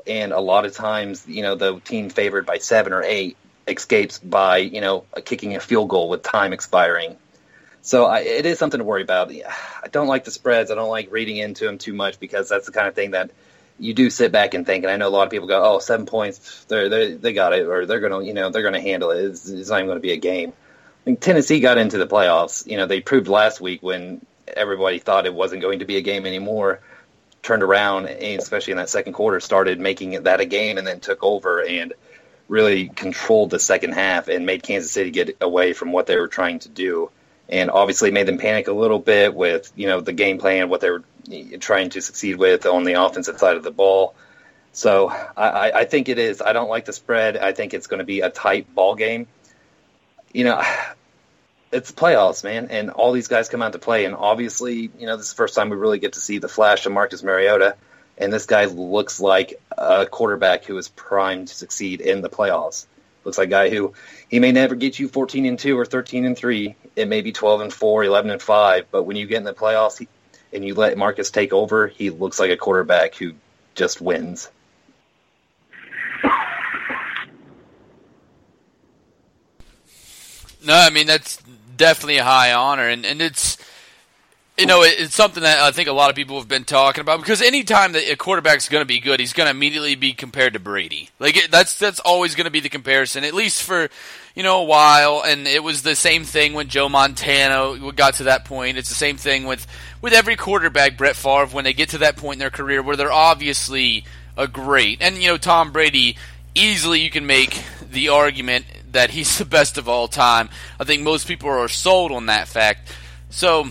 and 0.06 0.32
a 0.32 0.40
lot 0.40 0.66
of 0.66 0.76
times 0.76 1.28
you 1.28 1.42
know 1.42 1.56
the 1.56 1.80
team 1.80 2.10
favored 2.10 2.46
by 2.46 2.60
seven 2.60 2.94
or 2.94 3.02
eight 3.02 3.38
escapes 3.68 4.20
by 4.20 4.58
you 4.58 4.82
know 4.82 5.06
kicking 5.26 5.56
a 5.56 5.60
field 5.60 5.90
goal 5.90 6.10
with 6.10 6.22
time 6.22 6.54
expiring. 6.54 7.18
So 7.84 8.06
I, 8.06 8.20
it 8.20 8.46
is 8.46 8.60
something 8.60 8.78
to 8.78 8.84
worry 8.84 9.02
about. 9.02 9.32
I 9.32 9.88
don't 9.92 10.08
like 10.08 10.26
the 10.26 10.32
spreads. 10.32 10.70
I 10.70 10.76
don't 10.76 10.90
like 10.90 11.12
reading 11.12 11.38
into 11.38 11.66
them 11.66 11.80
too 11.80 11.94
much 11.94 12.20
because 12.20 12.48
that's 12.48 12.68
the 12.68 12.72
kind 12.72 12.88
of 12.88 12.94
thing 12.94 13.12
that 13.12 13.32
you 13.82 13.94
do 13.94 14.10
sit 14.10 14.32
back 14.32 14.54
and 14.54 14.66
think, 14.66 14.84
and 14.84 14.92
I 14.92 14.98
know 14.98 15.08
a 15.08 15.10
lot 15.10 15.24
of 15.24 15.32
people 15.32 15.48
go, 15.48 15.62
"Oh, 15.64 15.80
seven 15.80 16.06
points, 16.06 16.66
they 16.66 17.14
they 17.16 17.34
got 17.34 17.54
it, 17.54 17.66
or 17.66 17.86
they're 17.86 18.00
gonna, 18.00 18.24
you 18.24 18.34
know, 18.34 18.50
they're 18.50 18.64
gonna 18.64 18.80
handle 18.80 19.12
it. 19.12 19.26
It's, 19.26 19.50
it's 19.50 19.70
not 19.70 19.78
even 19.78 19.88
going 19.88 19.98
to 19.98 20.02
be 20.02 20.14
a 20.14 20.18
game." 20.18 20.54
I 20.54 21.10
mean, 21.10 21.18
Tennessee 21.18 21.60
got 21.60 21.80
into 21.80 21.98
the 21.98 22.08
playoffs. 22.08 22.68
You 22.68 22.78
know, 22.78 22.86
they 22.86 23.02
proved 23.02 23.28
last 23.28 23.60
week 23.60 23.82
when 23.82 24.24
everybody 24.48 25.00
thought 25.00 25.26
it 25.26 25.34
wasn't 25.34 25.64
going 25.64 25.80
to 25.80 25.86
be 25.86 25.98
a 25.98 26.02
game 26.02 26.26
anymore. 26.28 26.80
Turned 27.42 27.64
around, 27.64 28.06
and 28.06 28.40
especially 28.40 28.72
in 28.72 28.78
that 28.78 28.90
second 28.90 29.14
quarter, 29.14 29.40
started 29.40 29.80
making 29.80 30.24
that 30.24 30.40
a 30.40 30.46
game, 30.46 30.78
and 30.78 30.86
then 30.86 31.00
took 31.00 31.24
over 31.24 31.64
and 31.64 31.94
really 32.48 32.90
controlled 32.90 33.50
the 33.50 33.60
second 33.60 33.94
half 33.94 34.28
and 34.28 34.46
made 34.46 34.62
Kansas 34.62 34.92
City 34.92 35.10
get 35.10 35.38
away 35.42 35.74
from 35.74 35.92
what 35.92 36.06
they 36.06 36.18
were 36.18 36.28
trying 36.28 36.60
to 36.60 36.70
do 36.70 37.10
and 37.52 37.70
obviously 37.70 38.12
made 38.12 38.28
them 38.28 38.38
panic 38.38 38.68
a 38.68 38.74
little 38.74 39.00
bit 39.00 39.36
with 39.36 39.72
you 39.76 39.88
know 39.88 40.00
the 40.00 40.14
game 40.14 40.40
plan, 40.40 40.70
what 40.70 40.82
they 40.82 40.90
were 40.90 41.04
trying 41.60 41.90
to 41.92 42.02
succeed 42.02 42.38
with 42.38 42.66
on 42.66 42.84
the 42.84 42.94
offensive 42.94 43.38
side 43.38 43.58
of 43.58 43.64
the 43.64 43.72
ball. 43.72 44.16
So 44.74 45.10
I, 45.10 45.72
I 45.76 45.86
think 45.86 46.08
it 46.08 46.18
is. 46.18 46.42
I 46.42 46.54
don't 46.54 46.70
like 46.70 46.86
the 46.86 46.94
spread. 46.94 47.36
I 47.36 47.52
think 47.52 47.74
it's 47.74 47.88
going 47.88 48.00
to 48.00 48.06
be 48.06 48.22
a 48.22 48.30
tight 48.30 48.74
ball 48.74 48.96
game. 48.96 49.28
You 50.32 50.46
know, 50.46 50.64
it's 51.72 51.92
playoffs, 51.92 52.44
man, 52.44 52.68
and 52.70 52.90
all 52.90 53.12
these 53.12 53.28
guys 53.28 53.50
come 53.50 53.62
out 53.62 53.74
to 53.74 53.80
play. 53.80 54.06
And 54.06 54.16
obviously, 54.16 54.90
you 54.98 55.06
know, 55.06 55.18
this 55.18 55.28
is 55.28 55.34
the 55.34 55.38
first 55.38 55.56
time 55.56 55.70
we 55.70 55.78
really 55.78 56.00
get 56.00 56.14
to 56.14 56.20
see 56.20 56.40
the 56.40 56.48
flash 56.48 56.86
of 56.86 56.94
Marcus 56.94 57.22
Mariota. 57.22 57.76
And 58.18 58.32
this 58.32 58.46
guy 58.46 58.66
looks 58.66 59.20
like 59.20 59.60
a 59.76 60.06
quarterback 60.06 60.66
who 60.66 60.78
is 60.78 60.90
primed 60.90 61.48
to 61.48 61.56
succeed 61.56 62.02
in 62.02 62.22
the 62.22 62.30
playoffs. 62.30 62.86
Looks 63.24 63.38
like 63.38 63.48
a 63.48 63.52
guy 63.52 63.70
who 63.70 63.94
he 64.30 64.40
may 64.40 64.52
never 64.52 64.76
get 64.76 64.98
you 64.98 65.08
14 65.08 65.46
and 65.46 65.60
2 65.60 65.78
or 65.78 65.86
13 65.86 66.26
and 66.26 66.38
3. 66.38 66.76
It 66.96 67.08
may 67.08 67.22
be 67.22 67.32
12 67.32 67.62
and 67.62 67.74
4, 67.74 68.04
11 68.04 68.32
and 68.32 68.42
5, 68.42 68.86
but 68.92 69.04
when 69.04 69.16
you 69.16 69.28
get 69.28 69.38
in 69.38 69.44
the 69.44 69.54
playoffs 69.54 70.00
he, 70.00 70.08
and 70.54 70.66
you 70.66 70.74
let 70.74 70.98
Marcus 70.98 71.32
take 71.32 71.54
over, 71.54 71.88
he 71.88 72.10
looks 72.10 72.40
like 72.40 72.52
a 72.52 72.58
quarterback 72.58 73.16
who 73.16 73.34
just 73.76 74.02
wins. 74.02 74.50
No, 80.64 80.76
I 80.76 80.90
mean 80.92 81.08
that's 81.08 81.38
definitely 81.76 82.18
a 82.18 82.24
high 82.24 82.54
honor, 82.54 82.88
and 82.88 83.06
and 83.06 83.22
it's 83.22 83.58
you 84.62 84.68
know, 84.68 84.84
it's 84.84 85.16
something 85.16 85.42
that 85.42 85.60
I 85.60 85.72
think 85.72 85.90
a 85.90 85.92
lot 85.92 86.12
of 86.12 86.16
people 86.16 86.38
have 86.38 86.48
been 86.48 86.66
talking 86.66 87.02
about 87.02 87.20
because 87.20 87.42
anytime 87.42 87.94
that 87.94 88.08
a 88.08 88.16
quarterback's 88.16 88.70
going 88.70 88.84
to 88.84 88.88
be 88.88 89.00
good, 89.00 89.20
he's 89.20 89.34
going 89.34 89.48
to 89.48 89.52
immediately 89.52 89.96
be 89.96 90.14
compared 90.14 90.54
to 90.54 90.60
Brady. 90.60 91.10
Like 91.18 91.50
that's 91.50 91.80
that's 91.80 92.00
always 92.00 92.36
going 92.36 92.46
to 92.46 92.52
be 92.52 92.60
the 92.60 92.70
comparison, 92.70 93.24
at 93.24 93.34
least 93.34 93.64
for 93.64 93.90
you 94.36 94.44
know 94.44 94.62
a 94.62 94.64
while. 94.64 95.24
And 95.26 95.48
it 95.48 95.64
was 95.64 95.82
the 95.82 95.96
same 95.96 96.26
thing 96.26 96.54
when 96.54 96.68
Joe 96.68 96.90
Montana 96.90 97.92
got 97.94 98.16
to 98.16 98.26
that 98.26 98.46
point. 98.46 98.78
It's 98.78 98.90
the 98.90 98.94
same 98.94 99.18
thing 99.18 99.46
with 99.46 99.66
with 100.00 100.14
every 100.14 100.36
quarterback, 100.36 100.96
Brett 100.96 101.16
Favre, 101.16 101.48
when 101.48 101.64
they 101.64 101.74
get 101.74 101.90
to 101.90 101.98
that 101.98 102.16
point 102.16 102.36
in 102.36 102.40
their 102.40 102.52
career 102.52 102.84
where 102.84 102.96
they're 102.96 103.12
obviously 103.12 104.06
a 104.38 104.48
great. 104.48 105.02
And 105.02 105.18
you 105.18 105.30
know, 105.30 105.38
Tom 105.38 105.72
Brady, 105.72 106.18
easily 106.54 107.00
you 107.00 107.10
can 107.10 107.26
make 107.26 107.64
the 107.82 108.10
argument 108.10 108.66
that 108.92 109.10
he's 109.10 109.38
the 109.40 109.46
best 109.46 109.80
of 109.80 109.90
all 109.90 110.08
time. 110.08 110.50
I 110.80 110.84
think 110.84 111.02
most 111.02 111.28
people 111.28 111.50
are 111.50 111.68
sold 111.68 112.12
on 112.12 112.28
that 112.28 112.48
fact. 112.48 112.94
So 113.32 113.70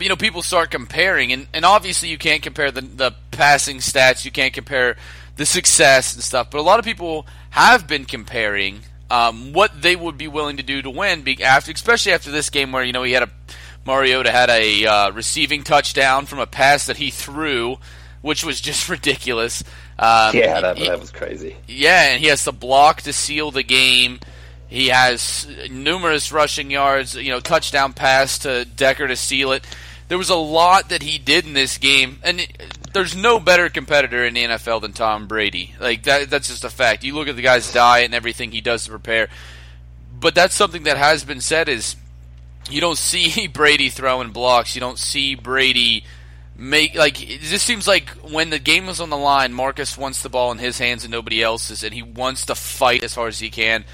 you 0.00 0.08
know, 0.08 0.16
people 0.16 0.42
start 0.42 0.70
comparing, 0.70 1.32
and, 1.32 1.46
and 1.52 1.64
obviously 1.64 2.08
you 2.08 2.18
can't 2.18 2.42
compare 2.42 2.70
the, 2.70 2.82
the 2.82 3.14
passing 3.30 3.78
stats, 3.78 4.24
you 4.24 4.30
can't 4.30 4.52
compare 4.52 4.96
the 5.36 5.46
success 5.46 6.14
and 6.14 6.22
stuff, 6.22 6.50
but 6.50 6.58
a 6.58 6.62
lot 6.62 6.78
of 6.78 6.84
people 6.84 7.26
have 7.50 7.86
been 7.86 8.04
comparing 8.04 8.80
um, 9.10 9.52
what 9.52 9.80
they 9.80 9.96
would 9.96 10.18
be 10.18 10.28
willing 10.28 10.58
to 10.58 10.62
do 10.62 10.82
to 10.82 10.90
win, 10.90 11.26
after, 11.42 11.72
especially 11.72 12.12
after 12.12 12.30
this 12.30 12.50
game 12.50 12.72
where, 12.72 12.84
you 12.84 12.92
know, 12.92 13.02
he 13.02 13.12
had 13.12 13.22
a 13.22 13.30
Mariota 13.88 14.30
had 14.30 14.50
a 14.50 14.86
uh, 14.86 15.10
receiving 15.12 15.64
touchdown 15.64 16.26
from 16.26 16.38
a 16.40 16.46
pass 16.46 16.86
that 16.86 16.98
he 16.98 17.10
threw, 17.10 17.78
which 18.20 18.44
was 18.44 18.60
just 18.60 18.88
ridiculous. 18.90 19.64
Um, 19.98 20.36
yeah, 20.36 20.60
that, 20.60 20.76
he, 20.76 20.88
that 20.88 21.00
was 21.00 21.10
crazy. 21.10 21.56
Yeah, 21.66 22.10
and 22.10 22.20
he 22.20 22.28
has 22.28 22.44
to 22.44 22.52
block 22.52 23.02
to 23.02 23.12
seal 23.12 23.50
the 23.50 23.62
game. 23.62 24.20
He 24.68 24.88
has 24.88 25.46
numerous 25.70 26.30
rushing 26.30 26.70
yards, 26.70 27.14
you 27.14 27.30
know, 27.30 27.40
touchdown 27.40 27.94
pass 27.94 28.38
to 28.40 28.64
Decker 28.64 29.08
to 29.08 29.16
seal 29.16 29.52
it. 29.52 29.64
There 30.08 30.18
was 30.18 30.30
a 30.30 30.36
lot 30.36 30.90
that 30.90 31.02
he 31.02 31.18
did 31.18 31.46
in 31.46 31.52
this 31.52 31.78
game, 31.78 32.18
and 32.22 32.46
there's 32.92 33.16
no 33.16 33.40
better 33.40 33.68
competitor 33.68 34.24
in 34.24 34.34
the 34.34 34.44
NFL 34.44 34.82
than 34.82 34.92
Tom 34.92 35.26
Brady. 35.26 35.74
Like 35.80 36.04
that, 36.04 36.30
that's 36.30 36.48
just 36.48 36.64
a 36.64 36.70
fact. 36.70 37.04
You 37.04 37.14
look 37.14 37.28
at 37.28 37.36
the 37.36 37.42
guy's 37.42 37.72
diet 37.72 38.06
and 38.06 38.14
everything 38.14 38.52
he 38.52 38.60
does 38.60 38.84
to 38.84 38.90
prepare. 38.90 39.28
But 40.18 40.34
that's 40.34 40.54
something 40.54 40.84
that 40.84 40.96
has 40.96 41.24
been 41.24 41.40
said 41.40 41.68
is 41.68 41.96
you 42.70 42.80
don't 42.80 42.98
see 42.98 43.46
Brady 43.52 43.88
throwing 43.88 44.30
blocks. 44.30 44.74
You 44.74 44.80
don't 44.80 44.98
see 44.98 45.34
Brady 45.34 46.04
make 46.56 46.96
like 46.96 47.14
just 47.14 47.64
seems 47.64 47.86
like 47.86 48.10
when 48.16 48.50
the 48.50 48.58
game 48.58 48.88
is 48.88 49.00
on 49.00 49.10
the 49.10 49.16
line, 49.16 49.52
Marcus 49.52 49.96
wants 49.96 50.22
the 50.22 50.28
ball 50.28 50.50
in 50.52 50.58
his 50.58 50.78
hands 50.78 51.04
and 51.04 51.12
nobody 51.12 51.42
else's, 51.42 51.84
and 51.84 51.94
he 51.94 52.02
wants 52.02 52.46
to 52.46 52.54
fight 52.54 53.04
as 53.04 53.14
hard 53.14 53.28
as 53.28 53.38
he 53.38 53.50
can. 53.50 53.84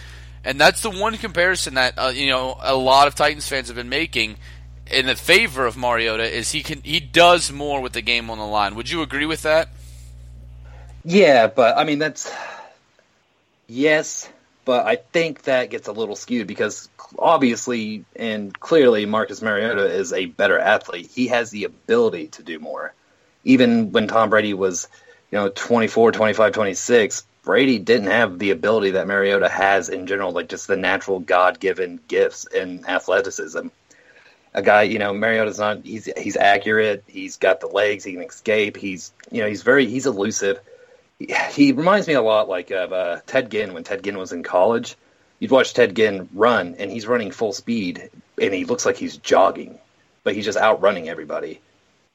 And 0.44 0.60
that's 0.60 0.82
the 0.82 0.90
one 0.90 1.16
comparison 1.16 1.74
that 1.74 1.94
uh, 1.98 2.12
you 2.14 2.28
know 2.28 2.58
a 2.60 2.76
lot 2.76 3.08
of 3.08 3.14
Titans 3.14 3.48
fans 3.48 3.68
have 3.68 3.76
been 3.76 3.88
making 3.88 4.36
in 4.90 5.06
the 5.06 5.16
favor 5.16 5.66
of 5.66 5.76
Mariota 5.76 6.24
is 6.24 6.52
he 6.52 6.62
can 6.62 6.82
he 6.82 7.00
does 7.00 7.50
more 7.50 7.80
with 7.80 7.92
the 7.92 8.02
game 8.02 8.30
on 8.30 8.38
the 8.38 8.46
line. 8.46 8.74
Would 8.74 8.90
you 8.90 9.02
agree 9.02 9.26
with 9.26 9.42
that? 9.42 9.68
Yeah, 11.04 11.46
but 11.46 11.76
I 11.76 11.84
mean 11.84 11.98
that's 11.98 12.30
yes, 13.66 14.28
but 14.64 14.86
I 14.86 14.96
think 14.96 15.42
that 15.42 15.70
gets 15.70 15.88
a 15.88 15.92
little 15.92 16.16
skewed 16.16 16.46
because 16.46 16.88
obviously 17.18 18.04
and 18.16 18.58
clearly 18.58 19.06
Marcus 19.06 19.40
Mariota 19.42 19.86
is 19.86 20.12
a 20.12 20.26
better 20.26 20.58
athlete. 20.58 21.10
He 21.14 21.28
has 21.28 21.50
the 21.50 21.64
ability 21.64 22.28
to 22.28 22.42
do 22.42 22.58
more. 22.58 22.92
Even 23.44 23.92
when 23.92 24.08
Tom 24.08 24.30
Brady 24.30 24.54
was, 24.54 24.88
you 25.30 25.36
know, 25.36 25.50
24, 25.50 26.12
25, 26.12 26.52
26, 26.52 27.26
Brady 27.44 27.78
didn't 27.78 28.08
have 28.08 28.38
the 28.38 28.50
ability 28.50 28.92
that 28.92 29.06
Mariota 29.06 29.48
has 29.48 29.90
in 29.90 30.06
general, 30.06 30.32
like 30.32 30.48
just 30.48 30.66
the 30.66 30.76
natural 30.76 31.20
God 31.20 31.60
given 31.60 32.00
gifts 32.08 32.46
and 32.46 32.88
athleticism. 32.88 33.68
a 34.54 34.62
guy, 34.62 34.82
you 34.82 34.98
know, 34.98 35.12
Mariota's 35.12 35.58
not. 35.58 35.84
He's 35.84 36.06
he's 36.16 36.36
accurate. 36.36 37.04
He's 37.06 37.36
got 37.36 37.60
the 37.60 37.66
legs. 37.66 38.04
He 38.04 38.12
can 38.12 38.22
escape. 38.22 38.76
He's 38.76 39.12
you 39.30 39.42
know 39.42 39.48
he's 39.48 39.62
very 39.62 39.86
he's 39.86 40.06
elusive. 40.06 40.58
He, 41.18 41.34
he 41.52 41.72
reminds 41.72 42.06
me 42.06 42.14
a 42.14 42.22
lot 42.22 42.48
like 42.48 42.70
of 42.70 42.92
uh, 42.92 43.20
Ted 43.26 43.50
Ginn 43.50 43.74
when 43.74 43.84
Ted 43.84 44.02
Ginn 44.02 44.16
was 44.16 44.32
in 44.32 44.42
college. 44.42 44.96
You'd 45.38 45.50
watch 45.50 45.74
Ted 45.74 45.94
Ginn 45.94 46.28
run, 46.32 46.76
and 46.78 46.90
he's 46.90 47.06
running 47.06 47.30
full 47.30 47.52
speed, 47.52 48.10
and 48.40 48.54
he 48.54 48.64
looks 48.64 48.86
like 48.86 48.96
he's 48.96 49.16
jogging, 49.16 49.78
but 50.22 50.34
he's 50.34 50.44
just 50.44 50.58
outrunning 50.58 51.08
everybody. 51.08 51.60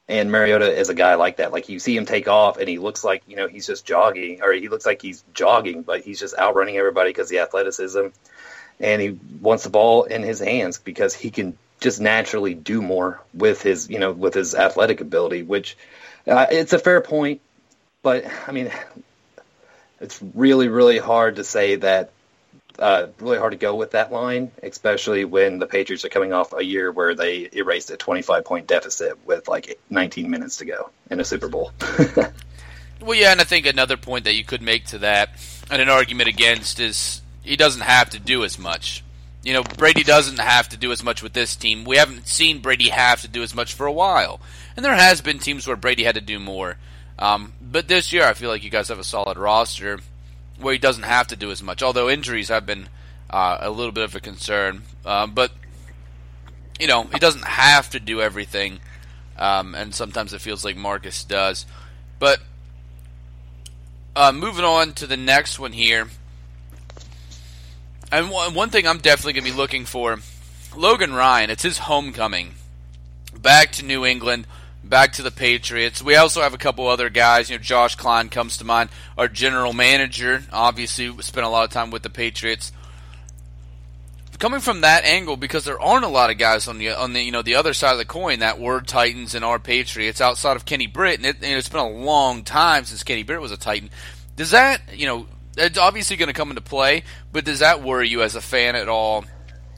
And 0.10 0.32
Mariota 0.32 0.76
is 0.76 0.90
a 0.90 0.96
guy 0.96 1.16
like 1.16 1.38
that. 1.38 1.54
Like 1.54 1.70
you 1.70 1.80
see 1.80 1.96
him 1.96 2.06
take 2.06 2.28
off, 2.28 2.58
and 2.58 2.68
he 2.68 2.80
looks 2.80 3.04
like 3.04 3.24
you 3.28 3.36
know 3.36 3.48
he's 3.48 3.68
just 3.68 3.86
jogging, 3.86 4.42
or 4.42 4.52
he 4.52 4.68
looks 4.68 4.86
like 4.86 5.02
he's 5.02 5.24
jogging, 5.34 5.84
but 5.84 6.02
he's 6.02 6.20
just 6.20 6.38
outrunning 6.38 6.76
everybody 6.78 7.12
because 7.12 7.30
the 7.30 7.40
athleticism, 7.40 8.08
and 8.80 9.02
he 9.02 9.20
wants 9.40 9.64
the 9.64 9.70
ball 9.70 10.04
in 10.04 10.24
his 10.24 10.40
hands 10.40 10.80
because 10.80 11.14
he 11.14 11.30
can 11.30 11.56
just 11.80 12.02
naturally 12.02 12.54
do 12.54 12.82
more 12.82 13.22
with 13.34 13.62
his 13.62 13.90
you 13.90 14.00
know 14.00 14.12
with 14.12 14.34
his 14.34 14.54
athletic 14.56 15.02
ability 15.02 15.44
which 15.44 15.78
uh, 16.28 16.46
it's 16.52 16.74
a 16.74 16.80
fair 16.80 17.02
point 17.02 17.42
but 18.02 18.26
i 18.48 18.52
mean 18.52 18.72
it's 20.02 20.22
really 20.34 20.68
really 20.68 20.98
hard 20.98 21.38
to 21.38 21.44
say 21.44 21.76
that 21.76 22.12
uh, 22.80 23.08
really 23.20 23.38
hard 23.38 23.52
to 23.52 23.58
go 23.58 23.76
with 23.76 23.92
that 23.92 24.12
line 24.12 24.52
especially 24.64 25.26
when 25.26 25.60
the 25.60 25.68
patriots 25.68 26.04
are 26.06 26.10
coming 26.10 26.34
off 26.34 26.54
a 26.54 26.64
year 26.64 26.92
where 26.92 27.16
they 27.16 27.50
erased 27.54 27.92
a 27.92 27.98
25 27.98 28.46
point 28.46 28.68
deficit 28.68 29.18
with 29.26 29.48
like 29.48 29.80
19 29.90 30.30
minutes 30.30 30.58
to 30.58 30.66
go 30.66 30.90
in 31.10 31.20
a 31.20 31.26
super 31.26 31.48
bowl 31.48 31.72
well 33.02 33.16
yeah 33.16 33.32
and 33.32 33.42
i 33.42 33.44
think 33.44 33.66
another 33.66 33.98
point 33.98 34.24
that 34.26 34.34
you 34.34 34.44
could 34.44 34.62
make 34.62 34.86
to 34.86 34.98
that 35.00 35.30
and 35.70 35.82
an 35.82 35.90
argument 35.90 36.30
against 36.30 36.80
is 36.80 37.22
he 37.44 37.56
doesn't 37.56 37.82
have 37.82 38.10
to 38.10 38.20
do 38.20 38.44
as 38.44 38.58
much 38.58 39.04
you 39.44 39.54
know, 39.54 39.64
Brady 39.64 40.04
doesn't 40.04 40.40
have 40.40 40.70
to 40.70 40.78
do 40.78 40.92
as 40.92 41.04
much 41.04 41.24
with 41.24 41.34
this 41.34 41.56
team. 41.56 41.86
We 41.86 41.98
haven't 41.98 42.28
seen 42.28 42.60
Brady 42.60 42.90
have 42.90 43.22
to 43.22 43.28
do 43.28 43.42
as 43.42 43.56
much 43.56 43.74
for 43.74 43.86
a 43.86 43.92
while. 43.92 44.42
And 44.76 44.84
there 44.84 44.96
has 44.96 45.22
been 45.22 45.40
teams 45.40 45.66
where 45.66 45.78
Brady 45.78 46.04
had 46.04 46.16
to 46.16 46.22
do 46.22 46.40
more. 46.40 46.78
Um, 47.18 47.54
but 47.62 47.88
this 47.88 48.12
year, 48.12 48.26
I 48.26 48.34
feel 48.34 48.50
like 48.50 48.64
you 48.64 48.70
guys 48.70 48.90
have 48.90 49.00
a 49.00 49.04
solid 49.04 49.38
roster 49.38 50.00
where 50.60 50.74
he 50.74 50.80
doesn't 50.80 51.04
have 51.04 51.28
to 51.28 51.36
do 51.36 51.52
as 51.52 51.64
much. 51.64 51.82
Although 51.82 52.10
injuries 52.10 52.50
have 52.50 52.66
been 52.66 52.90
uh, 53.30 53.58
a 53.62 53.70
little 53.70 53.92
bit 53.92 54.04
of 54.04 54.16
a 54.16 54.20
concern. 54.20 54.84
Um, 55.06 55.32
but, 55.32 55.52
you 56.80 56.88
know, 56.88 57.04
he 57.04 57.20
doesn't 57.20 57.46
have 57.46 57.90
to 57.92 58.00
do 58.00 58.22
everything. 58.22 58.80
Um, 59.38 59.74
and 59.76 59.96
sometimes 59.96 60.34
it 60.34 60.42
feels 60.42 60.66
like 60.66 60.76
Marcus 60.76 61.24
does. 61.24 61.66
But 62.20 62.40
uh, 64.16 64.32
moving 64.32 64.66
on 64.66 64.94
to 64.94 65.08
the 65.08 65.18
next 65.18 65.60
one 65.60 65.72
here. 65.72 66.08
And 68.12 68.32
one 68.32 68.70
thing 68.70 68.88
I'm 68.88 68.98
definitely 68.98 69.34
going 69.34 69.46
to 69.46 69.52
be 69.52 69.58
looking 69.58 69.86
for 69.86 70.18
Logan 70.76 71.14
Ryan, 71.14 71.50
it's 71.50 71.64
his 71.64 71.78
homecoming. 71.78 72.56
Back 73.40 73.72
to 73.74 73.86
New 73.86 74.06
England, 74.06 74.48
back 74.84 75.14
to 75.14 75.24
the 75.24 75.32
Patriots. 75.32 76.02
We 76.02 76.16
also 76.16 76.42
have 76.42 76.54
a 76.54 76.58
couple 76.58 76.88
other 76.88 77.10
guys. 77.10 77.50
You 77.50 77.58
know, 77.58 77.64
Josh 77.64 77.96
Kline 77.96 78.30
comes 78.30 78.58
to 78.58 78.66
mind. 78.66 78.90
Our 79.18 79.28
general 79.28 79.74
manager, 79.74 80.44
obviously, 80.52 81.16
spent 81.22 81.46
a 81.46 81.50
lot 81.50 81.66
of 81.66 81.72
time 81.72 81.92
with 81.92 82.04
the 82.04 82.10
Patriots. 82.10 82.72
Coming 84.38 84.62
from 84.62 84.82
that 84.82 85.04
angle, 85.04 85.36
because 85.36 85.66
there 85.66 85.82
aren't 85.82 86.06
a 86.06 86.10
lot 86.10 86.30
of 86.30 86.38
guys 86.38 86.70
on 86.70 86.78
the 86.78 86.92
on 86.92 87.12
the 87.12 87.22
you 87.22 87.32
know 87.32 87.42
the 87.42 87.56
other 87.56 87.74
side 87.74 87.92
of 87.92 87.98
the 87.98 88.06
coin 88.06 88.40
that 88.40 88.58
were 88.58 88.80
Titans 88.80 89.36
and 89.36 89.44
are 89.44 89.60
Patriots 89.60 90.22
outside 90.22 90.56
of 90.56 90.64
Kenny 90.64 90.88
Britt, 90.88 91.18
and, 91.18 91.26
it, 91.26 91.36
and 91.44 91.58
it's 91.58 91.68
been 91.68 91.82
a 91.82 91.90
long 91.90 92.46
time 92.46 92.86
since 92.86 93.04
Kenny 93.04 93.24
Britt 93.24 93.42
was 93.42 93.52
a 93.52 93.58
Titan. 93.58 93.90
Does 94.38 94.52
that 94.52 94.82
you 94.94 95.08
know 95.08 95.28
it's 95.58 95.78
obviously 95.78 96.16
going 96.16 96.28
to 96.28 96.34
come 96.34 96.52
into 96.52 96.62
play, 96.62 97.04
but 97.34 97.44
does 97.44 97.60
that 97.60 97.84
worry 97.84 98.08
you 98.08 98.22
as 98.22 98.36
a 98.36 98.42
fan 98.42 98.78
at 98.78 98.88
all? 98.88 99.26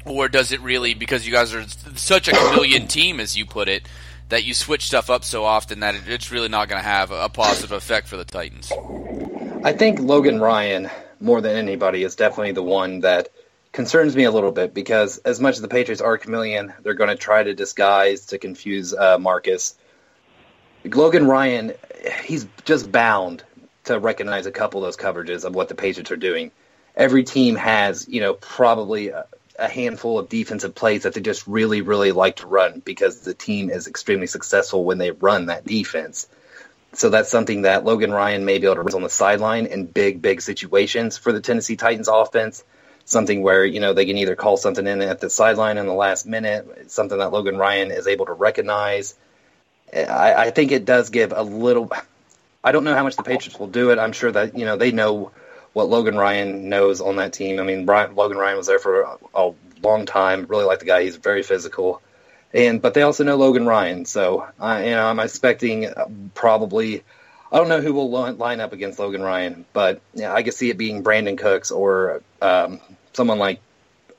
Or 0.06 0.30
does 0.30 0.52
it 0.52 0.62
really, 0.62 0.94
because 0.94 1.28
you 1.28 1.34
guys 1.34 1.54
are 1.54 1.66
such 1.96 2.28
a 2.28 2.32
chameleon 2.32 2.88
team, 2.88 3.20
as 3.20 3.38
you 3.38 3.46
put 3.46 3.68
it, 3.68 3.88
that 4.32 4.46
you 4.46 4.54
switch 4.54 4.88
stuff 4.88 5.10
up 5.10 5.24
so 5.26 5.44
often 5.44 5.82
that 5.82 5.94
it's 6.08 6.32
really 6.32 6.48
not 6.48 6.70
going 6.70 6.82
to 6.82 6.88
have 6.88 7.12
a 7.12 7.30
positive 7.30 7.74
effect 7.74 8.08
for 8.08 8.16
the 8.16 8.26
Titans? 8.26 8.72
I 9.64 9.74
think 9.74 10.00
Logan 10.00 10.40
Ryan, 10.40 10.90
more 11.20 11.42
than 11.42 11.56
anybody, 11.56 12.04
is 12.04 12.16
definitely 12.16 12.54
the 12.54 12.64
one 12.64 13.02
that 13.02 13.28
concerns 13.74 14.16
me 14.16 14.24
a 14.24 14.32
little 14.32 14.54
bit 14.54 14.74
because 14.74 15.18
as 15.20 15.40
much 15.42 15.56
as 15.56 15.62
the 15.62 15.68
Patriots 15.68 16.02
are 16.02 16.18
chameleon, 16.18 16.74
they're 16.82 16.94
going 16.94 17.10
to 17.10 17.16
try 17.16 17.44
to 17.44 17.54
disguise 17.54 18.28
to 18.28 18.38
confuse 18.38 18.94
uh, 18.94 19.18
Marcus. 19.20 19.76
Logan 20.86 21.28
Ryan, 21.28 21.74
he's 22.24 22.48
just 22.64 22.90
bound 22.90 23.44
to 23.84 24.00
recognize 24.00 24.46
a 24.46 24.52
couple 24.52 24.84
of 24.84 24.88
those 24.88 24.98
coverages 24.98 25.44
of 25.44 25.54
what 25.54 25.68
the 25.68 25.76
Patriots 25.76 26.10
are 26.10 26.18
doing. 26.18 26.52
Every 26.96 27.24
team 27.24 27.56
has, 27.56 28.08
you 28.08 28.22
know, 28.22 28.34
probably 28.36 29.10
a, 29.10 29.26
a 29.62 29.70
handful 29.70 30.20
of 30.20 30.28
defensive 30.28 30.76
plays 30.76 31.04
that 31.04 31.14
they 31.14 31.22
just 31.22 31.48
really, 31.48 31.82
really 31.82 32.12
like 32.12 32.38
to 32.38 32.48
run 32.48 32.82
because 32.84 33.22
the 33.22 33.34
team 33.34 33.70
is 33.70 33.88
extremely 33.88 34.28
successful 34.28 34.84
when 34.84 34.98
they 34.98 35.12
run 35.12 35.46
that 35.46 35.66
defense. 35.66 36.28
So 36.94 37.10
that's 37.10 37.30
something 37.30 37.62
that 37.62 37.86
Logan 37.86 38.12
Ryan 38.12 38.44
may 38.44 38.58
be 38.58 38.66
able 38.66 38.76
to 38.76 38.82
run 38.82 38.94
on 38.94 39.04
the 39.04 39.10
sideline 39.10 39.68
in 39.68 39.86
big, 39.86 40.22
big 40.22 40.42
situations 40.42 41.18
for 41.18 41.32
the 41.32 41.40
Tennessee 41.40 41.78
Titans 41.78 42.10
offense. 42.10 42.64
Something 43.06 43.42
where, 43.42 43.64
you 43.66 43.80
know, 43.80 43.94
they 43.94 44.06
can 44.06 44.18
either 44.18 44.36
call 44.36 44.58
something 44.58 44.86
in 44.86 45.02
at 45.02 45.20
the 45.20 45.30
sideline 45.30 45.78
in 45.78 45.86
the 45.86 45.94
last 45.94 46.26
minute, 46.26 46.92
something 46.92 47.18
that 47.18 47.32
Logan 47.32 47.58
Ryan 47.58 47.92
is 47.92 48.08
able 48.08 48.26
to 48.26 48.34
recognize. 48.34 49.16
I, 49.94 50.34
I 50.34 50.52
think 50.52 50.72
it 50.72 50.86
does 50.86 51.10
give 51.10 51.34
a 51.34 51.44
little 51.44 51.92
I 52.64 52.72
don't 52.72 52.84
know 52.84 52.94
how 52.94 53.04
much 53.04 53.16
the 53.16 53.24
Patriots 53.24 53.60
will 53.60 53.68
do 53.68 53.92
it. 53.92 54.00
I'm 54.00 54.12
sure 54.12 54.32
that 54.32 54.58
you 54.58 54.66
know 54.66 54.78
they 54.78 54.92
know 54.92 55.32
what 55.74 55.90
Logan 55.90 56.18
Ryan 56.18 56.70
knows 56.70 57.02
on 57.02 57.16
that 57.18 57.34
team. 57.34 57.60
I 57.60 57.64
mean, 57.64 57.86
Brian, 57.86 58.16
Logan 58.16 58.38
Ryan 58.38 58.58
was 58.58 58.68
there 58.68 58.80
for 58.80 59.02
a, 59.02 59.18
a 59.34 59.54
long 59.82 60.06
time. 60.06 60.46
Really 60.48 60.66
like 60.66 60.80
the 60.80 60.86
guy. 60.86 61.04
He's 61.04 61.16
very 61.16 61.44
physical, 61.44 62.02
and 62.54 62.82
but 62.82 62.94
they 62.94 63.02
also 63.02 63.24
know 63.24 63.36
Logan 63.36 63.66
Ryan. 63.66 64.06
So 64.06 64.48
I, 64.60 64.86
you 64.86 64.92
know, 64.92 65.06
I'm 65.06 65.20
expecting 65.20 65.88
probably. 66.34 67.04
I 67.54 67.58
don't 67.58 67.68
know 67.68 67.82
who 67.82 67.94
will 67.94 68.10
line 68.10 68.62
up 68.62 68.72
against 68.72 68.98
Logan 68.98 69.22
Ryan, 69.22 69.66
but 69.74 70.00
yeah, 70.14 70.34
I 70.34 70.42
could 70.42 70.54
see 70.54 70.70
it 70.70 70.78
being 70.78 71.04
Brandin 71.04 71.38
Cooks 71.38 71.70
or 71.70 72.24
um, 72.42 72.80
someone 73.12 73.40
like, 73.40 73.60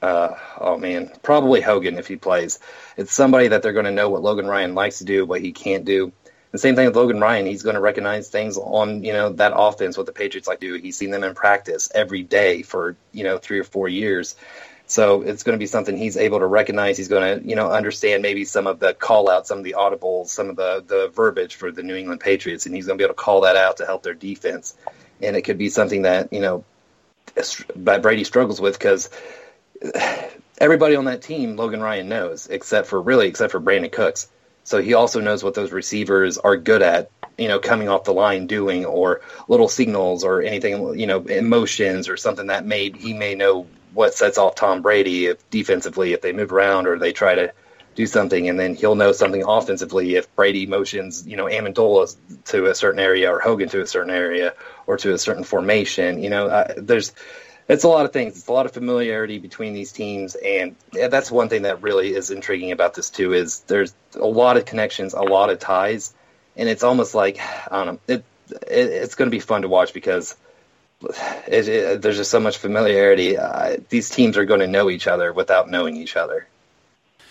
uh, 0.02 0.34
oh 0.58 0.76
man, 0.76 1.10
probably 1.22 1.62
Hogan 1.62 1.96
if 1.96 2.06
he 2.06 2.16
plays. 2.16 2.58
It's 2.98 3.10
somebody 3.10 3.48
that 3.48 3.62
they're 3.62 3.72
going 3.72 3.86
to 3.86 3.90
know 3.90 4.10
what 4.10 4.20
Logan 4.20 4.46
Ryan 4.46 4.74
likes 4.74 4.98
to 4.98 5.06
do, 5.06 5.24
what 5.24 5.40
he 5.40 5.52
can't 5.52 5.86
do. 5.86 6.12
The 6.52 6.58
same 6.58 6.76
thing 6.76 6.86
with 6.86 6.96
Logan 6.96 7.18
Ryan. 7.18 7.46
He's 7.46 7.62
going 7.62 7.74
to 7.74 7.80
recognize 7.80 8.28
things 8.28 8.58
on, 8.58 9.02
you 9.04 9.14
know, 9.14 9.30
that 9.30 9.52
offense, 9.56 9.96
what 9.96 10.06
the 10.06 10.12
Patriots 10.12 10.46
like 10.46 10.60
do. 10.60 10.74
He's 10.74 10.96
seen 10.96 11.10
them 11.10 11.24
in 11.24 11.34
practice 11.34 11.90
every 11.94 12.22
day 12.22 12.62
for, 12.62 12.94
you 13.10 13.24
know, 13.24 13.38
three 13.38 13.58
or 13.58 13.64
four 13.64 13.88
years. 13.88 14.36
So 14.86 15.22
it's 15.22 15.44
going 15.44 15.54
to 15.54 15.58
be 15.58 15.66
something 15.66 15.96
he's 15.96 16.18
able 16.18 16.40
to 16.40 16.46
recognize. 16.46 16.98
He's 16.98 17.08
going 17.08 17.40
to, 17.40 17.48
you 17.48 17.56
know, 17.56 17.70
understand 17.70 18.22
maybe 18.22 18.44
some 18.44 18.66
of 18.66 18.78
the 18.78 18.92
call 18.92 19.30
outs, 19.30 19.48
some 19.48 19.58
of 19.58 19.64
the 19.64 19.76
audibles, 19.78 20.26
some 20.26 20.50
of 20.50 20.56
the, 20.56 20.84
the 20.86 21.08
verbiage 21.08 21.54
for 21.54 21.72
the 21.72 21.82
New 21.82 21.96
England 21.96 22.20
Patriots, 22.20 22.66
and 22.66 22.74
he's 22.74 22.86
going 22.86 22.98
to 22.98 23.02
be 23.02 23.06
able 23.06 23.14
to 23.14 23.20
call 23.20 23.40
that 23.42 23.56
out 23.56 23.78
to 23.78 23.86
help 23.86 24.02
their 24.02 24.12
defense. 24.12 24.74
And 25.22 25.34
it 25.36 25.42
could 25.42 25.56
be 25.56 25.70
something 25.70 26.02
that, 26.02 26.32
you 26.34 26.40
know, 26.40 26.64
that 27.76 28.02
Brady 28.02 28.24
struggles 28.24 28.60
with 28.60 28.78
because 28.78 29.08
everybody 30.58 30.96
on 30.96 31.06
that 31.06 31.22
team, 31.22 31.56
Logan 31.56 31.80
Ryan 31.80 32.10
knows, 32.10 32.46
except 32.48 32.88
for 32.88 33.00
really, 33.00 33.28
except 33.28 33.52
for 33.52 33.60
Brandin 33.60 33.90
Cooks. 33.90 34.28
So 34.64 34.80
he 34.80 34.94
also 34.94 35.20
knows 35.20 35.42
what 35.42 35.54
those 35.54 35.72
receivers 35.72 36.38
are 36.38 36.56
good 36.56 36.82
at, 36.82 37.10
you 37.36 37.48
know, 37.48 37.58
coming 37.58 37.88
off 37.88 38.04
the 38.04 38.12
line 38.12 38.46
doing 38.46 38.84
or 38.84 39.22
little 39.48 39.68
signals 39.68 40.24
or 40.24 40.42
anything, 40.42 40.98
you 40.98 41.06
know, 41.06 41.20
emotions 41.22 42.08
or 42.08 42.16
something 42.16 42.46
that 42.46 42.64
may 42.64 42.90
he 42.90 43.12
may 43.12 43.34
know 43.34 43.66
what 43.92 44.14
sets 44.14 44.38
off 44.38 44.54
Tom 44.54 44.82
Brady 44.82 45.26
if 45.26 45.50
defensively 45.50 46.12
if 46.12 46.22
they 46.22 46.32
move 46.32 46.52
around 46.52 46.86
or 46.86 46.98
they 46.98 47.12
try 47.12 47.34
to 47.34 47.52
do 47.94 48.06
something 48.06 48.48
and 48.48 48.58
then 48.58 48.74
he'll 48.74 48.94
know 48.94 49.12
something 49.12 49.42
offensively 49.42 50.14
if 50.14 50.34
Brady 50.34 50.66
motions, 50.66 51.26
you 51.26 51.36
know, 51.36 51.44
Amendola 51.44 52.14
to 52.46 52.66
a 52.66 52.74
certain 52.74 53.00
area 53.00 53.30
or 53.30 53.40
Hogan 53.40 53.68
to 53.70 53.82
a 53.82 53.86
certain 53.86 54.10
area 54.10 54.54
or 54.86 54.96
to 54.98 55.12
a 55.12 55.18
certain 55.18 55.44
formation. 55.44 56.22
You 56.22 56.30
know, 56.30 56.46
uh, 56.46 56.74
there's 56.76 57.12
it's 57.72 57.84
a 57.84 57.88
lot 57.88 58.04
of 58.04 58.12
things. 58.12 58.36
It's 58.36 58.48
a 58.48 58.52
lot 58.52 58.66
of 58.66 58.72
familiarity 58.72 59.38
between 59.38 59.72
these 59.72 59.92
teams, 59.92 60.34
and 60.34 60.76
that's 60.92 61.30
one 61.30 61.48
thing 61.48 61.62
that 61.62 61.82
really 61.82 62.14
is 62.14 62.30
intriguing 62.30 62.72
about 62.72 62.94
this 62.94 63.10
too. 63.10 63.32
Is 63.32 63.60
there's 63.60 63.94
a 64.14 64.26
lot 64.26 64.56
of 64.56 64.64
connections, 64.64 65.14
a 65.14 65.22
lot 65.22 65.50
of 65.50 65.58
ties, 65.58 66.14
and 66.56 66.68
it's 66.68 66.82
almost 66.82 67.14
like 67.14 67.38
I 67.70 67.84
don't 67.84 67.86
know. 67.86 68.14
It, 68.14 68.24
it 68.66 68.90
it's 69.02 69.14
going 69.14 69.30
to 69.30 69.34
be 69.34 69.40
fun 69.40 69.62
to 69.62 69.68
watch 69.68 69.94
because 69.94 70.36
it, 71.46 71.68
it, 71.68 72.02
there's 72.02 72.18
just 72.18 72.30
so 72.30 72.40
much 72.40 72.58
familiarity. 72.58 73.36
Uh, 73.38 73.78
these 73.88 74.10
teams 74.10 74.36
are 74.36 74.44
going 74.44 74.60
to 74.60 74.66
know 74.66 74.90
each 74.90 75.06
other 75.06 75.32
without 75.32 75.70
knowing 75.70 75.96
each 75.96 76.16
other. 76.16 76.46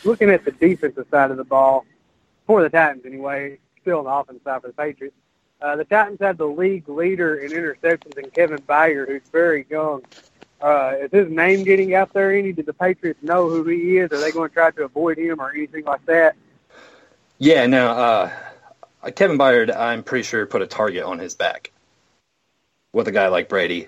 Looking 0.03 0.31
at 0.31 0.43
the 0.43 0.51
defensive 0.51 1.05
side 1.11 1.31
of 1.31 1.37
the 1.37 1.43
ball 1.43 1.85
for 2.47 2.63
the 2.63 2.69
Titans, 2.69 3.05
anyway, 3.05 3.59
still 3.81 3.99
on 3.99 4.05
the 4.05 4.11
offensive 4.11 4.43
side 4.43 4.61
for 4.61 4.67
the 4.67 4.73
Patriots. 4.73 5.15
Uh, 5.61 5.75
the 5.75 5.85
Titans 5.85 6.19
have 6.21 6.37
the 6.37 6.47
league 6.47 6.89
leader 6.89 7.35
in 7.35 7.51
interceptions 7.51 8.17
in 8.17 8.31
Kevin 8.31 8.57
Byard, 8.59 9.07
who's 9.09 9.21
very 9.31 9.67
young. 9.69 10.01
Uh, 10.61 10.93
is 11.01 11.11
his 11.11 11.29
name 11.29 11.63
getting 11.63 11.95
out 11.95 12.13
there 12.13 12.31
any? 12.33 12.51
Did 12.53 12.65
the 12.67 12.73
Patriots 12.73 13.21
know 13.23 13.49
who 13.49 13.63
he 13.65 13.97
is? 13.97 14.11
Are 14.11 14.19
they 14.19 14.31
going 14.31 14.49
to 14.49 14.53
try 14.53 14.71
to 14.71 14.83
avoid 14.83 15.17
him 15.17 15.41
or 15.41 15.51
anything 15.51 15.85
like 15.85 16.05
that? 16.05 16.35
Yeah, 17.39 17.65
no. 17.65 17.87
Uh, 17.89 18.31
Kevin 19.15 19.37
Byard, 19.37 19.75
I'm 19.75 20.03
pretty 20.03 20.23
sure, 20.23 20.45
put 20.45 20.61
a 20.61 20.67
target 20.67 21.03
on 21.03 21.17
his 21.17 21.33
back 21.33 21.71
with 22.93 23.07
a 23.07 23.11
guy 23.11 23.27
like 23.29 23.49
Brady. 23.49 23.87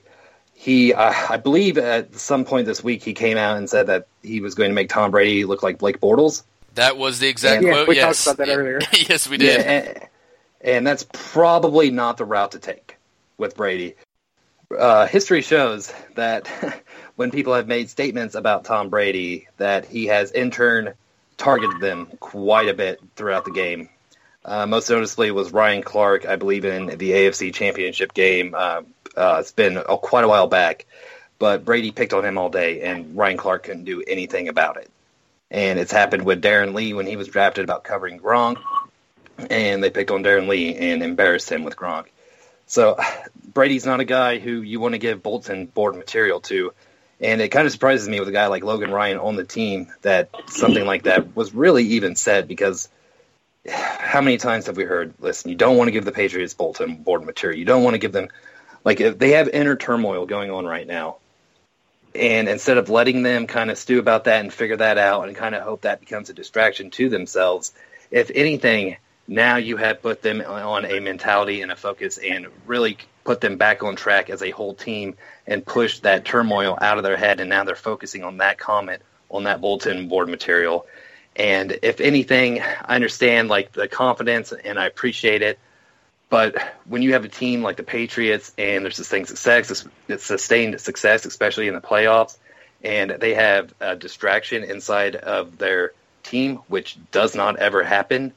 He, 0.56 0.94
uh, 0.94 1.14
I 1.30 1.38
believe, 1.38 1.78
at 1.78 2.16
some 2.16 2.46
point 2.46 2.66
this 2.66 2.84
week, 2.84 3.04
he 3.04 3.14
came 3.14 3.38
out 3.38 3.58
and 3.58 3.70
said 3.70 3.88
that 3.88 4.08
he 4.24 4.42
was 4.42 4.56
going 4.56 4.70
to 4.70 4.76
make 4.76 4.90
Tom 4.90 5.12
Brady 5.12 5.46
look 5.46 5.62
like 5.62 5.78
Blake 5.78 6.00
Bortles. 6.00 6.44
That 6.76 6.98
was 6.98 7.20
the 7.20 7.28
exact 7.28 7.64
yeah, 7.64 7.72
quote. 7.72 7.88
we 7.88 7.96
yes. 7.98 8.24
talked 8.24 8.36
about 8.40 8.46
that 8.48 8.52
Yeah. 8.52 8.58
earlier. 8.58 8.80
yes, 8.94 9.30
we 9.30 9.38
did. 9.38 9.60
Yeah, 9.60 9.72
and, 9.72 10.08
and 10.62 10.88
that's 10.88 11.06
probably 11.14 11.92
not 11.92 12.18
the 12.18 12.26
route 12.26 12.54
to 12.54 12.60
take 12.60 12.98
with 13.38 13.56
Brady. 13.56 13.96
Uh, 14.78 15.08
history 15.08 15.42
shows 15.42 15.94
that 16.16 16.48
when 17.16 17.32
people 17.32 17.54
have 17.54 17.68
made 17.68 17.90
statements 17.90 18.36
about 18.36 18.66
Tom 18.66 18.90
Brady, 18.90 19.48
that 19.58 19.86
he 19.86 20.08
has 20.08 20.32
in 20.32 20.52
turn 20.52 20.94
targeted 21.38 21.82
them 21.82 22.08
quite 22.20 22.70
a 22.70 22.74
bit 22.74 23.00
throughout 23.16 23.46
the 23.46 23.52
game. 23.52 23.90
Uh, 24.46 24.66
most 24.66 24.90
noticeably 24.90 25.32
was 25.32 25.52
Ryan 25.54 25.84
Clark, 25.84 26.26
I 26.26 26.36
believe, 26.36 26.66
in 26.66 26.88
the 26.88 27.12
AFC 27.12 27.54
Championship 27.54 28.14
game. 28.14 28.54
Uh, 28.58 28.82
uh, 29.16 29.38
it's 29.40 29.52
been 29.52 29.78
uh, 29.78 29.84
quite 29.98 30.26
a 30.26 30.28
while 30.28 30.48
back, 30.48 30.86
but 31.40 31.64
Brady 31.64 31.92
picked 31.92 32.14
on 32.14 32.26
him 32.26 32.38
all 32.38 32.50
day, 32.50 32.82
and 32.82 33.16
Ryan 33.16 33.38
Clark 33.38 33.64
couldn't 33.64 33.86
do 33.86 34.04
anything 34.06 34.50
about 34.50 34.78
it. 34.78 34.90
And 35.50 35.80
it's 35.80 35.92
happened 35.92 36.26
with 36.26 36.42
Darron 36.42 36.74
Lee 36.74 36.94
when 36.94 37.06
he 37.06 37.16
was 37.16 37.28
drafted 37.28 37.64
about 37.64 37.84
covering 37.84 38.20
Gronk, 38.20 38.58
and 39.50 39.84
they 39.84 39.90
picked 39.90 40.12
on 40.12 40.24
Darron 40.24 40.48
Lee 40.48 40.76
and 40.76 41.04
embarrassed 41.04 41.52
him 41.52 41.64
with 41.64 41.76
Gronk. 41.76 42.06
So 42.66 42.98
Brady's 43.54 43.86
not 43.86 44.00
a 44.00 44.06
guy 44.06 44.40
who 44.40 44.62
you 44.62 44.80
want 44.80 44.94
to 44.94 45.00
give 45.00 45.24
bulletin 45.24 45.66
board 45.68 45.96
material 45.96 46.40
to. 46.42 46.74
And 47.20 47.42
it 47.42 47.50
kind 47.50 47.66
of 47.66 47.72
surprises 47.72 48.10
me 48.10 48.20
with 48.20 48.28
a 48.28 48.34
guy 48.34 48.48
like 48.48 48.64
Logan 48.64 48.92
Ryan 48.92 49.18
on 49.18 49.36
the 49.36 49.44
team 49.46 49.94
that 50.02 50.30
something 50.48 50.86
like 50.86 51.04
that 51.04 51.36
was 51.36 51.54
really 51.54 51.84
even 51.84 52.16
said 52.16 52.48
because 52.48 52.90
how 53.66 54.22
many 54.22 54.38
times 54.38 54.66
have 54.66 54.76
we 54.76 54.84
heard, 54.84 55.14
listen, 55.20 55.50
you 55.50 55.56
don't 55.56 55.78
want 55.78 55.88
to 55.88 55.92
give 55.92 56.06
the 56.06 56.12
Patriots 56.12 56.54
bulletin 56.54 56.98
board 56.98 57.24
material. 57.24 57.58
You 57.58 57.66
don't 57.66 57.84
want 57.84 57.94
to 57.94 58.00
give 58.00 58.12
them, 58.12 58.28
like, 58.84 59.00
if 59.00 59.18
they 59.18 59.32
have 59.32 59.48
inner 59.48 59.76
turmoil 59.76 60.26
going 60.26 60.52
on 60.52 60.66
right 60.66 60.86
now. 60.86 61.18
And 62.14 62.48
instead 62.48 62.78
of 62.78 62.90
letting 62.90 63.24
them 63.24 63.48
kind 63.48 63.72
of 63.72 63.78
stew 63.78 64.00
about 64.00 64.26
that 64.26 64.42
and 64.42 64.54
figure 64.54 64.78
that 64.78 64.98
out 64.98 65.28
and 65.28 65.36
kind 65.36 65.56
of 65.56 65.64
hope 65.64 65.82
that 65.82 66.00
becomes 66.00 66.30
a 66.30 66.34
distraction 66.34 66.92
to 66.92 67.10
themselves, 67.10 67.74
if 68.12 68.30
anything, 68.36 68.98
now 69.28 69.56
you 69.56 69.78
have 69.78 70.02
put 70.02 70.22
them 70.22 70.42
on 70.42 70.86
a 70.86 71.00
mentality 71.00 71.62
and 71.62 71.72
a 71.72 71.76
focus 71.76 72.18
and 72.18 72.48
really 72.68 72.98
put 73.24 73.42
them 73.42 73.58
back 73.58 73.84
on 73.84 73.96
track 73.96 74.30
as 74.30 74.42
a 74.42 74.52
whole 74.52 74.74
team 74.74 75.16
and 75.48 75.66
push 75.66 76.00
that 76.00 76.26
turmoil 76.26 76.78
out 76.82 76.98
of 76.98 77.04
their 77.04 77.18
head. 77.18 77.40
And 77.40 77.50
now 77.50 77.64
they're 77.64 77.76
focusing 77.76 78.24
on 78.24 78.38
that 78.38 78.58
comment 78.58 79.02
on 79.30 79.44
that 79.44 79.62
bulletin 79.62 80.08
board 80.08 80.30
material. 80.30 80.86
And 81.36 81.80
if 81.82 82.00
anything, 82.00 82.62
I 82.62 82.96
understand 82.96 83.50
like 83.50 83.72
the 83.72 83.88
confidence 83.88 84.52
and 84.52 84.78
I 84.80 84.86
appreciate 84.86 85.42
it. 85.42 85.60
But 86.30 86.60
when 86.86 87.02
you 87.02 87.14
have 87.14 87.26
a 87.26 87.30
team 87.30 87.62
like 87.62 87.78
the 87.78 87.84
Patriots 87.84 88.54
and 88.58 88.84
there's 88.84 88.96
sustained 88.96 89.28
success, 89.28 89.86
it's 90.08 90.26
sustained 90.26 90.80
success, 90.82 91.26
especially 91.26 91.68
in 91.68 91.76
the 91.76 91.82
playoffs, 91.82 92.38
and 92.84 93.12
they 93.12 93.36
have 93.36 93.74
a 93.80 93.96
distraction 93.96 94.64
inside 94.64 95.16
of 95.16 95.58
their 95.60 95.92
team, 96.24 96.58
which 96.68 96.98
does 97.12 97.36
not 97.36 97.58
ever 97.58 97.84
happen, 97.84 98.34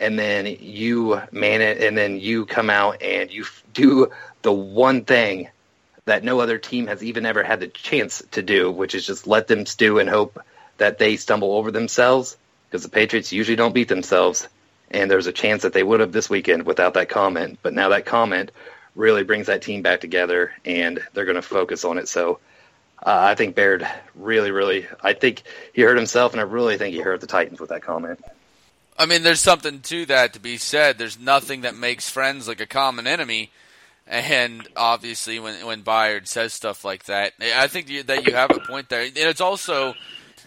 and 0.00 0.18
then 0.18 0.46
you 0.46 1.20
man 1.32 1.60
it, 1.60 1.82
and 1.82 1.96
then 1.96 2.20
you 2.20 2.46
come 2.46 2.70
out 2.70 3.02
and 3.02 3.30
you 3.30 3.44
do 3.74 4.10
the 4.42 4.52
one 4.52 5.04
thing 5.04 5.48
that 6.04 6.24
no 6.24 6.40
other 6.40 6.58
team 6.58 6.86
has 6.86 7.02
even 7.02 7.26
ever 7.26 7.42
had 7.42 7.60
the 7.60 7.68
chance 7.68 8.22
to 8.30 8.42
do, 8.42 8.70
which 8.70 8.94
is 8.94 9.06
just 9.06 9.26
let 9.26 9.46
them 9.46 9.66
stew 9.66 9.98
and 9.98 10.08
hope 10.08 10.40
that 10.78 10.98
they 10.98 11.16
stumble 11.16 11.52
over 11.52 11.70
themselves, 11.70 12.36
because 12.70 12.82
the 12.82 12.88
Patriots 12.88 13.32
usually 13.32 13.56
don't 13.56 13.74
beat 13.74 13.88
themselves 13.88 14.48
and 14.90 15.10
there's 15.10 15.26
a 15.26 15.32
chance 15.32 15.62
that 15.62 15.72
they 15.72 15.82
would 15.82 16.00
have 16.00 16.12
this 16.12 16.30
weekend 16.30 16.64
without 16.64 16.94
that 16.94 17.08
comment. 17.08 17.58
But 17.62 17.74
now 17.74 17.90
that 17.90 18.06
comment 18.06 18.52
really 18.94 19.22
brings 19.22 19.46
that 19.46 19.62
team 19.62 19.82
back 19.82 20.00
together, 20.00 20.52
and 20.64 21.00
they're 21.12 21.24
going 21.24 21.36
to 21.36 21.42
focus 21.42 21.84
on 21.84 21.98
it. 21.98 22.08
So 22.08 22.40
uh, 23.04 23.16
I 23.20 23.34
think 23.34 23.54
Byard 23.54 23.88
really, 24.14 24.50
really, 24.50 24.86
I 25.02 25.12
think 25.12 25.42
he 25.72 25.82
hurt 25.82 25.96
himself, 25.96 26.32
and 26.32 26.40
I 26.40 26.44
really 26.44 26.78
think 26.78 26.94
he 26.94 27.00
hurt 27.00 27.20
the 27.20 27.26
Titans 27.26 27.60
with 27.60 27.68
that 27.68 27.82
comment. 27.82 28.24
I 28.98 29.06
mean, 29.06 29.22
there's 29.22 29.40
something 29.40 29.80
to 29.80 30.06
that 30.06 30.32
to 30.32 30.40
be 30.40 30.56
said. 30.56 30.98
There's 30.98 31.18
nothing 31.18 31.60
that 31.60 31.76
makes 31.76 32.10
friends 32.10 32.48
like 32.48 32.60
a 32.60 32.66
common 32.66 33.06
enemy. 33.06 33.50
And 34.08 34.66
obviously, 34.74 35.38
when 35.38 35.64
when 35.66 35.82
Byard 35.82 36.26
says 36.26 36.52
stuff 36.52 36.84
like 36.84 37.04
that, 37.04 37.34
I 37.40 37.68
think 37.68 38.06
that 38.06 38.26
you 38.26 38.34
have 38.34 38.50
a 38.50 38.60
point 38.60 38.88
there. 38.88 39.02
And 39.02 39.16
it's 39.16 39.40
also, 39.40 39.94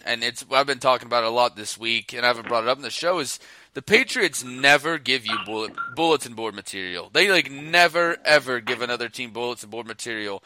and 0.03 0.23
it's 0.23 0.44
I've 0.52 0.65
been 0.65 0.80
talking 0.80 1.06
about 1.06 1.23
it 1.23 1.28
a 1.28 1.32
lot 1.32 1.56
this 1.56 1.78
week, 1.78 2.11
and 2.11 2.26
I 2.26 2.30
haven't 2.30 2.48
brought 2.48 2.64
it 2.64 2.69
up 2.69 2.78
in 2.78 2.84
the 2.84 2.90
show. 2.90 3.19
Is 3.19 3.40
the 3.73 3.84
Patriots 3.84 4.44
never 4.44 4.98
give 4.98 5.26
you 5.26 5.38
bullet, 5.45 5.73
bulletin 5.95 6.34
board 6.34 6.56
material. 6.56 7.10
They 7.14 7.30
like 7.30 7.52
never 7.52 8.18
ever 8.26 8.60
give 8.60 8.82
another 8.82 9.07
team 9.07 9.32
bulletin 9.32 9.69
board 9.69 9.86
material. 9.86 10.44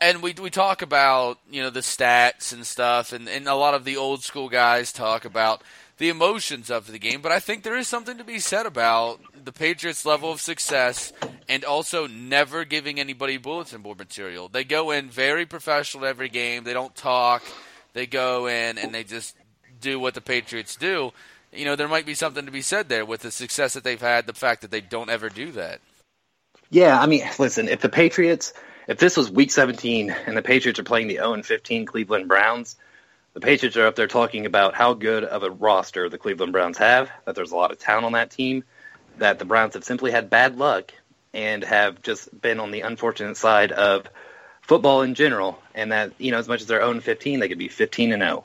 And 0.00 0.20
we 0.20 0.34
we 0.34 0.50
talk 0.50 0.82
about 0.82 1.38
you 1.48 1.62
know 1.62 1.70
the 1.70 1.80
stats 1.80 2.52
and 2.52 2.66
stuff, 2.66 3.12
and, 3.12 3.28
and 3.28 3.46
a 3.46 3.54
lot 3.54 3.74
of 3.74 3.84
the 3.84 3.96
old 3.96 4.24
school 4.24 4.48
guys 4.48 4.92
talk 4.92 5.24
about 5.24 5.62
the 5.98 6.08
emotions 6.08 6.70
of 6.70 6.90
the 6.90 6.98
game. 6.98 7.20
But 7.20 7.32
I 7.32 7.40
think 7.40 7.62
there 7.62 7.76
is 7.76 7.88
something 7.88 8.18
to 8.18 8.24
be 8.24 8.38
said 8.38 8.66
about 8.66 9.20
the 9.44 9.52
Patriots' 9.52 10.06
level 10.06 10.32
of 10.32 10.40
success 10.40 11.12
and 11.48 11.64
also 11.64 12.06
never 12.06 12.64
giving 12.64 12.98
anybody 12.98 13.36
bulletin 13.36 13.82
board 13.82 13.98
material. 13.98 14.48
They 14.48 14.64
go 14.64 14.90
in 14.90 15.10
very 15.10 15.46
professional 15.46 16.04
every 16.04 16.28
game. 16.28 16.64
They 16.64 16.72
don't 16.74 16.94
talk. 16.94 17.42
They 17.92 18.06
go 18.06 18.46
in 18.46 18.78
and 18.78 18.94
they 18.94 19.04
just 19.04 19.36
do 19.80 20.00
what 20.00 20.14
the 20.14 20.20
Patriots 20.20 20.76
do 20.76 21.12
you 21.52 21.64
know, 21.64 21.76
there 21.76 21.88
might 21.88 22.06
be 22.06 22.14
something 22.14 22.46
to 22.46 22.52
be 22.52 22.62
said 22.62 22.88
there 22.88 23.04
with 23.04 23.22
the 23.22 23.30
success 23.30 23.74
that 23.74 23.84
they've 23.84 24.00
had, 24.00 24.26
the 24.26 24.32
fact 24.32 24.62
that 24.62 24.70
they 24.70 24.80
don't 24.80 25.10
ever 25.10 25.28
do 25.28 25.52
that. 25.52 25.80
Yeah, 26.70 27.00
I 27.00 27.06
mean, 27.06 27.22
listen, 27.38 27.68
if 27.68 27.80
the 27.80 27.88
Patriots, 27.88 28.52
if 28.86 28.98
this 28.98 29.16
was 29.16 29.30
week 29.30 29.50
17 29.50 30.14
and 30.26 30.36
the 30.36 30.42
Patriots 30.42 30.78
are 30.78 30.84
playing 30.84 31.08
the 31.08 31.16
0 31.16 31.42
15 31.42 31.86
Cleveland 31.86 32.28
Browns, 32.28 32.76
the 33.38 33.46
Patriots 33.46 33.76
are 33.76 33.86
up 33.86 33.94
there 33.94 34.08
talking 34.08 34.46
about 34.46 34.74
how 34.74 34.94
good 34.94 35.22
of 35.22 35.44
a 35.44 35.50
roster 35.50 36.08
the 36.08 36.18
Cleveland 36.18 36.50
Browns 36.50 36.76
have, 36.78 37.08
that 37.24 37.36
there's 37.36 37.52
a 37.52 37.56
lot 37.56 37.70
of 37.70 37.78
talent 37.78 38.04
on 38.04 38.12
that 38.14 38.32
team, 38.32 38.64
that 39.18 39.38
the 39.38 39.44
Browns 39.44 39.74
have 39.74 39.84
simply 39.84 40.10
had 40.10 40.28
bad 40.28 40.58
luck 40.58 40.92
and 41.32 41.62
have 41.62 42.02
just 42.02 42.28
been 42.40 42.58
on 42.58 42.72
the 42.72 42.80
unfortunate 42.80 43.36
side 43.36 43.70
of 43.70 44.08
football 44.62 45.02
in 45.02 45.14
general, 45.14 45.62
and 45.72 45.92
that, 45.92 46.14
you 46.18 46.32
know, 46.32 46.38
as 46.38 46.48
much 46.48 46.62
as 46.62 46.66
they're 46.66 46.80
0 46.80 46.98
15, 46.98 47.38
they 47.38 47.48
could 47.48 47.58
be 47.58 47.68
15 47.68 48.12
and 48.12 48.22
0 48.22 48.44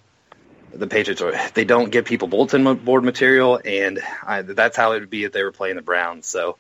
the 0.76 0.86
Patriots 0.86 1.24
are 1.24 1.34
they 1.56 1.66
don't 1.66 1.90
give 1.90 2.06
people 2.06 2.28
bulletin 2.28 2.76
board 2.76 3.04
material, 3.04 3.60
and 3.66 4.00
I, 4.22 4.44
that's 4.44 4.78
how 4.78 4.92
it 4.92 5.00
would 5.00 5.10
be 5.10 5.24
if 5.24 5.32
they 5.32 5.42
were 5.42 5.52
playing 5.52 5.76
the 5.76 5.82
Browns. 5.82 6.28
So, 6.28 6.58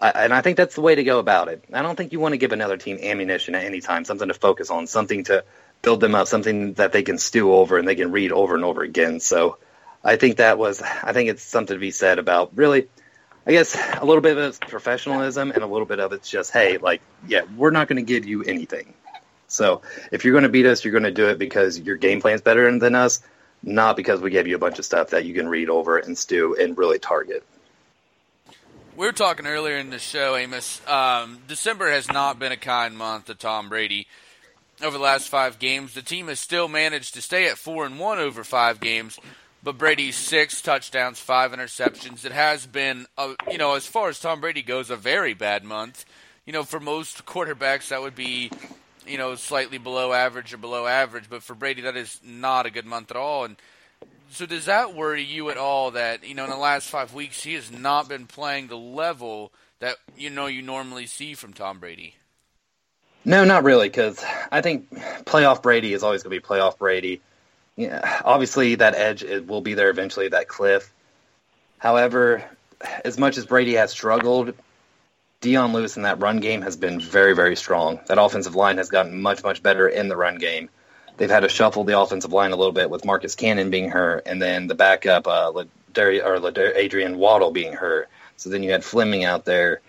I, 0.00 0.08
and 0.08 0.32
I 0.32 0.40
think 0.40 0.56
that's 0.56 0.74
the 0.74 0.80
way 0.80 0.94
to 0.94 1.04
go 1.04 1.18
about 1.18 1.48
it. 1.48 1.64
I 1.70 1.82
don't 1.82 1.96
think 1.96 2.12
you 2.12 2.20
want 2.20 2.32
to 2.32 2.38
give 2.38 2.52
another 2.52 2.78
team 2.78 2.98
ammunition 3.02 3.54
at 3.54 3.64
any 3.64 3.82
time, 3.82 4.06
something 4.06 4.28
to 4.28 4.34
focus 4.34 4.70
on, 4.70 4.86
something 4.86 5.24
to 5.24 5.44
build 5.82 6.00
them 6.00 6.14
up, 6.14 6.28
something 6.28 6.74
that 6.74 6.92
they 6.92 7.02
can 7.02 7.18
stew 7.18 7.52
over 7.52 7.78
and 7.78 7.86
they 7.86 7.94
can 7.94 8.12
read 8.12 8.32
over 8.32 8.54
and 8.54 8.64
over 8.64 8.82
again. 8.82 9.20
So, 9.20 9.58
I 10.04 10.16
think 10.16 10.38
that 10.38 10.58
was 10.58 10.82
I 10.82 11.12
think 11.12 11.28
it's 11.28 11.42
something 11.42 11.76
to 11.76 11.80
be 11.80 11.90
said 11.90 12.18
about 12.18 12.56
really. 12.56 12.88
I 13.44 13.50
guess 13.50 13.76
a 14.00 14.04
little 14.04 14.20
bit 14.20 14.38
of 14.38 14.44
it's 14.44 14.58
professionalism 14.58 15.50
and 15.50 15.64
a 15.64 15.66
little 15.66 15.84
bit 15.84 15.98
of 15.98 16.12
it's 16.12 16.30
just, 16.30 16.52
hey, 16.52 16.78
like, 16.78 17.02
yeah, 17.26 17.42
we're 17.56 17.72
not 17.72 17.88
going 17.88 17.96
to 17.96 18.02
give 18.02 18.24
you 18.24 18.44
anything. 18.44 18.94
So 19.48 19.82
if 20.12 20.24
you're 20.24 20.32
going 20.32 20.44
to 20.44 20.48
beat 20.48 20.64
us, 20.64 20.84
you're 20.84 20.92
going 20.92 21.02
to 21.04 21.10
do 21.10 21.28
it 21.28 21.38
because 21.38 21.78
your 21.78 21.96
game 21.96 22.20
plan's 22.20 22.40
better 22.40 22.78
than 22.78 22.94
us, 22.94 23.20
not 23.62 23.96
because 23.96 24.20
we 24.20 24.30
gave 24.30 24.46
you 24.46 24.54
a 24.54 24.60
bunch 24.60 24.78
of 24.78 24.84
stuff 24.84 25.10
that 25.10 25.24
you 25.24 25.34
can 25.34 25.48
read 25.48 25.68
over 25.68 25.98
and 25.98 26.16
stew 26.16 26.56
and 26.58 26.78
really 26.78 27.00
target. 27.00 27.44
We 28.96 29.06
were 29.06 29.12
talking 29.12 29.46
earlier 29.46 29.76
in 29.76 29.90
the 29.90 29.98
show, 29.98 30.36
Amos. 30.36 30.80
Um, 30.86 31.38
December 31.48 31.90
has 31.90 32.08
not 32.08 32.38
been 32.38 32.52
a 32.52 32.56
kind 32.56 32.96
month 32.96 33.26
to 33.26 33.34
Tom 33.34 33.68
Brady. 33.68 34.06
Over 34.82 34.98
the 34.98 35.04
last 35.04 35.28
five 35.28 35.58
games, 35.58 35.94
the 35.94 36.02
team 36.02 36.26
has 36.28 36.40
still 36.40 36.66
managed 36.66 37.14
to 37.14 37.22
stay 37.22 37.48
at 37.48 37.56
four 37.56 37.86
and 37.86 38.00
one 38.00 38.18
over 38.18 38.42
five 38.42 38.80
games, 38.80 39.18
but 39.62 39.78
Brady's 39.78 40.16
six 40.16 40.60
touchdowns, 40.60 41.20
five 41.20 41.52
interceptions. 41.52 42.24
It 42.24 42.32
has 42.32 42.66
been, 42.66 43.06
a, 43.16 43.34
you 43.50 43.58
know, 43.58 43.74
as 43.74 43.86
far 43.86 44.08
as 44.08 44.18
Tom 44.18 44.40
Brady 44.40 44.62
goes, 44.62 44.90
a 44.90 44.96
very 44.96 45.34
bad 45.34 45.62
month. 45.62 46.04
You 46.44 46.52
know, 46.52 46.64
for 46.64 46.80
most 46.80 47.24
quarterbacks, 47.24 47.88
that 47.88 48.02
would 48.02 48.16
be 48.16 48.50
you 49.06 49.18
know, 49.18 49.34
slightly 49.34 49.78
below 49.78 50.12
average 50.12 50.52
or 50.52 50.58
below 50.58 50.86
average, 50.86 51.28
but 51.28 51.42
for 51.42 51.54
Brady, 51.54 51.82
that 51.82 51.96
is 51.96 52.20
not 52.24 52.66
a 52.66 52.70
good 52.70 52.86
month 52.86 53.10
at 53.10 53.16
all. 53.16 53.44
And 53.44 53.56
so, 54.30 54.46
does 54.46 54.66
that 54.66 54.94
worry 54.94 55.22
you 55.22 55.50
at 55.50 55.58
all 55.58 55.92
that 55.92 56.26
you 56.26 56.34
know 56.34 56.44
in 56.44 56.50
the 56.50 56.56
last 56.56 56.88
five 56.88 57.12
weeks 57.12 57.42
he 57.42 57.54
has 57.54 57.70
not 57.70 58.08
been 58.08 58.26
playing 58.26 58.68
the 58.68 58.76
level 58.76 59.52
that 59.80 59.96
you 60.16 60.30
know 60.30 60.46
you 60.46 60.62
normally 60.62 61.06
see 61.06 61.34
from 61.34 61.52
Tom 61.52 61.78
Brady? 61.78 62.14
No, 63.24 63.44
not 63.44 63.64
really, 63.64 63.88
because 63.88 64.24
I 64.50 64.62
think 64.62 64.90
playoff 65.24 65.62
Brady 65.62 65.92
is 65.92 66.02
always 66.02 66.22
going 66.22 66.34
to 66.34 66.40
be 66.40 66.46
playoff 66.46 66.78
Brady. 66.78 67.20
Yeah, 67.76 68.20
obviously 68.24 68.74
that 68.76 68.94
edge 68.94 69.22
it 69.22 69.46
will 69.46 69.60
be 69.60 69.74
there 69.74 69.90
eventually, 69.90 70.28
that 70.28 70.48
cliff. 70.48 70.92
However, 71.78 72.44
as 73.04 73.18
much 73.18 73.38
as 73.38 73.46
Brady 73.46 73.74
has 73.74 73.90
struggled, 73.90 74.54
Dion 75.40 75.72
Lewis 75.72 75.96
in 75.96 76.02
that 76.02 76.20
run 76.20 76.40
game 76.40 76.62
has 76.62 76.76
been 76.76 77.00
very, 77.00 77.34
very 77.34 77.56
strong. 77.56 78.00
That 78.06 78.20
offensive 78.20 78.54
line 78.54 78.78
has 78.78 78.88
gotten 78.88 79.20
much, 79.20 79.42
much 79.42 79.62
better 79.62 79.88
in 79.88 80.08
the 80.08 80.16
run 80.16 80.36
game. 80.36 80.68
They've 81.16 81.30
had 81.30 81.40
to 81.40 81.48
shuffle 81.48 81.84
the 81.84 81.98
offensive 81.98 82.32
line 82.32 82.52
a 82.52 82.56
little 82.56 82.72
bit 82.72 82.90
with 82.90 83.04
Marcus 83.04 83.34
Cannon 83.34 83.70
being 83.70 83.90
hurt, 83.90 84.22
and 84.26 84.40
then 84.40 84.66
the 84.66 84.74
backup, 84.74 85.26
uh, 85.26 85.52
Ladari, 85.52 86.24
or 86.24 86.38
Ladari, 86.38 86.76
Adrian 86.76 87.18
Waddle 87.18 87.50
being 87.50 87.72
hurt. 87.72 88.08
So 88.36 88.50
then 88.50 88.62
you 88.62 88.72
had 88.72 88.84
Fleming 88.84 89.24
out 89.24 89.44
there. 89.44 89.80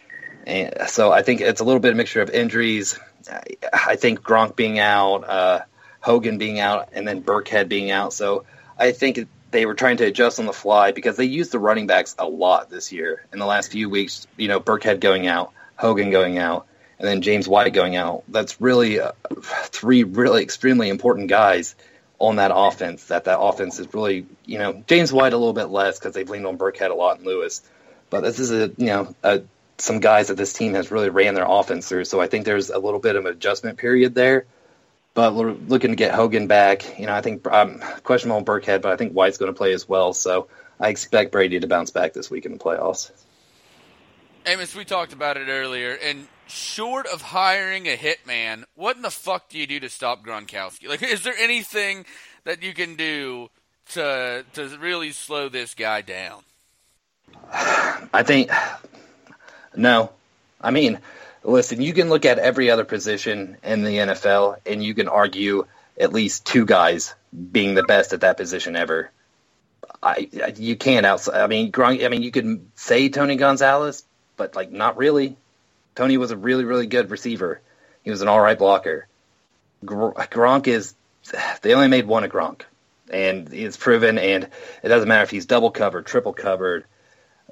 And 0.45 0.73
so 0.87 1.11
I 1.11 1.21
think 1.21 1.41
it's 1.41 1.61
a 1.61 1.63
little 1.63 1.79
bit 1.79 1.89
of 1.89 1.95
a 1.95 1.97
mixture 1.97 2.21
of 2.21 2.29
injuries. 2.29 2.99
I 3.29 3.95
think 3.95 4.21
Gronk 4.21 4.55
being 4.55 4.79
out, 4.79 5.27
uh, 5.27 5.61
Hogan 5.99 6.37
being 6.37 6.59
out, 6.59 6.89
and 6.93 7.07
then 7.07 7.23
Burkhead 7.23 7.69
being 7.69 7.91
out. 7.91 8.13
So 8.13 8.45
I 8.77 8.91
think 8.91 9.27
they 9.51 9.65
were 9.65 9.75
trying 9.75 9.97
to 9.97 10.05
adjust 10.05 10.39
on 10.39 10.45
the 10.45 10.53
fly 10.53 10.91
because 10.91 11.15
they 11.15 11.25
used 11.25 11.51
the 11.51 11.59
running 11.59 11.87
backs 11.87 12.15
a 12.17 12.27
lot 12.27 12.69
this 12.69 12.91
year 12.91 13.25
in 13.31 13.39
the 13.39 13.45
last 13.45 13.71
few 13.71 13.89
weeks. 13.89 14.27
You 14.35 14.47
know, 14.47 14.59
Burkhead 14.59 14.99
going 14.99 15.27
out, 15.27 15.53
Hogan 15.75 16.09
going 16.09 16.37
out, 16.37 16.67
and 16.99 17.07
then 17.07 17.21
James 17.21 17.47
White 17.47 17.73
going 17.73 17.95
out. 17.95 18.23
That's 18.27 18.59
really 18.59 18.99
uh, 18.99 19.11
three 19.41 20.03
really 20.03 20.43
extremely 20.43 20.89
important 20.89 21.29
guys 21.29 21.75
on 22.19 22.37
that 22.37 22.51
offense. 22.53 23.05
That 23.05 23.25
that 23.25 23.39
offense 23.39 23.79
is 23.79 23.93
really, 23.93 24.25
you 24.45 24.57
know, 24.57 24.83
James 24.87 25.13
White 25.13 25.33
a 25.33 25.37
little 25.37 25.53
bit 25.53 25.69
less 25.69 25.99
because 25.99 26.13
they've 26.13 26.29
leaned 26.29 26.47
on 26.47 26.57
Burkhead 26.57 26.89
a 26.89 26.95
lot 26.95 27.17
and 27.17 27.25
Lewis. 27.25 27.61
But 28.09 28.21
this 28.21 28.39
is 28.39 28.51
a 28.51 28.71
you 28.77 28.87
know 28.87 29.15
a, 29.23 29.41
some 29.77 29.99
guys 29.99 30.27
that 30.27 30.37
this 30.37 30.53
team 30.53 30.73
has 30.73 30.91
really 30.91 31.09
ran 31.09 31.33
their 31.33 31.45
offense 31.47 31.87
through. 31.87 32.05
So 32.05 32.21
I 32.21 32.27
think 32.27 32.45
there's 32.45 32.69
a 32.69 32.79
little 32.79 32.99
bit 32.99 33.15
of 33.15 33.25
an 33.25 33.31
adjustment 33.31 33.77
period 33.77 34.15
there. 34.15 34.45
But 35.13 35.35
we're 35.35 35.51
looking 35.51 35.91
to 35.91 35.95
get 35.95 36.13
Hogan 36.13 36.47
back. 36.47 36.97
You 36.99 37.05
know, 37.05 37.13
I 37.13 37.21
think 37.21 37.45
I'm 37.47 37.81
um, 37.81 38.01
questionable 38.03 38.37
on 38.37 38.45
Burkhead, 38.45 38.81
but 38.81 38.91
I 38.91 38.95
think 38.95 39.13
White's 39.13 39.37
going 39.37 39.53
to 39.53 39.57
play 39.57 39.73
as 39.73 39.87
well. 39.87 40.13
So 40.13 40.47
I 40.79 40.89
expect 40.89 41.31
Brady 41.31 41.59
to 41.59 41.67
bounce 41.67 41.91
back 41.91 42.13
this 42.13 42.31
week 42.31 42.45
in 42.45 42.51
the 42.51 42.57
playoffs. 42.57 43.11
Amos, 44.45 44.75
we 44.75 44.85
talked 44.85 45.13
about 45.13 45.37
it 45.37 45.47
earlier, 45.47 45.93
and 45.93 46.27
short 46.47 47.07
of 47.07 47.21
hiring 47.21 47.87
a 47.87 47.95
hitman, 47.95 48.63
what 48.75 48.95
in 48.95 49.01
the 49.01 49.11
fuck 49.11 49.49
do 49.49 49.57
you 49.57 49.67
do 49.67 49.79
to 49.79 49.89
stop 49.89 50.25
Gronkowski? 50.25 50.87
Like, 50.87 51.01
is 51.03 51.23
there 51.23 51.35
anything 51.39 52.05
that 52.43 52.61
you 52.63 52.73
can 52.73 52.95
do 52.95 53.49
to 53.91 54.45
to 54.53 54.77
really 54.79 55.11
slow 55.11 55.49
this 55.49 55.73
guy 55.73 56.01
down? 56.01 56.43
I 57.53 58.23
think 58.23 58.51
no. 59.75 60.11
I 60.61 60.71
mean, 60.71 60.99
listen, 61.43 61.81
you 61.81 61.93
can 61.93 62.09
look 62.09 62.25
at 62.25 62.39
every 62.39 62.69
other 62.69 62.85
position 62.85 63.57
in 63.63 63.83
the 63.83 63.97
NFL, 63.97 64.57
and 64.65 64.83
you 64.83 64.93
can 64.93 65.07
argue 65.07 65.65
at 65.99 66.13
least 66.13 66.45
two 66.45 66.65
guys 66.65 67.13
being 67.51 67.75
the 67.75 67.83
best 67.83 68.13
at 68.13 68.21
that 68.21 68.37
position 68.37 68.75
ever. 68.75 69.11
I 70.01 70.29
you 70.57 70.75
can't 70.75 71.05
outside. 71.05 71.41
I 71.41 71.47
mean, 71.47 71.71
Gronk. 71.71 72.03
I 72.03 72.09
mean, 72.09 72.23
you 72.23 72.31
could 72.31 72.65
say 72.75 73.09
Tony 73.09 73.35
Gonzalez, 73.35 74.03
but 74.37 74.55
like 74.55 74.71
not 74.71 74.97
really. 74.97 75.37
Tony 75.95 76.17
was 76.17 76.31
a 76.31 76.37
really 76.37 76.65
really 76.65 76.87
good 76.87 77.11
receiver. 77.11 77.61
He 78.03 78.11
was 78.11 78.21
an 78.21 78.27
all 78.27 78.39
right 78.39 78.57
blocker. 78.57 79.07
Gronk 79.85 80.67
is 80.67 80.93
they 81.61 81.73
only 81.73 81.87
made 81.87 82.05
one 82.05 82.23
of 82.23 82.31
Gronk, 82.31 82.61
and 83.09 83.53
it's 83.53 83.77
proven. 83.77 84.17
And 84.17 84.49
it 84.81 84.87
doesn't 84.87 85.07
matter 85.07 85.23
if 85.23 85.29
he's 85.29 85.45
double 85.45 85.71
covered, 85.71 86.05
triple 86.05 86.33
covered. 86.33 86.85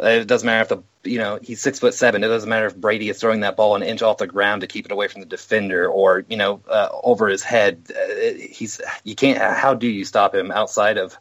It 0.02 0.28
doesn't 0.28 0.46
matter 0.46 0.62
if 0.62 0.70
the 0.70 1.10
you 1.10 1.20
know 1.20 1.40
he's 1.42 1.62
six 1.62 1.80
foot 1.80 1.94
seven. 1.94 2.24
It 2.24 2.28
doesn't 2.28 2.50
matter 2.50 2.66
if 2.66 2.76
Brady 2.76 3.10
is 3.10 3.20
throwing 3.20 3.42
that 3.42 3.56
ball 3.56 3.76
an 3.76 3.84
inch 3.84 4.02
off 4.02 4.18
the 4.18 4.28
ground 4.28 4.62
to 4.62 4.68
keep 4.68 4.86
it 4.86 4.92
away 4.92 5.08
from 5.08 5.22
the 5.22 5.28
defender 5.28 5.88
or 5.88 6.26
you 6.28 6.38
know 6.38 6.62
uh, 6.68 6.90
over 7.04 7.28
his 7.28 7.44
head. 7.44 7.84
Uh, 7.90 8.34
he's 8.50 8.82
you 9.04 9.16
can't. 9.16 9.40
How 9.40 9.74
do 9.74 9.88
you 9.88 10.04
stop 10.06 10.34
him 10.34 10.52
outside 10.52 10.98
of 10.98 11.18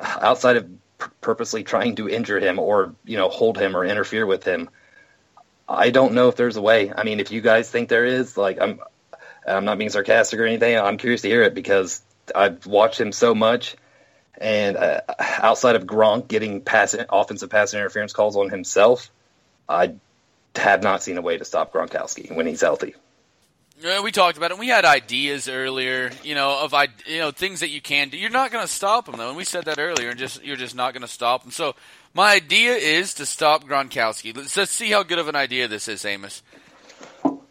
outside 0.00 0.56
of 0.56 0.70
purposely 1.20 1.62
trying 1.62 1.96
to 1.96 2.08
injure 2.08 2.38
him 2.38 2.58
or 2.58 2.94
you 3.04 3.16
know 3.16 3.28
hold 3.28 3.58
him 3.58 3.76
or 3.76 3.84
interfere 3.84 4.26
with 4.26 4.44
him. 4.44 4.68
I 5.68 5.90
don't 5.90 6.14
know 6.14 6.28
if 6.28 6.36
there's 6.36 6.56
a 6.56 6.62
way. 6.62 6.92
I 6.94 7.04
mean, 7.04 7.20
if 7.20 7.30
you 7.30 7.40
guys 7.40 7.70
think 7.70 7.88
there 7.88 8.04
is, 8.04 8.36
like 8.36 8.60
I'm, 8.60 8.80
I'm 9.46 9.64
not 9.64 9.78
being 9.78 9.90
sarcastic 9.90 10.40
or 10.40 10.44
anything. 10.44 10.76
I'm 10.76 10.96
curious 10.96 11.22
to 11.22 11.28
hear 11.28 11.42
it 11.42 11.54
because 11.54 12.02
I've 12.34 12.66
watched 12.66 13.00
him 13.00 13.12
so 13.12 13.34
much, 13.34 13.76
and 14.40 14.76
uh, 14.76 15.02
outside 15.18 15.76
of 15.76 15.84
Gronk 15.84 16.26
getting 16.26 16.62
pass 16.62 16.96
offensive 17.10 17.50
pass 17.50 17.74
interference 17.74 18.12
calls 18.12 18.36
on 18.36 18.48
himself, 18.48 19.10
I 19.68 19.94
have 20.56 20.82
not 20.82 21.02
seen 21.02 21.18
a 21.18 21.22
way 21.22 21.38
to 21.38 21.44
stop 21.44 21.72
Gronkowski 21.72 22.34
when 22.34 22.46
he's 22.46 22.62
healthy. 22.62 22.94
Yeah, 23.80 24.02
we 24.02 24.12
talked 24.12 24.36
about 24.36 24.50
it. 24.50 24.58
We 24.58 24.68
had 24.68 24.84
ideas 24.84 25.48
earlier, 25.48 26.10
you 26.22 26.34
know, 26.34 26.60
of 26.62 26.74
you 27.06 27.18
know 27.18 27.30
things 27.30 27.60
that 27.60 27.70
you 27.70 27.80
can 27.80 28.10
do. 28.10 28.18
You're 28.18 28.30
not 28.30 28.50
going 28.50 28.66
to 28.66 28.72
stop 28.72 29.08
him 29.08 29.16
though, 29.16 29.28
and 29.28 29.36
we 29.36 29.44
said 29.44 29.66
that 29.66 29.78
earlier. 29.78 30.10
And 30.10 30.18
just 30.18 30.42
you're 30.42 30.56
just 30.56 30.74
not 30.74 30.92
going 30.92 31.02
to 31.02 31.08
stop 31.08 31.44
him. 31.44 31.50
So 31.50 31.74
my 32.12 32.32
idea 32.32 32.74
is 32.74 33.14
to 33.14 33.26
stop 33.26 33.64
Gronkowski. 33.64 34.36
Let's, 34.36 34.56
let's 34.56 34.70
see 34.70 34.90
how 34.90 35.02
good 35.02 35.18
of 35.18 35.28
an 35.28 35.36
idea 35.36 35.66
this 35.66 35.88
is, 35.88 36.04
Amos. 36.04 36.42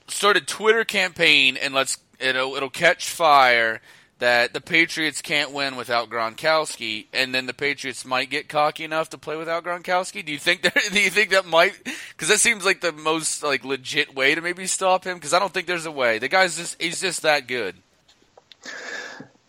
Start 0.07 0.38
a 0.38 0.41
Twitter 0.41 0.84
campaign, 0.84 1.57
and 1.57 1.74
let's 1.74 1.98
it'll 2.20 2.56
it'll 2.56 2.70
catch 2.70 3.10
fire 3.10 3.82
that 4.20 4.54
the 4.54 4.62
Patriots 4.62 5.22
can't 5.22 5.52
win 5.52 5.76
without 5.76 6.10
Gronkowski, 6.10 7.08
and 7.14 7.34
then 7.34 7.46
the 7.46 7.54
Patriots 7.54 8.06
might 8.06 8.30
get 8.30 8.50
cocky 8.50 8.84
enough 8.84 9.10
to 9.10 9.18
play 9.18 9.36
without 9.36 9.64
Gronkowski. 9.64 10.24
Do 10.26 10.32
you 10.32 10.38
think 10.40 10.62
that? 10.64 10.78
Do 10.91 11.02
you 11.02 11.10
think 11.10 11.32
that 11.32 11.46
might? 11.46 11.74
Because 11.84 12.28
that 12.28 12.40
seems 12.40 12.66
like 12.66 12.82
the 12.82 12.91
most 12.91 13.44
like 13.44 13.66
legit 13.66 14.14
way 14.14 14.36
to 14.36 14.41
maybe 14.41 14.68
stop 14.68 15.06
him. 15.06 15.16
Because 15.16 15.34
I 15.34 15.40
don't 15.40 15.54
think 15.54 15.68
there's 15.68 15.86
a 15.86 15.91
way. 15.91 16.20
The 16.20 16.28
guy's 16.28 16.58
just 16.58 16.82
he's 16.82 17.02
just 17.02 17.24
that 17.24 17.48
good. 17.48 17.76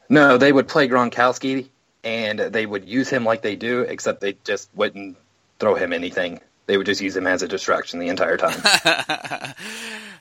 No, 0.08 0.38
they 0.38 0.52
would 0.52 0.66
play 0.66 0.88
Gronkowski, 0.88 1.68
and 2.02 2.38
they 2.38 2.66
would 2.66 2.88
use 2.88 3.08
him 3.08 3.24
like 3.24 3.42
they 3.42 3.56
do, 3.56 3.82
except 3.82 4.20
they 4.20 4.36
just 4.44 4.68
wouldn't 4.74 5.16
throw 5.58 5.74
him 5.74 5.92
anything. 5.92 6.40
They 6.70 6.76
would 6.76 6.86
just 6.86 7.00
use 7.00 7.16
him 7.16 7.26
as 7.26 7.42
a 7.42 7.48
distraction 7.48 7.98
the 7.98 8.06
entire 8.06 8.36
time. 8.36 8.54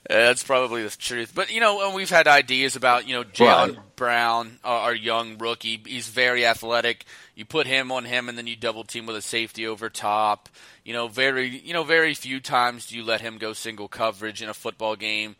That's 0.09 0.41
probably 0.41 0.81
the 0.81 0.89
truth. 0.89 1.33
But 1.35 1.53
you 1.53 1.59
know, 1.59 1.93
we've 1.93 2.09
had 2.09 2.27
ideas 2.27 2.75
about 2.75 3.07
you 3.07 3.13
know 3.13 3.23
right. 3.39 3.77
Brown, 3.95 4.57
our 4.63 4.95
young 4.95 5.37
rookie. 5.37 5.79
He's 5.85 6.07
very 6.07 6.47
athletic. 6.47 7.05
You 7.35 7.45
put 7.45 7.67
him 7.67 7.91
on 7.91 8.03
him, 8.03 8.29
and 8.29 8.35
then 8.35 8.47
you 8.47 8.55
double 8.55 8.83
team 8.83 9.05
with 9.05 9.15
a 9.15 9.21
safety 9.21 9.67
over 9.67 9.91
top. 9.91 10.49
You 10.83 10.93
know, 10.93 11.07
very 11.07 11.49
you 11.49 11.73
know 11.73 11.83
very 11.83 12.15
few 12.15 12.39
times 12.39 12.87
do 12.87 12.97
you 12.97 13.03
let 13.03 13.21
him 13.21 13.37
go 13.37 13.53
single 13.53 13.87
coverage 13.87 14.41
in 14.41 14.49
a 14.49 14.55
football 14.55 14.95
game. 14.95 15.35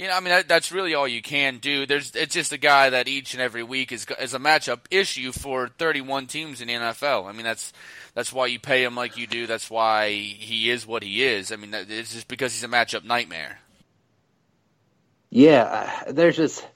You 0.00 0.06
know, 0.06 0.14
I 0.14 0.20
mean 0.20 0.30
that, 0.30 0.48
that's 0.48 0.72
really 0.72 0.94
all 0.94 1.06
you 1.06 1.20
can 1.20 1.58
do. 1.58 1.84
There's 1.84 2.16
it's 2.16 2.32
just 2.32 2.54
a 2.54 2.56
guy 2.56 2.88
that 2.88 3.06
each 3.06 3.34
and 3.34 3.42
every 3.42 3.62
week 3.62 3.92
is 3.92 4.06
is 4.18 4.32
a 4.32 4.38
matchup 4.38 4.78
issue 4.90 5.30
for 5.30 5.68
31 5.68 6.26
teams 6.26 6.62
in 6.62 6.68
the 6.68 6.74
NFL. 6.74 7.28
I 7.28 7.32
mean 7.32 7.44
that's 7.44 7.74
that's 8.14 8.32
why 8.32 8.46
you 8.46 8.58
pay 8.58 8.82
him 8.82 8.96
like 8.96 9.18
you 9.18 9.26
do. 9.26 9.46
That's 9.46 9.68
why 9.68 10.10
he 10.12 10.70
is 10.70 10.86
what 10.86 11.02
he 11.02 11.22
is. 11.22 11.52
I 11.52 11.56
mean 11.56 11.74
it's 11.74 12.14
just 12.14 12.28
because 12.28 12.54
he's 12.54 12.64
a 12.64 12.68
matchup 12.68 13.04
nightmare. 13.04 13.58
Yeah, 15.28 16.04
there's 16.08 16.36
just. 16.38 16.62
I 16.62 16.66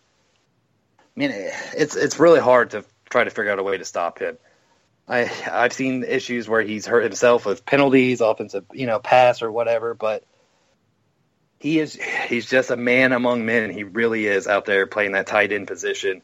mean, 1.16 1.30
it's 1.32 1.96
it's 1.96 2.20
really 2.20 2.40
hard 2.40 2.72
to 2.72 2.84
try 3.08 3.24
to 3.24 3.30
figure 3.30 3.50
out 3.50 3.58
a 3.58 3.62
way 3.62 3.78
to 3.78 3.86
stop 3.86 4.18
him. 4.18 4.36
I 5.08 5.30
I've 5.50 5.72
seen 5.72 6.04
issues 6.04 6.46
where 6.46 6.60
he's 6.60 6.84
hurt 6.84 7.04
himself 7.04 7.46
with 7.46 7.64
penalties, 7.64 8.20
offensive, 8.20 8.66
you 8.74 8.86
know, 8.86 8.98
pass 8.98 9.40
or 9.40 9.50
whatever, 9.50 9.94
but 9.94 10.24
he 11.58 11.78
is 11.78 11.98
he's 12.28 12.46
just 12.48 12.70
a 12.70 12.76
man 12.76 13.12
among 13.12 13.46
men. 13.46 13.70
He 13.70 13.84
really 13.84 14.26
is 14.26 14.46
out 14.46 14.64
there 14.64 14.86
playing 14.86 15.12
that 15.12 15.26
tight 15.26 15.52
end 15.52 15.66
position. 15.66 16.22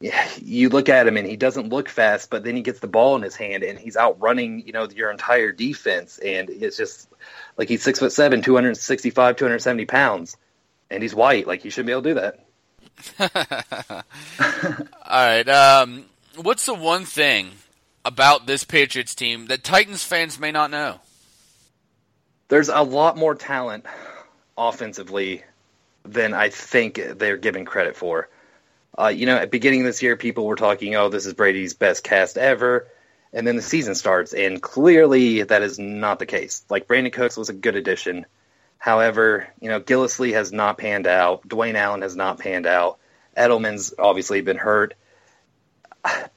Yeah, 0.00 0.28
you 0.40 0.70
look 0.70 0.88
at 0.88 1.06
him 1.06 1.18
and 1.18 1.26
he 1.26 1.36
doesn't 1.36 1.68
look 1.68 1.88
fast, 1.88 2.30
but 2.30 2.42
then 2.42 2.56
he 2.56 2.62
gets 2.62 2.80
the 2.80 2.88
ball 2.88 3.16
in 3.16 3.22
his 3.22 3.36
hand 3.36 3.62
and 3.62 3.78
he's 3.78 3.98
outrunning, 3.98 4.66
you 4.66 4.72
know, 4.72 4.88
your 4.88 5.10
entire 5.10 5.52
defense. 5.52 6.18
And 6.18 6.48
it's 6.48 6.78
just 6.78 7.06
like 7.58 7.68
he's 7.68 7.82
six 7.82 7.98
foot 7.98 8.10
seven, 8.12 8.40
265, 8.40 9.36
270 9.36 9.84
pounds 9.84 10.38
and 10.90 11.02
he's 11.02 11.14
white. 11.14 11.46
Like 11.46 11.62
he 11.62 11.68
should 11.70 11.84
be 11.86 11.92
able 11.92 12.02
to 12.02 12.14
do 12.14 12.20
that. 12.20 12.44
All 15.06 15.26
right. 15.26 15.48
Um, 15.48 16.06
what's 16.36 16.64
the 16.66 16.74
one 16.74 17.04
thing 17.04 17.50
about 18.04 18.46
this 18.46 18.64
Patriots 18.64 19.14
team 19.14 19.46
that 19.46 19.62
Titans 19.62 20.02
fans 20.02 20.40
may 20.40 20.50
not 20.50 20.70
know? 20.70 21.00
There's 22.48 22.68
a 22.68 22.82
lot 22.82 23.16
more 23.16 23.34
talent 23.34 23.84
offensively 24.68 25.44
than 26.04 26.34
I 26.34 26.48
think 26.48 27.00
they're 27.16 27.36
given 27.36 27.64
credit 27.64 27.96
for. 27.96 28.28
Uh, 28.98 29.08
you 29.08 29.26
know, 29.26 29.36
at 29.36 29.50
beginning 29.50 29.80
of 29.80 29.86
this 29.86 30.02
year, 30.02 30.16
people 30.16 30.46
were 30.46 30.56
talking, 30.56 30.94
"Oh, 30.94 31.08
this 31.08 31.26
is 31.26 31.34
Brady's 31.34 31.74
best 31.74 32.04
cast 32.04 32.36
ever," 32.36 32.88
and 33.32 33.46
then 33.46 33.56
the 33.56 33.62
season 33.62 33.94
starts, 33.94 34.34
and 34.34 34.60
clearly 34.60 35.42
that 35.42 35.62
is 35.62 35.78
not 35.78 36.18
the 36.18 36.26
case. 36.26 36.64
Like 36.68 36.86
Brandin 36.86 37.12
Cooks 37.12 37.36
was 37.36 37.48
a 37.48 37.54
good 37.54 37.76
addition 37.76 38.26
However, 38.80 39.46
you 39.60 39.68
know, 39.68 39.78
Gillislee 39.78 40.32
has 40.32 40.52
not 40.52 40.78
panned 40.78 41.06
out. 41.06 41.46
Dwayne 41.46 41.74
Allen 41.74 42.00
has 42.00 42.16
not 42.16 42.38
panned 42.38 42.66
out. 42.66 42.98
Edelman's 43.36 43.92
obviously 43.98 44.40
been 44.40 44.56
hurt. 44.56 44.94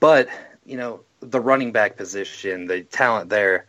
But, 0.01 0.27
you 0.65 0.75
know, 0.75 0.99
the 1.21 1.39
running 1.39 1.71
back 1.71 1.95
position, 1.95 2.67
the 2.67 2.83
talent 2.83 3.29
there, 3.29 3.65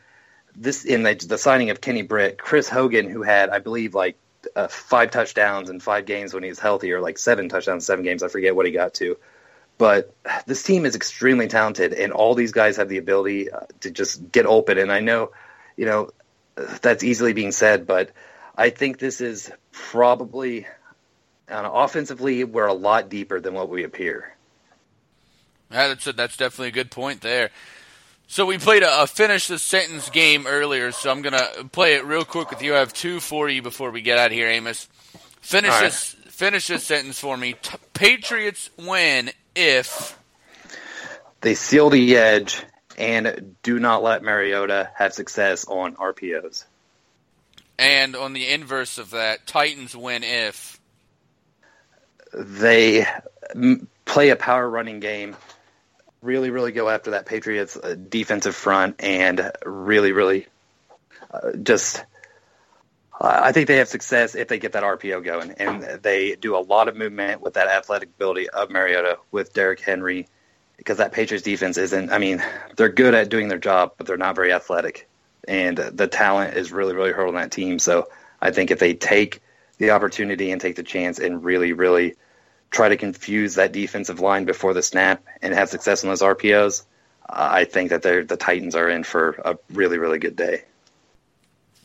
this 0.56 0.84
in 0.84 1.04
the, 1.04 1.14
the 1.14 1.38
signing 1.38 1.70
of 1.70 1.80
Kenny 1.80 2.02
Britt, 2.02 2.36
Chris 2.36 2.68
Hogan, 2.68 3.08
who 3.08 3.22
had, 3.22 3.48
I 3.48 3.60
believe, 3.60 3.94
like 3.94 4.16
uh, 4.56 4.68
five 4.68 5.10
touchdowns 5.10 5.70
in 5.70 5.80
five 5.80 6.06
games 6.06 6.32
when 6.32 6.42
he 6.42 6.48
was 6.48 6.58
healthy, 6.58 6.92
or 6.92 7.00
like 7.00 7.18
seven 7.18 7.48
touchdowns, 7.48 7.86
seven 7.86 8.04
games. 8.04 8.22
I 8.22 8.28
forget 8.28 8.54
what 8.54 8.66
he 8.66 8.72
got 8.72 8.94
to. 8.94 9.16
But 9.76 10.14
this 10.46 10.62
team 10.62 10.86
is 10.86 10.94
extremely 10.94 11.48
talented, 11.48 11.92
and 11.92 12.12
all 12.12 12.34
these 12.34 12.52
guys 12.52 12.76
have 12.76 12.88
the 12.88 12.98
ability 12.98 13.50
uh, 13.50 13.60
to 13.80 13.90
just 13.90 14.30
get 14.30 14.46
open. 14.46 14.78
And 14.78 14.92
I 14.92 15.00
know, 15.00 15.32
you 15.76 15.86
know, 15.86 16.10
that's 16.54 17.02
easily 17.02 17.32
being 17.32 17.52
said, 17.52 17.86
but 17.86 18.10
I 18.56 18.70
think 18.70 18.98
this 18.98 19.20
is 19.20 19.50
probably 19.72 20.66
offensively 21.48 22.44
we're 22.44 22.66
a 22.66 22.72
lot 22.72 23.08
deeper 23.08 23.40
than 23.40 23.54
what 23.54 23.68
we 23.68 23.84
appear. 23.84 24.34
Yeah, 25.70 25.88
that's 25.88 26.06
a, 26.06 26.12
that's 26.12 26.36
definitely 26.36 26.68
a 26.68 26.72
good 26.72 26.90
point 26.90 27.20
there. 27.20 27.50
So 28.26 28.46
we 28.46 28.58
played 28.58 28.82
a, 28.82 29.02
a 29.02 29.06
finish 29.06 29.46
the 29.48 29.58
sentence 29.58 30.10
game 30.10 30.46
earlier, 30.46 30.92
so 30.92 31.10
I'm 31.10 31.22
gonna 31.22 31.48
play 31.72 31.94
it 31.94 32.04
real 32.04 32.24
quick 32.24 32.50
with 32.50 32.62
you. 32.62 32.74
I 32.74 32.78
have 32.78 32.92
two 32.92 33.20
for 33.20 33.48
you 33.48 33.62
before 33.62 33.90
we 33.90 34.02
get 34.02 34.18
out 34.18 34.26
of 34.26 34.32
here, 34.32 34.48
Amos. 34.48 34.88
Finish 35.40 35.70
right. 35.70 35.82
this 35.82 36.16
finish 36.28 36.66
this 36.66 36.84
sentence 36.84 37.18
for 37.18 37.36
me. 37.36 37.54
T- 37.60 37.76
Patriots 37.92 38.70
win 38.76 39.30
if 39.54 40.18
they 41.42 41.54
seal 41.54 41.90
the 41.90 42.16
edge 42.16 42.62
and 42.98 43.54
do 43.62 43.78
not 43.78 44.02
let 44.02 44.22
Mariota 44.22 44.90
have 44.96 45.12
success 45.12 45.64
on 45.66 45.94
RPOs. 45.96 46.64
And 47.78 48.16
on 48.16 48.32
the 48.32 48.48
inverse 48.48 48.98
of 48.98 49.10
that, 49.10 49.46
Titans 49.46 49.96
win 49.96 50.22
if 50.22 50.80
they 52.32 53.06
play 54.04 54.30
a 54.30 54.36
power 54.36 54.68
running 54.68 55.00
game, 55.00 55.36
really, 56.24 56.50
really 56.50 56.72
go 56.72 56.88
after 56.88 57.12
that 57.12 57.26
Patriots 57.26 57.76
uh, 57.76 57.94
defensive 58.08 58.56
front, 58.56 58.96
and 59.00 59.52
really, 59.64 60.12
really 60.12 60.46
uh, 61.30 61.52
just. 61.62 62.04
I 63.20 63.52
think 63.52 63.68
they 63.68 63.76
have 63.76 63.86
success 63.86 64.34
if 64.34 64.48
they 64.48 64.58
get 64.58 64.72
that 64.72 64.82
RPO 64.82 65.24
going, 65.24 65.52
and 65.52 66.02
they 66.02 66.34
do 66.34 66.56
a 66.56 66.58
lot 66.58 66.88
of 66.88 66.96
movement 66.96 67.42
with 67.42 67.54
that 67.54 67.68
athletic 67.68 68.08
ability 68.08 68.50
of 68.50 68.70
Mariota 68.70 69.18
with 69.30 69.52
Derrick 69.52 69.80
Henry, 69.80 70.26
because 70.76 70.98
that 70.98 71.12
Patriots 71.12 71.44
defense 71.44 71.78
isn't. 71.78 72.10
I 72.10 72.18
mean, 72.18 72.42
they're 72.76 72.88
good 72.88 73.14
at 73.14 73.28
doing 73.28 73.46
their 73.46 73.58
job, 73.58 73.92
but 73.96 74.08
they're 74.08 74.16
not 74.16 74.34
very 74.34 74.52
athletic, 74.52 75.08
and 75.46 75.78
the 75.78 76.08
talent 76.08 76.56
is 76.56 76.72
really, 76.72 76.92
really 76.92 77.12
hurt 77.12 77.28
on 77.28 77.34
that 77.34 77.52
team. 77.52 77.78
So 77.78 78.08
I 78.42 78.50
think 78.50 78.72
if 78.72 78.80
they 78.80 78.94
take 78.94 79.40
the 79.78 79.90
opportunity 79.90 80.50
and 80.50 80.60
take 80.60 80.76
the 80.76 80.82
chance 80.82 81.20
and 81.20 81.44
really, 81.44 81.72
really 81.72 82.16
try 82.74 82.88
to 82.88 82.96
confuse 82.96 83.54
that 83.54 83.72
defensive 83.72 84.20
line 84.20 84.44
before 84.44 84.74
the 84.74 84.82
snap 84.82 85.24
and 85.40 85.54
have 85.54 85.68
success 85.68 86.04
on 86.04 86.10
those 86.10 86.22
RPOs, 86.22 86.84
uh, 87.28 87.48
I 87.52 87.64
think 87.64 87.90
that 87.90 88.02
the 88.02 88.36
Titans 88.38 88.74
are 88.74 88.88
in 88.88 89.04
for 89.04 89.40
a 89.44 89.56
really, 89.72 89.98
really 89.98 90.18
good 90.18 90.36
day. 90.36 90.64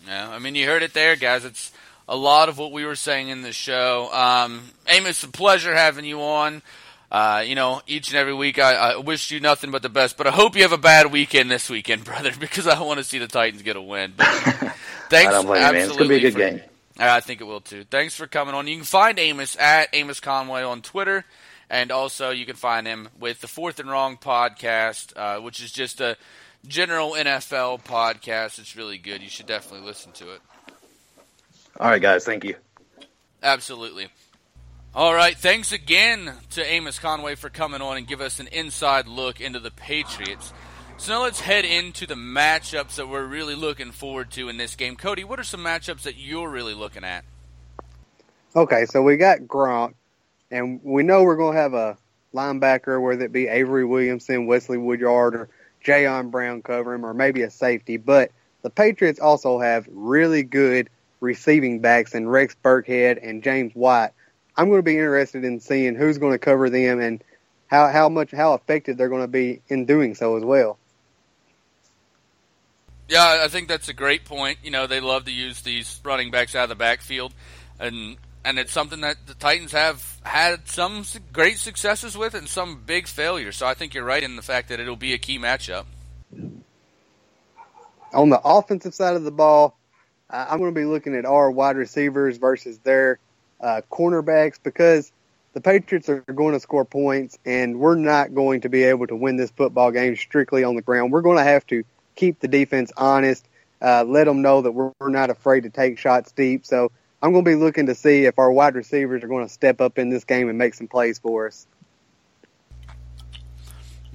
Yeah, 0.07 0.29
I 0.29 0.39
mean, 0.39 0.55
you 0.55 0.65
heard 0.65 0.81
it 0.81 0.93
there, 0.93 1.15
guys. 1.15 1.45
It's 1.45 1.71
a 2.07 2.15
lot 2.15 2.49
of 2.49 2.57
what 2.57 2.71
we 2.71 2.85
were 2.85 2.95
saying 2.95 3.29
in 3.29 3.43
the 3.43 3.51
show. 3.51 4.11
Um, 4.11 4.71
Amos, 4.87 5.23
a 5.23 5.27
pleasure 5.27 5.73
having 5.73 6.05
you 6.05 6.21
on. 6.21 6.63
Uh, 7.11 7.43
you 7.45 7.55
know, 7.55 7.81
each 7.87 8.09
and 8.09 8.17
every 8.17 8.33
week, 8.33 8.59
I, 8.59 8.73
I, 8.73 8.97
wish 8.97 9.31
you 9.31 9.39
nothing 9.39 9.71
but 9.71 9.81
the 9.81 9.89
best. 9.89 10.15
But 10.15 10.27
I 10.27 10.31
hope 10.31 10.55
you 10.55 10.61
have 10.61 10.73
a 10.73 10.77
bad 10.77 11.11
weekend 11.11 11.49
this 11.49 11.67
weekend, 11.67 12.03
brother, 12.05 12.31
because 12.39 12.67
I 12.67 12.79
want 12.81 12.99
to 12.99 13.03
see 13.03 13.17
the 13.17 13.27
Titans 13.27 13.63
get 13.63 13.75
a 13.75 13.81
win. 13.81 14.13
But 14.15 14.27
thanks, 15.09 15.29
I 15.29 15.31
don't 15.31 15.45
blame 15.47 15.65
you, 15.65 15.73
man. 15.73 15.87
It's 15.87 15.97
gonna 15.97 16.09
be 16.09 16.15
a 16.15 16.19
good 16.19 16.33
for, 16.33 16.39
game. 16.39 16.61
I 16.99 17.19
think 17.21 17.41
it 17.41 17.45
will 17.45 17.61
too. 17.61 17.85
Thanks 17.89 18.15
for 18.15 18.27
coming 18.27 18.53
on. 18.53 18.67
You 18.67 18.75
can 18.75 18.85
find 18.85 19.17
Amos 19.17 19.55
at 19.57 19.89
Amos 19.93 20.19
Conway 20.19 20.63
on 20.63 20.81
Twitter, 20.81 21.23
and 21.69 21.91
also 21.91 22.31
you 22.31 22.45
can 22.45 22.55
find 22.55 22.85
him 22.85 23.09
with 23.19 23.41
the 23.41 23.47
Fourth 23.47 23.79
and 23.79 23.89
Wrong 23.89 24.17
podcast, 24.17 25.13
uh, 25.15 25.41
which 25.41 25.61
is 25.61 25.71
just 25.71 26.01
a 26.01 26.17
general 26.67 27.11
NFL 27.11 27.83
podcast. 27.83 28.59
It's 28.59 28.75
really 28.75 28.97
good. 28.97 29.21
You 29.21 29.29
should 29.29 29.45
definitely 29.45 29.87
listen 29.87 30.11
to 30.13 30.33
it. 30.33 30.41
All 31.79 31.89
right, 31.89 32.01
guys. 32.01 32.25
Thank 32.25 32.43
you. 32.43 32.55
Absolutely. 33.41 34.09
All 34.93 35.13
right. 35.13 35.37
Thanks 35.37 35.71
again 35.71 36.33
to 36.51 36.65
Amos 36.65 36.99
Conway 36.99 37.35
for 37.35 37.49
coming 37.49 37.81
on 37.81 37.97
and 37.97 38.07
give 38.07 38.21
us 38.21 38.39
an 38.39 38.47
inside 38.47 39.07
look 39.07 39.39
into 39.39 39.59
the 39.59 39.71
Patriots. 39.71 40.51
So 40.99 41.13
now 41.13 41.21
let's 41.21 41.39
head 41.39 41.63
into 41.63 42.05
the 42.05 42.15
matchups 42.15 42.95
that 42.95 43.07
we're 43.07 43.25
really 43.25 43.55
looking 43.55 43.93
forward 43.93 44.31
to 44.31 44.49
in 44.49 44.57
this 44.57 44.75
game. 44.75 44.97
Cody, 44.97 45.23
what 45.23 45.39
are 45.39 45.45
some 45.45 45.63
matchups 45.63 46.01
that 46.01 46.17
you're 46.17 46.49
really 46.49 46.73
looking 46.73 47.05
at? 47.05 47.23
Okay, 48.53 48.85
so 48.85 49.01
we 49.01 49.15
got 49.15 49.39
Gronk, 49.39 49.93
and 50.51 50.81
we 50.83 51.03
know 51.03 51.23
we're 51.23 51.37
going 51.37 51.55
to 51.55 51.61
have 51.61 51.73
a 51.73 51.97
linebacker, 52.33 53.01
whether 53.01 53.23
it 53.23 53.31
be 53.31 53.47
Avery 53.47 53.85
Williamson, 53.85 54.45
Wesley 54.45 54.77
Woodyard, 54.77 55.35
or 55.35 55.49
Jayon 55.85 56.31
Brown 56.31 56.61
cover 56.61 56.93
him, 56.93 57.05
or 57.05 57.13
maybe 57.13 57.43
a 57.43 57.49
safety. 57.49 57.95
But 57.95 58.31
the 58.61 58.69
Patriots 58.69 59.21
also 59.21 59.57
have 59.57 59.87
really 59.89 60.43
good 60.43 60.89
receiving 61.21 61.79
backs 61.79 62.13
in 62.13 62.27
Rex 62.27 62.57
Burkhead 62.61 63.25
and 63.25 63.41
James 63.41 63.71
White. 63.73 64.11
I'm 64.57 64.67
going 64.67 64.79
to 64.79 64.83
be 64.83 64.97
interested 64.97 65.45
in 65.45 65.61
seeing 65.61 65.95
who's 65.95 66.17
going 66.17 66.33
to 66.33 66.39
cover 66.39 66.69
them 66.69 66.99
and 66.99 67.23
how, 67.67 67.87
how 67.87 68.09
much 68.09 68.31
how 68.31 68.53
effective 68.55 68.97
they're 68.97 69.07
going 69.07 69.21
to 69.21 69.29
be 69.29 69.61
in 69.69 69.85
doing 69.85 70.13
so 70.13 70.35
as 70.35 70.43
well. 70.43 70.77
Yeah, 73.09 73.41
I 73.43 73.47
think 73.47 73.67
that's 73.67 73.89
a 73.89 73.93
great 73.93 74.23
point. 74.23 74.59
You 74.63 74.69
know, 74.69 74.85
they 74.85 74.99
love 74.99 75.25
to 75.25 75.31
use 75.31 75.61
these 75.61 75.99
running 76.05 76.29
backs 76.29 76.55
out 76.55 76.63
of 76.63 76.69
the 76.69 76.75
backfield, 76.75 77.33
and 77.79 78.17
and 78.45 78.59
it's 78.59 78.71
something 78.71 79.01
that 79.01 79.17
the 79.25 79.33
Titans 79.33 79.71
have 79.71 80.19
had 80.21 80.67
some 80.67 81.03
great 81.33 81.57
successes 81.57 82.15
with 82.15 82.35
and 82.35 82.47
some 82.47 82.83
big 82.85 83.07
failures. 83.07 83.57
So 83.57 83.65
I 83.65 83.73
think 83.73 83.95
you're 83.95 84.03
right 84.03 84.21
in 84.21 84.35
the 84.35 84.43
fact 84.43 84.69
that 84.69 84.79
it'll 84.79 84.95
be 84.95 85.13
a 85.13 85.17
key 85.17 85.39
matchup. 85.39 85.85
On 88.13 88.29
the 88.29 88.39
offensive 88.43 88.93
side 88.93 89.15
of 89.15 89.23
the 89.23 89.31
ball, 89.31 89.75
I'm 90.29 90.59
going 90.59 90.73
to 90.73 90.79
be 90.79 90.85
looking 90.85 91.15
at 91.15 91.25
our 91.25 91.49
wide 91.49 91.77
receivers 91.77 92.37
versus 92.37 92.77
their 92.79 93.17
uh, 93.59 93.81
cornerbacks 93.91 94.59
because 94.61 95.11
the 95.53 95.61
Patriots 95.61 96.09
are 96.09 96.21
going 96.21 96.53
to 96.53 96.59
score 96.59 96.85
points, 96.85 97.39
and 97.43 97.79
we're 97.79 97.95
not 97.95 98.35
going 98.35 98.61
to 98.61 98.69
be 98.69 98.83
able 98.83 99.07
to 99.07 99.15
win 99.15 99.35
this 99.35 99.49
football 99.49 99.89
game 99.91 100.15
strictly 100.15 100.63
on 100.63 100.75
the 100.75 100.83
ground. 100.83 101.11
We're 101.11 101.21
going 101.21 101.37
to 101.37 101.43
have 101.43 101.65
to 101.67 101.83
keep 102.19 102.39
the 102.39 102.47
defense 102.47 102.91
honest, 102.97 103.47
uh, 103.81 104.03
let 104.03 104.25
them 104.25 104.41
know 104.41 104.61
that 104.61 104.71
we're, 104.71 104.91
we're 104.99 105.09
not 105.09 105.29
afraid 105.29 105.63
to 105.63 105.69
take 105.69 105.97
shots 105.97 106.31
deep. 106.33 106.65
So 106.65 106.91
I'm 107.21 107.31
going 107.31 107.45
to 107.45 107.49
be 107.49 107.55
looking 107.55 107.85
to 107.85 107.95
see 107.95 108.25
if 108.25 108.37
our 108.37 108.51
wide 108.51 108.75
receivers 108.75 109.23
are 109.23 109.27
going 109.27 109.47
to 109.47 109.51
step 109.51 109.79
up 109.79 109.97
in 109.97 110.09
this 110.09 110.25
game 110.25 110.49
and 110.49 110.57
make 110.57 110.73
some 110.73 110.87
plays 110.87 111.17
for 111.17 111.47
us. 111.47 111.65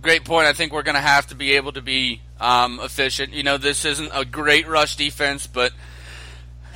Great 0.01 0.27
point. 0.27 0.47
I 0.47 0.53
think 0.53 0.73
we're 0.73 0.83
going 0.83 0.97
to 0.97 1.01
have 1.01 1.29
to 1.29 1.35
be 1.35 1.53
able 1.53 1.73
to 1.73 1.81
be 1.81 2.21
um, 2.39 2.79
efficient. 2.83 3.33
You 3.33 3.43
know, 3.43 3.57
this 3.57 3.87
isn't 3.87 4.11
a 4.13 4.27
great 4.27 4.69
rush 4.69 4.97
defense, 4.97 5.47
but 5.47 5.73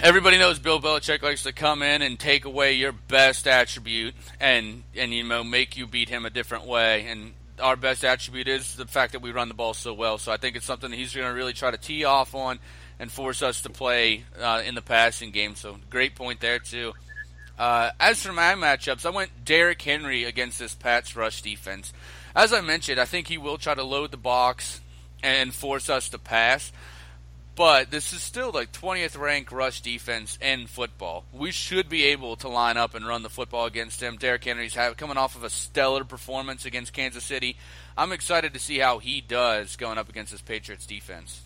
everybody 0.00 0.38
knows 0.38 0.58
Bill 0.58 0.80
Belichick 0.80 1.20
likes 1.20 1.42
to 1.42 1.52
come 1.52 1.82
in 1.82 2.00
and 2.00 2.18
take 2.18 2.46
away 2.46 2.72
your 2.72 2.92
best 2.92 3.46
attribute 3.46 4.14
and 4.40 4.82
and 4.96 5.12
you 5.12 5.24
know 5.24 5.44
make 5.44 5.76
you 5.76 5.86
beat 5.86 6.08
him 6.08 6.24
a 6.24 6.30
different 6.30 6.64
way. 6.64 7.06
And 7.06 7.34
our 7.60 7.76
best 7.76 8.04
attribute 8.04 8.48
is 8.48 8.76
the 8.76 8.86
fact 8.86 9.12
that 9.12 9.22
we 9.22 9.30
run 9.30 9.48
the 9.48 9.54
ball 9.54 9.74
so 9.74 9.92
well. 9.92 10.18
So 10.18 10.32
I 10.32 10.36
think 10.36 10.56
it's 10.56 10.66
something 10.66 10.90
that 10.90 10.96
he's 10.96 11.14
going 11.14 11.28
to 11.28 11.34
really 11.34 11.52
try 11.52 11.70
to 11.70 11.76
tee 11.76 12.04
off 12.04 12.34
on 12.34 12.58
and 12.98 13.10
force 13.10 13.42
us 13.42 13.62
to 13.62 13.70
play 13.70 14.24
uh, 14.40 14.62
in 14.64 14.74
the 14.74 14.82
passing 14.82 15.30
game. 15.30 15.54
So 15.54 15.76
great 15.90 16.14
point 16.14 16.40
there 16.40 16.58
too. 16.58 16.92
Uh, 17.58 17.90
as 17.98 18.22
for 18.22 18.32
my 18.32 18.54
matchups, 18.54 19.04
I 19.04 19.10
went 19.10 19.44
Derrick 19.44 19.82
Henry 19.82 20.24
against 20.24 20.58
this 20.58 20.74
Pats 20.74 21.16
rush 21.16 21.42
defense. 21.42 21.92
As 22.34 22.52
I 22.52 22.60
mentioned, 22.60 23.00
I 23.00 23.04
think 23.04 23.26
he 23.26 23.38
will 23.38 23.58
try 23.58 23.74
to 23.74 23.82
load 23.82 24.12
the 24.12 24.16
box 24.16 24.80
and 25.22 25.52
force 25.52 25.90
us 25.90 26.08
to 26.10 26.18
pass. 26.18 26.70
But 27.58 27.90
this 27.90 28.12
is 28.12 28.22
still 28.22 28.52
like 28.52 28.70
20th 28.70 29.18
ranked 29.18 29.50
rush 29.50 29.80
defense 29.80 30.38
in 30.40 30.68
football. 30.68 31.24
We 31.32 31.50
should 31.50 31.88
be 31.88 32.04
able 32.04 32.36
to 32.36 32.48
line 32.48 32.76
up 32.76 32.94
and 32.94 33.04
run 33.04 33.24
the 33.24 33.28
football 33.28 33.66
against 33.66 34.00
him. 34.00 34.16
Derrick 34.16 34.44
Henry's 34.44 34.78
coming 34.96 35.16
off 35.16 35.34
of 35.34 35.42
a 35.42 35.50
stellar 35.50 36.04
performance 36.04 36.64
against 36.64 36.92
Kansas 36.92 37.24
City. 37.24 37.56
I'm 37.96 38.12
excited 38.12 38.54
to 38.54 38.60
see 38.60 38.78
how 38.78 39.00
he 39.00 39.20
does 39.20 39.74
going 39.74 39.98
up 39.98 40.08
against 40.08 40.30
this 40.30 40.40
Patriots 40.40 40.86
defense. 40.86 41.40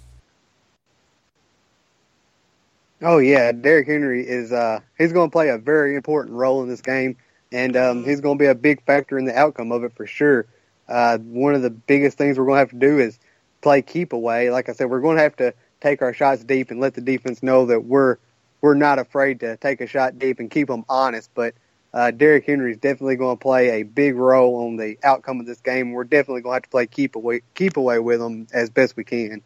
Oh 3.00 3.16
yeah, 3.16 3.50
Derrick 3.52 3.86
Henry 3.86 4.28
is 4.28 4.52
uh, 4.52 4.80
he's 4.98 5.14
going 5.14 5.30
to 5.30 5.32
play 5.32 5.48
a 5.48 5.56
very 5.56 5.96
important 5.96 6.36
role 6.36 6.62
in 6.62 6.68
this 6.68 6.82
game, 6.82 7.16
and 7.52 7.74
um, 7.74 8.04
he's 8.04 8.20
going 8.20 8.36
to 8.36 8.42
be 8.42 8.48
a 8.48 8.54
big 8.54 8.84
factor 8.84 9.18
in 9.18 9.24
the 9.24 9.34
outcome 9.34 9.72
of 9.72 9.82
it 9.82 9.94
for 9.94 10.06
sure. 10.06 10.44
Uh, 10.90 11.16
one 11.16 11.54
of 11.54 11.62
the 11.62 11.70
biggest 11.70 12.18
things 12.18 12.38
we're 12.38 12.44
going 12.44 12.56
to 12.56 12.60
have 12.60 12.70
to 12.70 12.76
do 12.76 12.98
is 12.98 13.18
play 13.62 13.80
keep 13.80 14.12
away. 14.12 14.50
Like 14.50 14.68
I 14.68 14.72
said, 14.74 14.90
we're 14.90 15.00
going 15.00 15.16
to 15.16 15.22
have 15.22 15.36
to 15.36 15.54
take 15.82 16.00
our 16.02 16.14
shots 16.14 16.44
deep 16.44 16.70
and 16.70 16.80
let 16.80 16.94
the 16.94 17.00
defense 17.00 17.42
know 17.42 17.66
that 17.66 17.84
we're 17.84 18.16
we're 18.60 18.74
not 18.74 18.98
afraid 18.98 19.40
to 19.40 19.56
take 19.56 19.80
a 19.80 19.86
shot 19.86 20.18
deep 20.18 20.38
and 20.38 20.50
keep 20.50 20.68
them 20.68 20.84
honest. 20.88 21.30
But 21.34 21.54
uh, 21.92 22.12
Derrick 22.12 22.46
Henry 22.46 22.70
is 22.70 22.78
definitely 22.78 23.16
going 23.16 23.36
to 23.36 23.42
play 23.42 23.80
a 23.80 23.82
big 23.82 24.14
role 24.14 24.66
on 24.66 24.76
the 24.76 24.98
outcome 25.02 25.40
of 25.40 25.46
this 25.46 25.60
game. 25.60 25.90
We're 25.92 26.04
definitely 26.04 26.42
going 26.42 26.52
to 26.52 26.56
have 26.56 26.62
to 26.62 26.68
play 26.70 26.86
keep 26.86 27.16
away 27.16 27.42
keep 27.54 27.76
away 27.76 27.98
with 27.98 28.20
them 28.20 28.46
as 28.52 28.70
best 28.70 28.96
we 28.96 29.04
can. 29.04 29.42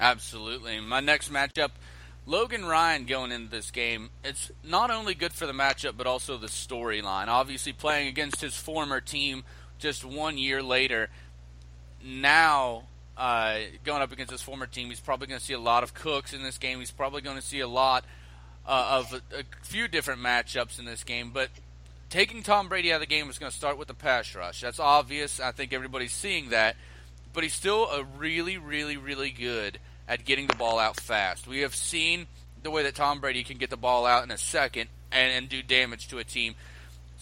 Absolutely. 0.00 0.80
My 0.80 1.00
next 1.00 1.32
matchup, 1.32 1.70
Logan 2.26 2.64
Ryan 2.64 3.04
going 3.04 3.30
into 3.30 3.50
this 3.50 3.70
game. 3.70 4.10
It's 4.24 4.50
not 4.64 4.90
only 4.90 5.14
good 5.14 5.32
for 5.32 5.46
the 5.46 5.52
matchup, 5.52 5.96
but 5.96 6.06
also 6.06 6.36
the 6.36 6.48
storyline. 6.48 7.28
Obviously, 7.28 7.72
playing 7.72 8.08
against 8.08 8.40
his 8.40 8.56
former 8.56 9.00
team 9.00 9.44
just 9.78 10.04
one 10.04 10.36
year 10.36 10.62
later. 10.62 11.10
Now 12.02 12.84
uh, 13.16 13.58
going 13.84 14.02
up 14.02 14.12
against 14.12 14.32
his 14.32 14.42
former 14.42 14.66
team. 14.66 14.88
He's 14.88 15.00
probably 15.00 15.26
going 15.26 15.38
to 15.38 15.44
see 15.44 15.52
a 15.52 15.58
lot 15.58 15.82
of 15.82 15.94
Cooks 15.94 16.32
in 16.32 16.42
this 16.42 16.58
game. 16.58 16.78
He's 16.78 16.90
probably 16.90 17.22
going 17.22 17.36
to 17.36 17.42
see 17.42 17.60
a 17.60 17.68
lot 17.68 18.04
uh, 18.66 19.02
of 19.04 19.12
a, 19.12 19.40
a, 19.40 19.42
few 19.62 19.88
different 19.88 20.20
matchups 20.20 20.78
in 20.78 20.84
this 20.84 21.04
game. 21.04 21.30
But 21.32 21.50
taking 22.10 22.42
Tom 22.42 22.68
Brady 22.68 22.92
out 22.92 22.96
of 22.96 23.00
the 23.00 23.06
game 23.06 23.28
is 23.28 23.38
going 23.38 23.50
to 23.50 23.56
start 23.56 23.78
with 23.78 23.88
the 23.88 23.94
pass 23.94 24.34
rush. 24.34 24.60
That's 24.60 24.80
obvious. 24.80 25.40
I 25.40 25.52
think 25.52 25.72
everybody's 25.72 26.12
seeing 26.12 26.50
that. 26.50 26.76
But 27.32 27.42
he's 27.42 27.54
still 27.54 27.86
a 27.86 28.04
really, 28.04 28.58
really, 28.58 28.96
really 28.96 29.30
good 29.30 29.78
at 30.08 30.24
getting 30.24 30.46
the 30.46 30.56
ball 30.56 30.78
out 30.78 31.00
fast. 31.00 31.46
We 31.46 31.60
have 31.60 31.74
seen 31.74 32.26
the 32.62 32.70
way 32.70 32.82
that 32.84 32.94
Tom 32.94 33.20
Brady 33.20 33.44
can 33.44 33.58
get 33.58 33.70
the 33.70 33.76
ball 33.76 34.06
out 34.06 34.24
in 34.24 34.30
a 34.30 34.38
second 34.38 34.88
and, 35.12 35.32
and 35.32 35.48
do 35.48 35.62
damage 35.62 36.08
to 36.08 36.18
a 36.18 36.24
team. 36.24 36.54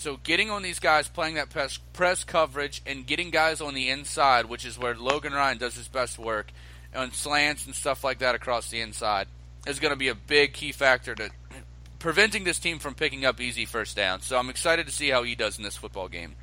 So 0.03 0.16
getting 0.16 0.51
on 0.51 0.62
these 0.62 0.81
guys, 0.81 1.07
playing 1.07 1.37
that 1.37 1.51
press, 1.51 1.79
press 1.93 2.24
coverage, 2.24 2.83
and 2.85 3.07
getting 3.07 3.31
guys 3.31 3.61
on 3.61 3.73
the 3.73 3.89
inside, 3.89 4.47
which 4.47 4.66
is 4.66 4.77
where 4.77 4.97
Logan 4.97 5.33
Ryan 5.33 5.59
does 5.59 5.77
his 5.77 5.87
best 5.87 6.19
work, 6.19 6.51
on 6.93 7.12
slants 7.12 7.66
and 7.66 7.74
stuff 7.74 8.03
like 8.03 8.19
that 8.19 8.35
across 8.35 8.69
the 8.69 8.81
inside, 8.81 9.29
is 9.65 9.79
going 9.79 9.93
to 9.93 9.97
be 9.97 10.09
a 10.09 10.15
big 10.16 10.55
key 10.55 10.73
factor 10.73 11.15
to 11.15 11.31
preventing 12.01 12.43
this 12.43 12.59
team 12.59 12.81
from 12.81 12.95
picking 12.95 13.24
up 13.24 13.41
easy 13.41 13.65
first 13.65 13.95
downs. 13.95 14.27
So 14.27 14.37
I'm 14.37 14.51
excited 14.51 14.87
to 14.87 14.93
see 14.93 15.09
how 15.09 15.23
he 15.23 15.37
does 15.37 15.57
in 15.57 15.62
this 15.62 15.77
football 15.77 16.09
game. 16.09 16.35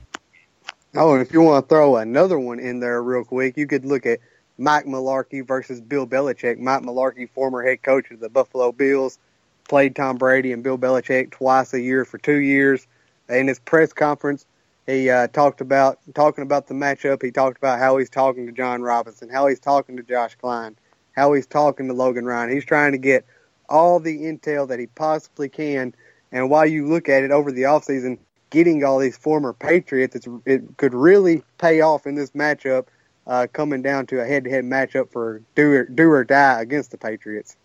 Oh, 0.96 1.12
and 1.12 1.22
if 1.22 1.34
you 1.34 1.42
want 1.42 1.66
to 1.66 1.68
throw 1.68 1.98
another 1.98 2.40
one 2.40 2.62
in 2.62 2.80
there 2.80 3.04
real 3.04 3.26
quick, 3.26 3.58
you 3.58 3.68
could 3.68 3.84
look 3.84 4.06
at 4.06 4.20
Mike 4.58 4.86
Mularkey 4.86 5.46
versus 5.46 5.82
Bill 5.82 6.08
Belichick. 6.08 6.60
Mike 6.60 6.84
Mularkey, 6.84 7.30
former 7.30 7.62
head 7.62 7.84
coach 7.84 8.10
of 8.10 8.22
the 8.22 8.30
Buffalo 8.30 8.72
Bills, 8.72 9.20
played 9.68 9.98
Tom 9.98 10.16
Brady 10.16 10.54
and 10.54 10.64
Bill 10.64 10.78
Belichick 10.78 11.32
twice 11.32 11.74
a 11.74 11.82
year 11.82 12.06
for 12.06 12.18
two 12.18 12.40
years. 12.40 12.88
In 13.30 13.48
his 13.48 13.60
press 13.60 13.94
conference, 13.94 14.46
he 14.86 15.10
uh, 15.10 15.28
talked 15.28 15.62
about 15.62 16.00
talking 16.16 16.42
about 16.42 16.68
the 16.68 16.74
matchup. 16.74 17.22
He 17.22 17.32
talked 17.32 17.58
about 17.58 17.80
how 17.80 17.98
he's 17.98 18.10
talking 18.10 18.48
to 18.48 18.52
Jon 18.52 18.82
Robinson, 18.82 19.30
how 19.30 19.48
he's 19.48 19.60
talking 19.60 19.98
to 19.98 20.04
Josh 20.04 20.36
Kline, 20.36 20.76
how 21.16 21.34
he's 21.34 21.46
talking 21.46 21.88
to 21.88 21.94
Logan 21.94 22.26
Ryan. 22.26 22.52
He's 22.52 22.66
trying 22.66 22.94
to 22.94 22.98
get 22.98 23.26
all 23.70 24.00
the 24.00 24.18
intel 24.24 24.68
that 24.68 24.80
he 24.80 24.88
possibly 24.88 25.48
can. 25.48 25.94
And 26.32 26.50
while 26.50 26.66
you 26.66 26.88
look 26.88 27.08
at 27.08 27.24
it 27.24 27.32
over 27.32 27.52
the 27.52 27.64
offseason, 27.64 28.18
getting 28.50 28.84
all 28.84 28.98
these 28.98 29.16
former 29.16 29.54
Patriots, 29.54 30.28
it 30.46 30.78
could 30.78 30.94
really 30.94 31.44
pay 31.60 31.82
off 31.82 32.08
in 32.08 32.16
this 32.16 32.32
matchup, 32.32 32.86
uh, 33.28 33.46
coming 33.54 33.84
down 33.84 34.08
to 34.08 34.20
a 34.20 34.26
head-to-head 34.26 34.64
matchup 34.64 35.12
for 35.12 35.44
do 35.54 35.72
or, 35.72 35.86
do 35.86 36.10
or 36.10 36.24
die 36.24 36.62
against 36.62 36.90
the 36.90 36.98
Patriots. 36.98 37.56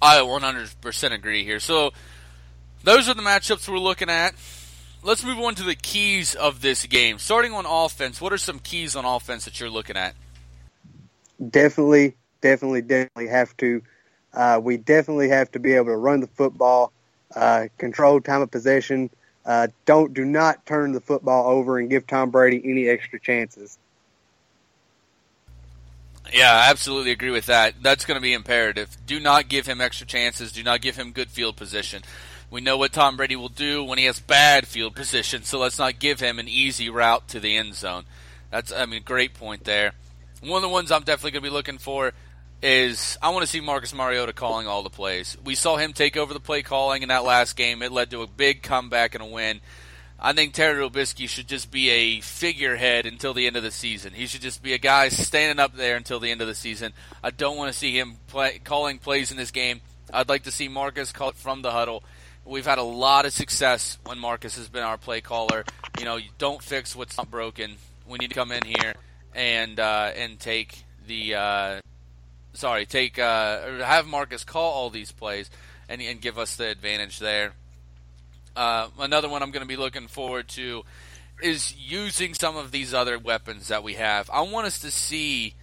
I 0.00 0.16
100% 0.16 1.12
agree 1.12 1.44
here. 1.44 1.60
So 1.60 1.92
those 2.82 3.08
are 3.08 3.14
the 3.14 3.22
matchups 3.22 3.68
we're 3.68 3.78
looking 3.78 4.08
at. 4.08 4.34
Let's 5.04 5.24
move 5.24 5.40
on 5.40 5.56
to 5.56 5.64
the 5.64 5.74
keys 5.74 6.36
of 6.36 6.60
this 6.60 6.86
game. 6.86 7.18
Starting 7.18 7.52
on 7.52 7.66
offense, 7.66 8.20
what 8.20 8.32
are 8.32 8.38
some 8.38 8.60
keys 8.60 8.94
on 8.94 9.04
offense 9.04 9.44
that 9.46 9.58
you're 9.58 9.68
looking 9.68 9.96
at? 9.96 10.14
Definitely, 11.50 12.14
definitely, 12.40 12.82
definitely 12.82 13.26
have 13.26 13.56
to. 13.56 13.82
Uh, 14.32 14.60
we 14.62 14.76
definitely 14.76 15.28
have 15.28 15.50
to 15.52 15.58
be 15.58 15.72
able 15.72 15.86
to 15.86 15.96
run 15.96 16.20
the 16.20 16.28
football, 16.28 16.92
uh, 17.34 17.66
control 17.78 18.20
time 18.20 18.42
of 18.42 18.50
possession. 18.52 19.10
Uh, 19.44 19.66
don't 19.86 20.14
do 20.14 20.24
not 20.24 20.64
turn 20.66 20.92
the 20.92 21.00
football 21.00 21.50
over 21.50 21.78
and 21.78 21.90
give 21.90 22.06
Tom 22.06 22.30
Brady 22.30 22.62
any 22.64 22.88
extra 22.88 23.18
chances. 23.18 23.78
Yeah, 26.32 26.52
I 26.52 26.70
absolutely 26.70 27.10
agree 27.10 27.30
with 27.30 27.46
that. 27.46 27.74
That's 27.82 28.04
going 28.04 28.14
to 28.14 28.22
be 28.22 28.32
imperative. 28.32 28.96
Do 29.04 29.18
not 29.18 29.48
give 29.48 29.66
him 29.66 29.80
extra 29.80 30.06
chances. 30.06 30.52
Do 30.52 30.62
not 30.62 30.80
give 30.80 30.96
him 30.96 31.10
good 31.10 31.28
field 31.28 31.56
position. 31.56 32.02
We 32.52 32.60
know 32.60 32.76
what 32.76 32.92
Tom 32.92 33.16
Brady 33.16 33.34
will 33.34 33.48
do 33.48 33.82
when 33.82 33.96
he 33.96 34.04
has 34.04 34.20
bad 34.20 34.68
field 34.68 34.94
position, 34.94 35.42
so 35.42 35.58
let's 35.58 35.78
not 35.78 35.98
give 35.98 36.20
him 36.20 36.38
an 36.38 36.48
easy 36.48 36.90
route 36.90 37.26
to 37.28 37.40
the 37.40 37.56
end 37.56 37.74
zone. 37.74 38.04
That's, 38.50 38.70
I 38.70 38.84
mean, 38.84 39.04
great 39.04 39.32
point 39.32 39.64
there. 39.64 39.92
One 40.42 40.58
of 40.58 40.62
the 40.62 40.68
ones 40.68 40.92
I'm 40.92 41.02
definitely 41.02 41.30
going 41.30 41.44
to 41.44 41.48
be 41.48 41.54
looking 41.54 41.78
for 41.78 42.12
is 42.62 43.16
I 43.22 43.30
want 43.30 43.42
to 43.42 43.50
see 43.50 43.62
Marcus 43.62 43.94
Mariota 43.94 44.34
calling 44.34 44.66
all 44.66 44.82
the 44.82 44.90
plays. 44.90 45.34
We 45.42 45.54
saw 45.54 45.78
him 45.78 45.94
take 45.94 46.18
over 46.18 46.34
the 46.34 46.40
play 46.40 46.60
calling 46.62 47.02
in 47.02 47.08
that 47.08 47.24
last 47.24 47.56
game. 47.56 47.80
It 47.80 47.90
led 47.90 48.10
to 48.10 48.20
a 48.20 48.26
big 48.26 48.62
comeback 48.62 49.14
and 49.14 49.24
a 49.24 49.26
win. 49.26 49.62
I 50.20 50.34
think 50.34 50.52
Terry 50.52 50.86
Robiskie 50.86 51.30
should 51.30 51.48
just 51.48 51.70
be 51.70 51.88
a 51.88 52.20
figurehead 52.20 53.06
until 53.06 53.32
the 53.32 53.46
end 53.46 53.56
of 53.56 53.62
the 53.62 53.70
season. 53.70 54.12
He 54.12 54.26
should 54.26 54.42
just 54.42 54.62
be 54.62 54.74
a 54.74 54.78
guy 54.78 55.08
standing 55.08 55.58
up 55.58 55.74
there 55.74 55.96
until 55.96 56.20
the 56.20 56.30
end 56.30 56.42
of 56.42 56.48
the 56.48 56.54
season. 56.54 56.92
I 57.24 57.30
don't 57.30 57.56
want 57.56 57.72
to 57.72 57.78
see 57.78 57.98
him 57.98 58.16
play, 58.26 58.60
calling 58.62 58.98
plays 58.98 59.30
in 59.30 59.38
this 59.38 59.52
game. 59.52 59.80
I'd 60.12 60.28
like 60.28 60.42
to 60.42 60.50
see 60.50 60.68
Marcus 60.68 61.12
call 61.12 61.30
it 61.30 61.36
from 61.36 61.62
the 61.62 61.70
huddle. 61.70 62.04
We've 62.44 62.66
had 62.66 62.78
a 62.78 62.82
lot 62.82 63.24
of 63.24 63.32
success 63.32 63.98
when 64.04 64.18
Marcus 64.18 64.56
has 64.56 64.68
been 64.68 64.82
our 64.82 64.98
play 64.98 65.20
caller. 65.20 65.64
You 65.98 66.04
know, 66.04 66.16
you 66.16 66.30
don't 66.38 66.62
fix 66.62 66.96
what's 66.96 67.16
not 67.16 67.30
broken. 67.30 67.76
We 68.06 68.18
need 68.18 68.30
to 68.30 68.34
come 68.34 68.50
in 68.50 68.64
here 68.64 68.94
and 69.34 69.78
uh, 69.78 70.10
and 70.16 70.38
take 70.40 70.84
the 71.06 71.34
uh, 71.36 71.80
sorry, 72.52 72.86
take 72.86 73.18
uh, 73.18 73.84
have 73.84 74.06
Marcus 74.06 74.44
call 74.44 74.72
all 74.72 74.90
these 74.90 75.12
plays 75.12 75.50
and, 75.88 76.02
and 76.02 76.20
give 76.20 76.38
us 76.38 76.56
the 76.56 76.68
advantage 76.68 77.18
there. 77.18 77.52
Uh, 78.54 78.88
another 78.98 79.28
one 79.28 79.42
I'm 79.42 79.50
going 79.50 79.62
to 79.62 79.68
be 79.68 79.76
looking 79.76 80.08
forward 80.08 80.48
to 80.48 80.82
is 81.42 81.74
using 81.76 82.34
some 82.34 82.56
of 82.56 82.70
these 82.70 82.92
other 82.92 83.18
weapons 83.18 83.68
that 83.68 83.82
we 83.82 83.94
have. 83.94 84.28
I 84.30 84.42
want 84.42 84.66
us 84.66 84.80
to 84.80 84.90
see 84.90 85.54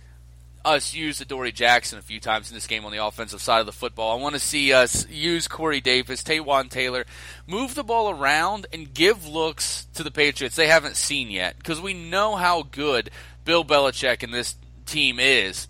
us 0.65 0.93
use 0.93 1.21
Adoree 1.21 1.51
Jackson 1.51 1.99
a 1.99 2.01
few 2.01 2.19
times 2.19 2.49
in 2.49 2.55
this 2.55 2.67
game 2.67 2.85
on 2.85 2.91
the 2.91 3.03
offensive 3.03 3.41
side 3.41 3.59
of 3.59 3.65
the 3.65 3.71
football. 3.71 4.17
I 4.17 4.21
want 4.21 4.35
to 4.35 4.39
see 4.39 4.73
us 4.73 5.07
use 5.09 5.47
Corey 5.47 5.81
Davis, 5.81 6.23
Taywan 6.23 6.69
Taylor, 6.69 7.05
move 7.47 7.75
the 7.75 7.83
ball 7.83 8.09
around 8.09 8.67
and 8.73 8.93
give 8.93 9.27
looks 9.27 9.87
to 9.95 10.03
the 10.03 10.11
Patriots 10.11 10.55
they 10.55 10.67
haven't 10.67 10.95
seen 10.95 11.29
yet 11.31 11.57
because 11.57 11.81
we 11.81 11.93
know 11.93 12.35
how 12.35 12.63
good 12.63 13.09
Bill 13.45 13.63
Belichick 13.63 14.23
and 14.23 14.33
this 14.33 14.55
team 14.85 15.19
is 15.19 15.67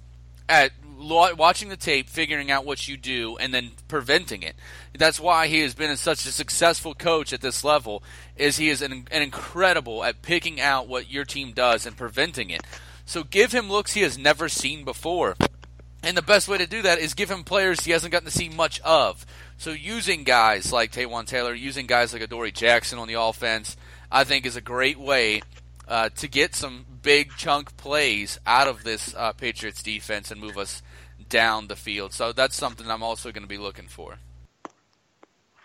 at 0.47 0.71
watching 0.99 1.69
the 1.69 1.77
tape, 1.77 2.09
figuring 2.09 2.51
out 2.51 2.65
what 2.65 2.87
you 2.87 2.97
do, 2.97 3.37
and 3.37 3.53
then 3.53 3.71
preventing 3.87 4.43
it. 4.43 4.55
That's 4.97 5.19
why 5.19 5.47
he 5.47 5.61
has 5.61 5.73
been 5.73 5.95
such 5.95 6.25
a 6.25 6.31
successful 6.31 6.93
coach 6.93 7.31
at 7.31 7.41
this 7.41 7.63
level. 7.63 8.03
Is 8.35 8.57
he 8.57 8.69
is 8.69 8.81
an, 8.81 9.07
an 9.11 9.21
incredible 9.21 10.03
at 10.03 10.21
picking 10.21 10.59
out 10.59 10.87
what 10.87 11.09
your 11.09 11.25
team 11.25 11.53
does 11.53 11.85
and 11.85 11.95
preventing 11.95 12.49
it. 12.49 12.61
So 13.09 13.23
give 13.23 13.51
him 13.51 13.71
looks 13.71 13.93
he 13.93 14.01
has 14.01 14.19
never 14.19 14.47
seen 14.47 14.85
before. 14.85 15.35
And 16.03 16.15
the 16.15 16.21
best 16.21 16.47
way 16.47 16.59
to 16.59 16.67
do 16.67 16.83
that 16.83 16.99
is 16.99 17.15
give 17.15 17.31
him 17.31 17.43
players 17.43 17.79
he 17.83 17.91
hasn't 17.91 18.11
gotten 18.11 18.27
to 18.27 18.31
see 18.31 18.49
much 18.49 18.79
of. 18.81 19.25
So 19.57 19.71
using 19.71 20.23
guys 20.23 20.71
like 20.71 20.91
Taywan 20.91 21.25
Taylor, 21.25 21.55
using 21.55 21.87
guys 21.87 22.13
like 22.13 22.21
Adoree 22.21 22.51
Jackson 22.51 22.99
on 22.99 23.07
the 23.07 23.19
offense, 23.19 23.75
I 24.11 24.25
think 24.25 24.45
is 24.45 24.55
a 24.55 24.61
great 24.61 24.99
way 24.99 25.41
uh, 25.87 26.09
to 26.17 26.27
get 26.27 26.53
some 26.53 26.85
big 27.01 27.31
chunk 27.35 27.75
plays 27.77 28.39
out 28.45 28.67
of 28.67 28.83
this 28.83 29.15
uh, 29.17 29.31
Patriots 29.33 29.81
defense 29.81 30.29
and 30.29 30.39
move 30.39 30.59
us 30.59 30.83
down 31.29 31.65
the 31.65 31.75
field. 31.75 32.13
So 32.13 32.31
that's 32.31 32.55
something 32.55 32.87
I'm 32.91 33.01
also 33.01 33.31
going 33.31 33.41
to 33.41 33.49
be 33.49 33.57
looking 33.57 33.87
for. 33.87 34.19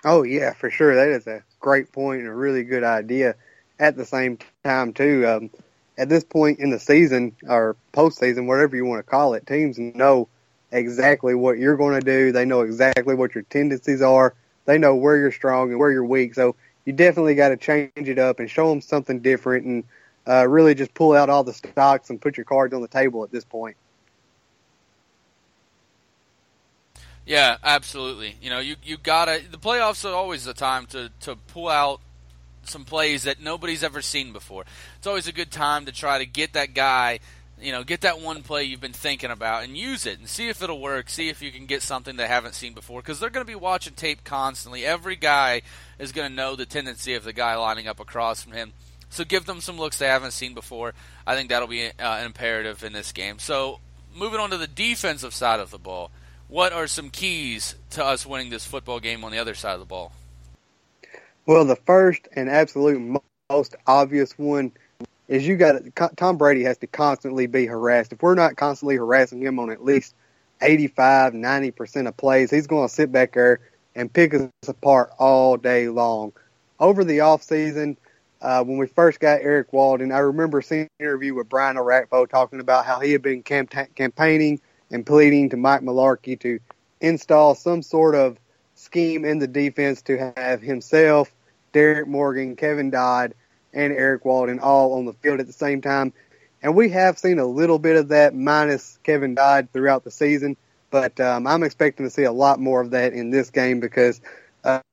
Oh 0.02 0.22
yeah, 0.22 0.54
for 0.54 0.70
sure. 0.70 0.94
That 0.94 1.08
is 1.08 1.26
a 1.26 1.42
great 1.60 1.92
point 1.92 2.20
and 2.20 2.28
a 2.28 2.34
really 2.34 2.64
good 2.64 2.84
idea. 2.84 3.34
At 3.78 3.98
the 3.98 4.06
same 4.06 4.38
time, 4.62 4.94
too, 4.94 5.26
um, 5.28 5.50
at 5.96 6.08
this 6.08 6.24
point 6.24 6.58
in 6.58 6.70
the 6.70 6.78
season 6.78 7.36
or 7.46 7.76
postseason, 7.92 8.46
whatever 8.46 8.76
you 8.76 8.84
want 8.84 9.04
to 9.04 9.10
call 9.10 9.34
it, 9.34 9.46
teams 9.46 9.78
know 9.78 10.28
exactly 10.72 11.34
what 11.34 11.58
you're 11.58 11.76
going 11.76 11.98
to 12.00 12.04
do. 12.04 12.32
They 12.32 12.44
know 12.44 12.62
exactly 12.62 13.14
what 13.14 13.34
your 13.34 13.44
tendencies 13.44 14.02
are. 14.02 14.34
They 14.64 14.78
know 14.78 14.96
where 14.96 15.16
you're 15.16 15.32
strong 15.32 15.70
and 15.70 15.78
where 15.78 15.92
you're 15.92 16.04
weak. 16.04 16.34
So 16.34 16.56
you 16.84 16.92
definitely 16.92 17.34
got 17.34 17.50
to 17.50 17.56
change 17.56 17.92
it 17.96 18.18
up 18.18 18.40
and 18.40 18.50
show 18.50 18.68
them 18.70 18.80
something 18.80 19.20
different 19.20 19.66
and 19.66 19.84
uh, 20.26 20.48
really 20.48 20.74
just 20.74 20.94
pull 20.94 21.12
out 21.12 21.30
all 21.30 21.44
the 21.44 21.52
stocks 21.52 22.10
and 22.10 22.20
put 22.20 22.36
your 22.36 22.44
cards 22.44 22.74
on 22.74 22.82
the 22.82 22.88
table 22.88 23.24
at 23.24 23.30
this 23.30 23.44
point. 23.44 23.76
Yeah, 27.26 27.56
absolutely. 27.62 28.36
You 28.42 28.50
know, 28.50 28.58
you 28.58 28.76
you 28.82 28.98
gotta. 28.98 29.40
The 29.50 29.56
playoffs 29.56 30.04
are 30.04 30.14
always 30.14 30.44
the 30.44 30.52
time 30.52 30.86
to 30.88 31.10
to 31.20 31.36
pull 31.36 31.68
out 31.68 32.00
some 32.68 32.84
plays 32.84 33.24
that 33.24 33.40
nobody's 33.40 33.82
ever 33.84 34.02
seen 34.02 34.32
before. 34.32 34.64
It's 34.98 35.06
always 35.06 35.28
a 35.28 35.32
good 35.32 35.50
time 35.50 35.86
to 35.86 35.92
try 35.92 36.18
to 36.18 36.26
get 36.26 36.52
that 36.54 36.74
guy. 36.74 37.20
You 37.60 37.72
know, 37.72 37.84
get 37.84 38.00
that 38.00 38.20
one 38.20 38.42
play 38.42 38.64
you've 38.64 38.80
been 38.80 38.92
thinking 38.92 39.30
about 39.30 39.62
and 39.64 39.76
use 39.76 40.06
it 40.06 40.18
and 40.18 40.28
see 40.28 40.48
if 40.48 40.60
it'll 40.62 40.80
work. 40.80 41.08
See 41.08 41.28
if 41.28 41.40
you 41.40 41.52
can 41.52 41.66
get 41.66 41.82
something 41.82 42.16
they 42.16 42.26
haven't 42.26 42.54
seen 42.54 42.74
before 42.74 43.00
because 43.00 43.20
they're 43.20 43.30
going 43.30 43.46
to 43.46 43.50
be 43.50 43.54
watching 43.54 43.94
tape 43.94 44.24
constantly. 44.24 44.84
Every 44.84 45.16
guy 45.16 45.62
is 45.98 46.12
going 46.12 46.28
to 46.28 46.34
know 46.34 46.56
the 46.56 46.66
tendency 46.66 47.14
of 47.14 47.24
the 47.24 47.32
guy 47.32 47.54
lining 47.54 47.86
up 47.86 48.00
across 48.00 48.42
from 48.42 48.52
him. 48.52 48.72
So 49.08 49.24
give 49.24 49.46
them 49.46 49.60
some 49.60 49.78
looks 49.78 49.98
they 49.98 50.08
haven't 50.08 50.32
seen 50.32 50.54
before. 50.54 50.94
I 51.26 51.36
think 51.36 51.48
that'll 51.48 51.68
be 51.68 51.86
uh, 51.86 51.90
an 51.98 52.26
imperative 52.26 52.82
in 52.82 52.92
this 52.92 53.12
game. 53.12 53.38
So 53.38 53.78
moving 54.14 54.40
on 54.40 54.50
to 54.50 54.58
the 54.58 54.66
defensive 54.66 55.32
side 55.32 55.60
of 55.60 55.70
the 55.70 55.78
ball 55.78 56.10
what 56.48 56.72
are 56.72 56.86
some 56.86 57.10
keys 57.10 57.74
to 57.90 58.04
us 58.04 58.26
winning 58.26 58.50
this 58.50 58.66
football 58.66 59.00
game 59.00 59.24
on 59.24 59.32
the 59.32 59.38
other 59.38 59.54
side 59.54 59.74
of 59.74 59.80
the 59.80 59.86
ball? 59.86 60.12
Well, 61.46 61.64
the 61.64 61.76
first 61.76 62.28
and 62.34 62.48
absolute 62.48 63.20
most 63.50 63.76
obvious 63.86 64.38
one 64.38 64.72
is 65.28 65.46
you 65.46 65.56
got 65.56 65.82
Tom 66.16 66.36
Brady 66.36 66.64
has 66.64 66.78
to 66.78 66.86
constantly 66.86 67.46
be 67.46 67.66
harassed. 67.66 68.12
If 68.12 68.22
we're 68.22 68.34
not 68.34 68.56
constantly 68.56 68.96
harassing 68.96 69.42
him 69.42 69.58
on 69.58 69.70
at 69.70 69.84
least 69.84 70.14
85, 70.60 71.32
90% 71.34 72.08
of 72.08 72.16
plays, 72.16 72.50
he's 72.50 72.66
going 72.66 72.88
to 72.88 72.94
sit 72.94 73.12
back 73.12 73.34
there 73.34 73.60
and 73.94 74.12
pick 74.12 74.34
us 74.34 74.48
apart 74.66 75.10
all 75.18 75.56
day 75.56 75.88
long. 75.88 76.32
Over 76.80 77.04
the 77.04 77.20
off 77.20 77.42
season, 77.42 77.96
uh, 78.40 78.64
when 78.64 78.78
we 78.78 78.86
first 78.86 79.20
got 79.20 79.40
Erik 79.40 79.72
Walden, 79.72 80.12
I 80.12 80.18
remember 80.18 80.62
seeing 80.62 80.88
an 80.98 81.06
interview 81.06 81.34
with 81.34 81.48
Brian 81.48 81.76
Orakpo 81.76 82.28
talking 82.28 82.60
about 82.60 82.84
how 82.84 83.00
he 83.00 83.12
had 83.12 83.22
been 83.22 83.42
camp- 83.42 83.74
campaigning– 83.94 84.60
and 84.94 85.04
pleading 85.04 85.50
to 85.50 85.56
Mike 85.56 85.82
Mularkey 85.82 86.38
to 86.40 86.60
install 87.00 87.56
some 87.56 87.82
sort 87.82 88.14
of 88.14 88.38
scheme 88.76 89.24
in 89.24 89.40
the 89.40 89.48
defense 89.48 90.02
to 90.02 90.32
have 90.36 90.62
himself, 90.62 91.33
Derrick 91.74 92.08
Morgan, 92.08 92.56
Kevin 92.56 92.88
Dodd, 92.88 93.34
and 93.74 93.92
Erik 93.92 94.24
Walden 94.24 94.60
all 94.60 94.94
on 94.94 95.04
the 95.04 95.12
field 95.12 95.40
at 95.40 95.46
the 95.46 95.52
same 95.52 95.82
time. 95.82 96.14
And 96.62 96.74
we 96.74 96.88
have 96.90 97.18
seen 97.18 97.38
a 97.38 97.44
little 97.44 97.78
bit 97.78 97.96
of 97.96 98.08
that 98.08 98.34
minus 98.34 98.98
Kevin 99.02 99.34
Dodd 99.34 99.68
throughout 99.74 100.04
the 100.04 100.10
season, 100.10 100.56
but 100.90 101.20
um, 101.20 101.46
I'm 101.46 101.62
expecting 101.62 102.06
to 102.06 102.10
see 102.10 102.22
a 102.22 102.32
lot 102.32 102.58
more 102.58 102.80
of 102.80 102.92
that 102.92 103.12
in 103.12 103.28
this 103.28 103.50
game 103.50 103.80
because 103.80 104.22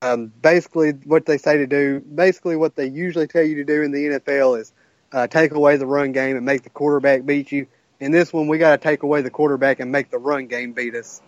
um, 0.02 0.30
basically 0.42 0.90
what 0.90 1.24
they 1.24 1.38
say 1.38 1.56
to 1.56 1.66
do, 1.66 2.00
basically 2.00 2.56
what 2.56 2.76
they 2.76 2.88
usually 2.88 3.26
tell 3.26 3.42
you 3.42 3.54
to 3.56 3.64
do 3.64 3.80
in 3.80 3.92
the 3.92 4.04
NFL 4.04 4.60
is 4.60 4.72
uh, 5.12 5.26
take 5.26 5.52
away 5.52 5.78
the 5.78 5.86
run 5.86 6.12
game 6.12 6.36
and 6.36 6.44
make 6.44 6.64
the 6.64 6.70
quarterback 6.70 7.24
beat 7.24 7.50
you 7.50 7.66
in 8.02 8.10
this 8.10 8.32
one, 8.32 8.48
we 8.48 8.58
got 8.58 8.72
to 8.72 8.78
take 8.78 9.04
away 9.04 9.22
the 9.22 9.30
quarterback 9.30 9.78
and 9.78 9.92
make 9.92 10.10
the 10.10 10.18
run 10.18 10.48
game 10.48 10.72
beat 10.72 10.96
us. 10.96 11.22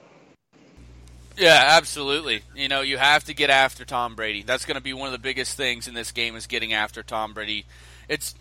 Yeah, 1.37 1.63
absolutely. 1.77 2.43
You 2.55 2.69
know, 2.69 2.83
you 2.83 2.97
have 2.97 3.25
to 3.25 3.35
get 3.35 3.51
after 3.51 3.85
Tom 3.85 4.15
Brady. 4.15 4.43
That's 4.43 4.65
going 4.65 4.77
to 4.77 4.83
be 4.83 4.93
one 4.93 5.07
of 5.07 5.13
the 5.13 5.19
biggest 5.19 5.57
things 5.57 5.89
in 5.89 5.95
this 5.95 6.13
game 6.13 6.37
is 6.37 6.47
getting 6.47 6.73
after 6.73 7.03
Tom 7.03 7.35
Brady. 7.35 7.67
It's 8.09 8.35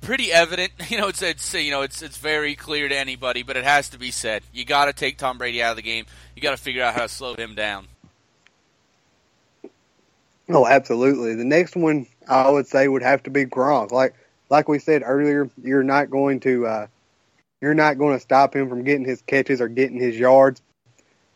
pretty 0.00 0.32
evident. 0.32 0.72
You 0.88 0.98
know, 0.98 1.08
it's 1.08 1.22
it's 1.22 1.54
you 1.54 1.70
know 1.70 1.82
it's 1.82 2.02
it's 2.02 2.18
very 2.18 2.54
clear 2.54 2.88
to 2.88 2.96
anybody, 2.96 3.42
but 3.42 3.56
it 3.56 3.64
has 3.64 3.88
to 3.90 3.98
be 3.98 4.10
said. 4.10 4.42
You 4.52 4.64
got 4.64 4.86
to 4.86 4.92
take 4.92 5.16
Tom 5.16 5.38
Brady 5.38 5.62
out 5.62 5.70
of 5.70 5.76
the 5.76 5.82
game. 5.82 6.04
You 6.36 6.42
got 6.42 6.50
to 6.50 6.56
figure 6.62 6.82
out 6.82 6.94
how 6.94 7.02
to 7.02 7.08
slow 7.08 7.34
him 7.34 7.54
down. 7.54 7.86
Oh, 10.50 10.66
absolutely. 10.66 11.34
The 11.34 11.44
next 11.44 11.76
one 11.76 12.06
I 12.28 12.50
would 12.50 12.66
say 12.66 12.88
would 12.88 13.02
have 13.02 13.22
to 13.22 13.30
be 13.30 13.46
Gronk. 13.46 13.90
Like 13.90 14.14
like 14.50 14.68
we 14.68 14.78
said 14.78 15.02
earlier, 15.04 15.48
you're 15.62 15.82
not 15.84 16.10
going 16.10 16.40
to 16.40 16.66
uh, 16.66 16.86
you're 17.62 17.74
not 17.74 17.96
going 17.96 18.16
to 18.16 18.20
stop 18.20 18.54
him 18.54 18.68
from 18.68 18.84
getting 18.84 19.04
his 19.04 19.22
catches 19.22 19.60
or 19.62 19.68
getting 19.68 19.98
his 19.98 20.18
yards. 20.18 20.60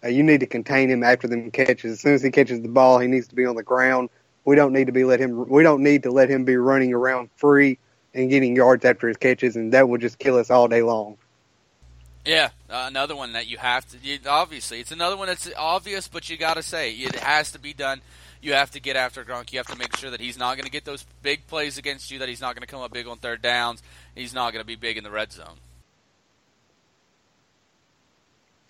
Uh, 0.04 0.08
you 0.08 0.22
need 0.22 0.40
to 0.40 0.46
contain 0.46 0.90
him 0.90 1.02
after 1.02 1.26
them 1.26 1.50
catches. 1.50 1.92
As 1.92 2.00
soon 2.00 2.14
as 2.14 2.22
he 2.22 2.30
catches 2.30 2.60
the 2.60 2.68
ball, 2.68 2.98
he 2.98 3.08
needs 3.08 3.28
to 3.28 3.34
be 3.34 3.46
on 3.46 3.56
the 3.56 3.62
ground. 3.62 4.10
We 4.44 4.54
don't 4.54 4.72
need 4.72 4.86
to 4.86 4.92
be 4.92 5.04
let 5.04 5.20
him. 5.20 5.48
We 5.48 5.62
don't 5.62 5.82
need 5.82 6.02
to 6.04 6.10
let 6.10 6.30
him 6.30 6.44
be 6.44 6.56
running 6.56 6.92
around 6.92 7.30
free 7.36 7.78
and 8.14 8.30
getting 8.30 8.54
yards 8.56 8.84
after 8.84 9.08
his 9.08 9.16
catches, 9.16 9.56
and 9.56 9.72
that 9.72 9.88
will 9.88 9.98
just 9.98 10.18
kill 10.18 10.36
us 10.36 10.50
all 10.50 10.68
day 10.68 10.82
long. 10.82 11.18
Yeah, 12.24 12.50
uh, 12.68 12.86
another 12.88 13.14
one 13.14 13.32
that 13.32 13.46
you 13.46 13.58
have 13.58 13.86
to. 13.90 13.98
You, 14.02 14.18
obviously, 14.26 14.80
it's 14.80 14.92
another 14.92 15.16
one 15.16 15.28
that's 15.28 15.50
obvious, 15.56 16.08
but 16.08 16.28
you 16.28 16.36
got 16.36 16.54
to 16.54 16.62
say 16.62 16.92
it 16.92 17.16
has 17.16 17.52
to 17.52 17.58
be 17.58 17.72
done 17.72 18.00
you 18.46 18.52
have 18.52 18.70
to 18.70 18.80
get 18.80 18.96
after 18.96 19.24
Gronk. 19.24 19.52
You 19.52 19.58
have 19.58 19.66
to 19.68 19.76
make 19.76 19.96
sure 19.96 20.10
that 20.10 20.20
he's 20.20 20.38
not 20.38 20.56
going 20.56 20.64
to 20.64 20.70
get 20.70 20.84
those 20.84 21.04
big 21.22 21.46
plays 21.46 21.78
against 21.78 22.10
you, 22.10 22.20
that 22.20 22.28
he's 22.28 22.40
not 22.40 22.54
going 22.54 22.62
to 22.62 22.66
come 22.66 22.80
up 22.80 22.92
big 22.92 23.06
on 23.06 23.18
third 23.18 23.42
downs, 23.42 23.82
he's 24.14 24.34
not 24.34 24.52
going 24.52 24.62
to 24.62 24.66
be 24.66 24.76
big 24.76 24.96
in 24.96 25.04
the 25.04 25.10
red 25.10 25.32
zone. 25.32 25.56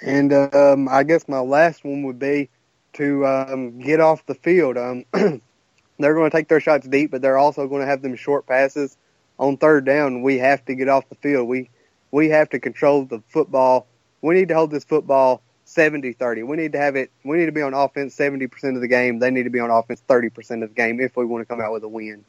And 0.01 0.33
um, 0.33 0.89
I 0.89 1.03
guess 1.03 1.27
my 1.29 1.41
last 1.41 1.85
one 1.85 2.03
would 2.05 2.19
be 2.19 2.51
to 2.95 3.27
um, 3.27 3.79
get 3.79 4.01
off 4.01 4.25
the 4.27 4.35
field. 4.35 4.77
Um, 4.77 5.05
they're 5.13 6.15
going 6.15 6.31
to 6.31 6.37
take 6.37 6.49
their 6.49 6.61
shots 6.61 6.87
deep, 6.87 7.11
but 7.11 7.23
they're 7.23 7.39
also 7.39 7.67
going 7.69 7.83
to 7.83 7.87
have 7.87 8.03
them 8.03 8.17
short 8.17 8.47
passes 8.47 8.97
on 9.39 9.57
third 9.57 9.85
down. 9.85 10.23
We 10.23 10.39
have 10.39 10.65
to 10.67 10.75
get 10.75 10.89
off 10.89 11.09
the 11.09 11.15
field. 11.17 11.49
We 11.49 11.71
we 12.11 12.29
have 12.31 12.51
to 12.51 12.59
control 12.59 13.05
the 13.05 13.23
football. 13.29 13.87
We 14.23 14.35
need 14.35 14.49
to 14.49 14.55
hold 14.55 14.71
this 14.71 14.85
football 14.85 15.43
70-30. 15.67 16.47
We 16.47 16.57
need 16.57 16.73
to 16.73 16.79
have 16.79 16.97
it. 16.97 17.11
We 17.25 17.37
need 17.37 17.47
to 17.47 17.53
be 17.53 17.63
on 17.63 17.75
offense 17.75 18.17
70% 18.17 18.75
of 18.75 18.81
the 18.81 18.89
game. 18.89 19.19
They 19.19 19.31
need 19.31 19.43
to 19.43 19.51
be 19.51 19.61
on 19.61 19.71
offense 19.71 20.03
30% 20.09 20.63
of 20.63 20.71
the 20.71 20.75
game 20.75 21.01
if 21.01 21.17
we 21.17 21.27
want 21.27 21.43
to 21.43 21.47
come 21.47 21.61
out 21.61 21.73
with 21.73 21.83
a 21.83 21.89
win. 21.89 22.25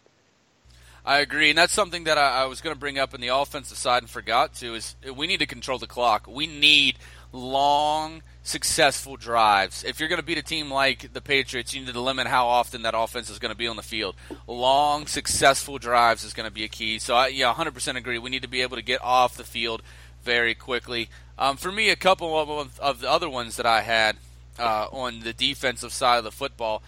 I 1.06 1.19
agree, 1.19 1.49
and 1.49 1.57
that's 1.57 1.72
something 1.72 2.03
that 2.03 2.18
I, 2.18 2.44
I 2.44 2.45
was 2.48 2.60
going 2.60 2.76
to 2.76 2.80
bring 2.80 2.99
up 2.99 3.14
in 3.14 3.22
the 3.22 3.30
offensive 3.30 3.77
side 3.77 4.03
and 4.03 4.10
forgot 4.10 4.56
to. 4.56 4.76
Is 4.76 4.98
we 5.15 5.26
need 5.26 5.39
to 5.39 5.45
control 5.45 5.77
the 5.77 5.88
clock. 5.88 6.27
We 6.27 6.48
need 6.48 6.98
long, 7.38 8.24
successful 8.44 9.16
drives. 9.16 9.84
If 9.84 10.00
you're 10.00 10.10
going 10.10 10.20
to 10.20 10.26
beat 10.26 10.38
a 10.38 10.44
team 10.44 10.72
like 10.72 11.14
the 11.14 11.22
Patriots, 11.22 11.74
you 11.74 11.86
need 11.86 11.94
to 11.94 12.02
limit 12.02 12.28
how 12.28 12.48
often 12.48 12.82
that 12.82 12.94
offense 12.98 13.30
is 13.30 13.40
going 13.40 13.52
to 13.52 13.58
be 13.58 13.68
on 13.68 13.76
the 13.76 13.84
field. 13.84 14.16
Long, 14.48 15.06
successful 15.06 15.78
drives 15.78 16.24
is 16.24 16.34
going 16.34 16.48
to 16.48 16.54
be 16.54 16.64
a 16.64 16.68
key. 16.68 17.00
So, 17.00 17.16
I, 17.16 17.28
yeah, 17.28 17.54
100% 17.54 17.96
agree. 17.96 18.18
We 18.18 18.30
need 18.30 18.42
to 18.42 18.48
be 18.48 18.62
able 18.62 18.78
to 18.78 18.82
get 18.82 19.02
off 19.04 19.38
the 19.38 19.44
field 19.44 19.82
very 20.24 20.56
quickly. 20.56 21.10
Um, 21.38 21.58
for 21.58 21.72
me, 21.72 21.90
a 21.90 21.96
couple 21.96 22.38
of, 22.38 22.80
of, 22.80 23.02
the 23.02 23.10
other 23.10 23.30
ones 23.30 23.58
that 23.58 23.66
I 23.66 23.82
had 23.82 24.18
uh, 24.58 24.88
on 24.92 25.20
the 25.22 25.34
defensive 25.34 25.94
side 25.94 26.18
of 26.18 26.24
the 26.24 26.32
football. 26.32 26.82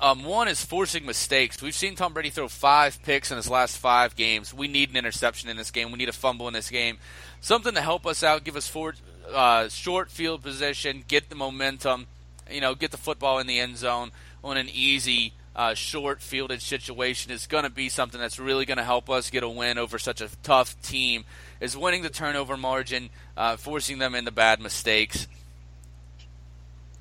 Um, 0.00 0.24
one 0.24 0.48
is 0.48 0.64
forcing 0.64 1.04
mistakes. 1.04 1.60
We've 1.60 1.74
seen 1.74 1.96
Tom 1.96 2.12
Brady 2.12 2.30
throw 2.30 2.48
five 2.48 3.02
picks 3.02 3.30
in 3.30 3.36
his 3.36 3.50
last 3.50 3.76
five 3.78 4.14
games. 4.14 4.54
We 4.54 4.68
need 4.68 4.90
an 4.90 4.96
interception 4.96 5.48
in 5.48 5.56
this 5.56 5.70
game. 5.70 5.90
We 5.90 5.98
need 5.98 6.08
a 6.08 6.12
fumble 6.12 6.46
in 6.46 6.54
this 6.54 6.70
game. 6.70 6.98
Something 7.40 7.74
to 7.74 7.80
help 7.80 8.06
us 8.06 8.22
out, 8.22 8.44
give 8.44 8.56
us 8.56 8.68
forward, 8.68 8.96
uh, 9.32 9.68
short 9.68 10.10
field 10.10 10.42
position, 10.42 11.04
get 11.06 11.28
the 11.28 11.34
momentum, 11.34 12.06
you 12.50 12.60
know, 12.60 12.74
get 12.74 12.90
the 12.90 12.96
football 12.96 13.38
in 13.38 13.46
the 13.46 13.58
end 13.58 13.76
zone 13.76 14.10
on 14.42 14.56
an 14.56 14.68
easy, 14.68 15.32
uh, 15.58 15.74
short 15.74 16.22
fielded 16.22 16.62
situation 16.62 17.32
is 17.32 17.48
going 17.48 17.64
to 17.64 17.70
be 17.70 17.88
something 17.88 18.20
that's 18.20 18.38
really 18.38 18.64
going 18.64 18.78
to 18.78 18.84
help 18.84 19.10
us 19.10 19.28
get 19.28 19.42
a 19.42 19.48
win 19.48 19.76
over 19.76 19.98
such 19.98 20.20
a 20.20 20.28
tough 20.44 20.80
team 20.82 21.24
is 21.60 21.76
winning 21.76 22.02
the 22.02 22.08
turnover 22.08 22.56
margin, 22.56 23.10
uh, 23.36 23.56
forcing 23.56 23.98
them 23.98 24.14
into 24.14 24.30
bad 24.30 24.60
mistakes. 24.60 25.26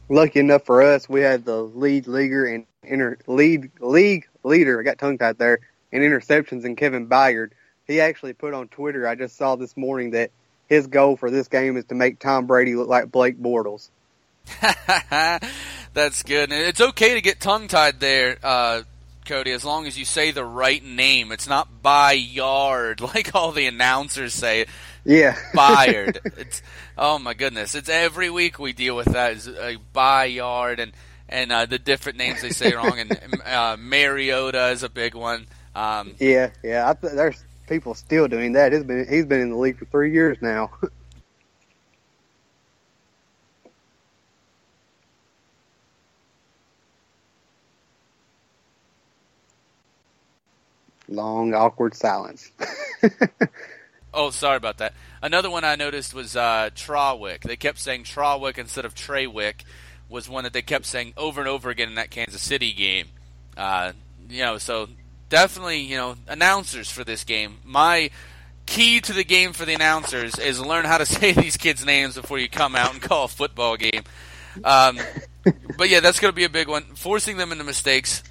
Lucky 0.10 0.40
enough 0.40 0.66
for 0.66 0.82
us, 0.82 1.08
we 1.08 1.22
had 1.22 1.46
the 1.46 1.62
lead 1.62 2.08
leaguer 2.08 2.46
and 2.46 2.66
inter, 2.82 3.18
lead 3.28 3.70
league 3.80 4.28
leader. 4.44 4.80
I 4.80 4.84
got 4.84 4.98
tongue 4.98 5.18
tied 5.18 5.38
there 5.38 5.60
in 5.92 6.02
interceptions 6.02 6.66
and 6.66 6.76
Kevin 6.76 7.08
Byard. 7.08 7.52
He 7.86 8.02
actually 8.02 8.34
put 8.34 8.54
on 8.54 8.70
Twitter. 8.70 9.08
I 9.08 9.16
just 9.16 9.38
saw 9.38 9.56
this 9.56 9.78
morning 9.78 10.12
that 10.12 10.32
his 10.68 10.88
goal 10.88 11.18
for 11.18 11.32
this 11.32 11.48
game 11.48 11.78
is 11.78 11.86
to 11.86 11.96
make 11.96 12.20
Tom 12.20 12.46
Brady 12.46 12.76
look 12.76 12.88
like 12.88 13.12
Blake 13.12 13.40
Bortles. 13.42 13.90
That's 15.94 16.24
good. 16.24 16.52
And 16.52 16.62
it's 16.62 16.82
okay 16.82 17.16
to 17.16 17.22
get 17.22 17.40
tongue 17.40 17.68
tied 17.68 18.00
there, 18.00 18.38
uh, 18.44 18.84
Cody, 19.26 19.52
as 19.52 19.66
long 19.66 19.88
as 19.88 19.98
you 19.98 20.06
say 20.06 20.32
the 20.32 20.46
right 20.46 20.84
name. 20.84 21.32
It's 21.32 21.48
not 21.48 21.82
by 21.82 22.14
yard 22.14 23.02
like 23.16 23.36
all 23.36 23.52
the 23.52 23.68
announcers 23.68 24.34
say. 24.34 24.66
Yeah, 25.06 25.38
Bayard. 25.54 26.20
it's 26.38 26.62
oh 26.98 27.18
my 27.18 27.34
goodness. 27.34 27.76
It's 27.76 27.88
every 27.90 28.30
week 28.30 28.60
we 28.60 28.74
deal 28.74 28.96
with 28.96 29.08
that. 29.08 29.34
Is 29.34 29.48
uh, 29.48 29.76
Bayard 29.94 30.80
and 30.80 30.92
and 31.30 31.52
uh, 31.52 31.66
the 31.66 31.80
different 31.80 32.18
names 32.18 32.42
they 32.42 32.50
say 32.50 32.74
wrong. 32.74 33.00
And 33.00 33.42
uh, 33.46 33.78
Mariota 33.80 34.68
is 34.70 34.84
a 34.84 34.90
big 34.90 35.16
one. 35.16 35.48
Um, 35.76 36.16
yeah, 36.20 36.50
yeah. 36.64 36.90
I 36.90 36.94
th- 36.94 37.14
there's 37.14 37.42
people 37.68 37.94
still 37.94 38.28
doing 38.28 38.54
that. 38.54 38.74
He's 38.74 38.84
been 38.84 39.08
he's 39.08 39.26
been 39.26 39.42
in 39.42 39.50
the 39.52 39.58
league 39.58 39.78
for 39.78 39.86
three 39.86 40.12
years 40.12 40.38
now. 40.42 40.72
long, 51.10 51.54
awkward 51.54 51.96
silence. 51.96 52.52
oh, 54.14 54.30
sorry 54.30 54.58
about 54.58 54.78
that. 54.78 54.94
Another 55.22 55.50
one 55.50 55.64
I 55.64 55.76
noticed 55.76 56.14
was 56.14 56.36
uh, 56.36 56.70
Trawick. 56.76 57.42
They 57.42 57.56
kept 57.56 57.80
saying 57.80 58.04
Trawick 58.04 58.58
instead 58.58 58.86
of 58.86 58.94
Treywick 58.94 59.64
was 60.10 60.30
one 60.30 60.44
that 60.44 60.54
they 60.54 60.62
kept 60.62 60.86
saying 60.86 61.14
over 61.18 61.42
and 61.42 61.50
over 61.50 61.70
again 61.70 61.90
in 61.90 61.96
that 61.96 62.12
Kansas 62.12 62.42
City 62.42 62.74
game. 62.74 63.08
Uh, 63.56 63.94
you 64.30 64.42
know, 64.42 64.58
so 64.58 64.88
definitely, 65.30 65.80
you 65.80 65.98
know, 65.98 66.16
announcers 66.28 66.90
for 66.90 67.04
this 67.04 67.24
game. 67.24 67.58
My 67.64 68.10
key 68.66 69.00
to 69.02 69.14
the 69.14 69.24
game 69.24 69.54
for 69.54 69.66
the 69.66 69.74
announcers 69.74 70.38
is 70.38 70.60
learn 70.60 70.86
how 70.86 70.98
to 70.98 71.06
say 71.06 71.32
these 71.32 71.58
kids' 71.58 71.86
names 71.86 72.16
before 72.16 72.38
you 72.40 72.50
come 72.50 72.76
out 72.76 72.94
and 72.94 73.02
call 73.02 73.26
a 73.26 73.30
football 73.30 73.78
game. 73.78 74.04
Um, 74.64 75.00
but 75.78 75.90
yeah, 75.90 76.00
that's 76.00 76.20
going 76.20 76.32
to 76.32 76.36
be 76.36 76.44
a 76.44 76.50
big 76.50 76.68
one. 76.68 76.84
Forcing 76.96 77.38
them 77.38 77.52
into 77.52 77.64
mistakes. 77.64 78.24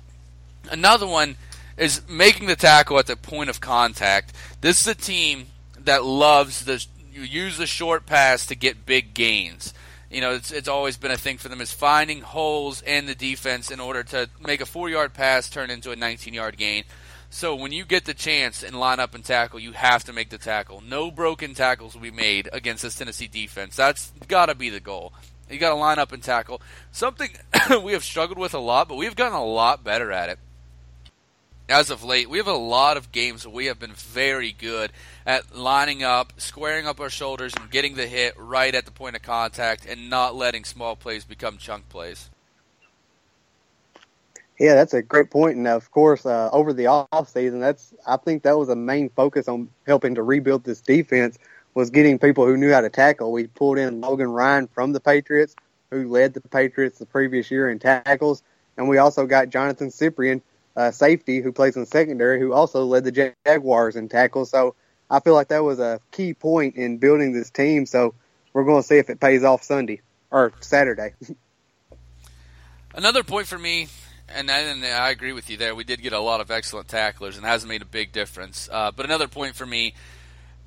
Another 0.70 1.06
one 1.06 1.36
is 1.76 2.02
making 2.08 2.46
the 2.46 2.56
tackle 2.56 2.98
at 2.98 3.06
the 3.06 3.16
point 3.16 3.50
of 3.50 3.60
contact. 3.60 4.32
This 4.60 4.80
is 4.80 4.86
a 4.86 4.94
team 4.94 5.46
that 5.80 6.04
loves 6.04 6.64
the 6.64 6.84
use 7.12 7.56
the 7.56 7.66
short 7.66 8.04
pass 8.04 8.46
to 8.46 8.54
get 8.54 8.84
big 8.84 9.14
gains. 9.14 9.72
You 10.10 10.20
know, 10.20 10.32
it's 10.32 10.52
it's 10.52 10.68
always 10.68 10.96
been 10.96 11.10
a 11.10 11.16
thing 11.16 11.38
for 11.38 11.48
them 11.48 11.60
is 11.60 11.72
finding 11.72 12.20
holes 12.20 12.82
in 12.82 13.06
the 13.06 13.14
defense 13.14 13.70
in 13.70 13.80
order 13.80 14.02
to 14.04 14.28
make 14.44 14.60
a 14.60 14.66
four 14.66 14.88
yard 14.88 15.14
pass 15.14 15.48
turn 15.48 15.70
into 15.70 15.90
a 15.90 15.96
19 15.96 16.34
yard 16.34 16.56
gain. 16.56 16.84
So 17.28 17.56
when 17.56 17.72
you 17.72 17.84
get 17.84 18.04
the 18.04 18.14
chance 18.14 18.62
and 18.62 18.78
line 18.78 19.00
up 19.00 19.14
and 19.14 19.24
tackle, 19.24 19.58
you 19.58 19.72
have 19.72 20.04
to 20.04 20.12
make 20.12 20.30
the 20.30 20.38
tackle. 20.38 20.80
No 20.80 21.10
broken 21.10 21.54
tackles 21.54 21.94
will 21.94 22.02
be 22.02 22.12
made 22.12 22.48
against 22.52 22.82
this 22.82 22.94
Tennessee 22.94 23.26
defense. 23.26 23.74
That's 23.76 24.12
got 24.28 24.46
to 24.46 24.54
be 24.54 24.70
the 24.70 24.80
goal. 24.80 25.12
You 25.50 25.58
got 25.58 25.70
to 25.70 25.76
line 25.76 25.98
up 25.98 26.12
and 26.12 26.22
tackle. 26.22 26.60
Something 26.92 27.30
we 27.82 27.92
have 27.92 28.04
struggled 28.04 28.38
with 28.38 28.54
a 28.54 28.58
lot, 28.58 28.88
but 28.88 28.96
we've 28.96 29.16
gotten 29.16 29.36
a 29.36 29.44
lot 29.44 29.82
better 29.82 30.12
at 30.12 30.28
it 30.28 30.38
as 31.68 31.90
of 31.90 32.04
late, 32.04 32.30
we 32.30 32.38
have 32.38 32.46
a 32.46 32.52
lot 32.52 32.96
of 32.96 33.10
games 33.12 33.46
where 33.46 33.54
we 33.54 33.66
have 33.66 33.78
been 33.78 33.92
very 33.92 34.52
good 34.52 34.92
at 35.24 35.56
lining 35.56 36.04
up, 36.04 36.32
squaring 36.36 36.86
up 36.86 37.00
our 37.00 37.10
shoulders, 37.10 37.52
and 37.58 37.70
getting 37.70 37.94
the 37.94 38.06
hit 38.06 38.34
right 38.38 38.74
at 38.74 38.84
the 38.84 38.92
point 38.92 39.16
of 39.16 39.22
contact, 39.22 39.84
and 39.86 40.08
not 40.08 40.34
letting 40.34 40.64
small 40.64 40.94
plays 40.94 41.24
become 41.24 41.58
chunk 41.58 41.88
plays. 41.88 42.30
Yeah, 44.58 44.74
that's 44.74 44.94
a 44.94 45.02
great 45.02 45.30
point. 45.30 45.46
point, 45.46 45.56
and 45.58 45.68
of 45.68 45.90
course, 45.90 46.24
uh, 46.24 46.48
over 46.52 46.72
the 46.72 46.86
off 46.86 47.28
season, 47.28 47.60
that's 47.60 47.92
I 48.06 48.16
think 48.16 48.44
that 48.44 48.56
was 48.56 48.68
a 48.68 48.76
main 48.76 49.10
focus 49.10 49.48
on 49.48 49.68
helping 49.86 50.14
to 50.14 50.22
rebuild 50.22 50.64
this 50.64 50.80
defense 50.80 51.38
was 51.74 51.90
getting 51.90 52.18
people 52.18 52.46
who 52.46 52.56
knew 52.56 52.72
how 52.72 52.80
to 52.80 52.88
tackle. 52.88 53.32
We 53.32 53.48
pulled 53.48 53.76
in 53.76 54.00
Logan 54.00 54.28
Ryan 54.28 54.66
from 54.66 54.92
the 54.92 55.00
Patriots, 55.00 55.54
who 55.90 56.08
led 56.08 56.32
the 56.32 56.40
Patriots 56.40 56.98
the 56.98 57.04
previous 57.04 57.50
year 57.50 57.68
in 57.68 57.78
tackles, 57.78 58.42
and 58.78 58.88
we 58.88 58.96
also 58.96 59.26
got 59.26 59.50
Jonathan 59.50 59.88
Cyprien 59.88 60.40
uh, 60.76 60.90
safety 60.90 61.40
who 61.40 61.52
plays 61.52 61.76
in 61.76 61.86
secondary, 61.86 62.38
who 62.38 62.52
also 62.52 62.84
led 62.84 63.04
the 63.04 63.34
Jaguars 63.44 63.96
in 63.96 64.08
tackles. 64.08 64.50
So 64.50 64.74
I 65.10 65.20
feel 65.20 65.34
like 65.34 65.48
that 65.48 65.64
was 65.64 65.78
a 65.78 66.00
key 66.10 66.34
point 66.34 66.76
in 66.76 66.98
building 66.98 67.32
this 67.32 67.50
team. 67.50 67.86
So 67.86 68.14
we're 68.52 68.64
going 68.64 68.82
to 68.82 68.86
see 68.86 68.98
if 68.98 69.10
it 69.10 69.20
pays 69.20 69.44
off 69.44 69.62
Sunday 69.62 70.02
or 70.30 70.52
Saturday. 70.60 71.14
Another 72.94 73.22
point 73.22 73.46
for 73.46 73.58
me, 73.58 73.88
and 74.28 74.50
I, 74.50 74.58
and 74.60 74.84
I, 74.84 75.10
agree 75.10 75.34
with 75.34 75.50
you 75.50 75.58
there. 75.58 75.74
We 75.74 75.84
did 75.84 76.00
get 76.00 76.14
a 76.14 76.18
lot 76.18 76.40
of 76.40 76.50
excellent 76.50 76.88
tacklers, 76.88 77.36
and 77.36 77.44
hasn't 77.44 77.68
made 77.68 77.82
a 77.82 77.86
big 77.86 78.10
difference. 78.10 78.70
Uh, 78.72 78.90
but 78.90 79.04
another 79.04 79.28
point 79.28 79.54
for 79.54 79.66
me, 79.66 79.92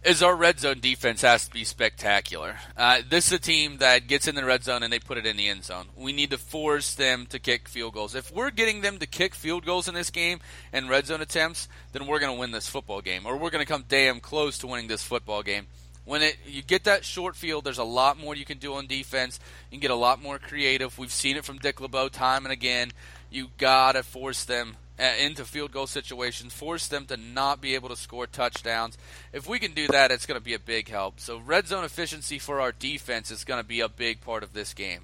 is 0.04 0.24
our 0.24 0.36
red 0.36 0.60
zone 0.60 0.80
defense 0.80 1.22
has 1.22 1.46
to 1.46 1.52
be 1.52 1.64
spectacular. 1.64 2.56
Uh, 2.78 3.02
this 3.10 3.28
is 3.28 3.34
a 3.34 3.40
team 3.40 3.78
that 3.78 4.08
gets 4.08 4.28
in 4.28 4.36
the 4.36 4.46
red 4.46 4.64
zone 4.64 4.82
and 4.82 4.94
they 4.94 5.00
put 5.00 5.18
it 5.18 5.26
in 5.26 5.36
the 5.36 5.50
end 5.50 5.66
zone. 5.66 5.88
We 5.96 6.14
need 6.14 6.30
to 6.32 6.38
force 6.38 6.96
them 6.96 7.26
to 7.28 7.40
kick 7.40 7.68
field 7.68 7.94
goals. 7.94 8.16
If 8.16 8.32
we're 8.34 8.52
getting 8.52 8.82
them 8.82 9.00
to 9.00 9.06
kick 9.06 9.36
field 9.36 9.66
goals 9.66 9.88
in 9.90 9.94
this 9.94 10.10
game 10.10 10.40
and 10.72 10.90
red 10.90 11.06
zone 11.06 11.22
attempts, 11.22 11.68
then 11.92 12.08
we're 12.08 12.20
going 12.20 12.34
to 12.34 12.40
win 12.40 12.52
this 12.52 12.70
football 12.70 13.02
game, 13.02 13.26
or 13.26 13.36
we're 13.36 13.50
going 13.50 13.66
to 13.66 13.72
come 13.72 13.84
damn 13.90 14.20
close 14.20 14.58
to 14.60 14.68
winning 14.68 14.88
this 14.88 15.04
football 15.04 15.44
game. 15.44 15.68
When 16.06 16.24
it 16.24 16.38
you 16.48 16.64
get 16.64 16.86
that 16.86 17.06
short 17.06 17.36
field, 17.36 17.66
there's 17.66 17.78
a 17.78 17.84
lot 17.84 18.18
more 18.18 18.36
you 18.36 18.46
can 18.46 18.58
do 18.58 18.74
on 18.76 18.88
defense. 18.88 19.40
You 19.70 19.78
can 19.78 19.82
get 19.82 19.92
a 19.92 19.96
lot 19.96 20.24
more 20.24 20.40
creative. 20.40 20.98
We've 20.98 21.12
seen 21.12 21.38
it 21.38 21.46
from 21.46 21.60
Dick 21.60 21.80
LeBeau 21.80 22.10
time 22.10 22.46
and 22.46 22.54
again. 22.54 22.92
You 23.30 23.50
gotta 23.60 24.02
force 24.02 24.46
them 24.46 24.78
into 25.00 25.46
field 25.46 25.72
goal 25.72 25.88
situations, 25.88 26.54
force 26.54 26.88
them 26.88 27.06
to 27.06 27.18
not 27.18 27.62
be 27.62 27.76
able 27.76 27.90
to 27.90 27.96
score 27.96 28.28
touchdowns. 28.28 28.98
If 29.34 29.48
we 29.48 29.60
can 29.60 29.74
do 29.74 29.88
that, 29.88 30.12
it's 30.12 30.26
going 30.26 30.40
to 30.40 30.44
be 30.44 30.54
a 30.54 30.60
big 30.60 30.90
help. 30.90 31.20
So, 31.20 31.40
red 31.40 31.68
zone 31.68 31.84
efficiency 31.84 32.40
for 32.40 32.60
our 32.60 32.72
defense 32.72 33.32
is 33.32 33.44
going 33.44 33.62
to 33.62 33.68
be 33.68 33.80
a 33.80 33.90
big 33.90 34.22
part 34.22 34.44
of 34.44 34.54
this 34.54 34.74
game. 34.74 35.02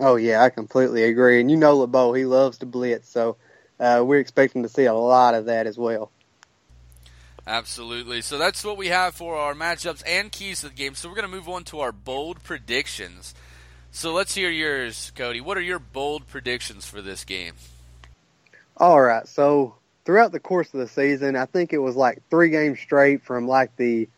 Oh 0.00 0.16
yeah, 0.16 0.42
I 0.42 0.50
completely 0.50 1.04
agree. 1.04 1.40
And 1.40 1.50
you 1.50 1.56
know 1.56 1.76
LeBeau, 1.76 2.12
he 2.14 2.24
loves 2.24 2.58
to 2.58 2.66
blitz, 2.66 3.08
so 3.08 3.36
uh, 3.78 4.02
we're 4.04 4.18
expecting 4.18 4.62
to 4.64 4.68
see 4.68 4.86
a 4.86 4.94
lot 4.94 5.34
of 5.34 5.46
that 5.46 5.66
as 5.66 5.78
well. 5.78 6.10
Absolutely. 7.46 8.22
So 8.22 8.38
that's 8.38 8.64
what 8.64 8.76
we 8.76 8.88
have 8.88 9.14
for 9.14 9.36
our 9.36 9.54
matchups 9.54 10.02
and 10.06 10.32
keys 10.32 10.62
to 10.62 10.68
the 10.68 10.74
game. 10.74 10.94
So 10.94 11.08
we're 11.08 11.14
going 11.14 11.28
to 11.28 11.34
move 11.34 11.48
on 11.48 11.64
to 11.64 11.80
our 11.80 11.92
bold 11.92 12.42
predictions. 12.42 13.34
So 13.92 14.12
let's 14.12 14.34
hear 14.34 14.50
yours, 14.50 15.12
Cody. 15.14 15.40
What 15.40 15.58
are 15.58 15.62
your 15.62 15.78
bold 15.78 16.26
predictions 16.26 16.86
for 16.86 17.02
this 17.02 17.22
game? 17.22 17.54
All 18.76 19.00
right. 19.00 19.26
So 19.28 19.76
throughout 20.04 20.32
the 20.32 20.40
course 20.40 20.72
of 20.74 20.80
the 20.80 20.88
season, 20.88 21.36
I 21.36 21.46
think 21.46 21.72
it 21.72 21.78
was 21.78 21.96
like 21.96 22.22
three 22.30 22.50
games 22.50 22.80
straight 22.80 23.22
from 23.22 23.46
like 23.46 23.74
the 23.76 24.08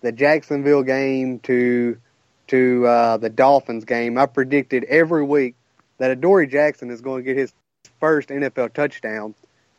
the 0.00 0.12
Jacksonville 0.12 0.82
game 0.82 1.38
to 1.40 1.98
to 2.48 2.86
uh, 2.86 3.16
the 3.16 3.30
Dolphins 3.30 3.84
game. 3.84 4.18
I 4.18 4.26
predicted 4.26 4.84
every 4.84 5.24
week 5.24 5.54
that 5.98 6.10
Adoree 6.10 6.46
Jackson 6.46 6.90
is 6.90 7.00
going 7.00 7.24
to 7.24 7.24
get 7.24 7.36
his 7.36 7.52
first 8.00 8.28
NFL 8.28 8.72
touchdown, 8.72 9.34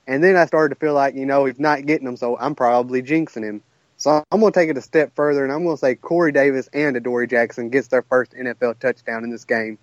and 0.05 0.23
then 0.23 0.35
I 0.35 0.45
started 0.45 0.75
to 0.75 0.79
feel 0.79 0.93
like 0.93 1.15
you 1.15 1.25
know 1.25 1.45
he's 1.45 1.59
not 1.59 1.85
getting 1.85 2.05
them, 2.05 2.17
so 2.17 2.37
I'm 2.37 2.55
probably 2.55 3.01
jinxing 3.01 3.43
him. 3.43 3.61
So 3.99 4.23
I'm 4.31 4.39
going 4.39 4.53
to 4.53 4.59
take 4.59 4.69
it 4.69 4.77
a 4.77 4.81
step 4.81 5.15
further, 5.15 5.43
and 5.43 5.51
I'm 5.51 5.63
going 5.63 5.75
to 5.75 5.79
say 5.79 5.95
Corey 5.95 6.31
Davis 6.31 6.69
and 6.71 6.95
Adoree 6.95 7.25
Jackson 7.25 7.69
gets 7.69 7.87
their 7.87 8.03
first 8.03 8.33
NFL 8.33 8.79
touchdown 8.79 9.23
in 9.23 9.31
this 9.31 9.45
game. 9.45 9.79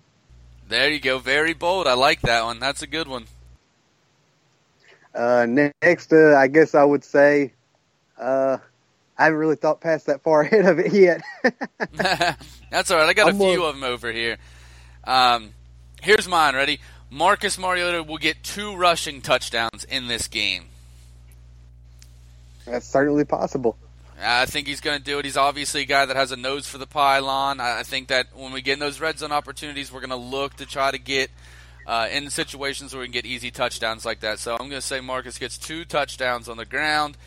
There 0.69 0.89
you 0.89 0.99
go. 0.99 1.19
Very 1.19 1.53
bold. 1.53 1.85
I 1.85 1.93
like 1.93 2.21
that 2.21 2.45
one. 2.45 2.59
That's 2.59 2.81
a 2.81 2.87
good 2.87 3.09
one. 3.09 3.25
Uh, 5.15 5.45
next, 5.81 6.11
uh, 6.11 6.35
I 6.35 6.47
guess 6.47 6.75
I 6.75 6.83
would 6.83 7.03
say, 7.03 7.53
uh, 8.19 8.57
I 9.17 9.23
haven't 9.23 9.39
really 9.39 9.55
thought 9.55 9.79
past 9.79 10.07
that 10.07 10.21
far 10.21 10.41
ahead 10.43 10.65
of 10.65 10.79
it 10.79 10.93
yet. 10.93 11.21
That's 12.71 12.91
all 12.91 12.97
right. 12.97 13.07
I 13.07 13.13
got 13.13 13.29
I'm 13.29 13.35
a 13.35 13.39
few 13.39 13.59
more... 13.59 13.69
of 13.69 13.75
them 13.75 13.83
over 13.83 14.11
here. 14.11 14.37
Um, 15.05 15.53
here's 16.01 16.27
mine. 16.27 16.55
Ready? 16.55 16.79
Marcus 17.09 17.57
Mariota 17.57 18.03
will 18.03 18.17
get 18.17 18.43
two 18.43 18.75
rushing 18.75 19.21
touchdowns 19.21 19.85
in 19.85 20.07
this 20.07 20.27
game. 20.27 20.65
That's 22.65 22.87
certainly 22.87 23.23
possible. 23.23 23.77
I 24.21 24.45
think 24.45 24.67
he's 24.67 24.81
going 24.81 24.97
to 24.97 25.03
do 25.03 25.19
it. 25.19 25.25
He's 25.25 25.37
obviously 25.37 25.81
a 25.81 25.85
guy 25.85 26.05
that 26.05 26.15
has 26.15 26.31
a 26.31 26.37
nose 26.37 26.67
for 26.67 26.77
the 26.77 26.87
pylon. 26.87 27.59
I 27.59 27.83
think 27.83 28.07
that 28.07 28.27
when 28.35 28.53
we 28.53 28.61
get 28.61 28.73
in 28.73 28.79
those 28.79 28.99
red 28.99 29.19
zone 29.19 29.31
opportunities, 29.31 29.91
we're 29.91 29.99
going 29.99 30.09
to 30.09 30.15
look 30.15 30.55
to 30.55 30.65
try 30.65 30.89
to 30.89 30.97
get 30.97 31.29
uh, 31.87 32.07
in 32.11 32.29
situations 32.29 32.93
where 32.93 33.01
we 33.01 33.07
can 33.07 33.13
get 33.13 33.25
easy 33.25 33.51
touchdowns 33.51 34.05
like 34.05 34.21
that. 34.21 34.39
So 34.39 34.53
I'm 34.53 34.69
going 34.69 34.71
to 34.71 34.81
say 34.81 35.01
Marcus 35.01 35.37
gets 35.37 35.57
two 35.57 35.85
touchdowns 35.85 36.49
on 36.49 36.57
the 36.57 36.65
ground. 36.65 37.17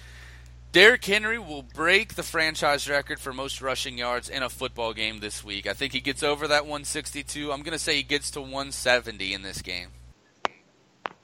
Derrick 0.71 1.05
Henry 1.05 1.39
will 1.39 1.63
break 1.63 2.15
the 2.15 2.23
franchise 2.23 2.89
record 2.89 3.19
for 3.19 3.33
most 3.33 3.63
rushing 3.63 3.97
yards 3.97 4.29
in 4.29 4.43
a 4.43 4.51
football 4.51 4.93
game 4.93 5.21
this 5.21 5.43
week. 5.43 5.67
I 5.67 5.73
think 5.73 5.95
he 5.95 6.01
gets 6.01 6.23
over 6.23 6.47
that 6.49 6.65
162. 6.65 7.51
I'm 7.51 7.63
going 7.63 7.73
to 7.73 7.79
say 7.79 7.97
he 7.97 8.03
gets 8.03 8.31
to 8.33 8.41
170 8.41 9.33
in 9.33 9.43
this 9.43 9.63
game. 9.63 9.89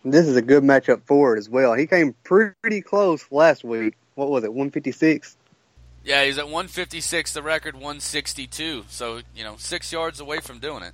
This 0.02 0.26
is 0.26 0.36
a 0.36 0.42
good 0.42 0.62
matchup 0.62 1.02
for 1.06 1.34
it 1.34 1.38
as 1.38 1.48
well. 1.48 1.74
He 1.74 1.86
came 1.86 2.14
pretty 2.24 2.80
close 2.80 3.24
last 3.30 3.64
week. 3.64 3.94
What 4.14 4.30
was 4.30 4.44
it, 4.44 4.52
156? 4.52 5.36
Yeah, 6.04 6.24
he's 6.24 6.38
at 6.38 6.44
156. 6.44 7.32
The 7.32 7.42
record 7.42 7.74
162. 7.74 8.84
So 8.88 9.20
you 9.34 9.44
know, 9.44 9.56
six 9.58 9.92
yards 9.92 10.20
away 10.20 10.40
from 10.40 10.58
doing 10.58 10.82
it. 10.82 10.92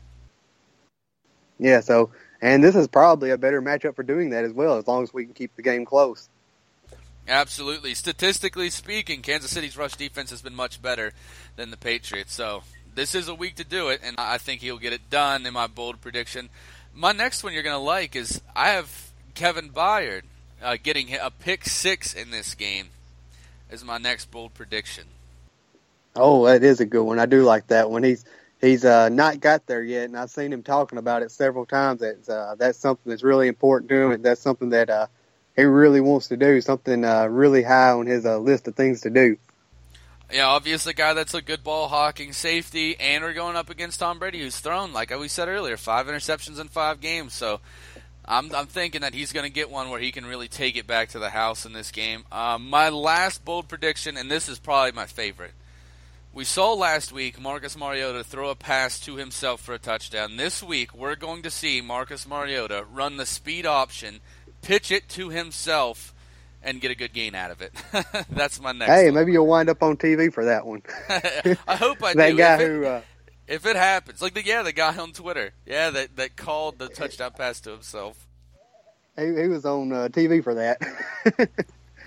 Yeah. 1.58 1.80
So 1.80 2.10
and 2.40 2.62
this 2.62 2.76
is 2.76 2.88
probably 2.88 3.30
a 3.30 3.38
better 3.38 3.60
matchup 3.60 3.96
for 3.96 4.02
doing 4.02 4.30
that 4.30 4.44
as 4.44 4.52
well, 4.52 4.78
as 4.78 4.86
long 4.86 5.02
as 5.02 5.12
we 5.12 5.24
can 5.24 5.34
keep 5.34 5.54
the 5.56 5.62
game 5.62 5.84
close. 5.84 6.28
Absolutely. 7.28 7.94
Statistically 7.94 8.70
speaking, 8.70 9.22
Kansas 9.22 9.50
City's 9.50 9.76
rush 9.76 9.94
defense 9.94 10.30
has 10.30 10.42
been 10.42 10.54
much 10.54 10.82
better 10.82 11.12
than 11.56 11.70
the 11.70 11.76
Patriots. 11.76 12.34
So 12.34 12.62
this 12.94 13.14
is 13.14 13.28
a 13.28 13.34
week 13.34 13.56
to 13.56 13.64
do 13.64 13.88
it, 13.88 14.00
and 14.02 14.16
I 14.18 14.38
think 14.38 14.60
he'll 14.60 14.78
get 14.78 14.92
it 14.92 15.10
done 15.10 15.46
in 15.46 15.54
my 15.54 15.66
bold 15.66 16.00
prediction. 16.00 16.48
My 16.94 17.12
next 17.12 17.44
one 17.44 17.52
you're 17.52 17.62
going 17.62 17.76
to 17.76 17.78
like 17.78 18.16
is 18.16 18.40
I 18.56 18.70
have 18.70 19.10
Kevin 19.34 19.70
Byard 19.70 20.22
uh, 20.62 20.76
getting 20.82 21.14
a 21.14 21.30
pick 21.30 21.66
six 21.66 22.14
in 22.14 22.30
this 22.30 22.54
game 22.54 22.88
is 23.70 23.84
my 23.84 23.98
next 23.98 24.30
bold 24.30 24.54
prediction. 24.54 25.04
Oh, 26.16 26.46
that 26.46 26.64
is 26.64 26.80
a 26.80 26.86
good 26.86 27.04
one. 27.04 27.20
I 27.20 27.26
do 27.26 27.44
like 27.44 27.68
that 27.68 27.90
one. 27.90 28.02
He's 28.02 28.24
he's 28.60 28.84
uh, 28.84 29.08
not 29.08 29.40
got 29.40 29.66
there 29.66 29.82
yet, 29.82 30.04
and 30.04 30.16
I've 30.16 30.30
seen 30.30 30.52
him 30.52 30.62
talking 30.62 30.98
about 30.98 31.22
it 31.22 31.30
several 31.30 31.66
times. 31.66 32.00
That 32.00 32.28
uh, 32.28 32.54
that's 32.56 32.78
something 32.78 33.10
that's 33.10 33.22
really 33.22 33.48
important 33.48 33.88
to 33.90 33.96
him, 33.96 34.10
and 34.12 34.24
that's 34.24 34.40
something 34.40 34.70
that 34.70 34.90
uh, 34.90 35.06
he 35.56 35.62
really 35.64 36.00
wants 36.00 36.28
to 36.28 36.36
do. 36.36 36.60
Something 36.60 37.04
uh, 37.04 37.26
really 37.26 37.62
high 37.62 37.90
on 37.90 38.06
his 38.06 38.26
uh, 38.26 38.38
list 38.38 38.68
of 38.68 38.74
things 38.74 39.02
to 39.02 39.10
do. 39.10 39.36
Yeah, 40.32 40.46
obviously, 40.46 40.90
a 40.90 40.94
guy 40.94 41.14
that's 41.14 41.34
a 41.34 41.42
good 41.42 41.64
ball 41.64 41.88
hawking 41.88 42.32
safety, 42.32 42.96
and 43.00 43.24
we're 43.24 43.32
going 43.32 43.56
up 43.56 43.68
against 43.68 43.98
Tom 43.98 44.20
Brady, 44.20 44.40
who's 44.40 44.60
thrown, 44.60 44.92
like 44.92 45.10
we 45.10 45.26
said 45.26 45.48
earlier, 45.48 45.76
five 45.76 46.06
interceptions 46.06 46.60
in 46.60 46.68
five 46.68 47.00
games. 47.00 47.32
So 47.32 47.60
I'm, 48.24 48.54
I'm 48.54 48.66
thinking 48.66 49.00
that 49.00 49.12
he's 49.12 49.32
going 49.32 49.44
to 49.44 49.52
get 49.52 49.70
one 49.70 49.90
where 49.90 49.98
he 49.98 50.12
can 50.12 50.24
really 50.24 50.46
take 50.46 50.76
it 50.76 50.86
back 50.86 51.08
to 51.10 51.18
the 51.18 51.30
house 51.30 51.66
in 51.66 51.72
this 51.72 51.90
game. 51.90 52.22
Um, 52.30 52.70
my 52.70 52.90
last 52.90 53.44
bold 53.44 53.66
prediction, 53.66 54.16
and 54.16 54.30
this 54.30 54.48
is 54.48 54.60
probably 54.60 54.92
my 54.92 55.06
favorite. 55.06 55.52
We 56.32 56.44
saw 56.44 56.74
last 56.74 57.10
week 57.12 57.40
Marcus 57.40 57.76
Mariota 57.76 58.22
throw 58.22 58.50
a 58.50 58.54
pass 58.54 59.00
to 59.00 59.16
himself 59.16 59.60
for 59.60 59.74
a 59.74 59.78
touchdown. 59.78 60.36
This 60.36 60.62
week, 60.62 60.94
we're 60.94 61.16
going 61.16 61.42
to 61.42 61.50
see 61.50 61.80
Marcus 61.80 62.26
Mariota 62.26 62.84
run 62.92 63.16
the 63.16 63.26
speed 63.26 63.66
option, 63.66 64.20
pitch 64.62 64.92
it 64.92 65.08
to 65.10 65.30
himself, 65.30 66.14
and 66.62 66.80
get 66.80 66.92
a 66.92 66.94
good 66.94 67.12
gain 67.12 67.34
out 67.34 67.50
of 67.50 67.60
it. 67.60 67.72
That's 68.30 68.60
my 68.60 68.70
next. 68.70 68.92
Hey, 68.92 69.06
one. 69.06 69.14
maybe 69.14 69.32
you'll 69.32 69.48
wind 69.48 69.68
up 69.68 69.82
on 69.82 69.96
TV 69.96 70.32
for 70.32 70.44
that 70.44 70.64
one. 70.64 70.82
I 71.66 71.74
hope 71.74 72.02
I 72.04 72.14
that 72.14 72.30
do. 72.30 72.36
guy 72.36 72.54
if 72.54 72.60
it, 72.60 72.66
who. 72.68 72.84
Uh, 72.86 73.00
if 73.48 73.66
it 73.66 73.74
happens, 73.74 74.22
like 74.22 74.34
the 74.34 74.44
yeah, 74.44 74.62
the 74.62 74.72
guy 74.72 74.96
on 74.96 75.10
Twitter, 75.10 75.50
yeah, 75.66 75.90
that 75.90 76.14
that 76.14 76.36
called 76.36 76.78
the 76.78 76.88
touchdown 76.88 77.32
pass 77.36 77.60
to 77.62 77.70
himself. 77.72 78.28
He, 79.18 79.24
he 79.24 79.48
was 79.48 79.64
on 79.64 79.90
uh, 79.92 80.08
TV 80.12 80.44
for 80.44 80.54
that. 80.54 80.78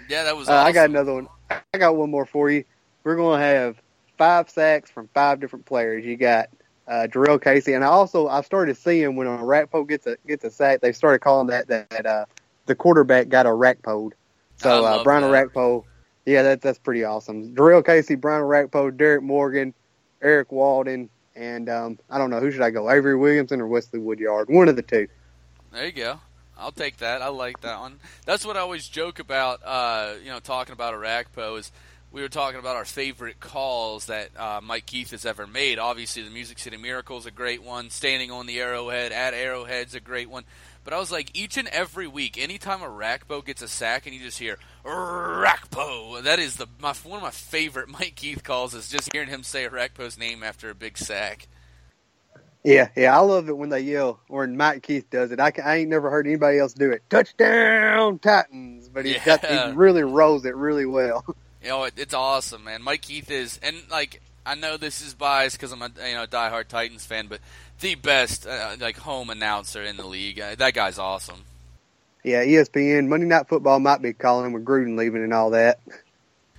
yeah, 0.10 0.24
that 0.24 0.38
was. 0.38 0.48
Awesome. 0.48 0.66
Uh, 0.66 0.70
I 0.70 0.72
got 0.72 0.90
another 0.90 1.14
one. 1.14 1.28
I 1.50 1.78
got 1.78 1.98
one 1.98 2.10
more 2.10 2.26
for 2.26 2.50
you. 2.50 2.64
We're 3.04 3.18
going 3.18 3.38
to 3.38 3.46
have 3.46 3.82
five 4.18 4.50
sacks 4.50 4.90
from 4.90 5.10
five 5.14 5.40
different 5.40 5.66
players. 5.66 6.06
You 6.06 6.18
got 6.18 6.50
uh, 6.88 7.08
Casey, 7.42 7.74
and 7.74 7.84
I 7.84 7.88
also 7.88 8.28
I've 8.28 8.46
started 8.46 8.78
seeing 8.78 9.16
when 9.16 9.28
Orakpo 9.28 9.88
gets 9.88 10.06
a 10.08 10.18
gets 10.28 10.44
a 10.44 10.52
sack, 10.52 10.82
they 10.82 10.92
started 10.92 11.20
calling 11.20 11.48
that 11.48 11.68
that, 11.68 11.90
that 11.90 12.06
uh, 12.06 12.26
the 12.66 12.76
quarterback 12.76 13.30
got 13.30 13.46
a 13.46 13.50
Rakpo. 13.50 14.12
So 14.58 14.86
uh, 14.86 15.04
Brian 15.04 15.24
Orakpo, 15.24 15.84
yeah, 16.26 16.44
that 16.44 16.62
that's 16.62 16.80
pretty 16.80 17.04
awesome. 17.04 17.56
Jurrell 17.56 17.86
Casey, 17.86 18.16
Brian 18.16 18.44
Orakpo, 18.44 18.96
Derrick 18.96 19.24
Morgan, 19.24 19.74
Erik 20.22 20.52
Walden, 20.52 21.10
and 21.36 21.70
um, 21.70 22.00
I 22.10 22.18
don't 22.18 22.30
know 22.30 22.40
who 22.40 22.52
should 22.52 22.62
I 22.62 22.70
go, 22.70 22.90
Avery 22.90 23.16
Williamson 23.16 23.62
or 23.62 23.68
Wesley 23.68 24.00
Woodyard, 24.00 24.50
one 24.50 24.68
of 24.68 24.76
the 24.76 24.82
two. 24.82 25.08
There 25.72 25.86
you 25.86 25.92
go. 25.92 26.20
I'll 26.58 26.72
take 26.72 26.98
that. 26.98 27.22
I 27.22 27.30
like 27.30 27.62
that 27.62 27.80
one. 27.80 28.00
That's 28.26 28.46
what 28.46 28.56
I 28.56 28.60
always 28.60 28.88
joke 28.88 29.20
about. 29.20 29.62
Uh, 29.66 30.14
you 30.24 30.30
know, 30.30 30.40
talking 30.40 30.74
about 30.74 30.94
a 30.94 30.98
Orakpo 30.98 31.58
is 31.58 31.72
we 32.14 32.22
were 32.22 32.30
talking 32.30 32.60
about 32.60 32.76
our 32.76 32.86
favorite 32.86 33.40
calls 33.40 34.06
that 34.06 34.30
uh, 34.40 34.62
Mike 34.64 34.86
Keith 34.86 35.10
has 35.12 35.26
ever 35.26 35.48
made. 35.48 35.80
Obviously, 35.80 36.22
the 36.22 36.30
Music 36.30 36.60
City 36.60 36.78
Miracle 36.78 37.18
is 37.18 37.26
a 37.26 37.32
great 37.32 37.64
one. 37.64 37.90
Standing 37.90 38.30
on 38.30 38.46
the 38.46 38.62
Arrowhead 38.62 39.12
at 39.12 39.34
Arrowhead's 39.34 39.96
a 39.96 40.00
great 40.00 40.30
one. 40.30 40.44
But 40.84 40.94
I 40.94 41.00
was 41.00 41.12
like, 41.12 41.32
each 41.34 41.58
and 41.58 41.68
every 41.70 42.08
week, 42.08 42.38
anytime 42.38 42.82
Orakpo 42.82 43.44
gets 43.44 43.64
a 43.64 43.68
sack 43.68 44.06
and 44.06 44.14
you 44.14 44.22
just 44.22 44.38
hear 44.38 44.60
Orakpo, 44.86 46.22
that 46.22 46.38
is 46.38 46.58
the 46.58 46.68
my 46.80 46.94
one 47.04 47.18
of 47.18 47.24
my 47.24 47.32
favorite 47.32 47.90
Mike 48.00 48.14
Keith 48.16 48.44
calls 48.44 48.76
is 48.76 48.90
just 48.90 49.12
hearing 49.12 49.30
him 49.30 49.42
say 49.42 49.68
Orakpo's 49.68 50.18
name 50.18 50.44
after 50.44 50.70
a 50.70 50.76
big 50.76 51.00
sack. 51.00 51.48
Yeah, 52.64 52.90
yeah, 52.96 53.18
I 53.18 53.22
love 53.22 53.50
it 53.50 53.58
when 53.58 53.70
they 53.70 53.82
yell, 53.82 54.22
or 54.30 54.42
when 54.42 54.56
Mike 54.56 54.84
Keith 54.84 55.10
does 55.10 55.32
it. 55.34 55.40
I, 55.40 55.52
can, 55.52 55.66
I 55.66 55.78
ain't 55.80 55.90
never 55.90 56.10
heard 56.10 56.28
anybody 56.28 56.60
else 56.60 56.74
do 56.74 56.92
it. 56.92 57.04
Touchdown, 57.10 58.20
Titans! 58.20 58.88
But 58.88 59.04
he 59.04 59.14
yeah. 59.14 59.26
got 59.26 59.46
he 59.46 59.76
really 59.76 60.04
rolls 60.04 60.46
it 60.46 60.56
really 60.56 60.86
well. 60.86 61.26
You 61.64 61.70
know, 61.70 61.84
it, 61.86 61.94
it's 61.98 62.14
awesome, 62.14 62.66
man. 62.66 62.82
Mike 62.82 63.02
Keith 63.02 63.32
is, 63.32 63.60
and 63.64 63.78
like 63.90 64.22
I 64.46 64.56
know 64.56 64.78
this 64.78 65.02
is 65.02 65.14
biased 65.14 65.58
because 65.58 65.72
I'm 65.72 65.82
a 65.82 65.90
you 66.08 66.16
know 66.16 66.26
diehard 66.26 66.68
Titans 66.68 67.06
fan, 67.06 67.28
but 67.28 67.40
the 67.80 67.96
best 67.96 68.46
uh, 68.46 68.76
like 68.80 68.98
home 68.98 69.30
announcer 69.30 69.82
in 69.82 69.98
the 69.98 70.06
league. 70.06 70.40
Uh, 70.40 70.56
that 70.56 70.74
guy's 70.74 71.00
awesome. 71.00 71.44
Yeah, 72.24 72.44
ESPN 72.44 73.08
Monday 73.08 73.26
Night 73.26 73.48
Football 73.48 73.80
might 73.80 74.02
be 74.02 74.14
calling 74.14 74.48
him 74.48 74.54
with 74.54 74.66
Gruden 74.66 74.98
leaving 74.98 75.24
and 75.24 75.34
all 75.34 75.52
that. 75.52 75.80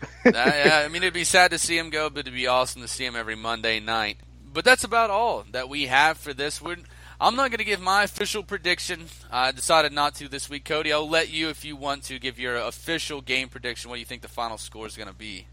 uh, 0.02 0.06
yeah, 0.34 0.82
I 0.84 0.88
mean, 0.88 1.02
it'd 1.02 1.14
be 1.14 1.24
sad 1.24 1.50
to 1.52 1.58
see 1.58 1.78
him 1.78 1.88
go, 1.90 2.10
but 2.10 2.20
it'd 2.20 2.34
be 2.34 2.46
awesome 2.46 2.82
to 2.82 2.88
see 2.88 3.04
him 3.04 3.16
every 3.16 3.36
Monday 3.36 3.80
night. 3.80 4.18
But 4.52 4.64
that's 4.64 4.84
about 4.84 5.10
all 5.10 5.44
that 5.52 5.68
we 5.68 5.86
have 5.86 6.18
for 6.18 6.34
this. 6.34 6.60
We're, 6.60 6.76
I'm 7.20 7.36
not 7.36 7.50
going 7.50 7.58
to 7.58 7.64
give 7.64 7.80
my 7.80 8.02
official 8.02 8.42
prediction. 8.42 9.06
I 9.30 9.52
decided 9.52 9.92
not 9.92 10.14
to 10.16 10.28
this 10.28 10.50
week. 10.50 10.64
Cody, 10.64 10.92
I'll 10.92 11.08
let 11.08 11.30
you, 11.30 11.48
if 11.48 11.64
you 11.64 11.76
want 11.76 12.02
to, 12.04 12.18
give 12.18 12.38
your 12.38 12.56
official 12.56 13.20
game 13.20 13.48
prediction. 13.48 13.88
What 13.88 13.96
do 13.96 14.00
you 14.00 14.06
think 14.06 14.22
the 14.22 14.28
final 14.28 14.58
score 14.58 14.86
is 14.86 14.96
going 14.96 15.08
to 15.08 15.14
be? 15.14 15.46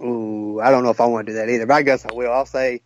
Ooh, 0.00 0.60
I 0.60 0.70
don't 0.70 0.84
know 0.84 0.90
if 0.90 1.00
I 1.00 1.06
want 1.06 1.26
to 1.26 1.32
do 1.32 1.38
that 1.38 1.48
either, 1.48 1.66
but 1.66 1.74
I 1.74 1.82
guess 1.82 2.04
I 2.04 2.12
will. 2.12 2.32
I'll 2.32 2.46
say, 2.46 2.82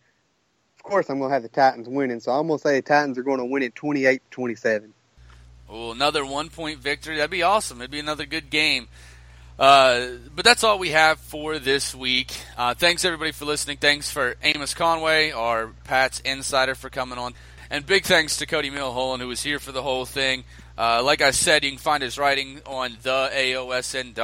of 0.77 0.83
course, 0.83 1.09
I'm 1.09 1.19
going 1.19 1.29
to 1.29 1.33
have 1.33 1.43
the 1.43 1.49
Titans 1.49 1.87
winning, 1.87 2.19
so 2.19 2.31
I'm 2.31 2.47
going 2.47 2.59
to 2.59 2.61
say 2.61 2.75
the 2.75 2.81
Titans 2.81 3.17
are 3.17 3.23
going 3.23 3.39
to 3.39 3.45
win 3.45 3.63
it 3.63 3.75
28 3.75 4.21
27. 4.31 4.93
Oh, 5.69 5.91
another 5.91 6.25
one 6.25 6.49
point 6.49 6.79
victory. 6.79 7.17
That'd 7.17 7.29
be 7.29 7.43
awesome. 7.43 7.81
It'd 7.81 7.91
be 7.91 7.99
another 7.99 8.25
good 8.25 8.49
game. 8.49 8.87
Uh, 9.59 10.11
but 10.33 10.45
that's 10.45 10.63
all 10.63 10.79
we 10.79 10.91
have 10.91 11.19
for 11.19 11.59
this 11.59 11.93
week. 11.93 12.33
Uh, 12.57 12.73
thanks 12.73 13.03
everybody 13.03 13.33
for 13.33 13.43
listening. 13.43 13.75
Thanks 13.75 14.09
for 14.09 14.35
Amos 14.41 14.73
Conway, 14.73 15.31
our 15.31 15.67
Pats 15.83 16.21
insider, 16.21 16.75
for 16.75 16.89
coming 16.89 17.19
on, 17.19 17.33
and 17.69 17.85
big 17.85 18.05
thanks 18.05 18.37
to 18.37 18.45
Cody 18.45 18.71
Milholland 18.71 19.19
who 19.19 19.27
was 19.27 19.43
here 19.43 19.59
for 19.59 19.71
the 19.71 19.81
whole 19.81 20.05
thing. 20.05 20.43
Uh, 20.77 21.03
like 21.03 21.21
I 21.21 21.31
said, 21.31 21.63
you 21.63 21.71
can 21.71 21.79
find 21.79 22.01
his 22.01 22.17
writing 22.17 22.61
on 22.65 22.91
theaosn.com 22.93 24.15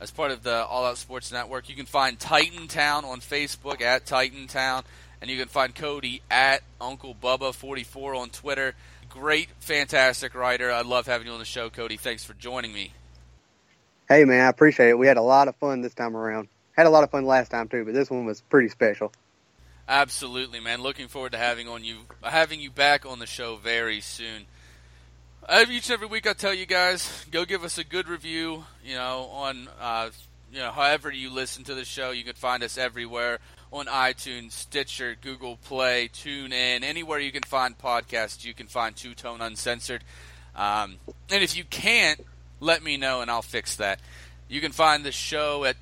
as 0.00 0.10
part 0.10 0.30
of 0.30 0.42
the 0.42 0.64
All 0.64 0.84
Out 0.84 0.96
Sports 0.96 1.30
Network. 1.32 1.68
You 1.68 1.74
can 1.74 1.86
find 1.86 2.18
Titan 2.18 2.68
Town 2.68 3.04
on 3.04 3.20
Facebook 3.20 3.82
at 3.82 4.06
Titan 4.06 4.46
Town, 4.46 4.84
and 5.20 5.30
you 5.30 5.38
can 5.38 5.48
find 5.48 5.74
Cody 5.74 6.22
at 6.30 6.62
Uncle 6.80 7.14
Bubba 7.14 7.54
44 7.54 8.14
on 8.14 8.30
Twitter. 8.30 8.74
Great, 9.10 9.48
fantastic 9.58 10.34
writer. 10.34 10.70
I 10.70 10.82
love 10.82 11.06
having 11.06 11.26
you 11.26 11.32
on 11.32 11.40
the 11.40 11.44
show, 11.44 11.68
Cody. 11.68 11.96
Thanks 11.96 12.24
for 12.24 12.32
joining 12.34 12.72
me. 12.72 12.92
Hey 14.08 14.24
man, 14.24 14.44
I 14.44 14.48
appreciate 14.48 14.88
it. 14.88 14.98
We 14.98 15.06
had 15.06 15.18
a 15.18 15.22
lot 15.22 15.46
of 15.48 15.56
fun 15.56 15.82
this 15.82 15.94
time 15.94 16.16
around. 16.16 16.48
Had 16.72 16.86
a 16.86 16.90
lot 16.90 17.04
of 17.04 17.10
fun 17.10 17.26
last 17.26 17.50
time 17.50 17.68
too, 17.68 17.84
but 17.84 17.94
this 17.94 18.10
one 18.10 18.24
was 18.24 18.40
pretty 18.40 18.68
special. 18.68 19.12
Absolutely, 19.90 20.60
man. 20.60 20.82
Looking 20.82 21.08
forward 21.08 21.32
to 21.32 21.38
having 21.38 21.66
on 21.66 21.82
you 21.82 21.96
having 22.22 22.60
you 22.60 22.70
back 22.70 23.04
on 23.04 23.18
the 23.18 23.26
show 23.26 23.56
very 23.56 24.00
soon. 24.00 24.46
Each 25.68 25.88
and 25.88 25.90
every 25.90 26.06
week, 26.06 26.28
I 26.28 26.32
tell 26.32 26.54
you 26.54 26.64
guys, 26.64 27.26
go 27.32 27.44
give 27.44 27.64
us 27.64 27.76
a 27.76 27.82
good 27.82 28.06
review. 28.06 28.66
You 28.84 28.94
know, 28.94 29.28
on 29.32 29.68
uh, 29.80 30.10
you 30.52 30.60
know, 30.60 30.70
however 30.70 31.10
you 31.10 31.28
listen 31.28 31.64
to 31.64 31.74
the 31.74 31.84
show, 31.84 32.12
you 32.12 32.22
can 32.22 32.36
find 32.36 32.62
us 32.62 32.78
everywhere 32.78 33.40
on 33.72 33.86
iTunes, 33.86 34.52
Stitcher, 34.52 35.16
Google 35.20 35.56
Play, 35.56 36.08
TuneIn, 36.14 36.84
anywhere 36.84 37.18
you 37.18 37.32
can 37.32 37.42
find 37.42 37.76
podcasts, 37.76 38.44
you 38.44 38.54
can 38.54 38.68
find 38.68 38.94
Two 38.94 39.14
Tone 39.14 39.40
Uncensored. 39.40 40.04
Um, 40.54 40.98
and 41.32 41.42
if 41.42 41.56
you 41.56 41.64
can't, 41.64 42.24
let 42.60 42.84
me 42.84 42.96
know 42.96 43.22
and 43.22 43.30
I'll 43.30 43.42
fix 43.42 43.74
that. 43.76 43.98
You 44.48 44.60
can 44.60 44.70
find 44.70 45.04
the 45.04 45.10
show 45.10 45.64
at 45.64 45.76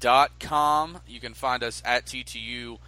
ttupodcast.com. 0.00 1.00
You 1.06 1.20
can 1.20 1.34
find 1.34 1.62
us 1.62 1.82
at 1.84 2.06
TTU 2.06 2.78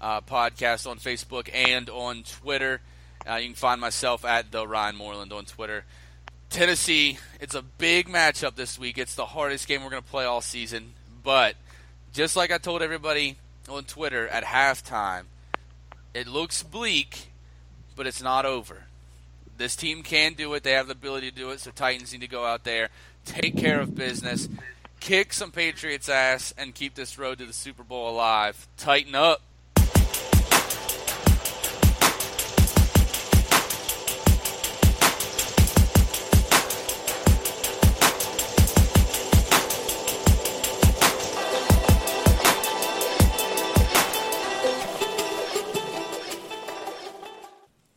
uh, 0.00 0.20
Podcast 0.22 0.88
on 0.88 0.98
Facebook 0.98 1.50
and 1.52 1.90
on 1.90 2.22
Twitter. 2.22 2.80
Uh, 3.28 3.36
you 3.36 3.48
can 3.48 3.54
find 3.54 3.80
myself 3.80 4.24
at 4.24 4.50
the 4.50 4.66
Ryan 4.66 4.96
Moreland 4.96 5.32
on 5.32 5.44
Twitter. 5.44 5.84
Tennessee, 6.48 7.18
it's 7.40 7.54
a 7.54 7.62
big 7.62 8.08
matchup 8.08 8.56
this 8.56 8.78
week. 8.78 8.98
It's 8.98 9.14
the 9.14 9.26
hardest 9.26 9.68
game 9.68 9.84
we're 9.84 9.90
going 9.90 10.02
to 10.02 10.08
play 10.08 10.24
all 10.24 10.40
season. 10.40 10.94
But 11.22 11.54
just 12.12 12.34
like 12.34 12.50
I 12.50 12.58
told 12.58 12.82
everybody 12.82 13.36
on 13.68 13.84
Twitter 13.84 14.26
at 14.26 14.44
halftime, 14.44 15.24
it 16.14 16.26
looks 16.26 16.62
bleak, 16.62 17.28
but 17.94 18.06
it's 18.06 18.22
not 18.22 18.46
over. 18.46 18.84
This 19.58 19.76
team 19.76 20.02
can 20.02 20.32
do 20.32 20.52
it. 20.54 20.62
They 20.62 20.72
have 20.72 20.86
the 20.86 20.92
ability 20.92 21.30
to 21.30 21.36
do 21.36 21.50
it. 21.50 21.60
So 21.60 21.70
Titans 21.70 22.12
need 22.12 22.22
to 22.22 22.26
go 22.26 22.46
out 22.46 22.64
there, 22.64 22.88
take 23.26 23.56
care 23.56 23.80
of 23.80 23.94
business, 23.94 24.48
kick 25.00 25.32
some 25.32 25.50
Patriots 25.50 26.08
ass, 26.08 26.54
and 26.56 26.74
keep 26.74 26.94
this 26.94 27.18
road 27.18 27.38
to 27.38 27.46
the 27.46 27.52
Super 27.52 27.82
Bowl 27.82 28.08
alive. 28.08 28.68
Titan 28.76 29.14
Up. 29.14 29.42